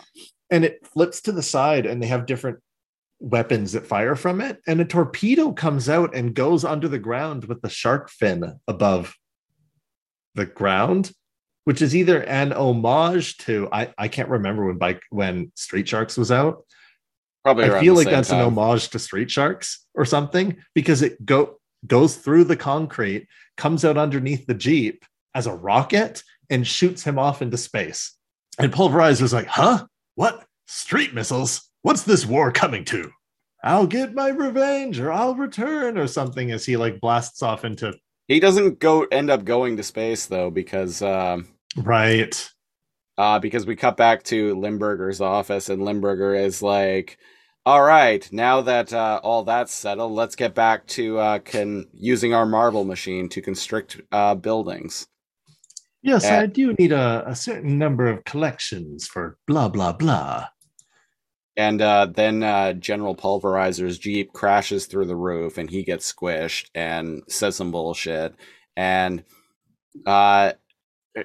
and 0.51 0.65
it 0.65 0.85
flips 0.85 1.21
to 1.21 1.31
the 1.31 1.41
side, 1.43 1.85
and 1.85 2.03
they 2.03 2.07
have 2.07 2.25
different 2.25 2.59
weapons 3.19 3.71
that 3.71 3.87
fire 3.87 4.15
from 4.15 4.41
it. 4.41 4.59
And 4.67 4.81
a 4.81 4.85
torpedo 4.85 5.53
comes 5.53 5.87
out 5.87 6.13
and 6.13 6.35
goes 6.35 6.65
under 6.65 6.89
the 6.89 6.99
ground 6.99 7.45
with 7.45 7.61
the 7.61 7.69
shark 7.69 8.09
fin 8.09 8.59
above 8.67 9.15
the 10.35 10.45
ground, 10.45 11.11
which 11.63 11.81
is 11.81 11.95
either 11.95 12.23
an 12.23 12.51
homage 12.51 13.37
to 13.37 13.69
I, 13.71 13.93
I 13.97 14.09
can't 14.09 14.27
remember 14.27 14.65
when 14.65 14.77
bike 14.77 15.01
when 15.11 15.51
Street 15.55 15.87
Sharks 15.87 16.17
was 16.17 16.31
out. 16.31 16.65
Probably. 17.43 17.65
I 17.65 17.81
feel 17.81 17.95
like 17.95 18.09
that's 18.09 18.29
time. 18.29 18.39
an 18.39 18.45
homage 18.45 18.89
to 18.89 18.99
Street 18.99 19.29
Sharks 19.29 19.85
or 19.95 20.05
something 20.05 20.57
because 20.73 21.01
it 21.01 21.25
go 21.25 21.57
goes 21.85 22.15
through 22.15 22.45
the 22.45 22.55
concrete, 22.55 23.27
comes 23.57 23.83
out 23.83 23.97
underneath 23.97 24.45
the 24.45 24.53
Jeep 24.53 25.03
as 25.35 25.47
a 25.47 25.53
rocket 25.53 26.23
and 26.49 26.65
shoots 26.65 27.03
him 27.03 27.19
off 27.19 27.41
into 27.41 27.57
space. 27.57 28.15
And 28.59 28.71
Pulverizer's 28.71 29.33
like, 29.33 29.47
huh? 29.47 29.85
What? 30.15 30.45
Street 30.67 31.13
missiles? 31.13 31.69
What's 31.81 32.03
this 32.03 32.25
war 32.25 32.51
coming 32.51 32.85
to? 32.85 33.11
I'll 33.63 33.87
get 33.87 34.13
my 34.13 34.29
revenge 34.29 34.99
or 34.99 35.11
I'll 35.11 35.35
return 35.35 35.97
or 35.97 36.07
something 36.07 36.51
as 36.51 36.65
he 36.65 36.77
like 36.77 36.99
blasts 36.99 37.41
off 37.41 37.65
into 37.65 37.93
He 38.27 38.39
doesn't 38.39 38.79
go 38.79 39.03
end 39.03 39.29
up 39.29 39.45
going 39.45 39.77
to 39.77 39.83
space 39.83 40.25
though 40.25 40.49
because 40.49 41.01
um 41.01 41.47
right. 41.77 42.49
uh 43.17 43.39
because 43.39 43.65
we 43.65 43.75
cut 43.75 43.97
back 43.97 44.23
to 44.23 44.59
Limburger's 44.59 45.21
office 45.21 45.69
and 45.69 45.83
Limburger 45.83 46.35
is 46.35 46.61
like, 46.61 47.17
"All 47.65 47.83
right, 47.83 48.27
now 48.31 48.61
that 48.61 48.93
uh, 48.93 49.19
all 49.23 49.43
that's 49.43 49.73
settled, 49.73 50.11
let's 50.13 50.35
get 50.35 50.53
back 50.55 50.87
to 50.87 51.17
uh 51.19 51.39
can 51.39 51.87
using 51.93 52.33
our 52.33 52.45
marble 52.45 52.83
machine 52.83 53.29
to 53.29 53.41
constrict 53.41 54.01
uh 54.11 54.35
buildings." 54.35 55.07
Yes, 56.01 56.25
Uh, 56.25 56.39
I 56.39 56.45
do 56.47 56.73
need 56.73 56.91
a, 56.91 57.23
a 57.25 57.35
certain 57.35 57.77
number 57.77 58.07
of 58.07 58.25
collections 58.25 59.07
for 59.07 59.37
blah 59.47 59.69
blah 59.69 59.93
blah. 59.93 60.47
And 61.55 61.81
uh, 61.81 62.07
then 62.13 62.41
uh, 62.41 62.73
General 62.73 63.15
Pulverizer's 63.15 63.99
Jeep 63.99 64.33
crashes 64.33 64.87
through 64.87 65.05
the 65.05 65.15
roof 65.15 65.57
and 65.57 65.69
he 65.69 65.83
gets 65.83 66.11
squished 66.11 66.69
and 66.73 67.21
says 67.27 67.55
some 67.55 67.69
bullshit. 67.71 68.33
And 68.75 69.23
uh, 70.05 70.53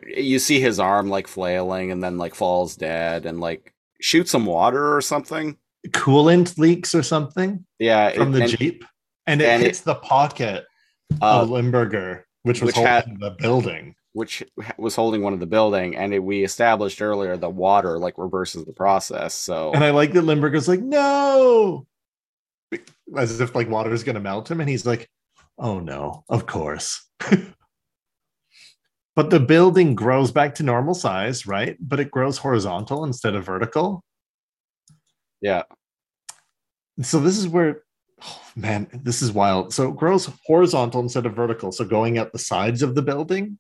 you 0.07 0.39
see 0.39 0.61
his 0.61 0.79
arm 0.79 1.09
like 1.09 1.27
flailing 1.27 1.91
and 1.91 2.05
then 2.05 2.19
like 2.19 2.35
falls 2.35 2.77
dead 2.77 3.25
and 3.25 3.41
like 3.41 3.73
shoots 4.03 4.31
some 4.31 4.45
water 4.45 4.95
or 4.95 5.01
something. 5.01 5.57
Coolant 5.89 6.59
leaks 6.59 6.95
or 6.95 7.03
something 7.03 7.65
Yeah. 7.79 8.11
from 8.13 8.29
it- 8.35 8.37
the 8.39 8.43
and, 8.43 8.59
Jeep. 8.59 8.85
And 9.27 9.41
it 9.41 9.49
and 9.49 9.63
it- 9.63 9.67
hits 9.67 9.81
the 9.81 9.95
pocket 9.95 10.65
uh, 11.23 11.43
of 11.43 11.51
Limburger, 11.51 12.27
which 12.43 12.61
was 12.61 12.69
which 12.69 12.77
had- 12.77 13.05
holding 13.05 13.19
the 13.21 13.31
building. 13.31 13.95
which 14.13 14.43
was 14.79 14.97
holding 14.97 15.23
one 15.23 15.33
of 15.33 15.39
the 15.41 15.47
building. 15.47 15.97
And 15.97 16.13
it, 16.13 16.19
we 16.19 16.43
established 16.43 17.01
earlier 17.01 17.37
that 17.37 17.51
water 17.51 17.99
like 17.99 18.15
reverses 18.19 18.65
the 18.65 18.73
process. 18.73 19.35
So 19.35 19.73
And 19.73 19.85
I 19.85 19.91
like 19.91 20.13
that 20.15 20.23
Limburger's 20.23 20.67
like, 20.67 20.81
no, 20.81 21.87
as 23.17 23.41
if 23.41 23.55
like 23.55 23.69
water 23.69 23.93
is 23.93 24.03
going 24.03 24.15
to 24.17 24.21
melt 24.21 24.51
him. 24.51 24.61
And 24.61 24.69
he's 24.69 24.85
like, 24.87 25.09
oh 25.59 25.79
no, 25.79 26.25
of 26.29 26.47
course. 26.47 27.07
but 29.15 29.31
the 29.31 29.41
building 29.41 29.95
grows 29.95 30.31
back 30.33 30.55
to 30.57 30.63
normal 30.63 30.95
size, 30.95 31.47
right? 31.47 31.77
But 31.81 32.01
it 32.01 32.11
grows 32.11 32.39
horizontal 32.39 33.05
instead 33.05 33.35
of 33.35 33.45
vertical. 33.45 34.03
Yeah. 35.41 35.63
So 37.03 37.21
this 37.21 37.39
is 37.39 37.47
where 37.49 37.83
Oh, 38.23 38.41
man, 38.57 38.89
this 38.93 39.23
is 39.23 39.33
wild. 39.33 39.73
So 39.73 39.89
it 39.89 39.97
grows 39.97 40.31
horizontal 40.45 41.01
instead 41.01 41.27
of 41.27 41.35
vertical. 41.35 41.71
So 41.71 41.85
going 41.85 42.19
up 42.19 42.33
the 42.33 42.39
sides 42.39 42.83
of 42.83 42.95
the 42.95 43.03
building, 43.03 43.59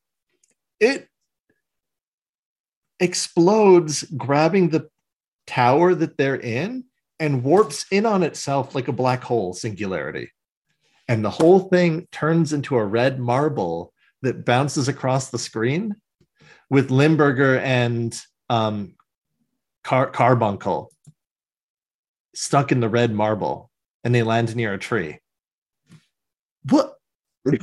it 0.80 1.08
explodes, 2.98 4.02
grabbing 4.16 4.70
the 4.70 4.88
tower 5.46 5.94
that 5.94 6.16
they're 6.16 6.40
in 6.40 6.84
and 7.20 7.44
warps 7.44 7.86
in 7.90 8.06
on 8.06 8.22
itself 8.22 8.74
like 8.74 8.88
a 8.88 8.92
black 8.92 9.22
hole 9.22 9.52
singularity. 9.52 10.30
And 11.06 11.24
the 11.24 11.30
whole 11.30 11.60
thing 11.60 12.06
turns 12.12 12.52
into 12.52 12.76
a 12.76 12.84
red 12.84 13.18
marble 13.18 13.92
that 14.22 14.44
bounces 14.44 14.88
across 14.88 15.30
the 15.30 15.38
screen 15.38 15.94
with 16.68 16.90
Limburger 16.90 17.58
and 17.58 18.20
um, 18.50 18.94
Car- 19.84 20.10
Karbunkle 20.10 20.88
stuck 22.38 22.70
in 22.70 22.80
the 22.80 22.88
red 22.88 23.12
marble 23.12 23.70
and 24.04 24.14
they 24.14 24.22
land 24.22 24.54
near 24.54 24.74
a 24.74 24.78
tree. 24.78 25.18
What? 26.68 26.96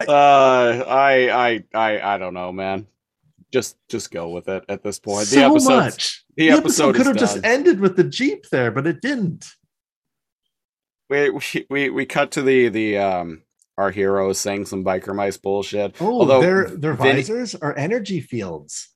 Uh, 0.00 0.84
I, 0.86 1.28
I, 1.28 1.64
I, 1.74 2.14
I 2.14 2.18
don't 2.18 2.32
know, 2.32 2.52
man. 2.52 2.86
Just, 3.52 3.76
just 3.88 4.12
go 4.12 4.28
with 4.28 4.48
it 4.48 4.64
at 4.68 4.80
this 4.84 5.00
point. 5.00 5.26
so 5.26 5.34
the 5.34 5.44
episode, 5.44 5.76
much. 5.76 6.24
the 6.36 6.50
episode 6.50 6.94
could 6.94 7.00
is 7.00 7.06
have 7.08 7.16
just 7.16 7.44
ended 7.44 7.80
with 7.80 7.96
the 7.96 8.04
Jeep 8.04 8.48
there, 8.50 8.70
but 8.70 8.86
it 8.86 9.00
didn't. 9.00 9.44
we, 11.10 11.30
we, 11.68 11.90
we, 11.90 12.06
cut 12.06 12.30
to 12.30 12.42
the, 12.42 12.68
the, 12.68 12.96
um, 12.98 13.42
our 13.76 13.90
heroes 13.90 14.38
saying 14.38 14.66
some 14.66 14.84
biker 14.84 15.14
mice 15.14 15.36
bullshit. 15.36 15.96
Oh, 16.00 16.20
Although 16.20 16.42
their 16.42 16.70
their 16.70 16.94
Vinnie- 16.94 17.22
visors 17.22 17.56
are 17.56 17.76
energy 17.76 18.20
fields. 18.20 18.90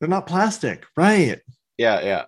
They're 0.00 0.08
not 0.08 0.26
plastic, 0.26 0.84
right? 0.96 1.40
Yeah, 1.78 2.00
yeah. 2.00 2.24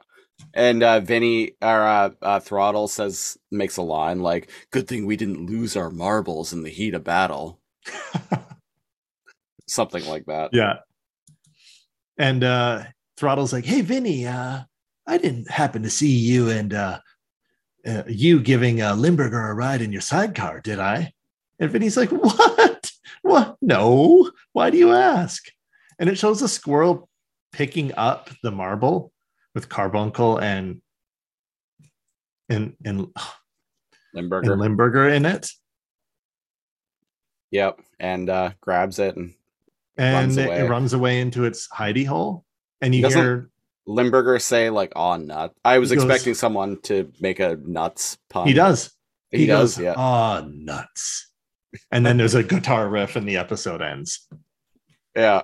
And 0.54 0.84
uh, 0.84 1.00
Vinnie 1.00 1.56
or 1.60 1.82
uh, 1.82 2.10
uh, 2.22 2.40
Throttle 2.40 2.86
says 2.86 3.36
makes 3.50 3.76
a 3.76 3.82
line 3.82 4.20
like, 4.20 4.50
"Good 4.70 4.86
thing 4.86 5.04
we 5.04 5.16
didn't 5.16 5.46
lose 5.46 5.76
our 5.76 5.90
marbles 5.90 6.52
in 6.52 6.62
the 6.62 6.70
heat 6.70 6.94
of 6.94 7.02
battle." 7.02 7.60
Something 9.66 10.06
like 10.06 10.26
that. 10.26 10.50
Yeah. 10.52 10.78
And 12.18 12.44
uh 12.44 12.84
Throttle's 13.16 13.52
like, 13.52 13.64
hey 13.64 13.80
Vinnie, 13.80 14.26
uh, 14.26 14.60
I 15.06 15.18
didn't 15.18 15.50
happen 15.50 15.82
to 15.82 15.90
see 15.90 16.10
you 16.10 16.50
and 16.50 16.74
uh, 16.74 16.98
uh 17.86 18.02
you 18.06 18.40
giving 18.40 18.82
uh 18.82 18.94
Limburger 18.94 19.48
a 19.48 19.54
ride 19.54 19.82
in 19.82 19.92
your 19.92 20.00
sidecar, 20.00 20.60
did 20.60 20.78
I? 20.78 21.12
And 21.58 21.70
Vinnie's 21.70 21.96
like, 21.96 22.10
What? 22.10 22.92
What? 23.22 23.56
No. 23.62 24.30
Why 24.52 24.70
do 24.70 24.76
you 24.76 24.92
ask? 24.92 25.44
And 25.98 26.10
it 26.10 26.18
shows 26.18 26.42
a 26.42 26.48
squirrel 26.48 27.08
picking 27.52 27.92
up 27.94 28.30
the 28.42 28.50
marble 28.50 29.12
with 29.54 29.68
karbunkle 29.68 30.40
and 30.42 30.80
and 32.48 32.74
and, 32.84 32.98
and 33.00 33.08
Limburger. 34.14 34.56
Limburger 34.56 35.08
in 35.08 35.24
it. 35.26 35.48
yep. 37.50 37.80
And 38.00 38.28
uh, 38.28 38.50
grabs 38.60 38.98
it, 38.98 39.16
and 39.16 39.34
And 39.96 40.14
Runs 40.14 40.36
it, 40.36 40.46
away. 40.46 40.60
it 40.60 40.68
runs 40.70 40.92
away 40.92 41.20
into 41.20 41.44
its 41.44 41.68
hidey 41.68 42.06
hole. 42.06 42.44
And 42.80 42.94
you 42.94 43.02
Doesn't- 43.02 43.20
hear 43.20 43.50
Limburger 43.86 44.38
say 44.38 44.70
like, 44.70 44.92
"Aw, 44.96 45.16
nut." 45.18 45.52
I 45.64 45.78
was 45.78 45.90
He 45.90 45.96
goes- 45.96 46.04
expecting 46.04 46.34
someone 46.34 46.80
to 46.82 47.12
make 47.20 47.38
a 47.40 47.56
nuts 47.62 48.16
pun. 48.30 48.46
he 48.46 48.54
does. 48.54 48.90
He, 49.30 49.46
does. 49.46 49.76
goes, 49.76 49.82
Yeah. 49.84 49.94
Oh, 49.96 50.46
nuts. 50.48 51.30
And 51.90 52.06
then 52.06 52.16
there's 52.16 52.34
a 52.34 52.42
guitar 52.42 52.88
riff 52.88 53.16
and 53.16 53.28
the 53.28 53.36
episode 53.36 53.82
ends. 53.82 54.28
Yeah. 55.16 55.42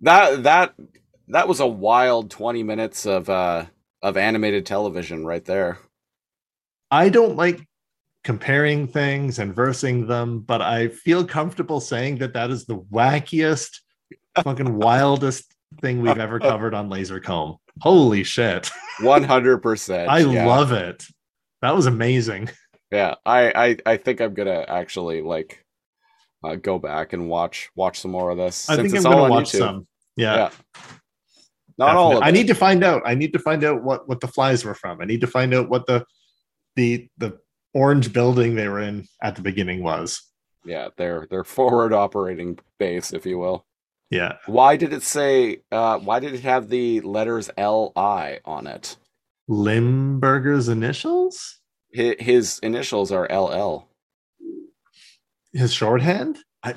That 0.00 0.42
that 0.42 0.74
that 1.28 1.48
was 1.48 1.60
a 1.60 1.66
wild 1.66 2.30
twenty 2.30 2.62
minutes 2.62 3.06
of 3.06 3.28
uh 3.28 3.66
of 4.02 4.16
animated 4.16 4.66
television 4.66 5.24
right 5.24 5.44
there. 5.44 5.78
I 6.90 7.08
don't 7.08 7.36
like 7.36 7.66
comparing 8.22 8.86
things 8.86 9.38
and 9.38 9.54
versing 9.54 10.06
them, 10.06 10.40
but 10.40 10.60
I 10.60 10.88
feel 10.88 11.24
comfortable 11.24 11.80
saying 11.80 12.18
that 12.18 12.32
that 12.34 12.50
is 12.50 12.66
the 12.66 12.78
wackiest, 12.78 13.80
fucking 14.42 14.76
wildest 14.76 15.52
thing 15.80 16.00
we've 16.00 16.18
ever 16.18 16.38
covered 16.50 16.74
on 16.74 16.90
Lazor 16.90 17.22
Comb. 17.22 17.56
Holy 17.80 18.24
shit. 18.24 18.70
One 19.00 19.22
hundred 19.34 19.58
percent. 19.58 20.08
I 20.08 20.20
love 20.20 20.72
it. 20.72 21.04
That 21.62 21.74
was 21.74 21.86
amazing. 21.86 22.50
Yeah, 22.90 23.16
I, 23.24 23.52
I 23.52 23.76
I 23.84 23.96
think 23.96 24.20
I'm 24.20 24.34
gonna 24.34 24.64
actually 24.68 25.22
like 25.22 25.64
uh, 26.44 26.54
go 26.54 26.78
back 26.78 27.12
and 27.12 27.28
watch 27.28 27.70
watch 27.74 28.00
some 28.00 28.12
more 28.12 28.30
of 28.30 28.38
this. 28.38 28.68
I 28.70 28.76
since 28.76 28.92
think 28.92 28.92
I'm 28.92 28.96
it's 28.96 29.04
going 29.04 29.18
all 29.18 29.24
to 29.26 29.30
watch 29.30 29.52
YouTube. 29.52 29.58
some. 29.58 29.86
Yeah. 30.16 30.36
Yeah. 30.36 30.50
Not 31.78 31.96
all 31.96 32.16
of 32.16 32.22
I 32.22 32.30
need 32.30 32.46
to 32.46 32.54
find 32.54 32.82
out. 32.82 33.02
I 33.04 33.14
need 33.14 33.32
to 33.34 33.38
find 33.38 33.62
out 33.64 33.82
what 33.82 34.08
what 34.08 34.20
the 34.20 34.28
flies 34.28 34.64
were 34.64 34.74
from. 34.74 35.00
I 35.00 35.04
need 35.04 35.20
to 35.20 35.26
find 35.26 35.52
out 35.52 35.68
what 35.68 35.86
the 35.86 36.04
the 36.74 37.08
the 37.18 37.38
orange 37.74 38.12
building 38.12 38.54
they 38.54 38.68
were 38.68 38.80
in 38.80 39.06
at 39.22 39.36
the 39.36 39.42
beginning 39.42 39.82
was. 39.82 40.22
Yeah, 40.64 40.88
their 40.96 41.26
their 41.30 41.44
forward 41.44 41.92
operating 41.92 42.58
base, 42.78 43.12
if 43.12 43.26
you 43.26 43.38
will. 43.38 43.66
Yeah. 44.10 44.36
Why 44.46 44.76
did 44.76 44.92
it 44.92 45.02
say? 45.02 45.62
Uh, 45.70 45.98
why 45.98 46.20
did 46.20 46.34
it 46.34 46.40
have 46.40 46.68
the 46.68 47.00
letters 47.02 47.50
L 47.56 47.92
I 47.94 48.40
on 48.44 48.66
it? 48.66 48.96
Limburger's 49.48 50.68
initials? 50.68 51.60
His, 51.92 52.14
his 52.18 52.58
initials 52.60 53.12
are 53.12 53.30
L 53.30 53.52
L. 53.52 53.88
His 55.52 55.72
shorthand? 55.72 56.38
I 56.62 56.74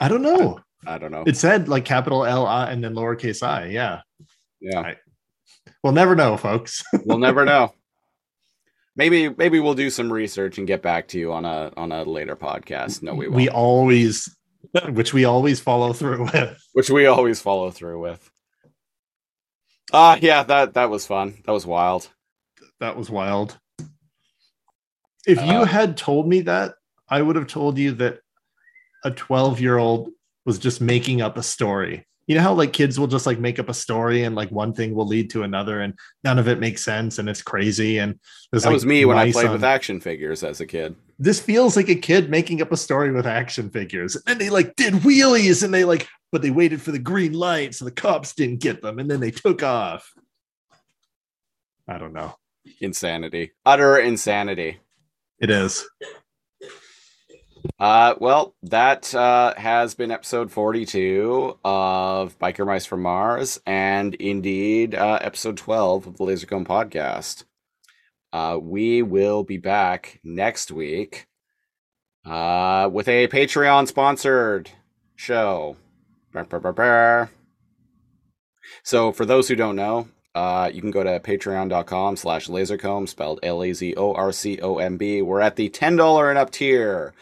I 0.00 0.08
don't 0.08 0.22
know. 0.22 0.60
I 0.86 0.98
don't 0.98 1.12
know. 1.12 1.24
It 1.26 1.36
said 1.36 1.68
like 1.68 1.84
capital 1.84 2.24
L 2.24 2.46
I 2.46 2.70
and 2.70 2.82
then 2.82 2.94
lowercase 2.94 3.42
i. 3.42 3.66
Yeah. 3.66 4.02
Yeah, 4.62 4.94
We'll 5.82 5.92
never 5.92 6.14
know, 6.16 6.36
folks. 6.36 6.82
we'll 7.04 7.18
never 7.18 7.44
know. 7.44 7.74
Maybe 8.96 9.30
maybe 9.30 9.58
we'll 9.58 9.72
do 9.74 9.88
some 9.88 10.12
research 10.12 10.58
and 10.58 10.66
get 10.66 10.82
back 10.82 11.08
to 11.08 11.18
you 11.18 11.32
on 11.32 11.46
a 11.46 11.72
on 11.78 11.92
a 11.92 12.02
later 12.04 12.36
podcast. 12.36 13.02
No, 13.02 13.14
we 13.14 13.26
won't. 13.26 13.36
we 13.36 13.48
always 13.48 14.36
which 14.90 15.14
we 15.14 15.24
always 15.24 15.60
follow 15.60 15.94
through 15.94 16.24
with. 16.24 16.58
which 16.74 16.90
we 16.90 17.06
always 17.06 17.40
follow 17.40 17.70
through 17.70 18.00
with. 18.00 18.30
Ah, 19.94 20.18
yeah, 20.20 20.42
that 20.42 20.74
that 20.74 20.90
was 20.90 21.06
fun. 21.06 21.38
That 21.46 21.52
was 21.52 21.64
wild. 21.64 22.10
That 22.80 22.96
was 22.98 23.08
wild. 23.08 23.58
If 25.26 25.38
you 25.38 25.60
Uh, 25.60 25.64
had 25.64 25.96
told 25.96 26.28
me 26.28 26.42
that, 26.42 26.74
I 27.08 27.22
would 27.22 27.36
have 27.36 27.46
told 27.46 27.78
you 27.78 27.92
that 27.92 28.18
a 29.04 29.10
12 29.10 29.58
year 29.58 29.78
old 29.78 30.10
was 30.44 30.58
just 30.58 30.82
making 30.82 31.22
up 31.22 31.38
a 31.38 31.42
story. 31.42 32.06
You 32.28 32.36
know 32.36 32.42
how 32.42 32.54
like 32.54 32.72
kids 32.72 32.98
will 33.00 33.08
just 33.08 33.26
like 33.26 33.38
make 33.40 33.58
up 33.58 33.68
a 33.68 33.74
story 33.74 34.22
and 34.22 34.34
like 34.36 34.50
one 34.50 34.72
thing 34.72 34.94
will 34.94 35.06
lead 35.06 35.28
to 35.30 35.42
another 35.42 35.80
and 35.80 35.94
none 36.22 36.38
of 36.38 36.46
it 36.48 36.60
makes 36.60 36.84
sense 36.84 37.18
and 37.18 37.28
it's 37.28 37.42
crazy 37.42 37.98
and 37.98 38.18
there's 38.50 38.62
That 38.62 38.68
like 38.70 38.74
was 38.74 38.86
me 38.86 39.04
when 39.04 39.18
I 39.18 39.32
played 39.32 39.46
on- 39.46 39.52
with 39.52 39.64
action 39.64 40.00
figures 40.00 40.44
as 40.44 40.60
a 40.60 40.66
kid. 40.66 40.94
this 41.18 41.40
feels 41.40 41.76
like 41.76 41.88
a 41.88 41.94
kid 41.96 42.30
making 42.30 42.62
up 42.62 42.70
a 42.72 42.76
story 42.76 43.10
with 43.10 43.26
action 43.26 43.70
figures. 43.70 44.16
And 44.26 44.40
they 44.40 44.50
like 44.50 44.76
did 44.76 44.94
wheelies 44.94 45.62
and 45.64 45.74
they 45.74 45.84
like, 45.84 46.06
but 46.30 46.42
they 46.42 46.50
waited 46.50 46.80
for 46.80 46.92
the 46.92 46.98
green 46.98 47.32
light 47.32 47.74
so 47.74 47.84
the 47.84 47.90
cops 47.90 48.34
didn't 48.34 48.60
get 48.60 48.82
them 48.82 48.98
and 49.00 49.10
then 49.10 49.20
they 49.20 49.30
took 49.32 49.62
off. 49.62 50.12
I 51.88 51.98
don't 51.98 52.12
know. 52.12 52.36
Insanity, 52.80 53.50
utter 53.66 53.98
insanity. 53.98 54.78
It 55.40 55.50
is. 55.50 55.84
Uh, 57.78 58.14
well, 58.20 58.54
that 58.62 59.14
uh, 59.14 59.54
has 59.56 59.94
been 59.94 60.10
episode 60.10 60.50
42 60.50 61.58
of 61.64 62.38
Biker 62.38 62.66
Mice 62.66 62.86
from 62.86 63.02
Mars, 63.02 63.60
and 63.66 64.14
indeed 64.14 64.94
uh, 64.94 65.18
episode 65.20 65.56
12 65.56 66.06
of 66.06 66.16
the 66.16 66.24
Lazor 66.24 66.48
Comb 66.48 66.64
podcast. 66.64 67.44
Uh, 68.32 68.58
we 68.60 69.02
will 69.02 69.44
be 69.44 69.58
back 69.58 70.20
next 70.24 70.70
week 70.72 71.26
uh, 72.24 72.88
with 72.92 73.08
a 73.08 73.28
Patreon 73.28 73.86
sponsored 73.86 74.70
show. 75.16 75.76
So, 78.82 79.12
for 79.12 79.26
those 79.26 79.48
who 79.48 79.54
don't 79.54 79.76
know, 79.76 80.08
uh, 80.34 80.70
you 80.72 80.80
can 80.80 80.90
go 80.90 81.04
to 81.04 81.20
patreon.com 81.20 82.16
slash 82.16 82.46
lazorcomb, 82.46 83.08
spelled 83.08 83.40
L 83.42 83.62
A 83.62 83.72
Z 83.72 83.94
O 83.96 84.14
R 84.14 84.32
C 84.32 84.58
O 84.62 84.78
M 84.78 84.96
B. 84.96 85.20
We're 85.20 85.40
at 85.40 85.56
the 85.56 85.68
$10 85.68 86.28
and 86.30 86.38
up 86.38 86.50
tier 86.50 87.12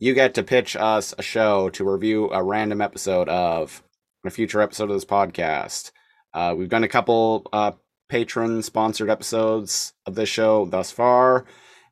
you 0.00 0.14
get 0.14 0.34
to 0.34 0.42
pitch 0.42 0.76
us 0.76 1.14
a 1.18 1.22
show 1.22 1.68
to 1.70 1.88
review 1.88 2.30
a 2.32 2.42
random 2.42 2.80
episode 2.80 3.28
of 3.28 3.82
a 4.24 4.30
future 4.30 4.62
episode 4.62 4.84
of 4.84 4.96
this 4.96 5.04
podcast. 5.04 5.92
Uh, 6.32 6.54
we've 6.56 6.70
done 6.70 6.84
a 6.84 6.88
couple 6.88 7.46
uh, 7.52 7.72
patron 8.08 8.62
sponsored 8.62 9.10
episodes 9.10 9.92
of 10.06 10.14
this 10.14 10.28
show 10.28 10.64
thus 10.64 10.90
far, 10.90 11.44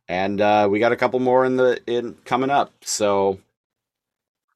and 0.09 0.41
uh, 0.41 0.67
we 0.71 0.79
got 0.79 0.93
a 0.93 0.97
couple 0.97 1.21
more 1.21 1.45
in 1.45 1.57
the 1.57 1.81
in 1.87 2.15
coming 2.25 2.51
up. 2.51 2.73
So, 2.83 3.41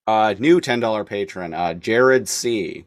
uh, 0.07 0.35
new 0.39 0.61
ten 0.61 0.81
dollar 0.81 1.05
patron, 1.05 1.53
uh, 1.53 1.75
Jared 1.75 2.29
C. 2.29 2.87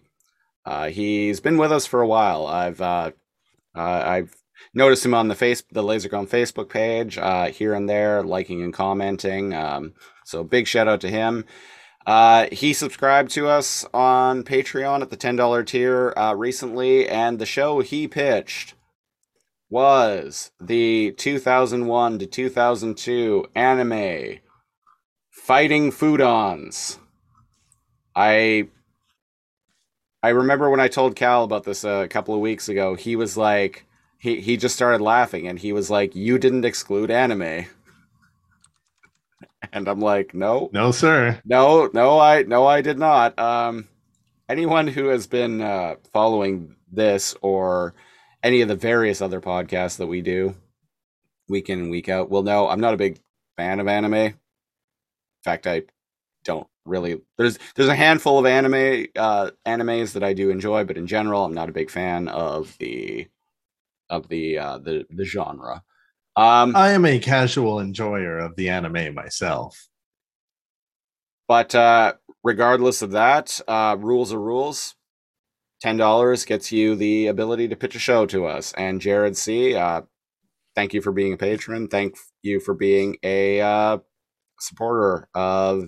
Uh, 0.66 0.90
he's 0.90 1.40
been 1.40 1.58
with 1.58 1.72
us 1.72 1.86
for 1.86 2.02
a 2.02 2.08
while. 2.08 2.48
I've 2.48 2.82
uh, 2.82 3.12
uh, 3.76 4.04
I've 4.06 4.36
noticed 4.74 5.06
him 5.06 5.14
on 5.14 5.28
the 5.28 5.36
face 5.36 5.64
the 5.72 5.84
Lazor 5.84 6.10
Comb 6.10 6.28
Facebook 6.28 6.70
page 6.70 7.18
uh, 7.18 7.48
here 7.48 7.74
and 7.74 7.90
there, 7.90 8.24
liking 8.24 8.62
and 8.62 8.74
commenting. 8.74 9.54
Um, 9.54 9.94
so 10.26 10.44
big 10.44 10.68
shout 10.68 10.88
out 10.88 11.02
to 11.02 11.10
him. 11.10 11.46
Uh, 12.06 12.48
he 12.52 12.74
subscribed 12.74 13.32
to 13.32 13.48
us 13.48 13.86
on 13.94 14.44
Patreon 14.44 15.02
at 15.02 15.10
the 15.10 15.18
$10 15.18 15.66
tier 15.66 16.14
uh, 16.16 16.36
recently, 16.36 17.10
and 17.10 17.40
the 17.40 17.46
show 17.48 17.80
he 17.80 18.08
pitched 18.08 18.76
was 19.70 20.52
the 20.62 21.14
2001 21.18 22.20
to 22.20 22.26
2002 22.26 23.46
anime 23.56 24.40
Fighting 25.32 25.92
Foodons. 25.92 26.98
I 28.16 28.70
I 30.24 30.30
remember 30.30 30.70
when 30.70 30.80
I 30.80 30.88
told 30.88 31.16
Kal 31.16 31.44
about 31.44 31.66
this 31.66 31.84
a 31.84 32.08
couple 32.08 32.34
of 32.34 32.42
weeks 32.42 32.68
ago, 32.68 32.96
he 32.96 33.16
was 33.16 33.38
like 33.38 33.86
he 34.26 34.42
he 34.42 34.58
just 34.58 34.76
started 34.76 35.02
laughing 35.02 35.48
and 35.48 35.60
he 35.60 35.72
was 35.72 35.90
like, 35.92 36.16
"You 36.16 36.40
didn't 36.40 36.66
exclude 36.66 37.12
anime." 37.12 37.68
And 39.72 39.88
I'm 39.88 40.00
like, 40.00 40.34
"No. 40.34 40.70
No, 40.74 40.92
sir. 40.92 41.40
No, 41.46 41.90
no, 41.94 42.20
I 42.20 42.44
no, 42.44 42.66
I 42.66 42.82
did 42.82 42.98
not. 42.98 43.38
Um, 43.38 43.88
anyone 44.50 44.88
who 44.88 45.08
has 45.08 45.28
been 45.28 45.62
uh, 45.62 45.96
following 46.12 46.76
this 46.92 47.36
or 47.42 47.94
any 48.44 48.62
of 48.62 48.68
the 48.68 48.76
various 48.76 49.22
other 49.22 49.42
podcasts 49.42 49.98
that 49.98 50.08
we 50.08 50.22
do 50.22 50.56
week 51.48 51.70
in 51.70 51.80
and 51.80 51.92
week 51.92 52.10
out 52.10 52.30
will 52.30 52.44
know 52.44 52.68
I'm 52.68 52.82
not 52.82 52.96
a 52.96 52.98
big 52.98 53.20
fan 53.58 53.80
of 53.80 53.88
anime. 53.88 54.14
In 54.14 54.34
fact, 55.44 55.68
I 55.68 55.84
don't 56.44 56.68
really. 56.86 57.22
There's 57.38 57.60
there's 57.76 57.90
a 57.90 57.96
handful 57.96 58.40
of 58.40 58.48
anime 58.48 59.08
uh, 59.16 59.52
animes 59.68 60.14
that 60.14 60.24
I 60.24 60.34
do 60.34 60.50
enjoy, 60.50 60.84
but 60.84 60.98
in 60.98 61.06
general, 61.06 61.46
I'm 61.46 61.54
not 61.54 61.70
a 61.70 61.74
big 61.74 61.92
fan 61.92 62.28
of 62.28 62.76
the 62.80 63.28
of 64.10 64.28
the 64.30 64.58
uh, 64.58 64.78
the 64.80 65.06
the 65.10 65.26
genre. 65.26 65.84
Um, 66.38 66.76
I 66.76 66.92
am 66.92 67.06
a 67.06 67.20
casual 67.20 67.80
enjoyer 67.80 68.38
of 68.40 68.56
the 68.56 68.70
anime 68.70 69.14
myself. 69.16 69.88
But 71.48 71.76
uh, 71.76 72.14
regardless 72.44 73.02
of 73.02 73.12
that, 73.12 73.60
uh, 73.68 73.96
rules 74.00 74.34
are 74.34 74.42
rules. 74.42 74.96
Ten 75.82 75.98
dollars 75.98 76.46
gets 76.46 76.72
you 76.72 76.96
the 76.96 77.28
ability 77.28 77.68
to 77.68 77.76
pitch 77.76 77.96
a 77.96 78.00
show 78.00 78.26
to 78.28 78.46
us. 78.46 78.74
And 78.78 79.02
Jared 79.02 79.38
C, 79.38 79.76
uh, 79.76 80.02
thank 80.76 80.94
you 80.94 81.02
for 81.02 81.12
being 81.12 81.34
a 81.34 81.38
patron. 81.38 81.88
Thank 81.88 82.16
you 82.42 82.60
for 82.60 82.74
being 82.74 83.18
a 83.24 83.62
uh, 83.62 83.98
supporter 84.60 85.28
of 85.36 85.86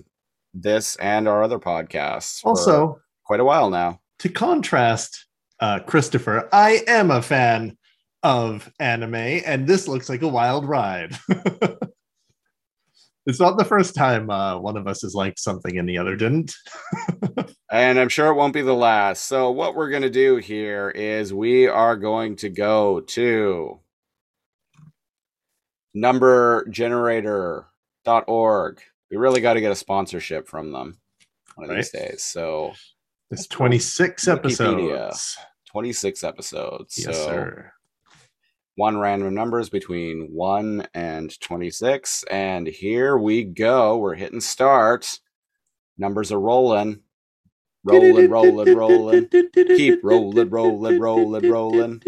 this 0.54 0.96
and 0.96 1.26
our 1.26 1.42
other 1.42 1.58
podcasts. 1.58 2.40
for 2.40 2.50
Also, 2.50 3.00
quite 3.24 3.40
a 3.40 3.44
while 3.44 3.70
now. 3.70 4.00
to 4.20 4.28
contrast 4.28 5.26
uh, 5.60 5.80
Christopher, 5.80 6.48
I 6.52 6.82
am 6.86 7.10
a 7.10 7.22
fan 7.22 7.77
of 8.22 8.70
anime, 8.80 9.14
and 9.14 9.66
this 9.66 9.88
looks 9.88 10.08
like 10.08 10.22
a 10.22 10.28
wild 10.28 10.66
ride. 10.66 11.16
it's 13.26 13.40
not 13.40 13.58
the 13.58 13.64
first 13.64 13.94
time 13.94 14.30
uh, 14.30 14.58
one 14.58 14.76
of 14.76 14.86
us 14.86 15.02
has 15.02 15.14
liked 15.14 15.38
something 15.38 15.78
and 15.78 15.88
the 15.88 15.98
other 15.98 16.16
didn't. 16.16 16.54
And 17.70 18.00
I'm 18.00 18.08
sure 18.08 18.28
it 18.28 18.34
won't 18.34 18.54
be 18.54 18.62
the 18.62 18.72
last. 18.72 19.26
So, 19.26 19.50
what 19.50 19.74
we're 19.74 19.90
going 19.90 20.00
to 20.00 20.08
do 20.08 20.36
here 20.36 20.88
is 20.88 21.34
we 21.34 21.66
are 21.66 21.96
going 21.96 22.36
to 22.36 22.48
go 22.48 23.00
to 23.00 23.78
numbergenerator.org. 25.94 28.80
We 29.10 29.16
really 29.16 29.40
got 29.40 29.54
to 29.54 29.60
get 29.60 29.72
a 29.72 29.76
sponsorship 29.76 30.48
from 30.48 30.72
them 30.72 30.98
one 31.56 31.68
of 31.68 31.76
these 31.76 31.90
days. 31.90 32.24
So, 32.24 32.72
It's 33.30 33.46
26 33.46 34.24
Wikipedia. 34.24 34.36
episodes. 34.38 35.36
26 35.70 36.24
episodes. 36.24 36.94
Yes, 36.96 37.16
so, 37.16 37.26
sir. 37.26 37.72
One 38.78 38.96
random 38.96 39.34
numbers 39.34 39.68
between 39.68 40.28
1 40.32 40.86
and 40.94 41.40
26. 41.40 42.24
And 42.30 42.68
here 42.68 43.18
we 43.18 43.42
go. 43.42 43.98
We're 43.98 44.14
hitting 44.14 44.40
start. 44.40 45.18
Numbers 45.98 46.30
are 46.30 46.38
rolling. 46.38 47.00
Rolling, 47.82 48.30
rolling, 48.30 48.76
rolling. 48.76 49.28
Keep 49.28 50.00
rolling, 50.04 50.48
rolling, 50.48 51.00
rolling, 51.00 51.50
rolling. 51.50 52.02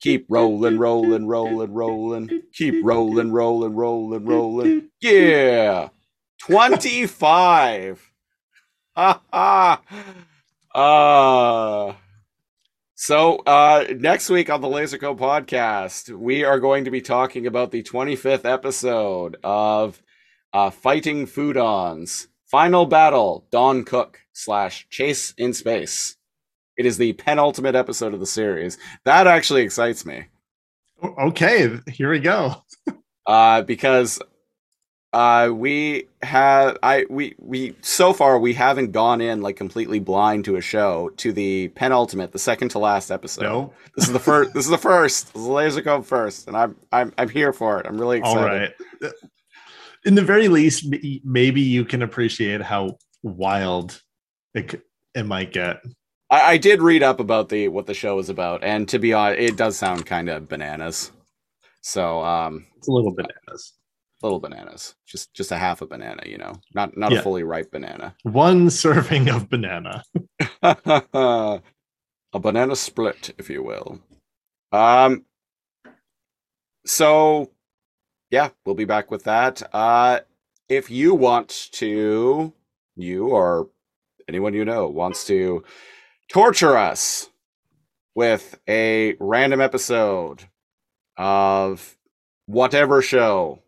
Keep 0.00 0.26
rolling, 0.30 0.78
rolling, 0.78 1.26
rolling, 1.26 1.72
rolling. 1.74 2.42
Keep 2.54 2.82
rolling, 2.82 3.30
rolling, 3.30 3.74
rolling, 3.74 4.24
rolling. 4.24 4.88
Yeah. 5.02 5.90
25. 6.38 8.10
Ha 8.96 9.20
ha. 9.30 9.82
Uh 10.74 11.92
so 13.04 13.36
uh 13.40 13.84
next 13.98 14.30
week 14.30 14.48
on 14.48 14.62
the 14.62 14.66
Lazor 14.66 14.98
Comb 14.98 15.18
podcast, 15.18 16.08
we 16.08 16.42
are 16.42 16.58
going 16.58 16.86
to 16.86 16.90
be 16.90 17.02
talking 17.02 17.46
about 17.46 17.70
the 17.70 17.82
25th 17.82 18.46
episode 18.50 19.36
of 19.44 20.02
uh 20.54 20.70
Fighting 20.70 21.26
Foodons. 21.26 22.28
Final 22.46 22.86
battle, 22.86 23.46
Don 23.50 23.84
Cook 23.84 24.20
slash 24.32 24.86
Chase 24.88 25.34
in 25.36 25.52
Space. 25.52 26.16
It 26.78 26.86
is 26.86 26.96
the 26.96 27.12
penultimate 27.12 27.74
episode 27.74 28.14
of 28.14 28.20
the 28.20 28.26
series. 28.26 28.78
That 29.04 29.26
actually 29.26 29.64
excites 29.64 30.06
me. 30.06 30.24
Okay, 31.02 31.78
here 31.92 32.10
we 32.10 32.20
go. 32.20 32.64
uh, 33.26 33.60
because 33.60 34.18
uh, 35.14 35.48
we 35.48 36.08
have 36.22 36.76
I 36.82 37.06
we 37.08 37.36
we 37.38 37.76
so 37.82 38.12
far 38.12 38.38
we 38.40 38.52
haven't 38.52 38.90
gone 38.90 39.20
in 39.20 39.42
like 39.42 39.56
completely 39.56 40.00
blind 40.00 40.44
to 40.46 40.56
a 40.56 40.60
show 40.60 41.10
to 41.18 41.32
the 41.32 41.68
penultimate, 41.68 42.32
the 42.32 42.38
second 42.40 42.70
to 42.70 42.80
last 42.80 43.12
episode. 43.12 43.42
No. 43.44 43.72
This 43.96 44.08
is 44.08 44.12
the 44.12 44.18
first. 44.18 44.52
this 44.54 44.64
is 44.64 44.70
the 44.70 44.76
first. 44.78 45.32
This 45.32 45.42
is 45.42 45.48
Lazor 45.48 45.84
Comb 45.84 46.02
first, 46.02 46.48
and 46.48 46.56
I'm 46.56 46.76
I'm 46.90 47.14
I'm 47.16 47.28
here 47.28 47.52
for 47.52 47.78
it. 47.78 47.86
I'm 47.86 47.96
really 47.96 48.18
excited. 48.18 48.40
All 48.40 48.48
right. 48.48 49.12
In 50.04 50.16
the 50.16 50.22
very 50.22 50.48
least, 50.48 50.92
maybe 51.24 51.60
you 51.60 51.84
can 51.84 52.02
appreciate 52.02 52.60
how 52.60 52.98
wild 53.22 54.02
it, 54.52 54.82
it 55.14 55.26
might 55.26 55.52
get. 55.52 55.80
I, 56.28 56.40
I 56.40 56.56
did 56.56 56.82
read 56.82 57.04
up 57.04 57.20
about 57.20 57.48
the 57.50 57.68
what 57.68 57.86
the 57.86 57.94
show 57.94 58.18
is 58.18 58.30
about, 58.30 58.64
and 58.64 58.88
to 58.88 58.98
be 58.98 59.12
honest, 59.12 59.40
it 59.40 59.56
does 59.56 59.76
sound 59.76 60.06
kind 60.06 60.28
of 60.28 60.48
bananas. 60.48 61.12
So 61.82 62.20
um, 62.24 62.66
It's 62.78 62.88
a 62.88 62.92
little 62.92 63.14
bananas. 63.14 63.74
Little 64.24 64.40
bananas, 64.40 64.94
just 65.06 65.32
just 65.34 65.52
a 65.52 65.56
half 65.58 65.82
a 65.82 65.86
banana, 65.86 66.22
you 66.26 66.38
know, 66.38 66.54
not 66.74 66.96
not 66.96 67.12
Yeah. 67.12 67.20
a 67.20 67.22
fully 67.22 67.44
ripe 67.44 67.70
banana. 67.70 68.16
One 68.24 68.70
serving 68.70 69.28
of 69.28 69.48
banana. 69.48 70.02
a 70.62 71.60
banana 72.40 72.74
split, 72.74 73.34
if 73.38 73.48
you 73.50 73.62
will. 73.62 74.00
Um. 74.72 75.24
So, 76.86 77.50
yeah, 78.30 78.50
we'll 78.66 78.74
be 78.74 78.84
back 78.84 79.10
with 79.10 79.24
that. 79.24 79.62
Uh, 79.74 80.20
if 80.68 80.90
you 80.90 81.14
want 81.14 81.68
to, 81.72 82.52
you 82.96 83.28
or 83.28 83.68
anyone 84.28 84.52
you 84.54 84.64
know 84.64 84.88
wants 84.88 85.26
to 85.26 85.64
torture 86.28 86.76
us 86.76 87.30
with 88.14 88.58
a 88.68 89.16
random 89.20 89.60
episode 89.60 90.44
of 91.16 91.96
whatever 92.46 93.00
show 93.02 93.60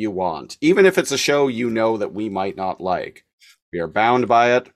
you 0.00 0.10
want, 0.10 0.56
even 0.60 0.86
if 0.86 0.98
it's 0.98 1.12
a 1.12 1.18
show 1.18 1.48
you 1.48 1.70
know 1.70 1.96
that 1.98 2.12
we 2.12 2.28
might 2.28 2.56
not 2.56 2.80
like, 2.80 3.24
we 3.72 3.78
are 3.78 3.86
bound 3.86 4.26
by 4.26 4.56
it. 4.56 4.68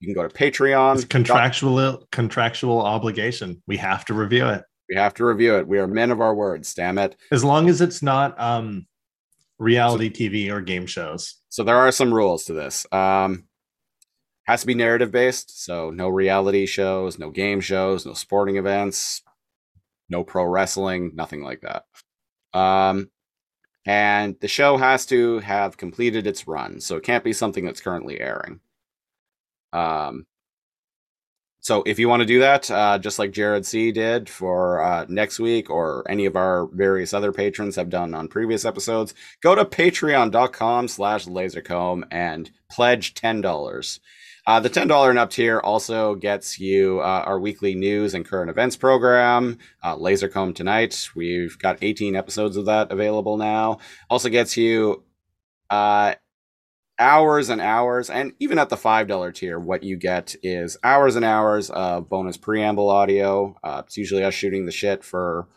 You 0.00 0.08
can 0.08 0.22
go 0.22 0.28
to 0.28 0.34
Patreon. 0.34 0.96
It's 0.96 1.04
contractual 1.04 2.06
contractual 2.12 2.82
obligation. 2.82 3.62
We 3.66 3.78
have 3.78 4.04
to 4.06 4.14
review 4.14 4.46
it. 4.48 4.64
We 4.88 4.96
have 4.96 5.14
to 5.14 5.24
review 5.24 5.56
it. 5.56 5.66
We 5.66 5.78
are 5.78 5.86
men 5.86 6.10
of 6.10 6.20
our 6.20 6.34
words, 6.34 6.74
damn 6.74 6.98
it. 6.98 7.16
As 7.32 7.42
long 7.44 7.68
as 7.68 7.80
it's 7.80 8.02
not 8.02 8.38
um 8.40 8.86
reality 9.58 10.10
TV 10.10 10.50
or 10.50 10.60
game 10.60 10.86
shows. 10.86 11.36
So 11.48 11.64
there 11.64 11.76
are 11.76 11.92
some 11.92 12.12
rules 12.12 12.44
to 12.44 12.52
this. 12.52 12.86
Um 12.92 13.44
has 14.44 14.60
to 14.60 14.66
be 14.66 14.74
narrative 14.74 15.10
based, 15.10 15.64
so 15.64 15.90
no 15.90 16.08
reality 16.08 16.66
shows, 16.66 17.18
no 17.18 17.30
game 17.30 17.60
shows, 17.60 18.06
no 18.06 18.12
sporting 18.12 18.56
events, 18.56 19.22
no 20.08 20.22
pro 20.22 20.44
wrestling, 20.44 21.12
nothing 21.14 21.42
like 21.42 21.62
that. 21.62 21.84
Um 22.58 23.10
and 23.86 24.36
the 24.40 24.48
show 24.48 24.76
has 24.76 25.06
to 25.06 25.38
have 25.40 25.76
completed 25.76 26.26
its 26.26 26.46
run, 26.46 26.80
so 26.80 26.96
it 26.96 27.04
can't 27.04 27.24
be 27.24 27.32
something 27.32 27.64
that's 27.64 27.80
currently 27.80 28.20
airing. 28.20 28.60
Um 29.72 30.26
so 31.66 31.82
if 31.84 31.98
you 31.98 32.08
want 32.08 32.20
to 32.20 32.26
do 32.26 32.38
that, 32.38 32.70
uh, 32.70 32.96
just 32.96 33.18
like 33.18 33.32
Jared 33.32 33.66
C 33.66 33.90
did 33.90 34.28
for 34.30 34.80
uh, 34.80 35.04
next 35.08 35.40
week, 35.40 35.68
or 35.68 36.04
any 36.08 36.24
of 36.24 36.36
our 36.36 36.68
various 36.68 37.12
other 37.12 37.32
patrons 37.32 37.74
have 37.74 37.90
done 37.90 38.14
on 38.14 38.28
previous 38.28 38.64
episodes, 38.64 39.14
go 39.40 39.56
to 39.56 39.64
patreon.com 39.64 40.86
slash 40.86 41.24
lazorcomb 41.26 42.04
and 42.12 42.52
pledge 42.70 43.14
$10. 43.14 43.98
Uh, 44.46 44.60
the 44.60 44.70
$10 44.70 45.10
and 45.10 45.18
up 45.18 45.30
tier 45.30 45.58
also 45.58 46.14
gets 46.14 46.60
you 46.60 47.00
uh, 47.00 47.24
our 47.26 47.40
weekly 47.40 47.74
news 47.74 48.14
and 48.14 48.24
current 48.24 48.48
events 48.48 48.76
program, 48.76 49.58
uh, 49.82 49.96
Lazor 49.96 50.30
Comb 50.30 50.54
Tonight. 50.54 51.08
We've 51.16 51.58
got 51.58 51.78
18 51.82 52.14
episodes 52.14 52.56
of 52.56 52.66
that 52.66 52.92
available 52.92 53.36
now. 53.38 53.78
Also 54.08 54.28
gets 54.28 54.56
you 54.56 55.02
uh, 55.68 56.14
hours 56.96 57.48
and 57.48 57.60
hours, 57.60 58.08
and 58.08 58.34
even 58.38 58.60
at 58.60 58.68
the 58.68 58.76
$5 58.76 59.34
tier, 59.34 59.58
what 59.58 59.82
you 59.82 59.96
get 59.96 60.36
is 60.44 60.76
hours 60.84 61.16
and 61.16 61.24
hours 61.24 61.68
of 61.70 62.08
bonus 62.08 62.36
preamble 62.36 62.88
audio. 62.88 63.56
Uh, 63.64 63.82
it's 63.84 63.96
usually 63.96 64.22
us 64.22 64.32
shooting 64.34 64.64
the 64.64 64.70
shit 64.72 65.02
for 65.02 65.48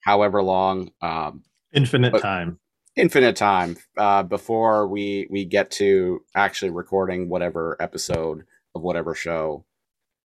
however 0.00 0.42
long. 0.42 0.90
Um, 1.00 1.44
Infinite 1.72 2.10
But- 2.10 2.22
time. 2.22 2.58
Infinite 2.96 3.36
time 3.36 3.76
uh, 3.98 4.22
before 4.22 4.88
we 4.88 5.26
we 5.30 5.44
get 5.44 5.70
to 5.70 6.20
actually 6.34 6.70
recording 6.70 7.28
whatever 7.28 7.76
episode 7.78 8.44
of 8.74 8.82
whatever 8.82 9.14
show 9.14 9.64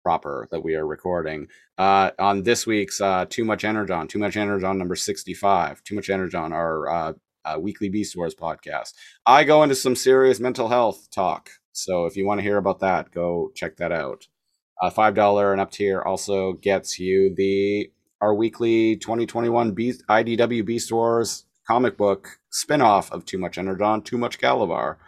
proper 0.03 0.49
that 0.51 0.63
we 0.63 0.75
are 0.75 0.87
recording. 0.87 1.49
Uh, 1.77 2.11
on 2.19 2.43
this 2.43 2.67
week's 2.67 3.01
uh, 3.01 3.27
Too 3.29 3.45
Much 3.45 3.65
Energon, 3.65 4.09
Too 4.09 4.19
Much 4.19 4.37
Energon 4.37 4.79
number 4.79 4.97
65, 4.97 5.85
Too 5.85 5.95
Much 5.95 6.09
Energon, 6.09 6.53
our 6.53 6.89
uh, 6.89 7.13
uh, 7.45 7.59
weekly 7.59 7.89
Beast 7.89 8.17
Wars 8.17 8.35
podcast. 8.35 8.95
I 9.27 9.45
go 9.45 9.63
into 9.63 9.75
some 9.75 9.97
serious 9.97 10.41
mental 10.41 10.69
health 10.69 11.11
talk. 11.11 11.51
So 11.73 12.07
if 12.07 12.17
you 12.17 12.27
want 12.27 12.39
to 12.39 12.43
hear 12.43 12.57
about 12.57 12.81
that, 12.81 13.11
go 13.11 13.53
check 13.55 13.77
that 13.77 13.93
out. 13.93 14.27
Uh, 14.81 14.91
$5 14.91 15.53
and 15.53 15.61
up 15.61 15.71
tier 15.71 16.01
also 16.01 16.55
gets 16.55 16.99
you 16.99 17.35
the 17.35 17.91
our 18.23 18.35
weekly 18.35 18.97
2021 18.97 19.73
Beast, 19.73 20.03
IDW 20.09 20.65
Beast 20.65 20.93
Wars 20.93 21.45
comic 21.67 21.97
book 21.97 22.39
spin-off 22.51 23.11
of 23.13 23.25
Too 23.25 23.39
Much 23.39 23.59
Energon, 23.59 24.03
Too 24.03 24.19
Much 24.19 24.39
Calabar. 24.39 24.99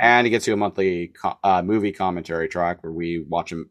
And 0.00 0.26
it 0.26 0.30
gets 0.30 0.46
you 0.46 0.54
a 0.54 0.56
monthly 0.56 1.08
co- 1.08 1.38
uh, 1.44 1.62
movie 1.62 1.92
commentary 1.92 2.48
track 2.48 2.82
where 2.82 2.92
we 2.92 3.24
watch 3.28 3.52
a 3.52 3.64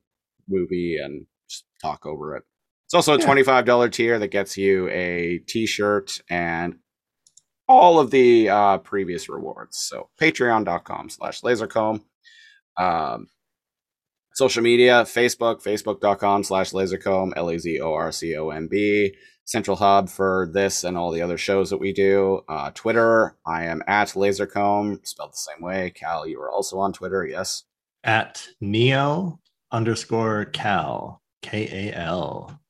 movie 0.48 0.98
and 1.04 1.26
just 1.50 1.66
talk 1.82 2.06
over 2.06 2.36
it. 2.36 2.44
It's 2.86 2.94
also 2.94 3.16
a 3.16 3.20
Yeah. 3.20 3.26
$25 3.26 3.90
tier 3.92 4.20
that 4.20 4.28
gets 4.30 4.56
you 4.58 4.88
a 4.90 5.40
t-shirt 5.48 6.22
and 6.30 6.76
all 7.68 8.00
of 8.00 8.12
the 8.12 8.50
uh, 8.50 8.78
previous 8.80 9.28
rewards. 9.30 9.78
So 9.78 10.10
patreon.com 10.22 11.10
slash 11.10 11.42
lazorcomb. 11.42 12.02
Um, 12.78 13.28
social 14.34 14.64
media, 14.64 15.04
Facebook, 15.04 15.62
facebook.com 15.64 16.44
slash 16.44 16.72
lazorcomb, 16.72 17.34
L-A-Z-O-R-C-O-M-B. 17.36 19.16
Central 19.50 19.78
hub 19.78 20.10
for 20.10 20.48
this 20.54 20.84
and 20.84 20.96
all 20.96 21.10
the 21.10 21.24
other 21.24 21.36
shows 21.36 21.72
that 21.72 21.80
we 21.80 21.92
do. 21.92 22.42
Uh, 22.48 22.70
Twitter, 22.76 23.36
I 23.48 23.64
am 23.64 23.82
at 23.88 24.10
lazorcomb, 24.10 25.04
spelled 25.08 25.34
the 25.34 25.38
same 25.38 25.60
way. 25.60 25.90
Kal, 25.90 26.28
you 26.28 26.40
are 26.40 26.52
also 26.52 26.78
on 26.78 26.94
Twitter, 26.94 27.26
yes? 27.26 27.64
At 28.04 28.48
Neo 28.62 29.40
underscore 29.72 30.46
Kal 30.46 31.24
K 31.42 31.90
A 31.90 31.98
L. 31.98 32.62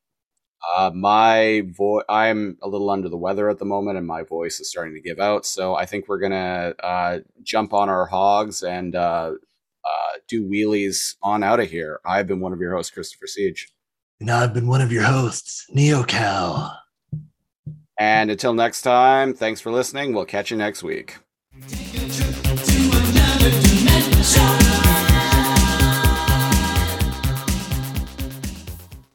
Uh, 0.74 0.92
my 0.96 1.64
voice, 1.78 2.06
I'm 2.08 2.58
a 2.64 2.70
little 2.70 2.90
under 2.90 3.10
the 3.10 3.18
weather 3.18 3.50
at 3.50 3.60
the 3.60 3.66
moment, 3.66 3.98
and 3.98 4.08
my 4.08 4.24
voice 4.24 4.62
is 4.62 4.70
starting 4.70 4.94
to 4.94 5.02
give 5.02 5.20
out. 5.20 5.46
So 5.46 5.76
I 5.76 5.86
think 5.86 6.08
we're 6.08 6.20
gonna 6.20 6.76
uh, 6.82 7.20
jump 7.44 7.74
on 7.74 7.90
our 7.90 8.06
hogs 8.06 8.64
and 8.64 8.96
uh, 8.96 9.34
uh, 9.84 10.14
do 10.30 10.48
wheelies 10.48 11.16
on 11.22 11.44
out 11.44 11.60
of 11.60 11.70
here. 11.70 12.00
I've 12.06 12.28
been 12.28 12.40
one 12.40 12.54
of 12.54 12.62
your 12.62 12.74
hosts, 12.74 12.94
Christopher 12.94 13.28
Siege, 13.28 13.68
And 14.20 14.30
I've 14.30 14.54
been 14.54 14.68
one 14.68 14.82
of 14.82 14.92
your 14.92 15.04
hosts, 15.04 15.66
Neo 15.70 16.04
Kal. 16.04 16.78
and 17.98 18.30
until 18.30 18.54
next 18.54 18.82
time, 18.82 19.34
thanks 19.34 19.62
for 19.62 19.72
listening. 19.72 20.14
We'll 20.14 20.26
catch 20.26 20.52
you 20.52 20.58
next 20.58 20.84
week. 20.84 21.18